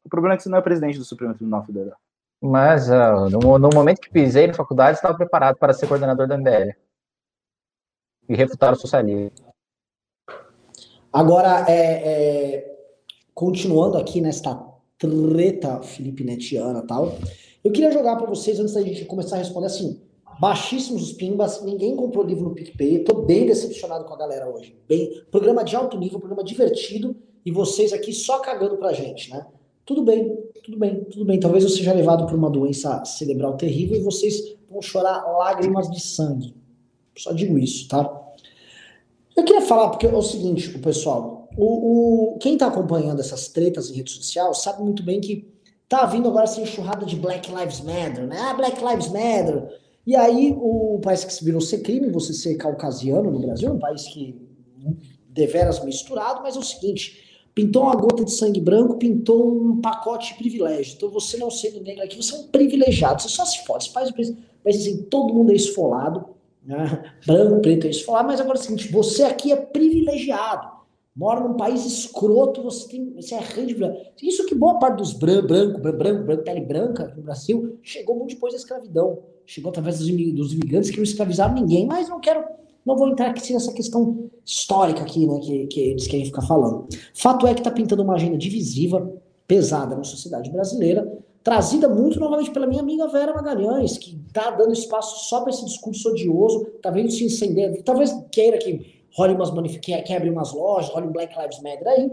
O 0.04 0.10
problema 0.10 0.34
é 0.34 0.38
que 0.38 0.44
você 0.44 0.50
não 0.50 0.58
é 0.58 0.62
presidente 0.62 0.98
do 0.98 1.06
Supremo 1.06 1.34
Tribunal 1.34 1.66
Federal. 1.66 1.98
Mas 2.42 2.90
uh, 2.90 3.30
no, 3.30 3.60
no, 3.60 3.70
momento 3.74 4.02
que 4.02 4.10
pisei 4.10 4.48
na 4.48 4.54
faculdade, 4.54 4.98
estava 4.98 5.16
preparado 5.16 5.58
para 5.58 5.74
ser 5.74 5.88
coordenador 5.88 6.28
da 6.28 6.38
MBL. 6.38 6.72
E 8.28 8.36
refutar 8.36 8.74
o 8.74 8.76
socialismo. 8.76 9.32
Agora, 11.14 11.66
é, 11.68 11.76
é, 11.76 12.78
continuando 13.34 13.98
aqui 13.98 14.22
nesta 14.22 14.56
treta 14.98 15.82
Felipe 15.84 16.24
Netiana 16.24 16.80
e 16.80 16.88
tal, 16.88 17.18
eu 17.64 17.72
queria 17.72 17.92
jogar 17.92 18.16
para 18.16 18.28
vocês, 18.28 18.60
antes 18.60 18.74
da 18.74 18.82
gente 18.82 19.06
começar 19.06 19.36
a 19.36 19.40
responder 19.40 19.68
assim, 19.68 20.02
baixíssimos 20.40 21.04
os 21.04 21.14
pimbas, 21.14 21.62
ninguém 21.64 21.96
comprou 21.96 22.26
livro 22.26 22.46
no 22.46 22.56
PicPay, 22.56 23.04
tô 23.04 23.22
bem 23.22 23.46
decepcionado 23.46 24.06
com 24.06 24.14
a 24.14 24.18
galera 24.18 24.50
hoje. 24.50 24.76
Bem, 24.88 25.24
programa 25.30 25.64
de 25.64 25.76
alto 25.76 25.98
nível, 25.98 26.20
programa 26.20 26.44
divertido, 26.44 27.16
e 27.46 27.52
vocês 27.52 27.94
aqui 27.94 28.14
só 28.14 28.40
cagando 28.40 28.78
pra 28.78 28.94
gente, 28.94 29.30
né? 29.30 29.46
Tudo 29.92 30.04
bem, 30.04 30.38
tudo 30.64 30.78
bem, 30.78 31.04
tudo 31.04 31.26
bem. 31.26 31.38
Talvez 31.38 31.66
eu 31.66 31.70
seja 31.70 31.92
levado 31.92 32.26
por 32.26 32.34
uma 32.34 32.50
doença 32.50 33.04
cerebral 33.04 33.58
terrível 33.58 33.98
e 33.98 34.02
vocês 34.02 34.56
vão 34.70 34.82
chorar 34.82 35.22
lágrimas 35.38 35.92
de 35.92 36.00
sangue. 36.00 36.56
Só 37.18 37.34
digo 37.34 37.58
isso, 37.60 37.90
tá? 37.90 38.10
Eu 39.36 39.44
queria 39.44 39.62
falar, 39.62 39.90
porque 39.90 40.08
é 40.08 40.16
o 40.16 40.22
seguinte, 40.22 40.74
o 40.74 40.80
pessoal, 40.80 41.50
o, 41.58 42.36
o 42.36 42.38
quem 42.38 42.54
está 42.54 42.68
acompanhando 42.68 43.20
essas 43.20 43.50
tretas 43.50 43.90
em 43.90 43.96
rede 43.96 44.12
social 44.12 44.54
sabe 44.54 44.82
muito 44.82 45.04
bem 45.04 45.20
que 45.20 45.54
tá 45.90 46.06
vindo 46.06 46.30
agora 46.30 46.46
essa 46.46 46.62
enxurrada 46.62 47.06
de 47.06 47.18
Black 47.18 47.52
Lives 47.54 47.82
Matter, 47.82 48.26
né? 48.26 48.38
Ah, 48.40 48.54
Black 48.54 48.82
Lives 48.82 49.10
Matter. 49.10 49.78
E 50.08 50.16
aí, 50.16 50.56
o 50.58 51.02
país 51.04 51.26
que 51.26 51.34
se 51.34 51.44
virou 51.44 51.60
ser 51.60 51.80
crime, 51.80 52.10
você 52.10 52.34
ser 52.34 52.56
caucasiano 52.56 53.30
no 53.30 53.40
Brasil, 53.40 53.74
um 53.74 53.78
país 53.78 54.08
que 54.08 54.40
deveras 55.28 55.84
misturado, 55.84 56.42
mas 56.42 56.56
é 56.56 56.60
o 56.60 56.64
seguinte, 56.64 57.31
Pintou 57.54 57.84
uma 57.84 57.96
gota 57.96 58.24
de 58.24 58.32
sangue 58.32 58.62
branco, 58.62 58.98
pintou 58.98 59.52
um 59.52 59.82
pacote 59.82 60.34
de 60.34 60.40
privilégio. 60.40 60.94
Então 60.96 61.10
você 61.10 61.38
não 61.38 61.52
sendo 61.52 61.82
negro 61.82 62.04
aqui, 62.04 62.16
você 62.16 62.34
é 62.34 62.38
um 62.38 62.44
privilegiado. 62.48 63.22
Você 63.22 63.30
só 63.30 63.46
se 63.46 63.66
fode. 63.66 63.86
Você 63.86 63.92
faz 63.92 64.10
o 64.10 64.14
mas 64.64 64.76
assim, 64.76 65.04
todo 65.04 65.34
mundo 65.34 65.52
é 65.52 65.56
esfolado. 65.56 66.26
Né? 66.64 67.12
Branco, 67.26 67.62
preto 67.62 67.88
é 67.88 67.90
esfolado. 67.90 68.28
Mas 68.28 68.40
agora 68.40 68.58
é 68.58 68.62
o 68.62 68.64
seguinte, 68.64 68.92
você 68.92 69.24
aqui 69.24 69.52
é 69.52 69.56
privilegiado. 69.56 70.70
Mora 71.14 71.42
num 71.42 71.56
país 71.56 71.86
escroto, 71.86 72.64
você, 72.64 72.88
tem, 72.88 73.14
você 73.14 73.36
é 73.36 73.74
branco. 73.74 73.98
Isso 74.24 74.46
que 74.46 74.56
boa 74.56 74.80
parte 74.80 74.98
dos 74.98 75.12
brancos, 75.12 75.48
branco, 75.48 75.82
branco, 75.82 76.24
branco, 76.24 76.44
pele 76.44 76.62
branca 76.62 77.14
no 77.18 77.24
Brasil, 77.24 77.78
chegou 77.82 78.16
muito 78.16 78.36
depois 78.36 78.54
da 78.54 78.60
escravidão. 78.60 79.20
Chegou 79.46 79.70
através 79.70 80.00
dos 80.00 80.08
imigrantes 80.54 80.90
que 80.90 80.98
não 80.98 81.04
escravizaram 81.04 81.54
ninguém. 81.54 81.86
Mas 81.86 82.08
não 82.08 82.22
quero 82.22 82.46
não 82.86 82.98
vou 82.98 83.10
entrar 83.10 83.30
aqui 83.30 83.54
nessa 83.54 83.74
questão 83.74 84.30
histórica 84.46 85.02
aqui, 85.02 85.28
né, 85.28 85.40
que, 85.40 85.68
que 85.68 85.80
eles 85.80 86.08
querem 86.08 86.26
ficar 86.26 86.42
falando. 86.42 86.88
Fato 87.14 87.46
é 87.48 87.54
que 87.54 87.60
está 87.60 87.72
pintando 87.72 88.04
uma 88.04 88.16
agenda 88.16 88.38
divisiva, 88.38 89.12
pesada 89.48 89.96
na 89.96 90.04
sociedade 90.04 90.50
brasileira, 90.50 91.12
trazida 91.44 91.90
muito 91.90 92.20
novamente 92.20 92.52
pela 92.52 92.68
minha 92.68 92.82
amiga 92.82 93.08
Vera 93.08 93.34
Magalhães, 93.34 93.98
que 93.98 94.20
está 94.28 94.52
dando 94.52 94.74
espaço 94.74 95.28
só 95.28 95.42
para 95.42 95.52
esse 95.52 95.66
discurso 95.66 96.10
odioso, 96.10 96.66
tá 96.82 96.90
vendo 96.90 97.12
se 97.12 97.24
incender, 97.24 97.82
talvez 97.84 98.16
queira 98.32 98.58
que 98.58 99.02
role 99.14 99.34
umas 99.34 99.52
quebre 100.06 100.30
umas 100.30 100.54
lojas, 100.54 100.90
role 100.92 101.08
um 101.08 101.12
Black 101.12 101.38
Lives 101.38 101.62
Matter 101.62 101.88
aí. 101.88 102.12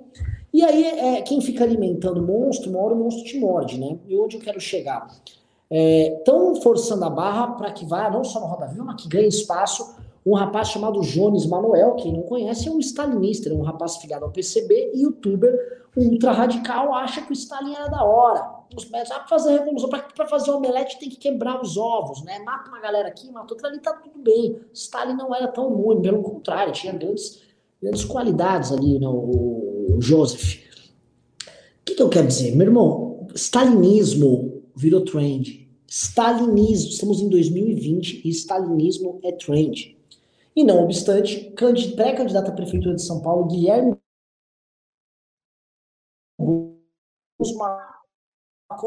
E 0.53 0.65
aí, 0.65 0.85
é, 0.85 1.23
quem 1.23 1.41
fica 1.41 1.63
alimentando 1.63 2.21
o 2.21 2.27
monstro, 2.27 2.71
uma 2.71 2.81
hora 2.81 2.95
o 2.95 2.99
monstro 2.99 3.25
te 3.25 3.39
morde, 3.39 3.79
né? 3.79 3.99
E 4.09 4.17
onde 4.17 4.37
eu 4.37 4.41
quero 4.41 4.59
chegar? 4.59 5.07
Estão 5.71 6.57
é, 6.57 6.61
forçando 6.61 7.05
a 7.05 7.11
barra 7.11 7.49
para 7.49 7.71
que 7.71 7.85
vá, 7.85 8.11
não 8.11 8.25
só 8.25 8.41
no 8.41 8.47
Roda 8.47 8.67
Viva, 8.67 8.83
mas 8.83 9.01
que 9.01 9.09
ganhe 9.09 9.29
espaço 9.29 9.95
um 10.29 10.35
rapaz 10.35 10.69
chamado 10.69 11.01
Jones 11.01 11.47
Manuel, 11.47 11.95
quem 11.95 12.13
não 12.13 12.23
conhece, 12.23 12.69
é 12.69 12.71
um 12.71 12.79
stalinista, 12.81 13.53
um 13.53 13.63
rapaz 13.63 13.97
filiado 13.97 14.27
ao 14.27 14.31
PCB, 14.31 14.93
e 14.95 15.03
youtuber 15.03 15.89
ultra 15.97 16.33
radical, 16.33 16.93
acha 16.93 17.23
que 17.23 17.31
o 17.31 17.33
Stalin 17.33 17.75
era 17.75 17.89
da 17.89 18.05
hora. 18.05 18.59
Os 18.77 18.89
médicos, 18.91 19.13
ah, 19.13 19.21
para 19.21 19.29
fazer 19.29 19.59
revolução, 19.59 19.89
para 19.89 20.27
fazer 20.27 20.51
omelete 20.51 20.99
tem 20.99 21.09
que 21.09 21.17
quebrar 21.17 21.63
os 21.63 21.79
ovos, 21.79 22.23
né? 22.25 22.39
Mata 22.41 22.69
uma 22.69 22.79
galera 22.79 23.09
aqui, 23.09 23.33
mata 23.33 23.55
outra 23.55 23.69
ali, 23.69 23.81
tá 23.81 23.95
tudo 23.95 24.19
bem. 24.19 24.61
Stalin 24.75 25.15
não 25.15 25.35
era 25.35 25.49
tão 25.49 25.73
ruim, 25.73 26.03
pelo 26.03 26.23
contrário, 26.23 26.75
tinha 26.75 26.93
grandes, 26.93 27.41
grandes 27.83 28.05
qualidades 28.05 28.71
ali, 28.71 28.99
né, 28.99 29.09
o, 29.09 29.95
o 29.97 30.01
Joseph. 30.01 30.59
O 30.61 31.85
que, 31.87 31.95
que 31.95 32.03
eu 32.03 32.11
quero 32.11 32.27
dizer? 32.27 32.55
Meu 32.55 32.67
irmão, 32.67 33.27
stalinismo 33.35 34.63
virou 34.77 35.01
trend. 35.01 35.67
Stalinismo, 35.87 36.91
estamos 36.91 37.23
em 37.23 37.31
2020 37.31 38.21
e 38.27 38.29
stalinismo 38.29 39.19
é 39.25 39.33
trend. 39.33 39.98
E 40.59 40.65
não 40.65 40.83
obstante, 40.83 41.55
pré-candidato 41.95 42.51
à 42.51 42.53
Prefeitura 42.53 42.97
de 42.97 43.03
São 43.03 43.23
Paulo, 43.23 43.47
Guilherme 43.47 43.97
com 46.37 46.75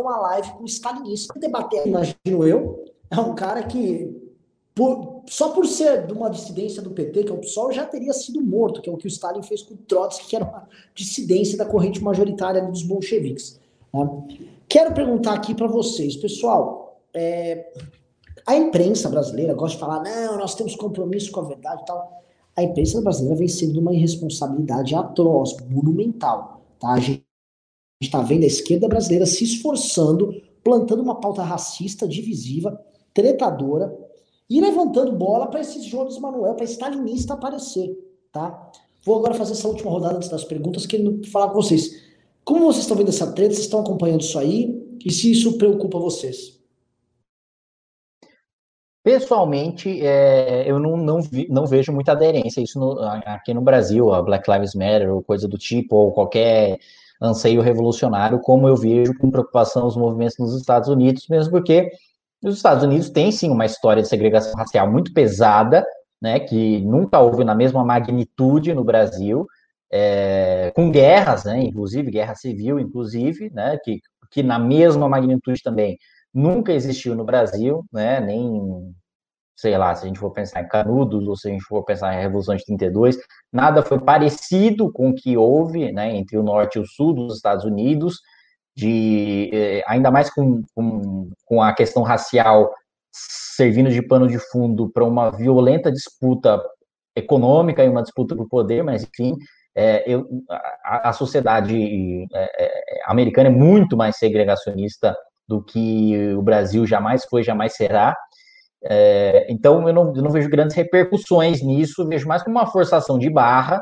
uma 0.02 0.18
live 0.18 0.52
com 0.52 0.66
stalinista. 0.66 1.40
Debater, 1.40 1.88
imagino 1.88 2.46
eu, 2.46 2.84
é 3.10 3.18
um 3.22 3.34
cara 3.34 3.64
que, 3.64 4.36
por, 4.76 5.24
só 5.30 5.54
por 5.54 5.66
ser 5.66 6.06
de 6.08 6.12
uma 6.12 6.30
dissidência 6.30 6.82
do 6.82 6.92
PT, 6.92 7.24
que 7.24 7.32
é 7.32 7.34
o 7.34 7.40
PSOL, 7.40 7.72
já 7.72 7.86
teria 7.86 8.12
sido 8.12 8.42
morto, 8.42 8.82
que 8.82 8.90
é 8.90 8.92
o 8.92 8.98
que 8.98 9.06
o 9.06 9.08
Stalin 9.08 9.42
fez 9.42 9.64
com 9.64 9.74
o 9.74 9.78
Trotsky, 9.78 10.28
que 10.28 10.36
era 10.36 10.44
uma 10.44 10.68
dissidência 10.94 11.58
da 11.58 11.66
corrente 11.66 12.04
majoritária 12.04 12.62
dos 12.66 12.84
bolcheviques. 12.84 13.62
Né? 13.94 14.50
Quero 14.68 14.94
perguntar 14.94 15.36
aqui 15.36 15.56
para 15.56 15.68
vocês, 15.68 16.18
pessoal, 16.18 17.00
é, 17.14 17.72
a 18.46 18.56
imprensa 18.56 19.10
brasileira 19.10 19.54
gosta 19.54 19.76
de 19.76 19.80
falar, 19.80 20.04
não, 20.04 20.38
nós 20.38 20.56
temos 20.56 20.76
compromisso 20.76 21.32
com 21.32 21.42
a 21.42 21.44
verdade 21.44 21.82
e 21.82 21.86
tal. 21.86 22.22
A 22.56 22.64
imprensa 22.64 23.02
brasileira 23.02 23.38
vem 23.38 23.48
sendo 23.48 23.80
uma 23.80 23.94
irresponsabilidade 23.94 24.96
atroz, 24.96 25.56
monumental. 25.70 26.62
Tá? 26.80 26.94
A 26.94 27.00
gente 27.00 27.24
está 28.02 28.22
vendo 28.22 28.44
a 28.44 28.48
esquerda 28.48 28.88
brasileira 28.88 29.26
se 29.26 29.44
esforçando, 29.44 30.34
plantando 30.64 31.02
uma 31.02 31.20
pauta 31.20 31.44
racista, 31.44 32.08
divisiva, 32.08 32.80
tretadora, 33.14 33.96
e 34.50 34.60
levantando 34.60 35.14
bola 35.14 35.48
para 35.48 35.62
esses 35.62 35.86
Jones 35.86 36.18
Manuel, 36.18 36.56
para 36.56 36.66
stalinista 36.66 37.36
aparecer. 37.36 37.98
Tá? 38.34 38.70
Vou 39.04 39.18
agora 39.18 39.34
fazer 39.34 39.54
essa 39.54 39.68
última 39.68 39.90
rodada 39.90 40.18
antes 40.18 40.28
das 40.28 40.44
perguntas, 40.44 40.86
querendo 40.86 41.26
falar 41.28 41.48
com 41.48 41.56
vocês. 41.56 42.02
Como 42.44 42.66
vocês 42.66 42.84
estão 42.84 42.98
vendo 42.98 43.10
essa 43.10 43.32
treta? 43.32 43.54
Vocês 43.54 43.66
estão 43.66 43.80
acompanhando 43.80 44.22
isso 44.22 44.38
aí? 44.38 44.98
E 45.06 45.12
se 45.12 45.32
isso 45.32 45.58
preocupa 45.58 45.98
vocês? 45.98 46.61
Pessoalmente, 49.04 50.06
é, 50.06 50.64
eu 50.70 50.80
não, 50.80 50.96
não, 50.96 51.22
vi, 51.22 51.48
não, 51.50 51.66
vejo 51.66 51.92
muita 51.92 52.12
aderência 52.12 52.62
isso 52.62 52.80
no, 52.80 53.00
aqui 53.26 53.52
no 53.52 53.62
Brasil, 53.62 54.14
a 54.14 54.22
Black 54.22 54.50
Lives 54.50 54.76
Matter 54.76 55.12
ou 55.12 55.24
coisa 55.24 55.48
do 55.48 55.58
tipo, 55.58 55.96
ou 55.96 56.12
qualquer 56.12 56.78
anseio 57.20 57.62
revolucionário, 57.62 58.40
como 58.40 58.68
eu 58.68 58.76
vejo 58.76 59.18
com 59.18 59.32
preocupação 59.32 59.88
os 59.88 59.98
movimentos 59.98 60.38
nos 60.38 60.56
Estados 60.56 60.88
Unidos, 60.88 61.28
mesmo 61.28 61.52
porque 61.52 61.90
os 62.44 62.56
Estados 62.56 62.84
Unidos 62.84 63.10
têm 63.10 63.32
sim 63.32 63.50
uma 63.50 63.66
história 63.66 64.04
de 64.04 64.08
segregação 64.08 64.54
racial 64.54 64.92
muito 64.92 65.12
pesada, 65.14 65.84
né, 66.22 66.40
que 66.40 66.82
nunca 66.82 67.20
houve 67.20 67.44
na 67.44 67.56
mesma 67.56 67.84
magnitude 67.84 68.74
no 68.74 68.84
Brasil, 68.84 69.48
é, 69.92 70.72
com 70.76 70.92
guerras, 70.92 71.46
né, 71.46 71.60
inclusive 71.60 72.12
guerra 72.12 72.36
civil, 72.36 72.80
inclusive, 72.80 73.52
né, 73.52 73.80
que, 73.84 74.00
que 74.30 74.44
na 74.44 74.60
mesma 74.60 75.10
magnitude 75.10 75.62
também 75.64 75.98
nunca 76.34 76.74
existiu 76.74 77.16
no 77.16 77.24
Brasil, 77.24 77.84
né, 77.92 78.20
nem 78.20 78.94
sei 79.62 79.78
lá, 79.78 79.94
se 79.94 80.06
a 80.06 80.08
gente 80.08 80.20
for 80.20 80.32
pensar 80.32 80.62
em 80.62 80.68
Canudos 80.68 81.28
ou 81.28 81.36
se 81.36 81.48
a 81.48 81.52
gente 81.52 81.64
for 81.66 81.84
pensar 81.84 82.16
em 82.16 82.20
Revolução 82.20 82.56
de 82.56 82.66
32, 82.66 83.16
nada 83.54 83.84
foi 83.84 84.00
parecido 84.00 84.92
com 84.92 85.12
o 85.12 85.16
que 85.16 85.38
houve 85.38 85.92
né, 85.92 86.16
entre 86.16 86.36
o 86.36 86.42
norte 86.42 86.78
e 86.78 86.82
o 86.82 86.86
sul 86.86 87.14
dos 87.14 87.36
Estados 87.36 87.64
Unidos, 87.64 88.20
de 88.76 89.52
eh, 89.54 89.84
ainda 89.86 90.10
mais 90.10 90.34
com, 90.34 90.64
com, 90.74 91.30
com, 91.46 91.62
a 91.62 91.74
questão 91.74 92.02
racial 92.02 92.74
servindo 93.12 93.92
de 93.92 94.02
pano 94.02 94.28
de 94.28 94.40
fundo 94.40 94.90
para 94.90 95.04
uma 95.04 95.30
violenta 95.30 95.92
disputa 95.92 96.60
econômica 97.16 97.84
e 97.84 97.90
uma 97.90 98.02
disputa 98.02 98.36
por 98.36 98.48
poder, 98.48 98.84
mas 98.84 99.04
enfim, 99.04 99.36
é, 99.76 100.04
eu, 100.12 100.26
a, 100.84 101.10
a, 101.10 101.14
sociedade 101.14 102.26
é, 102.34 103.02
americana 103.06 103.50
é 103.50 103.52
muito 103.52 103.96
mais 103.96 104.18
segregacionista 104.18 105.16
do 105.52 105.62
que 105.62 106.34
o 106.34 106.42
Brasil 106.42 106.88
jamais 106.88 107.26
foi, 107.26 107.44
jamais 107.44 107.76
será. 107.76 108.16
É, 108.84 109.46
então, 109.52 109.86
eu 109.86 109.94
não, 109.94 110.16
eu 110.16 110.24
não, 110.24 110.32
vejo 110.32 110.50
grandes 110.50 110.76
repercussões 110.76 111.62
nisso, 111.62 112.08
vejo 112.08 112.26
mais 112.28 112.42
como 112.42 112.58
uma 112.58 112.72
forçação 112.72 113.20
de 113.20 113.30
barra. 113.30 113.82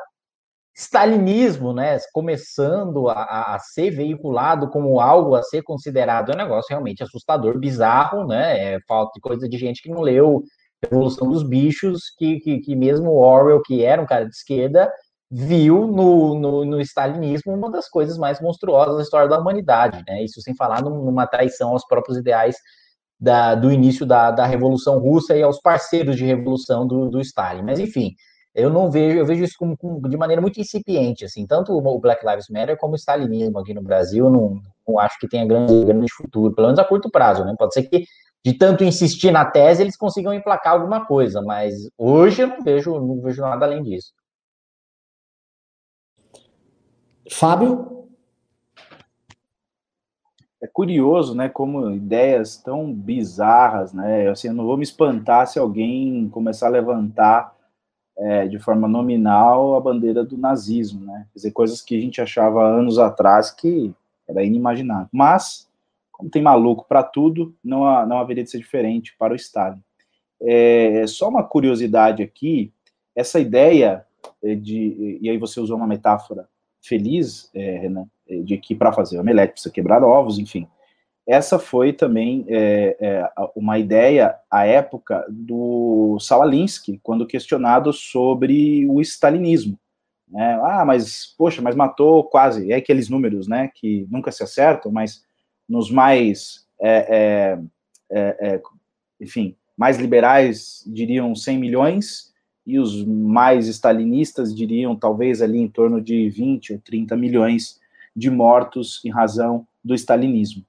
Stalinismo, 0.76 1.74
né, 1.74 1.98
começando 2.14 3.10
a, 3.10 3.54
a, 3.56 3.60
ser 3.60 3.92
veiculado 3.92 4.70
como 4.70 5.00
algo 5.00 5.36
a 5.36 5.44
ser 5.44 5.62
considerado, 5.62 6.32
é 6.32 6.36
um 6.36 6.38
negócio 6.38 6.70
realmente 6.70 7.04
assustador, 7.04 7.60
bizarro, 7.60 8.26
né, 8.26 8.76
é 8.76 8.80
falta 8.88 9.12
de 9.14 9.20
coisa 9.20 9.48
de 9.48 9.58
gente 9.58 9.82
que 9.82 9.90
não 9.90 10.02
leu 10.02 10.42
Revolução 10.82 11.30
dos 11.30 11.44
Bichos, 11.44 12.04
que, 12.18 12.40
que, 12.40 12.60
que 12.60 12.76
mesmo 12.76 13.12
Orwell, 13.12 13.62
que 13.62 13.84
era 13.84 14.02
um 14.02 14.06
cara 14.06 14.24
de 14.24 14.34
esquerda, 14.34 14.90
viu 15.32 15.86
no, 15.86 16.40
no, 16.40 16.66
no, 16.66 16.82
stalinismo 16.82 17.54
uma 17.54 17.70
das 17.70 17.88
coisas 17.88 18.18
mais 18.18 18.42
monstruosas 18.42 18.96
da 18.96 19.04
história 19.04 19.28
da 19.28 19.40
humanidade, 19.40 20.04
né? 20.08 20.24
Isso 20.24 20.42
sem 20.42 20.56
falar 20.56 20.82
numa 20.82 21.28
traição 21.28 21.70
aos 21.70 21.86
próprios 21.86 22.18
ideais 22.18 22.56
da, 23.20 23.54
do 23.54 23.72
início 23.72 24.06
da, 24.06 24.32
da 24.32 24.46
Revolução 24.46 24.98
Russa 24.98 25.36
e 25.36 25.44
aos 25.44 25.62
parceiros 25.62 26.16
de 26.16 26.26
revolução 26.26 26.88
do, 26.88 27.10
do 27.10 27.20
Stalin. 27.20 27.62
Mas, 27.64 27.80
enfim, 27.80 28.16
eu 28.56 28.70
não 28.70 28.90
vejo, 28.90 29.18
eu 29.18 29.26
vejo 29.26 29.44
isso 29.44 29.56
como, 29.58 29.78
como, 29.78 30.08
de 30.10 30.18
maneira 30.18 30.42
muito 30.42 30.60
incipiente, 30.60 31.26
assim, 31.26 31.46
tanto 31.46 31.74
o 31.74 32.00
Black 32.00 32.26
Lives 32.26 32.50
Matter 32.50 32.78
como 32.78 32.94
o 32.94 32.98
stalinismo 32.98 33.60
aqui 33.60 33.74
no 33.74 33.82
Brasil, 33.82 34.30
não, 34.30 34.60
não 34.88 35.00
acho 35.00 35.20
que 35.20 35.28
tenha 35.28 35.46
grande, 35.46 35.86
grande 35.86 36.12
futuro, 36.12 36.56
pelo 36.56 36.68
menos 36.68 36.80
a 36.80 36.84
curto 36.84 37.10
prazo, 37.12 37.46
né? 37.46 37.54
Pode 37.58 37.74
ser 37.74 37.84
que 37.84 38.06
de 38.44 38.54
tanto 38.54 38.84
insistir 38.84 39.32
na 39.32 39.46
tese 39.46 39.84
eles 39.84 39.98
consigam 39.98 40.34
emplacar 40.34 40.74
alguma 40.74 41.06
coisa, 41.06 41.42
mas 41.42 41.76
hoje 41.98 42.42
eu 42.42 42.48
não 42.48 42.64
vejo, 42.64 43.00
não 43.00 43.22
vejo 43.22 43.42
nada 43.42 43.66
além 43.66 43.84
disso. 43.84 44.14
Fábio? 47.32 47.90
é 50.62 50.68
curioso, 50.68 51.34
né, 51.34 51.48
como 51.48 51.90
ideias 51.92 52.58
tão 52.58 52.92
bizarras, 52.94 53.94
né, 53.94 54.28
assim, 54.30 54.50
eu 54.50 54.54
não 54.54 54.66
vou 54.66 54.76
me 54.76 54.84
espantar 54.84 55.48
se 55.48 55.58
alguém 55.58 56.28
começar 56.30 56.68
a 56.68 56.72
levantar 56.72 57.56
é, 58.18 58.46
de 58.48 58.60
forma 58.60 58.88
nominal 58.88 59.76
a 59.76 59.80
bandeira 59.80 60.24
do 60.24 60.38
nazismo, 60.38 61.06
né, 61.06 61.28
quer 61.32 61.40
dizer, 61.40 61.52
coisas 61.52 61.82
que 61.82 61.98
a 61.98 62.02
gente 62.02 62.22
achava 62.22 62.62
anos 62.62 63.00
atrás 63.00 63.52
que 63.52 63.94
era 64.28 64.44
inimaginável, 64.44 65.08
mas, 65.14 65.68
como 66.12 66.30
tem 66.30 66.42
maluco 66.42 66.86
para 66.88 67.04
tudo, 67.04 67.56
não, 67.64 68.06
não 68.06 68.20
haveria 68.20 68.44
de 68.44 68.52
ser 68.52 68.58
diferente 68.58 69.16
para 69.18 69.34
o 69.34 69.38
Stalin. 69.38 69.82
É, 70.42 71.06
só 71.08 71.30
uma 71.30 71.44
curiosidade 71.44 72.22
aqui, 72.22 72.74
essa 73.16 73.40
ideia 73.40 74.06
é, 74.44 74.56
de, 74.56 75.20
e 75.22 75.30
aí 75.30 75.38
você 75.38 75.60
usou 75.62 75.78
uma 75.78 75.88
metáfora 75.88 76.49
feliz, 76.82 77.50
é, 77.54 77.78
Renan, 77.80 78.06
de 78.44 78.58
que 78.58 78.76
para 78.76 78.94
fazer 78.94 79.20
omelete 79.20 79.54
precisa 79.54 79.74
quebrar 79.74 80.04
ovos, 80.04 80.40
enfim. 80.40 80.68
Essa 81.30 81.60
foi 81.60 81.94
também 81.94 82.44
é, 82.48 82.98
é, 83.00 83.30
uma 83.56 83.78
ideia 83.78 84.36
à 84.50 84.66
época 84.66 85.24
do 85.30 86.18
Sawalinsky, 86.20 87.00
quando 87.04 87.28
questionado 87.28 87.94
sobre 87.94 88.88
o 88.90 89.00
stalinismo. 89.00 89.80
Né? 90.28 90.60
Ah, 90.64 90.84
mas, 90.84 91.36
poxa, 91.38 91.62
mas 91.62 91.76
matou 91.76 92.24
quase, 92.24 92.72
é 92.72 92.76
aqueles 92.76 93.10
números, 93.10 93.48
né, 93.48 93.70
que 93.76 94.08
nunca 94.10 94.32
se 94.32 94.44
acertam, 94.44 94.92
mas 94.92 95.24
nos 95.68 95.92
mais, 95.92 96.68
é, 96.82 97.60
é, 98.10 98.20
é, 98.20 98.54
é 98.56 98.62
enfim, 99.22 99.56
mais 99.78 99.98
liberais 99.98 100.84
diriam 100.88 101.36
100 101.36 101.60
milhões, 101.60 102.29
e 102.70 102.78
os 102.78 103.04
mais 103.04 103.68
stalinistas 103.68 104.56
diriam 104.56 104.96
talvez 104.96 105.42
ali 105.42 105.58
em 105.58 105.68
torno 105.68 106.00
de 106.00 106.30
20 106.30 106.74
ou 106.74 106.80
30 106.80 107.16
milhões 107.18 107.80
de 108.16 108.30
mortos 108.30 109.04
em 109.04 109.10
razão 109.10 109.68
do 109.84 109.96
stalinismo. 109.96 110.64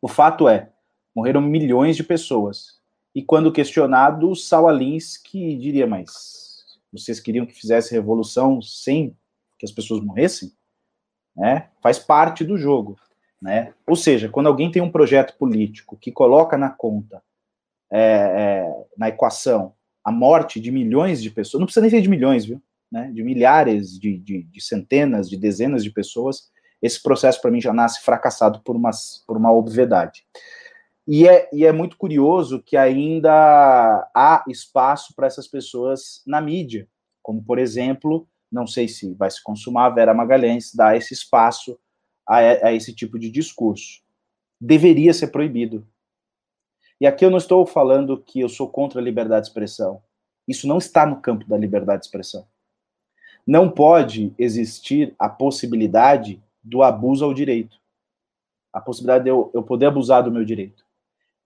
O 0.00 0.06
fato 0.06 0.48
é, 0.48 0.70
morreram 1.12 1.40
milhões 1.40 1.96
de 1.96 2.04
pessoas. 2.04 2.78
E 3.12 3.20
quando 3.20 3.50
questionado, 3.50 4.32
Sawalinsky 4.36 5.56
diria, 5.56 5.88
mas 5.88 6.64
vocês 6.92 7.18
queriam 7.18 7.44
que 7.44 7.52
fizesse 7.52 7.92
revolução 7.92 8.62
sem 8.62 9.16
que 9.58 9.66
as 9.66 9.72
pessoas 9.72 10.00
morressem? 10.00 10.52
Né? 11.36 11.68
Faz 11.82 11.98
parte 11.98 12.44
do 12.44 12.56
jogo. 12.56 12.96
Né? 13.42 13.74
Ou 13.88 13.96
seja, 13.96 14.28
quando 14.28 14.46
alguém 14.46 14.70
tem 14.70 14.80
um 14.80 14.92
projeto 14.92 15.36
político 15.36 15.96
que 15.96 16.12
coloca 16.12 16.56
na 16.56 16.70
conta, 16.70 17.20
é, 17.90 18.02
é, 18.02 18.86
na 18.96 19.08
equação, 19.08 19.74
a 20.08 20.12
morte 20.12 20.58
de 20.58 20.70
milhões 20.70 21.22
de 21.22 21.30
pessoas, 21.30 21.60
não 21.60 21.66
precisa 21.66 21.82
nem 21.82 21.90
ser 21.90 22.00
de 22.00 22.08
milhões, 22.08 22.46
viu? 22.46 22.62
Né? 22.90 23.10
De 23.12 23.22
milhares, 23.22 23.98
de, 23.98 24.16
de, 24.16 24.42
de 24.44 24.60
centenas, 24.60 25.28
de 25.28 25.36
dezenas 25.36 25.84
de 25.84 25.90
pessoas, 25.90 26.50
esse 26.80 27.02
processo 27.02 27.42
para 27.42 27.50
mim 27.50 27.60
já 27.60 27.74
nasce 27.74 28.02
fracassado 28.02 28.62
por 28.62 28.74
uma, 28.74 28.90
por 29.26 29.36
uma 29.36 29.52
obviedade. 29.52 30.24
E 31.06 31.28
é, 31.28 31.48
e 31.52 31.66
é 31.66 31.72
muito 31.72 31.98
curioso 31.98 32.62
que 32.62 32.76
ainda 32.76 33.30
há 34.14 34.44
espaço 34.48 35.14
para 35.14 35.26
essas 35.26 35.46
pessoas 35.46 36.22
na 36.26 36.40
mídia, 36.40 36.88
como 37.22 37.42
por 37.44 37.58
exemplo, 37.58 38.26
não 38.50 38.66
sei 38.66 38.88
se 38.88 39.12
vai 39.12 39.30
se 39.30 39.42
consumar, 39.42 39.90
Vera 39.90 40.14
Magalhães 40.14 40.74
dá 40.74 40.96
esse 40.96 41.12
espaço 41.12 41.78
a, 42.26 42.38
a 42.38 42.72
esse 42.72 42.94
tipo 42.94 43.18
de 43.18 43.30
discurso. 43.30 44.00
Deveria 44.58 45.12
ser 45.12 45.28
proibido. 45.28 45.86
E 47.00 47.06
aqui 47.06 47.24
eu 47.24 47.30
não 47.30 47.38
estou 47.38 47.64
falando 47.64 48.18
que 48.18 48.40
eu 48.40 48.48
sou 48.48 48.68
contra 48.68 49.00
a 49.00 49.02
liberdade 49.02 49.42
de 49.42 49.48
expressão. 49.48 50.02
Isso 50.46 50.66
não 50.66 50.78
está 50.78 51.06
no 51.06 51.20
campo 51.20 51.46
da 51.46 51.56
liberdade 51.56 52.00
de 52.00 52.06
expressão. 52.06 52.46
Não 53.46 53.70
pode 53.70 54.34
existir 54.38 55.14
a 55.18 55.28
possibilidade 55.28 56.42
do 56.62 56.82
abuso 56.82 57.24
ao 57.24 57.32
direito. 57.32 57.78
A 58.72 58.80
possibilidade 58.80 59.24
de 59.24 59.30
eu, 59.30 59.50
eu 59.54 59.62
poder 59.62 59.86
abusar 59.86 60.22
do 60.22 60.30
meu 60.30 60.44
direito. 60.44 60.84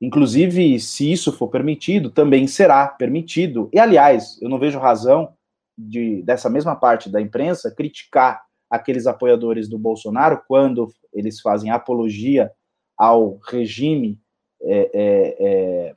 Inclusive, 0.00 0.80
se 0.80 1.12
isso 1.12 1.32
for 1.32 1.48
permitido, 1.48 2.11
também 2.11 2.46
será 2.46 2.88
permitido. 2.88 3.68
E, 3.72 3.78
aliás, 3.78 4.40
eu 4.42 4.48
não 4.48 4.59
vejo 4.59 4.80
razão 4.80 5.32
de, 5.78 6.22
dessa 6.22 6.50
mesma 6.50 6.74
parte 6.74 7.09
da 7.09 7.20
imprensa 7.20 7.70
criticar 7.70 8.42
aqueles 8.68 9.07
apoiadores 9.07 9.68
do 9.68 9.78
Bolsonaro 9.78 10.42
quando 10.48 10.92
eles 11.12 11.40
fazem 11.40 11.70
apologia 11.70 12.51
ao 12.97 13.39
regime, 13.48 14.18
é, 14.64 14.90
é, 14.93 15.36
é, 15.39 15.97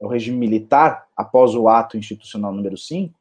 ao 0.00 0.08
regime 0.08 0.38
militar 0.38 1.06
após 1.16 1.54
o 1.54 1.68
ato 1.68 1.96
institucional 1.96 2.52
número 2.52 2.76
5, 2.76 3.18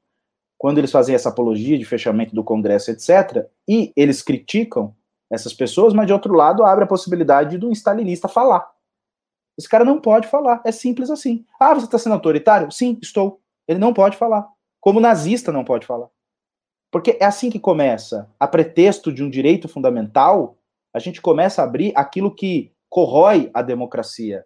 quando 0.57 0.79
eles 0.79 0.91
fazem 0.91 1.13
essa 1.13 1.29
apologia 1.29 1.77
de 1.77 1.85
fechamento 1.85 2.33
do 2.33 2.43
Congresso, 2.43 2.91
etc., 2.91 3.45
e 3.67 3.91
eles 3.95 4.21
criticam 4.21 4.95
essas 5.29 5.53
pessoas, 5.53 5.93
mas 5.93 6.07
de 6.07 6.13
outro 6.13 6.33
lado 6.33 6.63
abre 6.63 6.85
a 6.85 6.87
possibilidade 6.87 7.57
do 7.57 7.71
stalinista 7.71 8.27
falar. 8.27 8.67
Esse 9.57 9.67
cara 9.67 9.83
não 9.83 9.99
pode 9.99 10.27
falar, 10.27 10.61
é 10.65 10.71
simples 10.71 11.09
assim. 11.09 11.45
Ah, 11.59 11.73
você 11.73 11.85
está 11.85 11.97
sendo 11.97 12.13
autoritário? 12.13 12.71
Sim, 12.71 12.97
estou. 13.01 13.41
Ele 13.67 13.79
não 13.79 13.93
pode 13.93 14.15
falar. 14.15 14.47
Como 14.79 14.99
nazista 14.99 15.51
não 15.51 15.63
pode 15.63 15.85
falar. 15.85 16.07
Porque 16.91 17.17
é 17.19 17.25
assim 17.25 17.49
que 17.49 17.59
começa. 17.59 18.29
A 18.39 18.47
pretexto 18.47 19.11
de 19.11 19.23
um 19.23 19.29
direito 19.29 19.67
fundamental, 19.67 20.57
a 20.93 20.99
gente 20.99 21.21
começa 21.21 21.61
a 21.61 21.65
abrir 21.65 21.91
aquilo 21.95 22.33
que 22.33 22.71
corrói 22.89 23.49
a 23.53 23.61
democracia. 23.61 24.45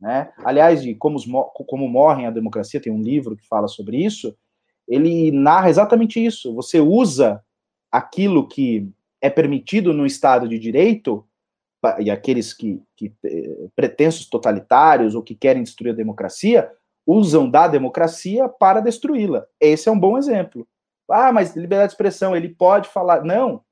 Né? 0.00 0.30
Aliás, 0.44 0.82
de 0.82 0.94
como, 0.94 1.18
como 1.66 1.88
morrem 1.88 2.26
a 2.26 2.30
democracia, 2.30 2.80
tem 2.80 2.92
um 2.92 3.02
livro 3.02 3.36
que 3.36 3.46
fala 3.46 3.68
sobre 3.68 3.96
isso. 3.96 4.36
Ele 4.86 5.30
narra 5.30 5.68
exatamente 5.68 6.24
isso. 6.24 6.54
Você 6.54 6.80
usa 6.80 7.42
aquilo 7.90 8.46
que 8.46 8.88
é 9.20 9.28
permitido 9.28 9.92
no 9.92 10.06
Estado 10.06 10.48
de 10.48 10.58
Direito, 10.58 11.24
e 12.00 12.10
aqueles 12.10 12.52
que, 12.52 12.82
que 12.96 13.12
eh, 13.24 13.68
pretensos 13.74 14.28
totalitários 14.28 15.14
ou 15.14 15.22
que 15.22 15.34
querem 15.34 15.62
destruir 15.62 15.92
a 15.92 15.96
democracia, 15.96 16.70
usam 17.06 17.48
da 17.48 17.68
democracia 17.68 18.48
para 18.48 18.80
destruí-la. 18.80 19.46
Esse 19.60 19.88
é 19.88 19.92
um 19.92 19.98
bom 19.98 20.18
exemplo. 20.18 20.66
Ah, 21.10 21.32
mas 21.32 21.56
liberdade 21.56 21.88
de 21.88 21.92
expressão, 21.94 22.36
ele 22.36 22.48
pode 22.48 22.88
falar. 22.88 23.24
Não. 23.24 23.62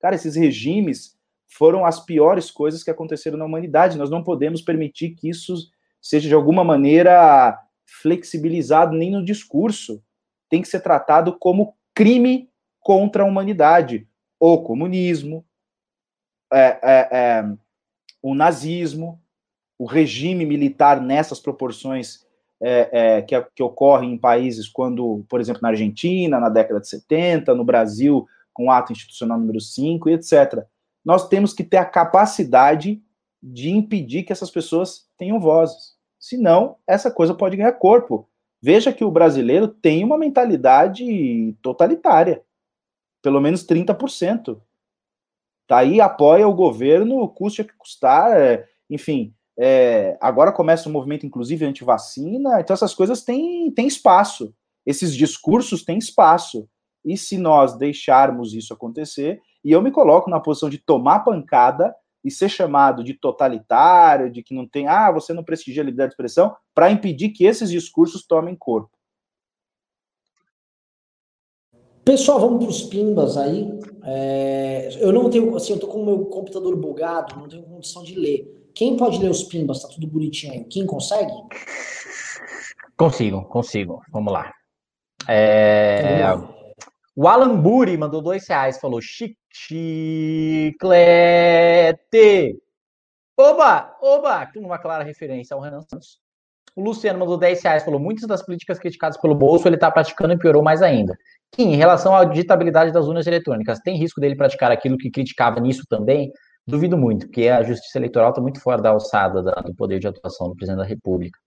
Cara, 0.00 0.14
esses 0.14 0.36
regimes 0.36 1.16
foram 1.48 1.84
as 1.84 2.04
piores 2.04 2.50
coisas 2.50 2.82
que 2.82 2.90
aconteceram 2.90 3.36
na 3.36 3.44
humanidade. 3.44 3.98
Nós 3.98 4.10
não 4.10 4.22
podemos 4.22 4.62
permitir 4.62 5.10
que 5.10 5.28
isso 5.28 5.54
seja 6.08 6.28
de 6.28 6.34
alguma 6.34 6.62
maneira 6.62 7.58
flexibilizado 8.00 8.96
nem 8.96 9.10
no 9.10 9.24
discurso. 9.24 10.02
tem 10.48 10.62
que 10.62 10.68
ser 10.68 10.80
tratado 10.80 11.36
como 11.36 11.76
crime 11.92 12.48
contra 12.78 13.24
a 13.24 13.26
humanidade. 13.26 14.06
O 14.38 14.62
comunismo, 14.62 15.44
é, 16.52 16.78
é, 16.82 17.08
é, 17.10 17.44
o 18.22 18.32
nazismo, 18.32 19.20
o 19.76 19.84
regime 19.84 20.46
militar 20.46 21.00
nessas 21.00 21.40
proporções 21.40 22.24
é, 22.62 23.16
é, 23.16 23.22
que, 23.22 23.40
que 23.56 23.62
ocorrem 23.62 24.12
em 24.12 24.18
países 24.18 24.68
quando, 24.68 25.24
por 25.28 25.40
exemplo, 25.40 25.62
na 25.62 25.70
Argentina, 25.70 26.38
na 26.38 26.48
década 26.48 26.80
de 26.80 26.88
70, 26.88 27.52
no 27.54 27.64
Brasil, 27.64 28.24
com 28.54 28.66
o 28.66 28.70
ato 28.70 28.92
institucional 28.92 29.38
número 29.38 29.60
5 29.60 30.08
e 30.08 30.12
etc. 30.12 30.64
Nós 31.04 31.28
temos 31.28 31.52
que 31.52 31.64
ter 31.64 31.78
a 31.78 31.84
capacidade 31.84 33.02
de 33.42 33.70
impedir 33.70 34.22
que 34.22 34.32
essas 34.32 34.50
pessoas 34.50 35.08
tenham 35.18 35.40
vozes. 35.40 35.95
Senão, 36.26 36.78
essa 36.88 37.08
coisa 37.08 37.32
pode 37.32 37.56
ganhar 37.56 37.70
corpo. 37.74 38.28
Veja 38.60 38.92
que 38.92 39.04
o 39.04 39.10
brasileiro 39.12 39.68
tem 39.68 40.02
uma 40.02 40.18
mentalidade 40.18 41.54
totalitária. 41.62 42.42
Pelo 43.22 43.40
menos 43.40 43.64
30%. 43.64 44.60
Tá 45.68 45.78
aí, 45.78 46.00
apoia 46.00 46.48
o 46.48 46.52
governo, 46.52 47.28
custe 47.28 47.62
o 47.62 47.64
que 47.64 47.76
custar, 47.76 48.32
é, 48.32 48.66
enfim. 48.90 49.32
É, 49.56 50.18
agora 50.20 50.50
começa 50.50 50.88
um 50.88 50.92
movimento, 50.92 51.24
inclusive, 51.24 51.64
anti-vacina, 51.64 52.60
então 52.60 52.74
essas 52.74 52.92
coisas 52.92 53.22
têm, 53.22 53.70
têm 53.70 53.86
espaço. 53.86 54.52
Esses 54.84 55.14
discursos 55.14 55.84
têm 55.84 55.96
espaço. 55.96 56.68
E 57.04 57.16
se 57.16 57.38
nós 57.38 57.78
deixarmos 57.78 58.52
isso 58.52 58.74
acontecer, 58.74 59.40
e 59.64 59.70
eu 59.70 59.80
me 59.80 59.92
coloco 59.92 60.28
na 60.28 60.40
posição 60.40 60.68
de 60.68 60.78
tomar 60.78 61.20
pancada 61.20 61.94
e 62.26 62.30
ser 62.30 62.48
chamado 62.48 63.04
de 63.04 63.14
totalitário, 63.14 64.28
de 64.28 64.42
que 64.42 64.52
não 64.52 64.66
tem, 64.66 64.88
ah, 64.88 65.12
você 65.12 65.32
não 65.32 65.44
prestigia 65.44 65.80
a 65.80 65.84
liberdade 65.84 66.08
de 66.08 66.14
expressão, 66.14 66.56
para 66.74 66.90
impedir 66.90 67.28
que 67.30 67.46
esses 67.46 67.70
discursos 67.70 68.26
tomem 68.26 68.56
corpo. 68.56 68.90
Pessoal, 72.04 72.40
vamos 72.40 72.58
para 72.58 72.70
os 72.70 72.82
pimbas 72.82 73.36
aí. 73.36 73.68
É, 74.04 74.90
eu 75.00 75.12
não 75.12 75.30
tenho, 75.30 75.54
assim, 75.54 75.72
eu 75.72 75.78
tô 75.78 75.86
com 75.86 76.02
o 76.02 76.04
meu 76.04 76.26
computador 76.26 76.74
bugado, 76.76 77.36
não 77.36 77.48
tenho 77.48 77.62
condição 77.62 78.02
de 78.02 78.16
ler. 78.16 78.70
Quem 78.74 78.96
pode 78.96 79.18
ler 79.18 79.30
os 79.30 79.44
pimbas? 79.44 79.82
Tá 79.82 79.88
tudo 79.88 80.06
bonitinho 80.08 80.52
aí. 80.52 80.64
Quem 80.64 80.84
consegue? 80.84 81.32
Consigo, 82.96 83.44
consigo. 83.44 84.02
Vamos 84.10 84.32
lá. 84.32 84.52
É... 85.28 86.22
Lá. 86.22 86.56
O 87.14 87.26
Alan 87.26 87.56
Buri 87.60 87.96
mandou 87.96 88.20
dois 88.20 88.46
reais, 88.46 88.78
falou 88.78 89.00
chiclete. 89.56 90.86
Oba, 93.38 93.96
oba, 94.00 94.50
uma 94.56 94.78
clara 94.78 95.02
referência 95.04 95.54
ao 95.54 95.60
Renan 95.60 95.82
Santos. 95.82 96.18
O 96.74 96.82
Luciano 96.82 97.18
mandou 97.18 97.38
10 97.38 97.62
reais, 97.62 97.84
falou 97.84 97.98
muitas 97.98 98.26
das 98.26 98.44
políticas 98.44 98.78
criticadas 98.78 99.16
pelo 99.18 99.34
bolso 99.34 99.66
ele 99.66 99.76
está 99.76 99.90
praticando 99.90 100.34
e 100.34 100.38
piorou 100.38 100.62
mais 100.62 100.82
ainda. 100.82 101.16
Kim, 101.52 101.72
em 101.72 101.76
relação 101.76 102.14
à 102.14 102.24
digitabilidade 102.24 102.92
das 102.92 103.06
urnas 103.06 103.26
eletrônicas, 103.26 103.78
tem 103.80 103.96
risco 103.96 104.20
dele 104.20 104.36
praticar 104.36 104.70
aquilo 104.70 104.98
que 104.98 105.10
criticava 105.10 105.58
nisso 105.58 105.84
também? 105.88 106.30
Duvido 106.66 106.98
muito, 106.98 107.26
porque 107.26 107.48
a 107.48 107.62
justiça 107.62 107.98
eleitoral 107.98 108.30
está 108.30 108.42
muito 108.42 108.60
fora 108.60 108.82
da 108.82 108.90
alçada 108.90 109.42
da, 109.42 109.52
do 109.52 109.74
poder 109.74 109.98
de 109.98 110.08
atuação 110.08 110.48
do 110.48 110.56
presidente 110.56 110.80
da 110.80 110.84
República. 110.84 111.38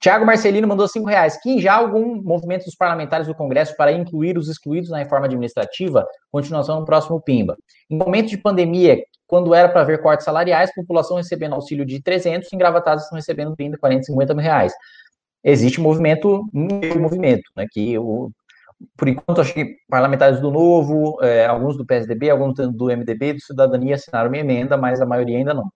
Tiago 0.00 0.26
Marcelino 0.26 0.68
mandou 0.68 0.86
cinco 0.86 1.08
reais. 1.08 1.40
Que 1.42 1.60
já 1.60 1.74
algum 1.74 2.22
movimento 2.22 2.64
dos 2.64 2.74
parlamentares 2.74 3.26
do 3.26 3.34
Congresso 3.34 3.76
para 3.76 3.92
incluir 3.92 4.36
os 4.38 4.48
excluídos 4.48 4.90
na 4.90 4.98
reforma 4.98 5.26
administrativa? 5.26 6.06
Continuação 6.30 6.80
no 6.80 6.86
próximo 6.86 7.20
PIMBA. 7.20 7.56
Em 7.90 7.96
momento 7.96 8.28
de 8.28 8.38
pandemia, 8.38 9.02
quando 9.26 9.54
era 9.54 9.68
para 9.68 9.84
ver 9.84 10.00
cortes 10.00 10.24
salariais, 10.24 10.74
população 10.74 11.16
recebendo 11.16 11.54
auxílio 11.54 11.84
de 11.84 12.02
300, 12.02 12.52
engravatados 12.52 13.04
estão 13.04 13.16
recebendo 13.16 13.56
30, 13.56 13.78
40, 13.78 14.02
50 14.04 14.34
mil 14.34 14.42
reais. 14.42 14.72
Existe 15.42 15.80
movimento, 15.80 16.44
um 16.54 17.00
movimento, 17.00 17.44
né, 17.56 17.66
que 17.70 17.96
o, 17.98 18.30
por 18.96 19.08
enquanto, 19.08 19.40
acho 19.40 19.54
que 19.54 19.76
parlamentares 19.88 20.40
do 20.40 20.50
Novo, 20.50 21.18
é, 21.22 21.46
alguns 21.46 21.76
do 21.76 21.86
PSDB, 21.86 22.30
alguns 22.30 22.54
do 22.54 22.86
MDB, 22.86 23.34
do 23.34 23.40
Cidadania 23.40 23.94
assinaram 23.94 24.28
uma 24.28 24.38
emenda, 24.38 24.76
mas 24.76 25.00
a 25.00 25.06
maioria 25.06 25.38
ainda 25.38 25.54
não. 25.54 25.70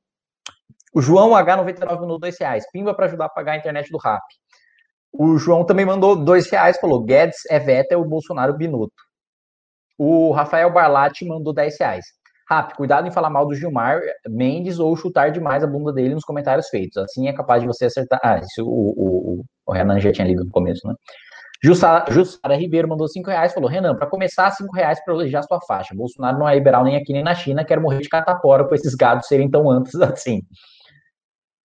O 0.92 1.00
João 1.00 1.30
H99 1.30 2.00
mandou 2.00 2.18
dois 2.18 2.38
reais. 2.38 2.64
Pimba 2.72 2.94
para 2.94 3.06
ajudar 3.06 3.26
a 3.26 3.28
pagar 3.28 3.52
a 3.52 3.56
internet 3.56 3.90
do 3.90 3.98
RAP. 3.98 4.22
O 5.12 5.38
João 5.38 5.64
também 5.64 5.84
mandou 5.84 6.16
dois 6.16 6.50
reais, 6.50 6.78
falou: 6.78 7.02
Guedes 7.02 7.38
é 7.48 7.96
o 7.96 8.04
Bolsonaro 8.04 8.56
Binuto. 8.56 8.94
O 9.98 10.32
Rafael 10.32 10.72
Barlatti 10.72 11.26
mandou 11.26 11.52
10 11.52 11.78
reais. 11.78 12.06
Rap, 12.50 12.74
cuidado 12.74 13.06
em 13.06 13.12
falar 13.12 13.30
mal 13.30 13.46
do 13.46 13.54
Gilmar 13.54 14.00
Mendes 14.26 14.78
ou 14.78 14.96
chutar 14.96 15.30
demais 15.30 15.62
a 15.62 15.66
bunda 15.66 15.92
dele 15.92 16.14
nos 16.14 16.24
comentários 16.24 16.68
feitos. 16.68 16.96
Assim 16.96 17.28
é 17.28 17.32
capaz 17.32 17.60
de 17.60 17.68
você 17.68 17.84
acertar. 17.84 18.18
Ah, 18.24 18.38
isso 18.38 18.64
o, 18.66 18.90
o, 18.96 19.44
o 19.66 19.72
Renan 19.72 20.00
já 20.00 20.10
tinha 20.10 20.26
lido 20.26 20.44
no 20.44 20.50
começo, 20.50 20.86
né? 20.88 20.94
Jussara, 21.62 22.10
Jussara 22.10 22.56
Ribeiro 22.56 22.88
mandou 22.88 23.06
5 23.06 23.28
reais, 23.28 23.52
falou: 23.52 23.68
Renan, 23.68 23.94
para 23.94 24.08
começar, 24.08 24.50
5 24.50 24.74
reais 24.74 25.04
para 25.04 25.12
elogiar 25.12 25.42
sua 25.42 25.60
faixa. 25.60 25.94
Bolsonaro 25.94 26.38
não 26.38 26.48
é 26.48 26.54
liberal 26.54 26.82
nem 26.82 26.96
aqui 26.96 27.12
nem 27.12 27.22
na 27.22 27.34
China, 27.34 27.64
quero 27.64 27.82
morrer 27.82 28.00
de 28.00 28.08
catapora 28.08 28.64
com 28.66 28.74
esses 28.74 28.94
gados 28.94 29.26
serem 29.26 29.50
tão 29.50 29.70
amplos 29.70 30.00
assim. 30.00 30.40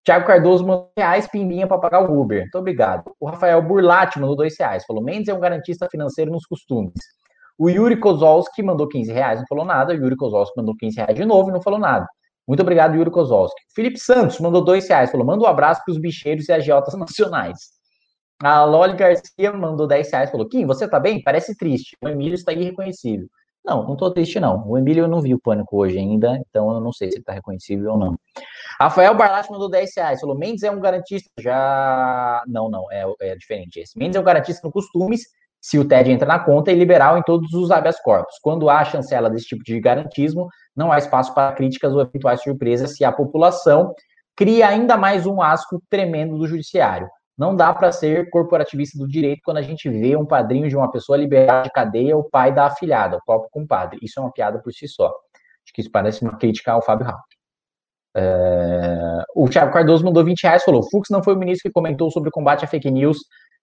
Tiago 0.05 0.27
Cardoso 0.27 0.63
mandou 0.63 0.91
reais, 0.95 1.27
pimbinha 1.27 1.65
para 1.65 1.79
pagar 1.79 2.07
o 2.07 2.21
Uber. 2.21 2.41
Muito 2.41 2.57
obrigado. 2.59 3.11
O 3.19 3.27
Rafael 3.27 3.59
Burlati 3.59 4.19
mandou 4.19 4.35
dois 4.35 4.55
reais. 4.57 4.85
Falou: 4.85 5.03
Mendes 5.03 5.29
é 5.29 5.33
um 5.33 5.39
garantista 5.39 5.87
financeiro 5.89 6.31
nos 6.31 6.45
costumes. 6.45 6.93
O 7.57 7.69
Yuri 7.69 7.97
Kozolski 7.97 8.61
mandou 8.61 8.87
15 8.87 9.11
reais, 9.11 9.39
não 9.39 9.47
falou 9.47 9.65
nada. 9.65 9.93
O 9.93 9.95
Yuri 9.95 10.15
Kozolski 10.15 10.55
mandou 10.57 10.75
15 10.77 10.97
reais 10.97 11.15
de 11.15 11.25
novo 11.25 11.49
e 11.49 11.53
não 11.53 11.61
falou 11.61 11.79
nada. 11.79 12.05
Muito 12.47 12.59
obrigado, 12.59 12.95
Yuri 12.95 13.09
Kozolski. 13.09 13.59
Felipe 13.73 13.97
Santos 13.97 14.39
mandou 14.39 14.63
dois 14.63 14.87
reais. 14.87 15.09
Falou: 15.09 15.25
manda 15.25 15.43
um 15.43 15.47
abraço 15.47 15.81
para 15.83 15.91
os 15.91 15.97
bicheiros 15.97 16.47
e 16.49 16.53
agiotas 16.53 16.93
nacionais. 16.99 17.57
A 18.43 18.63
Loli 18.63 18.95
Garcia 18.95 19.53
mandou 19.53 19.87
10 19.87 20.11
reais. 20.11 20.29
Falou: 20.29 20.47
Kim, 20.47 20.67
você 20.67 20.87
tá 20.87 20.99
bem? 20.99 21.23
Parece 21.23 21.57
triste. 21.57 21.97
O 22.03 22.07
Emílio 22.07 22.35
está 22.35 22.53
irreconhecível. 22.53 23.27
Não, 23.65 23.83
não 23.83 23.95
tô 23.95 24.11
triste, 24.11 24.39
não. 24.39 24.63
O 24.67 24.77
Emílio 24.77 25.05
eu 25.05 25.07
não 25.07 25.21
vi 25.21 25.33
o 25.33 25.39
pânico 25.39 25.77
hoje 25.77 25.97
ainda, 25.97 26.39
então 26.47 26.71
eu 26.71 26.79
não 26.79 26.93
sei 26.93 27.09
se 27.09 27.17
ele 27.17 27.23
tá 27.23 27.33
reconhecível 27.33 27.93
ou 27.93 27.97
não. 27.97 28.15
Rafael 28.79 29.15
Barlatti 29.15 29.51
mandou 29.51 29.69
10 29.69 29.91
reais. 29.97 30.21
Falou: 30.21 30.37
Mendes 30.37 30.63
é 30.63 30.69
um 30.69 30.79
garantista. 30.79 31.29
Já. 31.39 32.43
Não, 32.47 32.69
não, 32.69 32.91
é, 32.91 33.05
é 33.21 33.35
diferente 33.35 33.79
esse. 33.79 33.97
Mendes 33.97 34.15
é 34.15 34.19
um 34.19 34.23
garantista 34.23 34.67
no 34.67 34.71
costumes, 34.71 35.23
se 35.59 35.79
o 35.79 35.87
TED 35.87 36.11
entra 36.11 36.27
na 36.27 36.37
conta, 36.37 36.71
e 36.71 36.75
liberal 36.75 37.17
em 37.17 37.23
todos 37.23 37.51
os 37.53 37.71
habeas 37.71 37.99
corpus. 37.99 38.37
Quando 38.39 38.69
há 38.69 38.85
chancela 38.85 39.31
desse 39.31 39.47
tipo 39.47 39.63
de 39.63 39.79
garantismo, 39.79 40.47
não 40.75 40.91
há 40.91 40.99
espaço 40.99 41.33
para 41.33 41.53
críticas 41.53 41.91
ou 41.91 42.01
eventuais 42.01 42.43
surpresas 42.43 42.95
se 42.95 43.03
a 43.03 43.11
população 43.11 43.95
cria 44.35 44.67
ainda 44.67 44.95
mais 44.95 45.25
um 45.25 45.41
asco 45.41 45.81
tremendo 45.89 46.37
do 46.37 46.45
judiciário. 46.45 47.09
Não 47.37 47.55
dá 47.55 47.73
para 47.73 47.91
ser 47.91 48.29
corporativista 48.29 48.97
do 48.97 49.07
direito 49.07 49.41
quando 49.43 49.57
a 49.57 49.61
gente 49.61 49.89
vê 49.89 50.15
um 50.15 50.25
padrinho 50.25 50.69
de 50.69 50.75
uma 50.75 50.89
pessoa 50.89 51.17
liberada 51.17 51.63
de 51.63 51.71
cadeia, 51.71 52.17
o 52.17 52.23
pai 52.23 52.53
da 52.53 52.67
afilhada, 52.67 53.17
o 53.17 53.25
próprio 53.25 53.49
compadre. 53.51 53.99
Isso 54.01 54.19
é 54.19 54.23
uma 54.23 54.31
piada 54.31 54.59
por 54.59 54.71
si 54.71 54.87
só. 54.87 55.07
Acho 55.07 55.73
que 55.73 55.81
isso 55.81 55.91
parece 55.91 56.21
uma 56.21 56.37
crítica 56.37 56.71
ao 56.71 56.81
Fábio 56.81 57.07
Rapp. 57.07 57.23
É... 58.15 59.23
O 59.35 59.49
Thiago 59.49 59.73
Cardoso 59.73 60.05
mandou 60.05 60.23
20 60.23 60.43
reais 60.43 60.63
falou: 60.63 60.81
Fux 60.89 61.09
não 61.09 61.21
foi 61.21 61.33
o 61.35 61.37
ministro 61.37 61.69
que 61.69 61.73
comentou 61.73 62.09
sobre 62.09 62.29
o 62.29 62.31
combate 62.31 62.63
à 62.63 62.67
fake 62.67 62.89
news, 62.89 63.17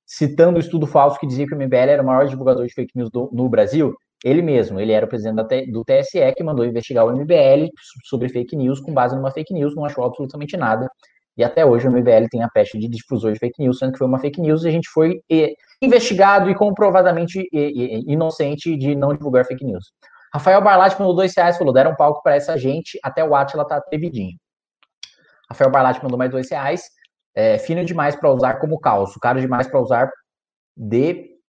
citando 0.07 0.59
o 0.59 0.61
estudo 0.61 0.87
falso 0.87 1.19
que 1.19 1.27
dizia 1.27 1.47
que 1.47 1.55
o 1.55 1.59
MBL 1.59 1.77
era 1.77 2.03
o 2.03 2.07
maior 2.07 2.27
divulgador 2.27 2.67
de 2.67 2.75
fake 2.75 2.93
news 2.95 3.11
do, 3.11 3.31
no 3.33 3.49
Brasil? 3.49 3.95
Ele 4.25 4.43
mesmo, 4.43 4.79
ele 4.79 4.93
era 4.93 5.07
o 5.07 5.09
presidente 5.09 5.67
do 5.73 5.85
TSE 5.85 6.33
que 6.37 6.45
mandou 6.45 6.65
investigar 6.65 7.07
o 7.07 7.13
MBL 7.13 7.69
sobre 8.05 8.29
fake 8.29 8.55
news 8.55 8.79
com 8.79 8.93
base 8.93 9.17
numa 9.17 9.33
fake 9.33 9.53
news, 9.53 9.75
não 9.75 9.85
achou 9.85 10.05
absolutamente 10.05 10.57
nada. 10.57 10.89
E 11.37 11.43
até 11.43 11.65
hoje 11.65 11.89
o 11.89 11.91
MBL 11.91 12.27
tem 12.31 12.43
a 12.43 12.49
peste 12.49 12.79
de 12.79 12.89
difusor 12.89 13.33
de 13.33 13.39
fake 13.39 13.63
news, 13.63 13.79
sendo 13.79 13.93
que 13.93 13.99
foi 13.99 14.07
uma 14.07 14.19
fake 14.19 14.41
news 14.41 14.65
e 14.65 14.69
a 14.69 14.71
gente 14.71 14.89
foi 14.91 15.21
investigado 15.81 16.51
e 16.51 16.55
comprovadamente 16.55 17.49
inocente 17.53 18.77
de 18.77 18.95
não 18.95 19.15
divulgar 19.15 19.47
fake 19.47 19.65
news. 19.65 19.93
Rafael 20.33 20.63
Barlatti 20.63 20.99
mandou 20.99 21.15
dois 21.15 21.35
reais, 21.37 21.59
falou, 21.59 21.73
deram 21.73 21.93
um 21.93 21.97
palco 21.97 22.23
para 22.23 22.35
essa 22.37 22.57
gente, 22.57 22.99
até 23.03 23.25
o 23.25 23.35
Atila 23.35 23.67
tá 23.67 23.77
atrevidinho. 23.77 24.39
Rafael 25.49 25.71
Barlatti 25.71 26.03
mandou 26.03 26.19
mais 26.19 26.31
dois 26.31 26.51
reais, 26.51 26.83
é, 27.35 27.59
fino 27.59 27.85
demais 27.85 28.17
para 28.17 28.33
usar 28.33 28.55
como 28.55 28.79
calço, 28.79 29.19
caro 29.21 29.41
demais 29.41 29.67
para 29.67 29.81
usar 29.81 30.11
DPHIG. 30.77 31.43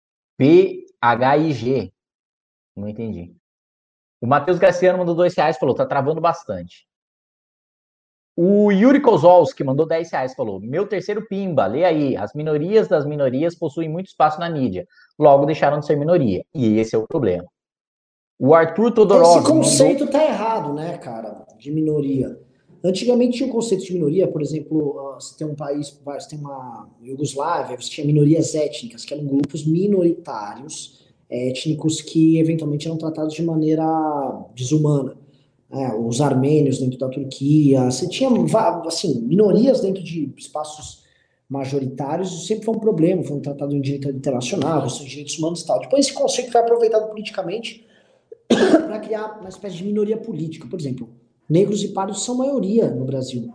Não 2.77 2.89
entendi. 2.89 3.37
O 4.21 4.27
Matheus 4.27 4.59
Garciano 4.59 4.99
mandou 4.99 5.15
dois 5.15 5.35
reais, 5.37 5.59
falou, 5.59 5.75
tá 5.75 5.87
travando 5.87 6.21
bastante. 6.21 6.87
O 8.35 8.71
Yuri 8.71 9.01
Kozolski 9.01 9.63
mandou 9.63 9.87
10 9.87 10.11
reais, 10.11 10.35
falou: 10.35 10.59
Meu 10.59 10.87
terceiro 10.87 11.27
pimba, 11.29 11.67
lê 11.67 11.85
aí. 11.85 12.17
As 12.17 12.33
minorias 12.35 12.89
das 12.89 13.05
minorias 13.05 13.55
possuem 13.55 13.89
muito 13.89 14.07
espaço 14.07 14.41
na 14.41 14.49
mídia, 14.49 14.87
logo 15.19 15.45
deixaram 15.45 15.81
de 15.81 15.87
ser 15.87 15.97
minoria. 15.97 16.43
E 16.55 16.79
esse 16.79 16.95
é 16.95 16.99
o 16.99 17.07
problema. 17.07 17.45
O 18.39 18.55
Arthur 18.55 18.91
Todorov. 18.93 19.37
Esse 19.37 19.47
conceito 19.47 20.05
mandou... 20.05 20.21
tá 20.21 20.25
errado, 20.25 20.73
né, 20.73 20.97
cara? 20.97 21.47
De 21.59 21.71
minoria. 21.71 22.39
Antigamente 22.83 23.37
tinha 23.37 23.47
o 23.47 23.51
um 23.51 23.53
conceito 23.53 23.85
de 23.85 23.93
minoria, 23.93 24.27
por 24.27 24.43
exemplo, 24.43 25.15
você 25.15 25.37
tem 25.37 25.47
um 25.47 25.55
país, 25.55 25.97
você 26.05 26.31
tem 26.31 26.39
uma 26.41 26.89
Iugoslávia, 27.01 27.77
você 27.81 27.89
tinha 27.89 28.05
minorias 28.05 28.57
étnicas, 28.57 29.05
que 29.05 29.15
eram 29.15 29.25
grupos 29.25 29.65
minoritários 29.65 31.01
étnicos 31.31 32.01
que 32.01 32.39
eventualmente 32.41 32.89
eram 32.89 32.99
tratados 32.99 33.35
de 33.35 33.43
maneira 33.43 33.85
desumana 34.55 35.22
é, 35.73 35.95
os 35.95 36.21
armênios 36.21 36.79
dentro 36.79 36.99
da 36.99 37.09
Turquia, 37.09 37.91
você 37.91 38.07
tinha 38.07 38.29
assim, 38.87 39.23
minorias 39.23 39.81
dentro 39.81 40.03
de 40.03 40.33
espaços 40.37 41.03
majoritários, 41.49 42.31
isso 42.31 42.47
sempre 42.47 42.65
foi 42.65 42.75
um 42.75 42.79
problema, 42.79 43.23
foi 43.25 43.37
um 43.37 43.41
tratado 43.41 43.75
em 43.75 43.81
direito 43.81 44.11
internacional, 44.11 44.87
de 44.87 45.05
direitos 45.05 45.39
humanos 45.39 45.63
e 45.63 45.67
tal. 45.67 45.81
Depois 45.81 46.07
esse 46.07 46.15
conceito 46.15 46.53
foi 46.53 46.61
aproveitado 46.61 47.09
politicamente 47.09 47.87
para 48.49 48.99
criar 49.01 49.39
uma 49.41 49.49
espécie 49.49 49.77
de 49.77 49.85
minoria 49.85 50.17
política. 50.17 50.67
Por 50.69 50.79
exemplo, 50.79 51.09
negros 51.49 51.83
e 51.83 51.89
pardos 51.89 52.23
são 52.23 52.37
maioria 52.37 52.91
no 52.91 53.05
Brasil, 53.05 53.53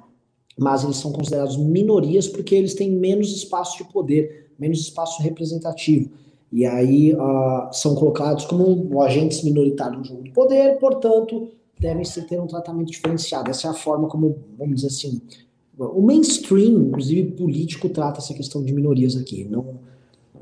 mas 0.58 0.84
eles 0.84 0.98
são 0.98 1.12
considerados 1.12 1.56
minorias 1.56 2.28
porque 2.28 2.56
eles 2.56 2.74
têm 2.74 2.92
menos 2.92 3.36
espaço 3.36 3.78
de 3.78 3.92
poder, 3.92 4.52
menos 4.58 4.80
espaço 4.80 5.22
representativo. 5.22 6.12
E 6.52 6.66
aí 6.66 7.14
uh, 7.14 7.72
são 7.72 7.94
colocados 7.94 8.46
como 8.46 9.02
agentes 9.02 9.44
minoritários 9.44 9.98
no 9.98 10.06
jogo 10.06 10.24
de 10.24 10.32
poder, 10.32 10.80
portanto, 10.80 11.50
devem 11.80 12.04
ter 12.04 12.40
um 12.40 12.48
tratamento 12.48 12.92
diferenciado. 12.92 13.50
Essa 13.50 13.68
é 13.68 13.72
a 13.72 13.74
forma 13.74 14.08
como, 14.08 14.44
vamos 14.58 14.76
dizer 14.76 14.88
assim, 14.88 15.22
o 15.78 16.02
mainstream, 16.02 16.88
inclusive 16.88 17.32
político, 17.32 17.90
trata 17.90 18.20
essa 18.20 18.34
questão 18.34 18.64
de 18.64 18.74
minorias 18.74 19.16
aqui. 19.16 19.44
Não, 19.44 19.80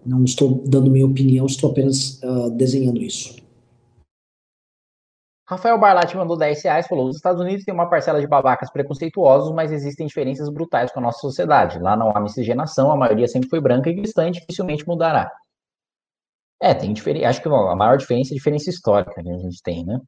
não 0.06 0.24
estou 0.24 0.64
dando 0.66 0.90
minha 0.90 1.06
opinião, 1.06 1.46
estou 1.46 1.72
apenas 1.72 2.22
uh, 2.24 2.50
desenhando 2.52 3.02
isso. 3.02 3.36
Rafael 5.48 5.80
Barlatti 5.80 6.18
mandou 6.18 6.38
10 6.38 6.64
reais, 6.64 6.88
falou: 6.88 7.08
os 7.08 7.18
Estados 7.18 7.40
Unidos 7.40 7.64
têm 7.64 7.74
uma 7.74 7.90
parcela 7.90 8.20
de 8.20 8.28
babacas 8.28 8.72
preconceituosos, 8.72 9.54
mas 9.54 9.72
existem 9.72 10.08
diferenças 10.08 10.50
brutais 10.50 10.92
com 10.92 11.00
a 11.00 11.04
nossa 11.04 11.20
sociedade. 11.20 11.80
Lá 11.80 11.96
não 11.96 12.12
há 12.16 12.20
miscigenação, 12.20 12.92
a 12.92 12.98
maioria 12.98 13.28
sempre 13.28 13.50
foi 13.50 13.62
branca 13.62 13.90
e 13.90 13.96
cristã 13.96 14.28
e 14.28 14.32
dificilmente 14.32 14.88
mudará. 14.88 15.32
É, 16.62 16.74
tem 16.74 16.94
diferença. 16.94 17.28
Acho 17.28 17.42
que 17.42 17.48
a 17.48 17.76
maior 17.76 17.98
diferença 17.98 18.32
é 18.32 18.34
a 18.34 18.38
diferença 18.38 18.70
histórica 18.70 19.22
que 19.22 19.30
a 19.30 19.38
gente 19.38 19.62
tem, 19.62 19.86
né? 19.86 20.00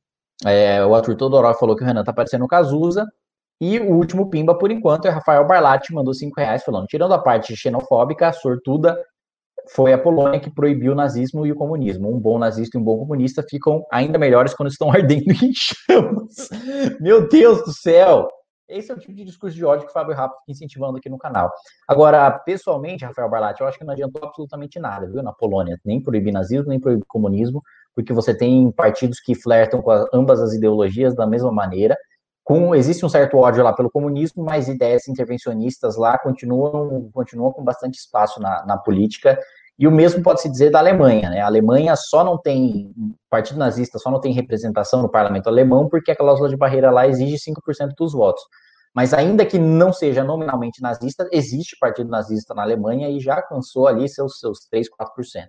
É, 0.46 0.86
o 0.86 0.94
Arthur 0.94 1.16
Todorov 1.16 1.58
falou 1.58 1.76
que 1.76 1.84
o 1.84 1.86
Renan 1.86 2.04
tá 2.04 2.14
parecendo 2.14 2.46
o 2.46 2.48
Cazuza. 2.48 3.06
E 3.60 3.80
o 3.80 3.96
último 3.96 4.30
pimba, 4.30 4.56
por 4.56 4.70
enquanto, 4.70 5.08
é 5.08 5.10
Rafael 5.10 5.46
Barlatti, 5.48 5.94
mandou 5.94 6.14
5 6.14 6.40
reais, 6.40 6.64
falando: 6.64 6.86
tirando 6.86 7.14
a 7.14 7.20
parte 7.20 7.56
xenofóbica, 7.56 8.32
sortuda 8.32 8.96
foi 9.70 9.94
a 9.94 9.98
Polônia 9.98 10.40
que 10.40 10.50
proibiu 10.50 10.94
o 10.94 10.96
nazismo 10.96 11.46
e 11.46 11.52
o 11.52 11.56
comunismo. 11.56 12.14
Um 12.14 12.20
bom 12.20 12.38
nazista 12.38 12.78
e 12.78 12.82
um 12.82 12.84
bom 12.84 12.98
comunista 13.00 13.44
ficam 13.48 13.86
ainda 13.92 14.18
melhores 14.18 14.54
quando 14.54 14.70
estão 14.70 14.90
ardendo 14.94 15.32
em 15.32 15.52
chamas. 15.54 16.50
Meu 17.00 17.28
Deus 17.28 17.64
do 17.64 17.74
céu! 17.74 18.28
Esse 18.68 18.92
é 18.92 18.94
o 18.94 19.00
tipo 19.00 19.14
de 19.14 19.24
discurso 19.24 19.56
de 19.56 19.64
ódio 19.64 19.86
que 19.86 19.92
o 19.92 19.94
Fábio 19.94 20.14
Rafa 20.14 20.36
fica 20.40 20.52
incentivando 20.52 20.98
aqui 20.98 21.10
no 21.10 21.18
canal. 21.18 21.50
Agora, 21.88 22.30
pessoalmente, 22.32 23.06
Rafael 23.06 23.30
Barlatti, 23.30 23.62
eu 23.62 23.68
acho 23.68 23.78
que 23.78 23.86
não 23.86 23.94
adiantou 23.94 24.22
absolutamente 24.22 24.78
nada, 24.78 25.10
viu, 25.10 25.24
na 25.24 25.32
Polônia. 25.32 25.80
Nem 25.86 26.02
proibir 26.02 26.34
nazismo, 26.34 26.68
nem 26.68 26.80
proibir 26.80 27.06
comunismo, 27.08 27.64
porque 27.98 28.14
você 28.14 28.32
tem 28.32 28.72
partidos 28.72 29.20
que 29.20 29.34
flertam 29.34 29.82
com 29.82 29.92
ambas 30.14 30.40
as 30.40 30.54
ideologias 30.54 31.16
da 31.16 31.26
mesma 31.26 31.52
maneira. 31.52 31.98
Com, 32.44 32.76
existe 32.76 33.04
um 33.04 33.10
certo 33.10 33.38
ódio 33.38 33.64
lá 33.64 33.74
pelo 33.74 33.90
comunismo, 33.90 34.44
mas 34.44 34.68
ideias 34.68 35.08
intervencionistas 35.08 35.98
lá 35.98 36.16
continuam, 36.20 37.10
continuam 37.12 37.52
com 37.52 37.64
bastante 37.64 37.96
espaço 37.96 38.40
na, 38.40 38.64
na 38.68 38.78
política 38.78 39.36
e 39.80 39.88
o 39.88 39.92
mesmo 39.92 40.22
pode 40.22 40.42
se 40.42 40.50
dizer 40.50 40.70
da 40.70 40.78
Alemanha, 40.78 41.32
né? 41.32 41.42
A 41.42 41.48
Alemanha 41.48 41.96
só 41.96 42.24
não 42.24 42.38
tem, 42.38 42.94
Partido 43.32 43.58
Nazista 43.58 43.98
só 43.98 44.12
não 44.12 44.22
tem 44.22 44.32
representação 44.32 45.02
no 45.02 45.10
parlamento 45.10 45.48
alemão 45.48 45.90
porque 45.90 46.12
a 46.12 46.16
cláusula 46.16 46.50
de 46.50 46.56
barreira 46.56 46.92
lá 46.92 47.08
exige 47.08 47.38
5% 47.38 47.96
dos 47.98 48.14
votos. 48.14 48.44
Mas 48.94 49.12
ainda 49.12 49.44
que 49.44 49.58
não 49.58 49.92
seja 49.92 50.24
nominalmente 50.24 50.84
nazista, 50.84 51.28
existe 51.32 51.76
partido 51.80 52.12
nazista 52.12 52.54
na 52.54 52.62
Alemanha 52.62 53.10
e 53.10 53.20
já 53.20 53.38
alcançou 53.38 53.88
ali 53.88 54.08
seus, 54.08 54.40
seus 54.40 54.60
3, 54.70 54.88
4%. 54.88 55.48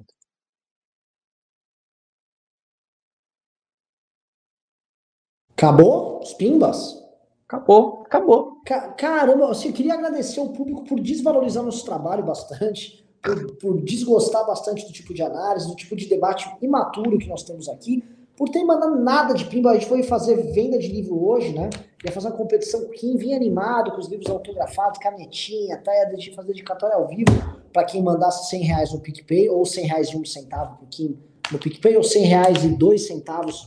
Acabou? 5.59 6.21
Os 6.23 6.35
pimbas? 6.35 7.03
Acabou, 7.49 8.05
acabou. 8.07 8.59
Caramba, 8.97 9.51
assim, 9.51 9.69
eu 9.69 9.75
queria 9.75 9.95
agradecer 9.95 10.39
ao 10.39 10.51
público 10.51 10.85
por 10.85 11.01
desvalorizar 11.01 11.65
nosso 11.65 11.85
trabalho 11.85 12.25
bastante 12.25 13.05
por, 13.21 13.57
por 13.57 13.83
desgostar 13.83 14.47
bastante 14.47 14.87
do 14.87 14.93
tipo 14.93 15.13
de 15.13 15.21
análise, 15.21 15.67
do 15.67 15.75
tipo 15.75 15.97
de 15.97 16.07
debate 16.07 16.49
imaturo 16.63 17.19
que 17.19 17.29
nós 17.29 17.43
temos 17.43 17.69
aqui, 17.69 18.05
por 18.37 18.49
ter 18.51 18.63
mandado 18.63 19.01
nada 19.01 19.35
de 19.35 19.47
pimba. 19.47 19.73
A 19.73 19.75
gente 19.75 19.87
foi 19.87 20.05
fazer 20.05 20.37
venda 20.53 20.79
de 20.79 20.87
livro 20.87 21.21
hoje, 21.27 21.53
né? 21.53 21.71
Ia 22.05 22.13
fazer 22.13 22.29
uma 22.29 22.37
competição 22.37 22.85
com 22.85 22.93
quem 22.93 23.17
vinha 23.17 23.37
animado 23.37 23.91
com 23.91 23.99
os 23.99 24.07
livros 24.07 24.31
autografados, 24.31 25.01
canetinha, 25.01 25.77
tá? 25.79 25.91
ia 25.93 26.35
fazer 26.37 26.47
dedicatória 26.47 26.95
ao 26.95 27.09
vivo 27.09 27.33
para 27.73 27.83
quem 27.83 28.01
mandasse 28.01 28.49
100 28.49 28.63
reais 28.63 28.93
no 28.93 29.01
PicPay, 29.01 29.49
ou 29.49 29.67
100 29.67 29.87
reais 29.87 30.09
e 30.11 30.17
um 30.17 30.25
centavo 30.25 30.77
por 30.77 30.87
quem 30.89 31.19
no 31.51 31.59
PicPay, 31.59 31.97
ou 31.97 32.05
100 32.05 32.23
reais 32.23 32.65
e 32.65 32.69
dois 32.69 33.09
centavos 33.09 33.67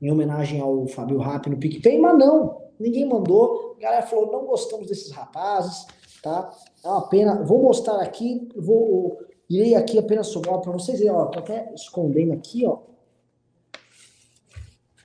em 0.00 0.10
homenagem 0.10 0.60
ao 0.60 0.86
Fábio 0.86 1.18
Rap 1.18 1.48
no 1.48 1.58
PicPay, 1.58 1.98
mas 1.98 2.18
não, 2.18 2.62
ninguém 2.78 3.06
mandou. 3.06 3.74
A 3.78 3.82
galera 3.82 4.06
falou: 4.06 4.30
não 4.30 4.44
gostamos 4.46 4.86
desses 4.86 5.10
rapazes 5.10 5.86
tá? 6.22 6.52
É 6.84 6.88
uma 6.88 7.08
pena. 7.08 7.42
Vou 7.42 7.62
mostrar 7.62 8.00
aqui, 8.00 8.48
vou 8.56 9.18
irei 9.48 9.74
aqui 9.74 9.98
apenas 9.98 10.28
somar 10.28 10.60
para 10.60 10.72
vocês 10.72 11.04
ó, 11.08 11.26
tô 11.26 11.40
até 11.40 11.72
escondendo 11.74 12.32
aqui, 12.32 12.64
ó. 12.64 12.78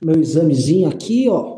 Meu 0.00 0.16
examezinho 0.16 0.88
aqui, 0.88 1.28
ó. 1.28 1.56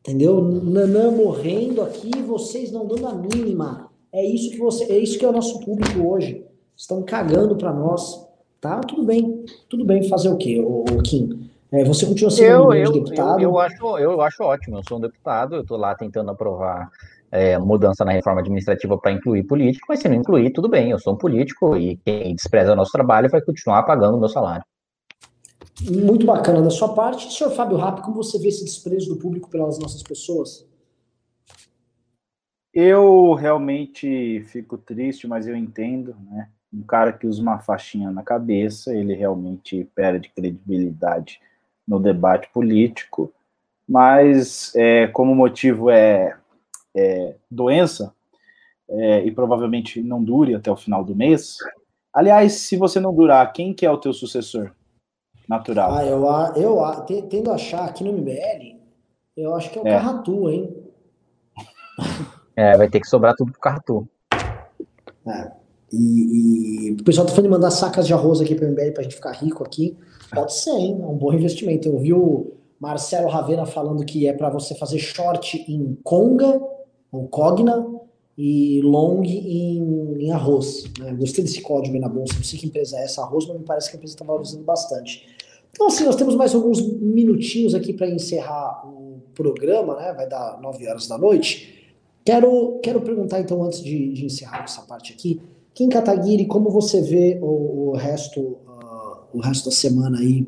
Entendeu? 0.00 0.42
Nanã 0.42 1.10
morrendo 1.10 1.82
aqui, 1.82 2.10
vocês 2.22 2.70
não 2.70 2.86
dando 2.86 3.06
a 3.06 3.14
mínima. 3.14 3.90
É 4.12 4.24
isso 4.24 4.50
que 4.50 4.58
você, 4.58 4.84
é 4.84 4.98
isso 4.98 5.18
que 5.18 5.24
é 5.24 5.28
o 5.28 5.32
nosso 5.32 5.60
público 5.60 6.06
hoje. 6.06 6.44
Estão 6.76 7.02
cagando 7.02 7.56
para 7.56 7.72
nós, 7.72 8.26
tá? 8.60 8.80
Tudo 8.80 9.04
bem, 9.04 9.44
tudo 9.68 9.84
bem. 9.84 10.08
Fazer 10.08 10.28
o 10.28 10.36
quê, 10.36 10.60
o, 10.60 10.84
Kim? 11.02 11.49
É, 11.72 11.84
você 11.84 12.04
continua 12.04 12.30
sendo 12.30 12.50
eu, 12.50 12.66
um 12.66 12.74
eu, 12.74 12.92
deputado? 12.92 13.40
Eu, 13.40 13.50
eu, 13.50 13.58
acho, 13.58 13.98
eu 13.98 14.20
acho 14.20 14.42
ótimo. 14.42 14.78
Eu 14.78 14.82
sou 14.88 14.98
um 14.98 15.00
deputado. 15.00 15.54
Eu 15.56 15.60
estou 15.62 15.76
lá 15.76 15.94
tentando 15.94 16.30
aprovar 16.30 16.90
é, 17.30 17.56
mudança 17.58 18.04
na 18.04 18.12
reforma 18.12 18.40
administrativa 18.40 18.98
para 18.98 19.12
incluir 19.12 19.44
político, 19.44 19.86
mas 19.88 20.00
se 20.00 20.08
não 20.08 20.16
incluir, 20.16 20.50
tudo 20.52 20.68
bem, 20.68 20.90
eu 20.90 20.98
sou 20.98 21.14
um 21.14 21.18
político 21.18 21.76
e 21.76 21.96
quem 21.98 22.34
despreza 22.34 22.72
o 22.72 22.76
nosso 22.76 22.90
trabalho 22.90 23.30
vai 23.30 23.40
continuar 23.40 23.84
pagando 23.84 24.16
o 24.16 24.20
meu 24.20 24.28
salário. 24.28 24.64
Muito 25.82 26.26
bacana 26.26 26.60
da 26.60 26.70
sua 26.70 26.92
parte. 26.92 27.32
Senhor 27.32 27.50
Fábio 27.52 27.76
Rapp, 27.76 28.02
como 28.02 28.16
você 28.16 28.38
vê 28.38 28.48
esse 28.48 28.64
desprezo 28.64 29.08
do 29.08 29.16
público 29.16 29.48
pelas 29.48 29.78
nossas 29.78 30.02
pessoas? 30.02 30.68
Eu 32.74 33.34
realmente 33.34 34.42
fico 34.48 34.76
triste, 34.76 35.26
mas 35.26 35.46
eu 35.46 35.56
entendo, 35.56 36.14
né? 36.30 36.48
Um 36.72 36.82
cara 36.82 37.12
que 37.12 37.26
usa 37.26 37.42
uma 37.42 37.58
faixinha 37.58 38.10
na 38.10 38.22
cabeça, 38.22 38.94
ele 38.94 39.14
realmente 39.14 39.88
perde 39.94 40.30
credibilidade 40.34 41.40
no 41.90 41.98
debate 41.98 42.48
político, 42.52 43.32
mas 43.88 44.72
é, 44.76 45.08
como 45.08 45.32
o 45.32 45.34
motivo 45.34 45.90
é 45.90 46.36
é, 46.94 47.34
doença 47.50 48.14
é, 48.88 49.24
e 49.24 49.32
provavelmente 49.32 50.00
não 50.00 50.22
dure 50.22 50.54
até 50.54 50.70
o 50.70 50.76
final 50.76 51.04
do 51.04 51.16
mês. 51.16 51.56
Aliás, 52.12 52.52
se 52.52 52.76
você 52.76 53.00
não 53.00 53.12
durar, 53.12 53.52
quem 53.52 53.74
que 53.74 53.84
é 53.84 53.90
o 53.90 53.98
teu 53.98 54.12
sucessor 54.12 54.70
natural? 55.48 55.92
Ah, 55.92 56.06
eu, 56.06 56.24
eu 56.56 57.26
tendo 57.28 57.50
a 57.50 57.56
achar 57.56 57.84
aqui 57.84 58.04
no 58.04 58.12
MBL, 58.12 58.78
eu 59.36 59.54
acho 59.56 59.68
que 59.70 59.78
é 59.78 59.82
o 59.82 59.86
é. 59.86 59.90
Carratu, 59.90 60.48
hein? 60.48 60.76
É, 62.54 62.76
vai 62.76 62.88
ter 62.88 63.00
que 63.00 63.08
sobrar 63.08 63.34
tudo 63.34 63.50
pro 63.50 63.60
Carratu. 63.60 64.08
É. 65.26 65.59
E, 65.92 66.88
e, 66.88 66.92
o 66.92 67.04
pessoal 67.04 67.26
tá 67.26 67.32
falando 67.32 67.50
de 67.50 67.56
mandar 67.56 67.70
sacas 67.70 68.06
de 68.06 68.12
arroz 68.12 68.40
aqui 68.40 68.54
para 68.54 68.66
o 68.66 68.70
MBL 68.70 68.92
pra 68.92 69.02
gente 69.02 69.16
ficar 69.16 69.32
rico 69.32 69.64
aqui. 69.64 69.96
Pode 70.32 70.54
ser, 70.54 70.70
hein? 70.70 70.98
É 71.02 71.06
um 71.06 71.16
bom 71.16 71.32
investimento. 71.32 71.88
Eu 71.88 71.98
vi 71.98 72.12
o 72.12 72.52
Marcelo 72.78 73.28
Ravena 73.28 73.66
falando 73.66 74.04
que 74.04 74.26
é 74.26 74.32
para 74.32 74.48
você 74.48 74.74
fazer 74.74 74.98
short 74.98 75.64
em 75.68 75.98
Conga 76.02 76.60
ou 77.10 77.28
Cogna 77.28 77.86
e 78.38 78.80
long 78.82 79.22
em, 79.22 80.24
em 80.24 80.30
arroz. 80.30 80.84
Né? 80.98 81.12
Gostei 81.12 81.44
desse 81.44 81.60
código 81.60 81.94
aí 81.94 82.00
na 82.00 82.08
bolsa, 82.08 82.34
não 82.36 82.42
sei 82.42 82.58
que 82.58 82.66
empresa 82.66 82.96
é 82.96 83.04
essa, 83.04 83.22
arroz, 83.22 83.46
mas 83.46 83.58
me 83.58 83.64
parece 83.64 83.90
que 83.90 83.96
a 83.96 83.98
empresa 83.98 84.14
está 84.14 84.24
valorizando 84.24 84.64
bastante. 84.64 85.26
Então, 85.70 85.88
assim, 85.88 86.04
nós 86.04 86.16
temos 86.16 86.34
mais 86.34 86.54
alguns 86.54 86.80
minutinhos 86.80 87.74
aqui 87.74 87.92
para 87.92 88.08
encerrar 88.08 88.86
o 88.86 89.20
programa, 89.34 89.96
né? 89.96 90.12
Vai 90.14 90.28
dar 90.28 90.58
9 90.60 90.88
horas 90.88 91.06
da 91.06 91.18
noite. 91.18 91.94
Quero, 92.24 92.80
quero 92.82 93.00
perguntar, 93.00 93.40
então, 93.40 93.62
antes 93.62 93.82
de, 93.82 94.12
de 94.12 94.24
encerrar 94.24 94.64
essa 94.64 94.82
parte 94.82 95.12
aqui, 95.12 95.40
Kim 95.74 95.88
Kataguiri, 95.88 96.46
como 96.46 96.70
você 96.70 97.00
vê 97.00 97.38
o, 97.40 97.90
o 97.90 97.96
resto, 97.96 98.40
uh, 98.40 99.26
o 99.32 99.40
resto 99.40 99.66
da 99.66 99.70
semana 99.70 100.18
aí 100.18 100.46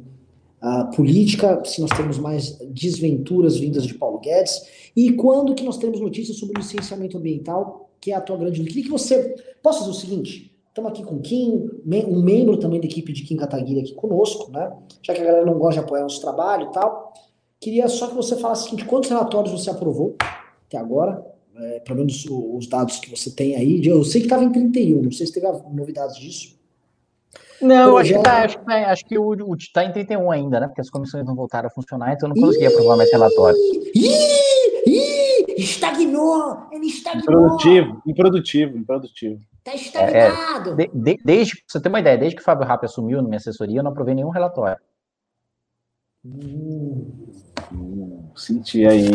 uh, 0.62 0.94
política, 0.94 1.62
se 1.64 1.80
nós 1.80 1.90
temos 1.96 2.18
mais 2.18 2.58
desventuras 2.70 3.56
vindas 3.56 3.86
de 3.86 3.94
Paulo 3.94 4.18
Guedes, 4.18 4.62
e 4.94 5.12
quando 5.12 5.54
que 5.54 5.64
nós 5.64 5.78
teremos 5.78 6.00
notícias 6.00 6.36
sobre 6.36 6.56
o 6.56 6.60
licenciamento 6.60 7.16
ambiental, 7.16 7.90
que 8.00 8.10
é 8.10 8.14
a 8.14 8.20
tua 8.20 8.36
grande. 8.36 8.62
Queria 8.64 8.82
que 8.82 8.90
você... 8.90 9.34
Posso 9.62 9.80
fazer 9.80 9.90
o 9.90 9.94
seguinte? 9.94 10.52
Estamos 10.68 10.90
aqui 10.90 11.04
com 11.04 11.20
Kim, 11.20 11.68
um 12.08 12.22
membro 12.22 12.56
também 12.56 12.80
da 12.80 12.86
equipe 12.86 13.12
de 13.12 13.22
Kim 13.22 13.36
Kataguiri 13.36 13.80
aqui 13.80 13.94
conosco, 13.94 14.50
né? 14.50 14.72
Já 15.02 15.14
que 15.14 15.20
a 15.20 15.24
galera 15.24 15.46
não 15.46 15.58
gosta 15.58 15.80
de 15.80 15.86
apoiar 15.86 16.02
nosso 16.02 16.20
trabalho 16.20 16.68
e 16.68 16.72
tal. 16.72 17.12
Queria 17.60 17.86
só 17.88 18.08
que 18.08 18.14
você 18.14 18.36
falasse 18.36 18.62
o 18.62 18.64
seguinte, 18.64 18.86
quantos 18.86 19.08
relatórios 19.08 19.52
você 19.52 19.70
aprovou 19.70 20.16
até 20.66 20.78
agora? 20.78 21.24
É, 21.54 21.80
pelo 21.80 21.98
menos 21.98 22.24
os 22.28 22.66
dados 22.66 22.98
que 22.98 23.10
você 23.10 23.30
tem 23.30 23.56
aí. 23.56 23.86
Eu 23.86 24.02
sei 24.04 24.22
que 24.22 24.26
estava 24.26 24.44
em 24.44 24.50
31, 24.50 25.02
não 25.02 25.12
sei 25.12 25.26
se 25.26 25.32
teve 25.32 25.46
novidades 25.72 26.16
disso. 26.16 26.60
Não, 27.60 27.96
acho 27.96 28.12
que, 28.12 28.22
tá, 28.22 28.44
acho 28.44 28.58
que, 28.58 28.64
tá, 28.64 28.90
acho 28.90 29.04
que 29.04 29.18
o, 29.18 29.30
o 29.30 29.56
tá 29.72 29.84
em 29.84 29.92
31 29.92 30.30
ainda, 30.32 30.58
né? 30.58 30.66
Porque 30.66 30.80
as 30.80 30.90
comissões 30.90 31.24
não 31.24 31.36
voltaram 31.36 31.68
a 31.68 31.70
funcionar, 31.70 32.12
então 32.12 32.28
eu 32.28 32.34
não 32.34 32.42
consegui 32.42 32.66
aprovar 32.66 32.96
mais 32.96 33.10
relatórios. 33.12 33.60
Ih, 33.94 34.08
ih, 34.86 35.32
Estagnou! 35.56 36.66
Ele 36.72 36.86
estagnou! 36.86 37.22
Improdutivo, 37.22 38.02
improdutivo, 38.06 38.76
improdutivo. 38.78 39.40
Tá 39.62 39.74
estagnado! 39.74 40.72
É, 40.72 40.74
de, 40.74 40.90
de, 40.92 41.18
desde, 41.24 41.56
pra 41.56 41.64
você 41.68 41.80
ter 41.80 41.88
uma 41.88 42.00
ideia, 42.00 42.18
desde 42.18 42.36
que 42.36 42.42
o 42.42 42.44
Fábio 42.44 42.66
Rappi 42.66 42.86
assumiu 42.86 43.22
na 43.22 43.28
minha 43.28 43.36
assessoria, 43.36 43.78
eu 43.78 43.84
não 43.84 43.92
aprovei 43.92 44.14
nenhum 44.14 44.30
relatório. 44.30 44.80
Hum, 46.24 47.31
senti 48.36 48.86
aí. 48.86 49.08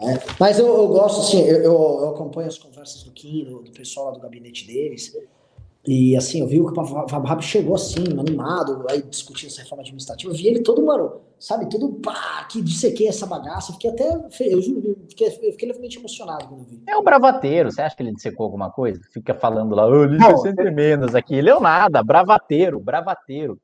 É, 0.00 0.18
mas 0.38 0.58
eu, 0.58 0.66
eu, 0.66 0.88
gosto, 0.88 1.20
assim, 1.20 1.42
eu, 1.42 1.62
eu, 1.62 2.08
acompanho 2.10 2.48
as 2.48 2.58
conversas 2.58 3.02
do 3.02 3.10
Kim, 3.12 3.44
do, 3.44 3.62
do 3.62 3.70
pessoal 3.70 4.06
lá 4.06 4.12
do 4.12 4.20
gabinete 4.20 4.66
deles. 4.66 5.12
E 5.84 6.16
assim, 6.16 6.40
eu 6.40 6.46
vi 6.46 6.58
que 6.58 6.80
o 6.80 7.08
Fábio 7.08 7.42
chegou 7.42 7.74
assim, 7.74 8.04
animado, 8.16 8.86
aí 8.88 9.02
discutindo 9.02 9.48
essa 9.50 9.62
reforma 9.62 9.82
administrativa. 9.82 10.30
Eu 10.30 10.36
vi 10.36 10.46
ele 10.46 10.60
todo, 10.60 10.84
mano, 10.84 11.20
sabe, 11.40 11.68
todo 11.68 11.94
pá, 11.94 12.46
que 12.48 12.62
dissequei 12.62 13.08
essa 13.08 13.26
bagaça. 13.26 13.72
Fiquei 13.72 13.90
até, 13.90 14.08
eu 14.42 14.62
juro, 14.62 14.96
fiquei, 15.08 15.26
eu 15.26 15.52
fiquei 15.52 15.66
levemente 15.66 15.98
emocionado 15.98 16.46
quando 16.46 16.64
vi. 16.64 16.84
É 16.88 16.96
um 16.96 17.02
bravateiro, 17.02 17.72
você 17.72 17.82
acha 17.82 17.96
que 17.96 18.02
ele 18.02 18.14
dissecou 18.14 18.44
alguma 18.44 18.70
coisa? 18.70 19.00
Fica 19.12 19.34
falando 19.34 19.74
lá, 19.74 19.84
oh, 19.84 20.04
ele 20.04 20.18
sempre 20.38 20.70
menos 20.70 21.16
aqui. 21.16 21.34
Ele 21.34 21.50
é 21.50 21.58
nada, 21.58 22.00
bravateiro, 22.00 22.78
bravateiro. 22.78 23.58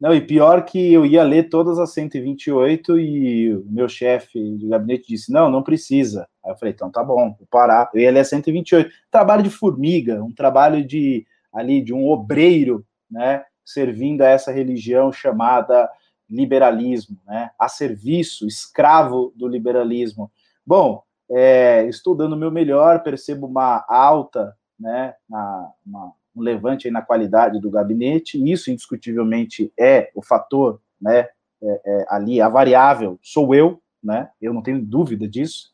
Não, 0.00 0.12
e 0.12 0.20
pior 0.20 0.64
que 0.64 0.92
eu 0.92 1.06
ia 1.06 1.22
ler 1.22 1.48
todas 1.48 1.78
as 1.78 1.92
128 1.92 2.98
e 2.98 3.54
o 3.54 3.64
meu 3.70 3.88
chefe 3.88 4.56
de 4.56 4.68
gabinete 4.68 5.08
disse: 5.08 5.32
não, 5.32 5.50
não 5.50 5.62
precisa. 5.62 6.28
Aí 6.44 6.52
eu 6.52 6.56
falei: 6.56 6.74
então 6.74 6.90
tá 6.90 7.02
bom, 7.02 7.34
vou 7.38 7.46
parar. 7.50 7.90
Eu 7.94 8.00
ia 8.02 8.10
ler 8.10 8.24
128. 8.24 8.90
Trabalho 9.10 9.42
de 9.42 9.50
formiga, 9.50 10.22
um 10.22 10.32
trabalho 10.32 10.84
de 10.84 11.26
ali 11.52 11.80
de 11.80 11.94
um 11.94 12.08
obreiro, 12.10 12.84
né, 13.08 13.44
servindo 13.64 14.22
a 14.22 14.28
essa 14.28 14.50
religião 14.50 15.12
chamada 15.12 15.88
liberalismo, 16.28 17.16
né, 17.26 17.50
a 17.58 17.68
serviço, 17.68 18.46
escravo 18.46 19.32
do 19.36 19.46
liberalismo. 19.46 20.30
Bom, 20.66 21.02
é, 21.30 21.86
estou 21.86 22.16
dando 22.16 22.34
o 22.34 22.38
meu 22.38 22.50
melhor, 22.50 23.02
percebo 23.02 23.46
uma 23.46 23.84
alta, 23.88 24.56
né, 24.78 25.14
uma, 25.28 25.72
uma, 25.86 26.12
um 26.34 26.42
levante 26.42 26.90
na 26.90 27.02
qualidade 27.02 27.60
do 27.60 27.70
gabinete, 27.70 28.42
isso 28.50 28.70
indiscutivelmente 28.70 29.72
é 29.78 30.10
o 30.14 30.22
fator, 30.22 30.80
né, 31.00 31.28
é, 31.62 31.80
é, 31.84 32.06
ali, 32.08 32.40
a 32.40 32.48
variável 32.48 33.18
sou 33.22 33.54
eu, 33.54 33.80
né, 34.02 34.28
eu 34.40 34.52
não 34.52 34.62
tenho 34.62 34.84
dúvida 34.84 35.28
disso, 35.28 35.72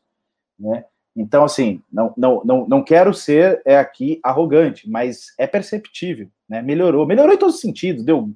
né, 0.59 0.85
então, 1.15 1.43
assim, 1.43 1.81
não, 1.91 2.13
não, 2.15 2.41
não, 2.45 2.67
não 2.67 2.83
quero 2.83 3.13
ser 3.13 3.61
é, 3.65 3.77
aqui 3.77 4.19
arrogante, 4.23 4.89
mas 4.89 5.33
é 5.37 5.45
perceptível, 5.45 6.29
né? 6.47 6.61
Melhorou, 6.61 7.05
melhorou 7.05 7.33
em 7.33 7.37
todos 7.37 7.55
os 7.55 7.61
sentidos, 7.61 8.03
deu, 8.05 8.29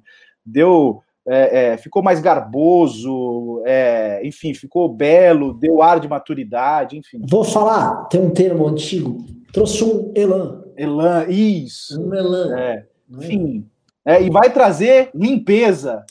deu 0.44 1.02
é, 1.26 1.72
é, 1.72 1.76
ficou 1.76 2.02
mais 2.02 2.20
garboso, 2.20 3.62
é, 3.64 4.20
enfim, 4.24 4.54
ficou 4.54 4.88
belo, 4.88 5.54
deu 5.54 5.82
ar 5.82 5.98
de 5.98 6.06
maturidade, 6.06 6.96
enfim. 6.96 7.20
Vou 7.28 7.42
falar, 7.42 8.04
tem 8.04 8.20
um 8.20 8.30
termo 8.30 8.66
antigo, 8.66 9.24
trouxe 9.52 9.82
um 9.82 10.12
elan. 10.14 10.65
Elan, 10.76 11.26
isso. 11.28 12.00
Um 12.00 12.14
elan. 12.14 12.58
É, 12.58 12.70
é? 12.70 12.86
enfim, 13.08 13.70
é, 14.04 14.22
e 14.22 14.30
vai 14.30 14.52
trazer 14.52 15.10
limpeza, 15.14 16.04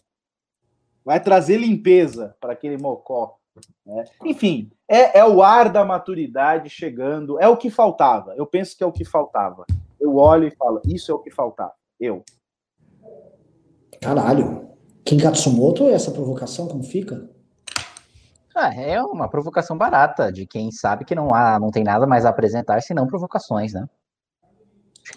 vai 1.04 1.20
trazer 1.20 1.58
limpeza 1.58 2.36
para 2.42 2.54
aquele 2.54 2.78
mocó. 2.78 3.38
Né? 3.86 4.04
Enfim, 4.26 4.72
é, 4.88 5.20
é 5.20 5.26
o 5.26 5.42
ar 5.42 5.70
da 5.70 5.86
maturidade 5.86 6.70
chegando, 6.70 7.40
é 7.40 7.48
o 7.48 7.56
que 7.56 7.70
faltava. 7.70 8.34
Eu 8.36 8.46
penso 8.46 8.76
que 8.76 8.84
é 8.84 8.88
o 8.88 8.92
que 8.92 9.06
faltava. 9.06 9.66
Eu 10.00 10.18
olho 10.18 10.48
e 10.48 10.52
falo, 10.52 10.82
isso 10.86 11.12
é 11.12 11.16
o 11.16 11.20
que 11.20 11.32
faltava. 11.32 11.74
Eu. 12.00 12.24
Caralho. 14.02 14.70
Kim 15.06 15.18
Katsumoto, 15.18 15.88
essa 15.88 16.12
provocação, 16.12 16.68
como 16.68 16.84
fica? 16.84 17.30
Ah, 18.56 18.74
é 18.74 19.02
uma 19.02 19.30
provocação 19.30 19.78
barata 19.78 20.32
de 20.32 20.48
quem 20.48 20.72
sabe 20.72 21.06
que 21.06 21.14
não 21.14 21.34
há, 21.34 21.60
não 21.60 21.70
tem 21.70 21.84
nada 21.84 22.08
mais 22.08 22.26
a 22.26 22.30
apresentar 22.30 22.82
senão 22.82 23.06
provocações, 23.06 23.74
né? 23.74 23.88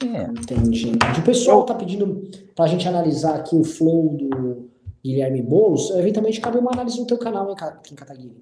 É. 0.02 0.22
Entendi. 0.22 0.92
O 1.18 1.22
pessoal 1.22 1.64
tá 1.64 1.74
pedindo 1.74 2.30
para 2.54 2.66
a 2.66 2.68
gente 2.68 2.86
analisar 2.86 3.36
aqui 3.36 3.56
o 3.56 3.64
flow 3.64 4.16
do 4.16 4.68
Guilherme 5.02 5.42
Boulos. 5.42 5.90
Eventualmente 5.90 6.40
cabe 6.40 6.58
uma 6.58 6.72
análise 6.72 7.00
no 7.00 7.06
teu 7.06 7.18
canal, 7.18 7.48
hein, 7.48 7.56
Kim 7.82 7.94
Kataguiri? 7.94 8.36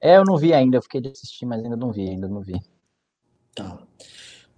É, 0.00 0.16
eu 0.16 0.24
não 0.24 0.36
vi 0.36 0.52
ainda, 0.52 0.76
eu 0.76 0.82
fiquei 0.82 1.00
de 1.00 1.08
assistir, 1.08 1.46
mas 1.46 1.62
ainda 1.62 1.76
não 1.76 1.90
vi, 1.90 2.08
ainda 2.08 2.28
não 2.28 2.40
vi. 2.40 2.60
Tá. 3.54 3.78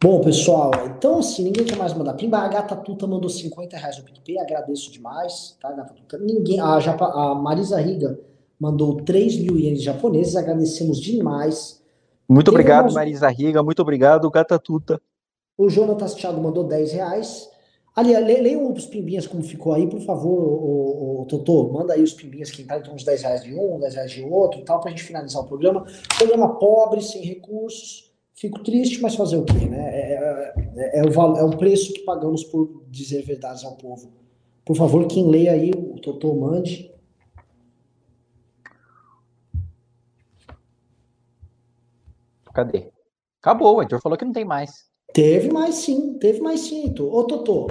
Bom, 0.00 0.20
pessoal, 0.20 0.70
então 0.86 1.18
assim, 1.18 1.42
ninguém 1.42 1.64
quer 1.64 1.76
mais 1.76 1.92
mandar 1.92 2.14
pimba. 2.14 2.38
A 2.38 2.48
Gata 2.48 2.76
Tuta 2.76 3.06
mandou 3.06 3.28
50 3.28 3.76
reais 3.76 3.98
no 3.98 4.04
PicPay, 4.04 4.38
agradeço 4.38 4.92
demais, 4.92 5.56
tá, 5.60 5.72
Gata 5.72 5.94
Tuta? 5.94 6.18
Ninguém, 6.18 6.60
a, 6.60 6.78
Japa, 6.78 7.06
a 7.06 7.34
Marisa 7.34 7.80
Riga 7.80 8.18
mandou 8.60 8.96
3 8.96 9.38
mil 9.40 9.58
ienes 9.58 9.82
japoneses, 9.82 10.36
agradecemos 10.36 11.00
demais. 11.00 11.82
Muito 12.28 12.50
Tem 12.50 12.54
obrigado, 12.54 12.92
Marisa 12.92 13.28
Riga, 13.28 13.62
muito 13.62 13.80
obrigado, 13.80 14.30
Gata 14.30 14.58
Tuta. 14.58 15.00
O 15.58 15.68
Jonatas 15.68 16.14
Thiago 16.14 16.40
mandou 16.40 16.62
10 16.62 16.92
reais. 16.92 17.50
Ali, 17.96 18.14
leiam 18.14 18.72
os 18.72 18.86
pimbinhas 18.86 19.26
como 19.26 19.42
ficou 19.42 19.72
aí, 19.72 19.88
por 19.88 20.00
favor, 20.02 20.38
o, 20.40 21.18
o, 21.18 21.22
o 21.22 21.26
Totô, 21.26 21.72
manda 21.72 21.94
aí 21.94 22.02
os 22.02 22.12
pimbinhas 22.12 22.48
que 22.48 22.62
entraram, 22.62 22.80
então 22.80 22.94
uns 22.94 23.02
10 23.02 23.22
reais 23.22 23.42
de 23.42 23.52
um, 23.52 23.80
10 23.80 23.94
reais 23.96 24.10
de 24.12 24.22
outro 24.22 24.60
e 24.60 24.64
tal, 24.64 24.80
pra 24.80 24.90
gente 24.90 25.02
finalizar 25.02 25.42
o 25.42 25.48
programa. 25.48 25.84
Programa 26.16 26.56
pobre, 26.60 27.02
sem 27.02 27.22
recursos, 27.22 28.14
fico 28.34 28.62
triste, 28.62 29.02
mas 29.02 29.16
fazer 29.16 29.36
o 29.36 29.44
quê, 29.44 29.66
né? 29.68 29.90
É, 29.90 30.12
é, 30.12 30.54
é, 30.76 30.98
é 31.00 31.02
o, 31.02 31.36
é 31.38 31.42
o 31.42 31.56
preço 31.56 31.92
que 31.92 32.04
pagamos 32.04 32.44
por 32.44 32.84
dizer 32.86 33.22
verdades 33.24 33.64
ao 33.64 33.76
povo. 33.76 34.12
Por 34.64 34.76
favor, 34.76 35.04
quem 35.08 35.28
lê 35.28 35.48
aí, 35.48 35.72
o 35.72 36.00
Totô 36.00 36.34
mande. 36.34 36.94
Cadê? 42.54 42.92
Acabou, 43.42 43.76
o 43.76 43.82
Heitor 43.82 44.00
falou 44.00 44.16
que 44.16 44.24
não 44.24 44.32
tem 44.32 44.44
mais. 44.44 44.88
Teve 45.18 45.52
mais 45.52 45.74
sim, 45.74 46.16
teve 46.16 46.40
mais 46.40 46.60
sim, 46.60 46.84
Heitor. 46.84 47.12
Ô, 47.12 47.24
Totô, 47.24 47.66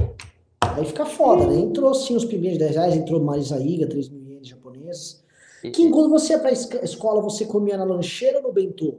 aí 0.60 0.84
fica 0.84 1.06
foda, 1.06 1.48
né? 1.48 1.56
Entrou 1.56 1.94
sim 1.94 2.14
os 2.14 2.26
primeiros 2.26 2.60
de 2.60 2.66
10 2.66 2.76
reais, 2.76 2.94
entrou 2.94 3.24
Marisa 3.24 3.58
Iga, 3.58 3.88
3 3.88 4.10
mil 4.10 4.22
ienes 4.22 4.50
japoneses. 4.50 5.24
Que 5.62 5.90
quando 5.90 6.10
você 6.10 6.34
ia 6.34 6.40
pra 6.40 6.52
escola, 6.52 7.22
você 7.22 7.46
comia 7.46 7.78
na 7.78 7.86
lancheira 7.86 8.40
ou 8.40 8.44
no 8.44 8.52
bentô? 8.52 8.96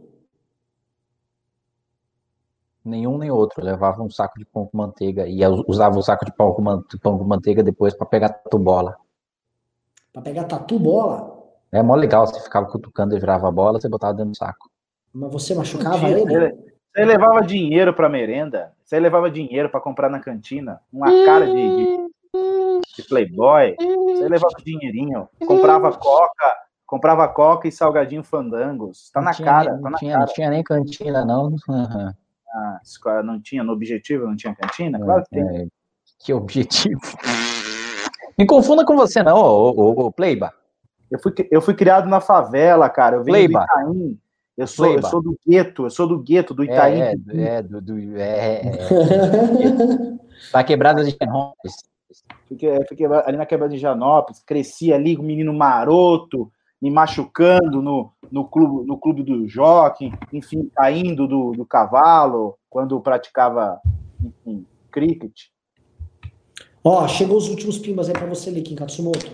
Nenhum 2.83 3.19
nem 3.19 3.31
outro. 3.31 3.61
Eu 3.61 3.67
levava 3.67 4.03
um 4.03 4.09
saco 4.09 4.39
de 4.39 4.47
pão 4.47 4.65
com 4.65 4.79
manteiga 4.79 5.29
e 5.29 5.47
usava 5.67 5.99
o 5.99 6.03
saco 6.03 6.25
de 6.25 6.33
pão 6.33 6.55
com, 6.55 6.65
pão 7.03 7.19
com 7.19 7.25
manteiga 7.25 7.63
depois 7.63 7.93
para 7.93 8.07
pegar 8.07 8.31
tatu 8.31 8.59
bola. 8.59 8.97
Pra 10.11 10.23
pegar 10.23 10.45
tatu 10.45 10.79
bola? 10.79 11.37
É 11.71 11.83
mó 11.83 11.95
legal, 11.95 12.27
você 12.27 12.41
ficava 12.41 12.67
cutucando 12.67 13.15
e 13.15 13.21
virava 13.21 13.47
a 13.47 13.53
bola, 13.53 13.79
você 13.79 13.91
botava 13.91 14.15
dentro 14.15 14.31
do 14.31 14.37
saco. 14.39 14.71
Mas 15.13 15.31
você 15.31 15.55
machucava 15.55 16.09
ele? 16.09 16.35
ele? 16.35 16.78
Você 16.99 17.05
levava 17.05 17.43
dinheiro 17.43 17.95
para 17.95 18.09
merenda, 18.09 18.73
você 18.83 18.99
levava 18.99 19.31
dinheiro 19.31 19.71
para 19.71 19.81
comprar 19.81 20.11
na 20.11 20.19
cantina, 20.19 20.81
uma 20.93 21.07
cara 21.25 21.47
de, 21.47 21.53
de, 21.53 21.87
de, 22.97 23.03
playboy, 23.09 23.77
você 23.79 24.29
levava 24.29 24.55
dinheirinho, 24.65 25.29
comprava 25.47 25.93
coca, 25.93 26.57
comprava 26.85 27.29
coca 27.29 27.69
e 27.69 27.73
salgadinho 27.73 28.25
fandangos, 28.25 29.13
tá 29.13 29.21
na 29.21 29.33
cara, 29.33 29.75
nem, 29.75 29.83
tá 29.83 29.91
na 29.91 29.99
tinha, 29.99 30.13
cara. 30.15 30.27
Não 30.27 30.35
tinha 30.35 30.51
nem 30.51 30.63
cantina, 30.65 31.25
não. 31.25 31.45
Uhum. 31.69 32.13
Ah, 32.53 32.81
não 33.23 33.41
tinha, 33.41 33.63
no 33.63 33.73
objetivo 33.75 34.27
não 34.27 34.35
tinha 34.35 34.57
cantina? 34.57 34.99
Claro 34.99 35.23
que 35.23 35.31
tem. 35.31 35.57
É, 35.57 35.67
que 36.19 36.33
objetivo? 36.33 37.01
Me 38.37 38.45
confunda 38.45 38.85
com 38.85 38.97
você 38.97 39.23
não, 39.23 39.37
ô, 39.37 39.71
ô, 39.71 40.07
ô 40.07 40.13
Pleiba. 40.13 40.53
Eu 41.09 41.21
fui, 41.21 41.33
eu 41.51 41.63
fui 41.63 41.75
criado 41.75 42.09
na 42.09 42.21
favela, 42.21 42.91
cara, 42.91 43.17
eu 43.17 43.23
venho 43.23 43.37
Pleiba. 43.37 43.61
do 43.61 43.65
Itaim. 43.65 44.21
Eu 44.59 44.67
sou, 44.67 44.87
eu 44.87 45.03
sou 45.05 45.23
do 45.23 45.39
gueto, 45.47 45.85
eu 45.85 45.91
sou 45.91 46.09
do 46.09 46.19
gueto, 46.19 46.53
do 46.53 46.65
Itaim. 46.65 47.01
É, 47.01 47.13
é, 47.13 47.43
é 47.43 47.63
do, 47.63 47.81
do, 47.81 48.17
é, 48.17 48.61
é, 48.67 48.89
Tá 50.51 50.65
quebrada 50.65 51.05
de 51.05 51.17
Janópolis. 51.17 51.77
Fiquei, 52.49 52.85
fiquei 52.89 53.07
ali 53.07 53.37
na 53.37 53.47
quebrada 53.47 53.73
de 53.73 53.79
Janópolis, 53.79 54.43
cresci 54.45 54.93
ali 54.93 55.17
com 55.17 55.23
um 55.23 55.27
menino 55.27 55.55
maroto, 55.55 56.51
me 56.83 56.91
machucando 56.91 57.81
no, 57.81 58.11
no, 58.33 58.49
clube, 58.49 58.85
no 58.85 58.99
clube 58.99 59.23
do 59.23 59.47
jockey, 59.47 60.13
enfim, 60.33 60.69
caindo 60.75 61.29
do, 61.29 61.53
do 61.53 61.65
cavalo, 61.65 62.59
quando 62.69 63.01
praticava, 63.01 63.81
enfim, 64.21 64.67
cricket. 64.91 65.51
Ó, 66.83 67.07
chegou 67.07 67.37
os 67.37 67.49
últimos 67.49 67.79
pimbas 67.79 68.09
aí 68.09 68.15
para 68.15 68.27
você 68.27 68.51
ler, 68.51 68.63
Kim 68.63 68.75
Katsumoto. 68.75 69.31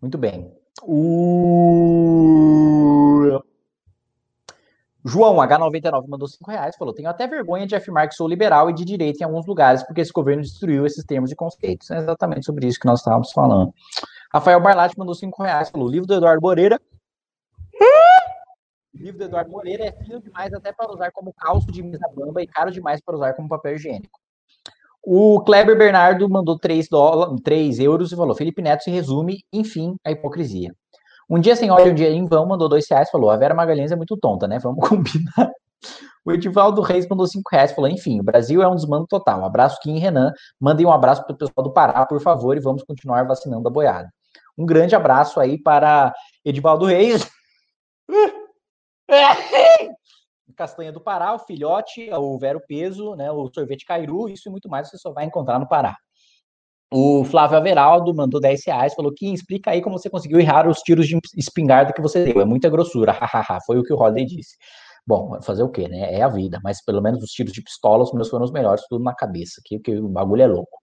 Muito 0.00 0.16
bem. 0.16 0.50
O... 0.82 2.05
João 5.08 5.36
H99 5.36 6.08
mandou 6.08 6.26
5 6.26 6.50
reais, 6.50 6.74
falou: 6.76 6.92
Tenho 6.92 7.08
até 7.08 7.28
vergonha 7.28 7.64
de 7.64 7.76
afirmar 7.76 8.08
que 8.08 8.14
sou 8.16 8.26
liberal 8.26 8.68
e 8.68 8.74
de 8.74 8.84
direita 8.84 9.22
em 9.22 9.24
alguns 9.24 9.46
lugares, 9.46 9.84
porque 9.84 10.00
esse 10.00 10.12
governo 10.12 10.42
destruiu 10.42 10.84
esses 10.84 11.04
termos 11.04 11.30
e 11.30 11.36
conceitos. 11.36 11.88
É 11.92 11.98
exatamente 11.98 12.44
sobre 12.44 12.66
isso 12.66 12.80
que 12.80 12.86
nós 12.86 12.98
estávamos 12.98 13.30
falando. 13.30 13.72
Rafael 14.34 14.60
Barlatti 14.60 14.98
mandou 14.98 15.14
5 15.14 15.40
reais, 15.44 15.70
falou: 15.70 15.88
livro 15.88 16.08
do 16.08 16.14
Eduardo 16.14 16.42
Moreira. 16.42 16.80
O 18.92 18.98
livro 18.98 19.18
do 19.18 19.24
Eduardo 19.26 19.48
Moreira 19.48 19.84
é 19.84 19.92
fino 19.92 20.20
demais 20.20 20.52
até 20.52 20.72
para 20.72 20.92
usar 20.92 21.12
como 21.12 21.32
calço 21.34 21.70
de 21.70 21.84
mesa 21.84 22.08
bamba 22.12 22.42
e 22.42 22.46
caro 22.48 22.72
demais 22.72 23.00
para 23.00 23.14
usar 23.14 23.32
como 23.34 23.48
papel 23.48 23.76
higiênico. 23.76 24.18
O 25.04 25.40
Kleber 25.42 25.78
Bernardo 25.78 26.28
mandou 26.28 26.58
3, 26.58 26.88
dólares, 26.88 27.40
3 27.44 27.78
euros 27.78 28.10
e 28.10 28.16
falou: 28.16 28.34
Felipe 28.34 28.60
Neto 28.60 28.82
se 28.82 28.90
resume, 28.90 29.44
enfim, 29.52 29.94
a 30.04 30.10
hipocrisia. 30.10 30.74
Um 31.28 31.40
dia 31.40 31.56
sem 31.56 31.70
óleo, 31.70 31.92
um 31.92 31.94
dia 31.94 32.10
em 32.10 32.26
vão, 32.26 32.46
mandou 32.46 32.68
dois 32.68 32.88
reais, 32.88 33.10
falou, 33.10 33.30
a 33.30 33.36
Vera 33.36 33.54
Magalhães 33.54 33.90
é 33.90 33.96
muito 33.96 34.16
tonta, 34.16 34.46
né? 34.46 34.58
Vamos 34.58 34.78
combinar. 34.88 35.50
O 36.24 36.32
Edivaldo 36.32 36.80
Reis 36.80 37.06
mandou 37.08 37.26
cinco 37.26 37.48
reais, 37.52 37.72
falou, 37.72 37.88
enfim, 37.88 38.18
o 38.18 38.22
Brasil 38.22 38.62
é 38.62 38.68
um 38.68 38.74
desmando 38.74 39.06
total. 39.06 39.44
Abraço, 39.44 39.78
Kim 39.80 39.96
e 39.96 39.98
Renan. 39.98 40.32
Mandem 40.60 40.84
um 40.84 40.90
abraço 40.90 41.24
para 41.24 41.34
o 41.34 41.38
pessoal 41.38 41.62
do 41.62 41.72
Pará, 41.72 42.04
por 42.04 42.20
favor, 42.20 42.56
e 42.56 42.60
vamos 42.60 42.82
continuar 42.82 43.24
vacinando 43.26 43.68
a 43.68 43.70
boiada. 43.70 44.10
Um 44.58 44.66
grande 44.66 44.96
abraço 44.96 45.38
aí 45.38 45.56
para 45.60 46.12
Edivaldo 46.44 46.86
Reis. 46.86 47.30
Castanha 50.56 50.90
do 50.90 51.00
Pará, 51.00 51.34
o 51.34 51.38
filhote, 51.38 52.10
o 52.12 52.38
Vero 52.38 52.60
Peso, 52.66 53.14
né, 53.14 53.30
o 53.30 53.48
sorvete 53.54 53.84
Cairu, 53.84 54.28
isso 54.28 54.48
e 54.48 54.50
muito 54.50 54.68
mais 54.68 54.88
você 54.88 54.96
só 54.96 55.12
vai 55.12 55.26
encontrar 55.26 55.58
no 55.58 55.68
Pará. 55.68 55.96
O 56.98 57.24
Flávio 57.24 57.58
Averaldo 57.58 58.14
mandou 58.14 58.40
10 58.40 58.64
reais, 58.68 58.94
falou 58.94 59.12
que 59.12 59.30
explica 59.30 59.70
aí 59.70 59.82
como 59.82 59.98
você 59.98 60.08
conseguiu 60.08 60.40
errar 60.40 60.66
os 60.66 60.78
tiros 60.78 61.06
de 61.06 61.18
espingarda 61.36 61.92
que 61.92 62.00
você 62.00 62.24
deu. 62.24 62.40
É 62.40 62.44
muita 62.46 62.70
grossura, 62.70 63.12
hahaha. 63.20 63.58
Foi 63.66 63.78
o 63.78 63.82
que 63.82 63.92
o 63.92 63.96
Rodney 63.96 64.24
disse. 64.24 64.56
Bom, 65.06 65.38
fazer 65.42 65.62
o 65.62 65.68
quê, 65.68 65.88
né? 65.88 66.14
É 66.14 66.22
a 66.22 66.28
vida, 66.28 66.58
mas 66.64 66.82
pelo 66.82 67.02
menos 67.02 67.22
os 67.22 67.28
tiros 67.28 67.52
de 67.52 67.60
pistola, 67.60 68.02
os 68.02 68.14
meus 68.14 68.30
foram 68.30 68.46
os 68.46 68.50
melhores, 68.50 68.82
tudo 68.88 69.04
na 69.04 69.14
cabeça, 69.14 69.60
que, 69.62 69.78
que 69.78 69.94
o 69.94 70.08
bagulho 70.08 70.40
é 70.40 70.46
louco. 70.46 70.78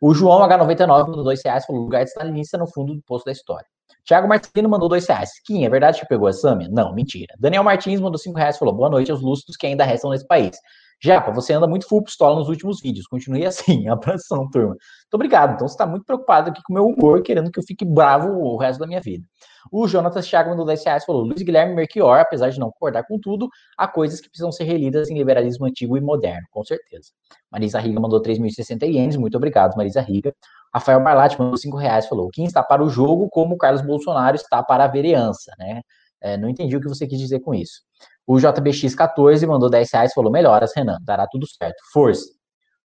O 0.00 0.14
João 0.14 0.48
H99 0.48 1.08
mandou 1.08 1.24
2 1.24 1.42
reais, 1.44 1.66
falou 1.66 1.82
lugar 1.82 2.04
de 2.04 2.10
stalinista 2.10 2.56
no 2.56 2.68
fundo 2.68 2.94
do 2.94 3.02
poço 3.02 3.24
da 3.24 3.32
história. 3.32 3.66
Tiago 4.04 4.28
Martins 4.28 4.68
mandou 4.68 4.88
2 4.88 5.04
reais. 5.04 5.30
Kim, 5.44 5.64
é 5.64 5.68
verdade 5.68 5.98
que 5.98 6.06
pegou 6.06 6.28
a 6.28 6.32
Samia? 6.32 6.68
Não, 6.70 6.94
mentira. 6.94 7.34
Daniel 7.40 7.64
Martins 7.64 8.00
mandou 8.00 8.18
5 8.18 8.38
reais, 8.38 8.56
falou 8.56 8.72
boa 8.72 8.88
noite 8.88 9.10
aos 9.10 9.20
lustros 9.20 9.56
que 9.56 9.66
ainda 9.66 9.82
restam 9.82 10.10
nesse 10.10 10.28
país. 10.28 10.56
Japa, 10.98 11.30
você 11.30 11.52
anda 11.52 11.66
muito 11.66 11.86
full 11.86 12.02
pistola 12.02 12.36
nos 12.36 12.48
últimos 12.48 12.80
vídeos. 12.80 13.06
Continue 13.06 13.44
assim. 13.46 13.88
Abração, 13.88 14.48
turma. 14.50 14.68
Muito 14.68 15.14
obrigado. 15.14 15.54
Então 15.54 15.68
você 15.68 15.74
está 15.74 15.86
muito 15.86 16.04
preocupado 16.04 16.50
aqui 16.50 16.62
com 16.62 16.72
o 16.72 16.76
meu 16.76 16.86
humor, 16.86 17.22
querendo 17.22 17.50
que 17.50 17.58
eu 17.58 17.62
fique 17.62 17.84
bravo 17.84 18.30
o 18.30 18.56
resto 18.56 18.80
da 18.80 18.86
minha 18.86 19.00
vida. 19.00 19.24
O 19.70 19.86
Jonatas 19.86 20.26
Thiago 20.26 20.50
mandou 20.50 20.64
10 20.64 20.84
reais 20.84 21.04
falou: 21.04 21.22
Luiz 21.22 21.42
Guilherme 21.42 21.74
Merchior, 21.74 22.18
apesar 22.18 22.50
de 22.50 22.58
não 22.58 22.70
concordar 22.70 23.04
com 23.04 23.18
tudo, 23.18 23.48
há 23.76 23.86
coisas 23.86 24.20
que 24.20 24.28
precisam 24.28 24.52
ser 24.52 24.64
relidas 24.64 25.10
em 25.10 25.18
liberalismo 25.18 25.66
antigo 25.66 25.96
e 25.96 26.00
moderno, 26.00 26.46
com 26.50 26.64
certeza. 26.64 27.10
Marisa 27.50 27.78
Riga 27.78 28.00
mandou 28.00 28.22
3.060 28.22 28.86
ienes. 28.86 29.16
Muito 29.16 29.36
obrigado, 29.36 29.76
Marisa 29.76 30.00
Riga. 30.00 30.34
Rafael 30.72 31.02
Barlatti 31.02 31.38
mandou 31.38 31.56
5 31.56 31.76
reais 31.76 32.06
falou: 32.06 32.28
quem 32.32 32.44
está 32.44 32.62
para 32.62 32.82
o 32.82 32.88
jogo 32.88 33.28
como 33.28 33.54
o 33.54 33.58
Carlos 33.58 33.82
Bolsonaro 33.82 34.36
está 34.36 34.62
para 34.62 34.84
a 34.84 34.88
vereança, 34.88 35.52
né? 35.58 35.82
É, 36.20 36.36
não 36.36 36.48
entendi 36.48 36.76
o 36.76 36.80
que 36.80 36.88
você 36.88 37.06
quis 37.06 37.18
dizer 37.18 37.40
com 37.40 37.54
isso. 37.54 37.82
O 38.26 38.36
JBX14 38.36 39.46
mandou 39.46 39.70
10 39.70 39.88
reais, 39.92 40.12
falou: 40.12 40.32
melhoras, 40.32 40.72
Renan, 40.74 40.98
dará 41.02 41.26
tudo 41.26 41.46
certo. 41.46 41.76
Força. 41.92 42.26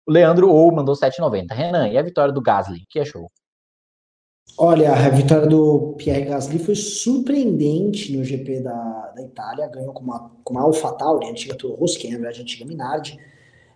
O 0.07 0.13
Leandro 0.13 0.49
Ou 0.51 0.73
mandou 0.73 0.95
7,90. 0.95 1.53
Renan, 1.53 1.89
e 1.89 1.99
a 1.99 2.03
vitória 2.03 2.33
do 2.33 2.41
Gasly? 2.41 2.79
O 2.79 2.87
que 2.89 3.01
achou? 3.01 3.29
Olha, 4.59 4.93
a 4.93 5.09
vitória 5.11 5.47
do 5.47 5.95
Pierre 5.99 6.25
Gasly 6.25 6.59
foi 6.59 6.75
surpreendente 6.75 8.17
no 8.17 8.25
GP 8.25 8.61
da, 8.61 9.13
da 9.15 9.23
Itália. 9.23 9.69
Ganhou 9.69 9.93
com 9.93 10.03
uma, 10.03 10.31
com 10.43 10.55
uma 10.55 10.63
AlphaTauri, 10.63 11.29
antiga 11.29 11.55
Toro 11.57 11.75
Rosso, 11.75 11.99
que 11.99 12.07
é 12.07 12.15
a 12.15 12.29
antiga 12.29 12.65
Minardi. 12.65 13.19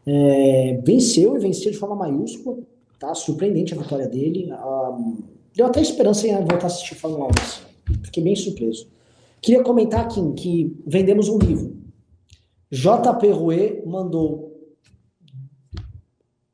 É, 0.06 0.80
venceu 0.82 1.36
e 1.36 1.40
venceu 1.40 1.70
de 1.70 1.76
forma 1.76 1.96
maiúscula. 1.96 2.58
Tá? 2.98 3.12
Surpreendente 3.14 3.74
a 3.74 3.76
vitória 3.76 4.08
dele. 4.08 4.52
Um, 4.52 5.18
deu 5.54 5.66
até 5.66 5.80
esperança 5.80 6.26
em 6.26 6.36
voltar 6.36 6.62
a 6.62 6.66
assistir 6.66 6.94
Fórmula 6.94 7.26
1. 7.26 7.28
Assim. 7.40 7.62
Fiquei 8.04 8.22
bem 8.22 8.36
surpreso. 8.36 8.88
Queria 9.42 9.62
comentar 9.62 10.00
aqui 10.00 10.20
que 10.34 10.82
vendemos 10.86 11.28
um 11.28 11.38
livro. 11.38 11.80
JP 12.70 13.30
Rouet 13.32 13.84
mandou 13.86 14.50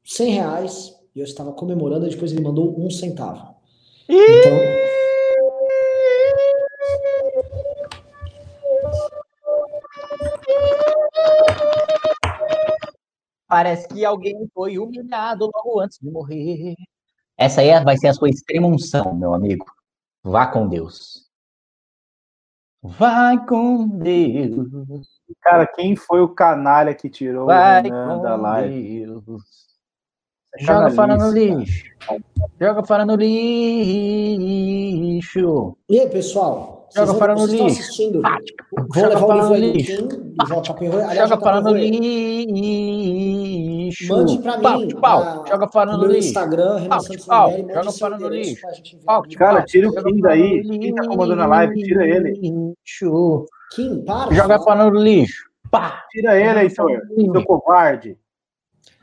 100 0.04 0.30
reais 0.30 0.94
e 1.14 1.18
eu 1.18 1.24
estava 1.24 1.52
comemorando, 1.52 2.08
depois 2.08 2.32
ele 2.32 2.42
mandou 2.42 2.78
um 2.78 2.88
centavo. 2.88 3.56
Então... 4.08 4.86
Parece 13.48 13.86
que 13.88 14.04
alguém 14.04 14.48
foi 14.52 14.78
humilhado 14.78 15.48
logo 15.54 15.80
antes 15.80 15.98
de 16.00 16.10
morrer. 16.10 16.74
Essa 17.36 17.60
aí 17.60 17.84
vai 17.84 17.96
ser 17.96 18.08
a 18.08 18.14
sua 18.14 18.28
extrema 18.28 18.66
unção, 18.66 19.14
meu 19.14 19.34
amigo. 19.34 19.64
Vá 20.22 20.46
com 20.46 20.68
Deus. 20.68 21.25
Vai 22.98 23.44
com 23.46 23.88
Deus. 23.88 24.68
Cara, 25.40 25.66
quem 25.66 25.96
foi 25.96 26.20
o 26.20 26.28
canalha 26.28 26.94
que 26.94 27.08
tirou 27.10 27.46
Vai 27.46 27.80
o 27.80 27.84
Renan 27.84 28.22
da 28.22 28.36
live? 28.36 29.06
Deus. 29.06 29.66
É 30.58 30.64
Joga 30.64 30.90
fora 30.90 31.16
no 31.16 31.30
lixo. 31.30 31.84
Joga 32.60 32.82
fora 32.84 33.04
no 33.04 33.14
lixo. 33.16 34.46
E 35.88 36.00
aí, 36.00 36.08
pessoal? 36.08 36.88
Joga 36.94 37.14
fora 37.14 37.34
no 37.34 37.46
lixo. 37.46 37.66
Assistindo? 37.66 38.22
Vou 38.22 38.86
Joga 38.94 39.08
levar 39.08 39.26
o 39.26 39.32
livro 39.32 39.50
no 39.50 39.56
lixo. 39.56 40.08
Joga 41.14 41.36
fora 41.38 41.60
no 41.60 41.72
lixo. 41.72 42.46
Mande 44.08 44.38
pra 44.38 44.58
mim. 44.58 44.88
Pau, 45.00 45.44
Joga 45.48 45.68
fora 45.68 45.96
no 45.96 46.06
lixo. 46.06 46.28
Instagram, 46.28 46.76
Renan 46.76 47.00
Santos 47.00 47.26
pau. 47.26 47.52
Joga 47.52 47.92
fora 47.92 48.18
no 48.18 48.28
lixo. 48.28 48.66
Cara, 49.36 49.62
tira 49.64 49.88
o 49.88 50.04
Kim 50.04 50.20
daí. 50.20 50.62
Quem 50.62 50.94
tá 50.94 51.06
comandando 51.06 51.42
a 51.42 51.46
live? 51.46 51.82
Tira 51.82 52.06
ele. 52.06 52.32
Lixo. 52.32 53.46
Kim, 53.74 54.04
para. 54.04 54.34
Joga 54.34 54.58
fora 54.60 54.90
no 54.90 54.98
lixo. 54.98 55.44
Pá. 55.70 56.04
Tira 56.10 56.40
ele, 56.40 56.60
Heitor. 56.60 56.90
Seu 57.14 57.44
covarde. 57.44 58.16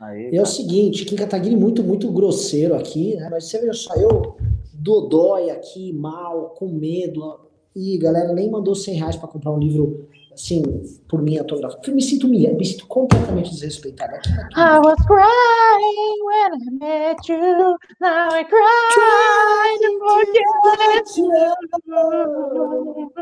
Aí, 0.00 0.34
é 0.34 0.42
o 0.42 0.46
seguinte, 0.46 1.04
Kim 1.04 1.16
Kataguiri 1.16 1.56
muito, 1.56 1.82
muito 1.82 2.10
grosseiro 2.10 2.74
aqui, 2.74 3.16
né? 3.16 3.28
Mas 3.30 3.48
você 3.48 3.58
veja 3.60 3.74
só, 3.74 3.94
eu 3.94 4.36
dodói 4.72 5.50
aqui, 5.50 5.92
mal, 5.92 6.54
com 6.58 6.68
medo. 6.68 7.40
E 7.76 7.98
galera 7.98 8.32
nem 8.32 8.50
mandou 8.50 8.74
100 8.74 8.94
reais 8.94 9.16
pra 9.16 9.28
comprar 9.28 9.50
um 9.52 9.58
livro, 9.58 10.08
assim, 10.34 10.62
por 11.08 11.22
mim 11.22 11.38
autografado. 11.38 11.80
Eu 11.88 11.94
me 11.94 12.02
sinto 12.02 12.26
humilhado, 12.26 12.56
me 12.56 12.64
sinto 12.64 12.86
completamente 12.86 13.50
desrespeitado. 13.50 14.14
Aqui, 14.16 14.28
aqui. 14.32 14.60
I 14.60 14.78
was 14.80 14.96
crying 15.06 16.24
when 16.24 16.52
I 16.54 16.58
met 16.80 17.28
you, 17.28 17.76
now 18.00 18.28
I 18.32 18.44
cry 18.44 19.78
to 19.80 19.98
forget 20.00 21.16
you. 21.16 23.12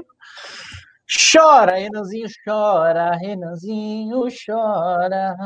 Chora, 1.30 1.76
Renanzinho, 1.76 2.26
chora, 2.44 3.16
Renanzinho, 3.16 4.22
chora. 4.46 5.36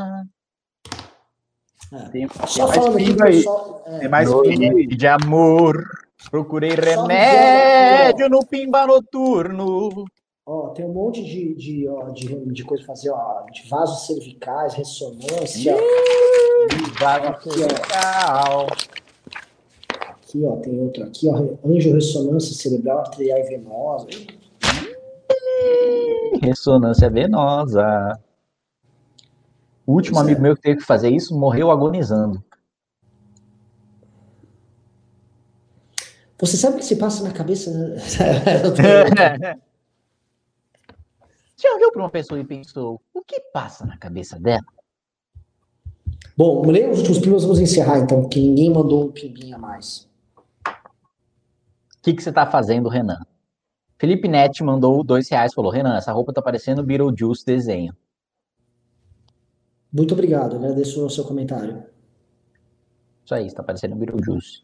É. 1.93 2.09
Tem, 2.10 2.28
Só 2.47 2.66
falando 2.68 2.94
mais 2.94 2.97
aqui, 2.97 3.05
pingo 3.06 3.24
aí. 3.24 3.36
pessoal. 3.36 3.82
é, 3.86 3.98
Tem 4.01 4.09
mais 4.09 4.32
aí. 4.32 4.86
de 4.86 5.06
amor, 5.06 5.84
procurei 6.30 6.70
Só 6.70 6.82
remédio 7.06 8.28
no 8.28 8.44
pimba 8.47 8.86
noturno. 8.86 10.05
Ó, 10.48 10.68
tem 10.68 10.85
um 10.85 10.93
monte 10.93 11.24
de, 11.24 11.55
de, 11.56 11.89
ó, 11.89 12.09
de, 12.10 12.52
de 12.52 12.64
coisa 12.64 12.85
pra 12.85 12.94
fazer, 12.94 13.10
ó, 13.10 13.43
de 13.52 13.68
vasos 13.68 14.06
cervicais, 14.06 14.74
ressonância. 14.74 15.74
Vaso 17.01 17.27
Aqui, 17.27 17.48
ó. 17.48 17.52
cervical. 17.52 18.66
Aqui, 20.09 20.44
ó, 20.44 20.56
tem 20.59 20.81
outro 20.81 21.02
aqui, 21.02 21.28
ó, 21.28 21.35
anjo 21.68 21.93
ressonância 21.93 22.55
cerebral 22.55 23.01
arterial 23.01 23.40
e 23.40 23.43
venosa. 23.43 24.06
Ressonância 26.40 27.10
venosa. 27.10 28.16
O 29.85 29.94
último 29.94 30.14
Pois 30.14 30.28
é. 30.28 30.31
amigo 30.31 30.43
meu 30.43 30.55
que 30.55 30.62
teve 30.62 30.77
que 30.78 30.85
fazer 30.86 31.10
isso 31.10 31.36
morreu 31.36 31.73
agonizando. 31.73 32.40
Você 36.39 36.56
sabe 36.56 36.77
o 36.77 36.78
que 36.78 36.85
se 36.85 36.94
passa 36.97 37.24
na 37.24 37.32
cabeça? 37.32 37.70
Já 41.66 41.74
olhou 41.74 41.90
para 41.90 42.02
uma 42.02 42.10
pessoa 42.10 42.38
e 42.38 42.44
pensou, 42.44 43.02
o 43.12 43.22
que 43.22 43.40
passa 43.52 43.84
na 43.84 43.98
cabeça 43.98 44.38
dela? 44.38 44.64
Bom, 46.36 46.64
leia 46.64 46.88
os 46.88 46.98
últimos 46.98 47.18
pimbas, 47.18 47.43
vamos 47.43 47.59
encerrar 47.59 47.98
então, 47.98 48.22
porque 48.22 48.38
ninguém 48.38 48.70
mandou 48.70 49.06
um 49.06 49.10
pimbinha 49.10 49.59
mais. 49.59 50.09
O 50.64 52.02
que, 52.02 52.14
que 52.14 52.22
você 52.22 52.30
tá 52.30 52.48
fazendo, 52.48 52.88
Renan? 52.88 53.18
Felipe 53.98 54.28
Net 54.28 54.62
mandou 54.62 55.02
dois 55.02 55.28
reais, 55.28 55.55
falou, 55.55 55.72
Renan, 55.72 55.97
essa 55.97 56.12
roupa 56.12 56.32
tá 56.32 56.40
parecendo 56.40 56.84
Beetlejuice 56.84 57.44
desenho. 57.44 57.97
Muito 59.93 60.14
obrigado, 60.14 60.55
agradeço 60.55 61.05
o 61.05 61.10
seu 61.10 61.24
comentário. 61.24 61.82
Isso 63.24 63.34
aí, 63.34 63.47
está 63.48 63.60
parecendo 63.60 63.97
Beetlejuice. 63.97 64.62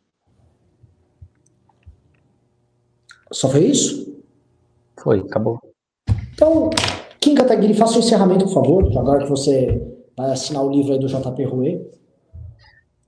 Só 3.32 3.48
foi 3.48 3.64
isso? 3.64 4.22
Foi, 4.96 5.18
acabou. 5.18 5.71
Então, 6.42 6.70
Kim 7.20 7.36
Kataguiri, 7.36 7.72
faça 7.72 7.94
o 7.94 7.98
encerramento, 8.00 8.46
por 8.46 8.54
favor, 8.54 8.98
agora 8.98 9.22
que 9.22 9.30
você 9.30 9.80
vai 10.16 10.32
assinar 10.32 10.64
o 10.64 10.72
livro 10.72 10.92
aí 10.92 10.98
do 10.98 11.06
JP 11.06 11.44
Rouet. 11.44 11.88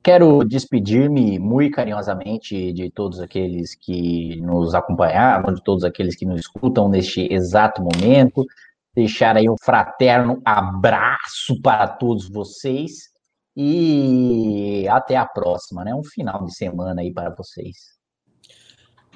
Quero 0.04 0.44
despedir-me 0.44 1.36
muito 1.40 1.74
carinhosamente 1.74 2.72
de 2.72 2.88
todos 2.92 3.18
aqueles 3.18 3.74
que 3.74 4.40
nos 4.40 4.72
acompanharam, 4.72 5.52
de 5.52 5.60
todos 5.64 5.82
aqueles 5.82 6.14
que 6.14 6.24
nos 6.24 6.42
escutam 6.42 6.88
neste 6.88 7.26
exato 7.28 7.82
momento. 7.82 8.46
Deixar 8.94 9.36
aí 9.36 9.50
um 9.50 9.56
fraterno 9.60 10.40
abraço 10.44 11.60
para 11.60 11.88
todos 11.88 12.30
vocês 12.30 13.10
e 13.56 14.86
até 14.88 15.16
a 15.16 15.26
próxima, 15.26 15.82
né? 15.82 15.92
Um 15.92 16.04
final 16.04 16.44
de 16.44 16.54
semana 16.54 17.00
aí 17.00 17.12
para 17.12 17.34
vocês. 17.34 17.93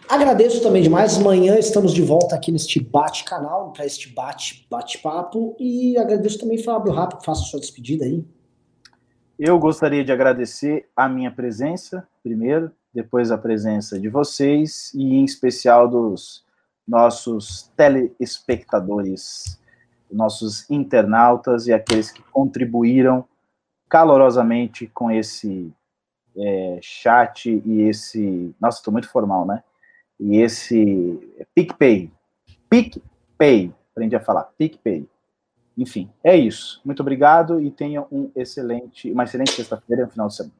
Agradeço 0.09 0.63
também 0.63 0.83
demais. 0.83 1.19
Amanhã 1.19 1.59
estamos 1.59 1.93
de 1.93 2.01
volta 2.01 2.35
aqui 2.35 2.51
neste 2.51 2.81
bate-canal, 2.81 3.75
para 3.75 3.85
este 3.85 4.09
bate-bate-papo. 4.09 5.55
E 5.61 5.99
agradeço 5.99 6.39
também, 6.39 6.57
Fábio 6.57 6.93
Rápido, 6.93 7.23
faça 7.23 7.43
sua 7.43 7.61
despedida 7.61 8.07
aí. 8.07 8.25
Eu 9.39 9.59
gostaria 9.59 10.03
de 10.03 10.11
agradecer 10.11 10.89
a 10.97 11.11
minha 11.11 11.31
presença, 11.31 12.09
primeiro, 12.23 12.73
depois 12.93 13.31
a 13.31 13.37
presença 13.37 14.01
de 14.01 14.09
vocês 14.09 14.91
e 14.95 15.15
em 15.15 15.25
especial 15.25 15.87
dos 15.87 16.43
nossos 16.87 17.71
telespectadores, 17.77 19.61
nossos 20.11 20.69
internautas 20.71 21.67
e 21.67 21.73
aqueles 21.73 22.11
que 22.11 22.23
contribuíram 22.33 23.27
calorosamente 23.91 24.87
com 24.87 25.11
esse 25.11 25.71
é, 26.35 26.79
chat 26.81 27.63
e 27.65 27.83
esse. 27.83 28.55
Nossa, 28.59 28.79
estou 28.79 28.91
muito 28.91 29.11
formal, 29.11 29.45
né? 29.45 29.63
E 30.21 30.39
esse 30.39 31.19
PicPay. 31.55 32.11
PicPay. 32.69 33.73
Aprendi 33.93 34.17
a 34.17 34.21
falar. 34.21 34.51
PicPay. 34.59 35.07
Enfim, 35.77 36.11
é 36.25 36.37
isso. 36.37 36.81
Muito 36.85 37.01
obrigado 37.01 37.61
e 37.61 37.71
tenha 37.71 38.05
um 38.11 38.31
excelente, 38.35 39.11
uma 39.13 39.25
excelente 39.25 39.53
sexta-feira 39.53 40.03
e 40.03 40.07
um 40.07 40.09
final 40.09 40.27
de 40.27 40.35
semana. 40.35 40.55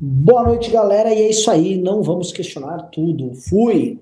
Boa 0.00 0.44
noite, 0.44 0.70
galera. 0.70 1.12
E 1.12 1.22
é 1.22 1.30
isso 1.30 1.50
aí. 1.50 1.76
Não 1.76 2.02
vamos 2.02 2.30
questionar 2.30 2.78
tudo. 2.84 3.34
Fui. 3.34 3.98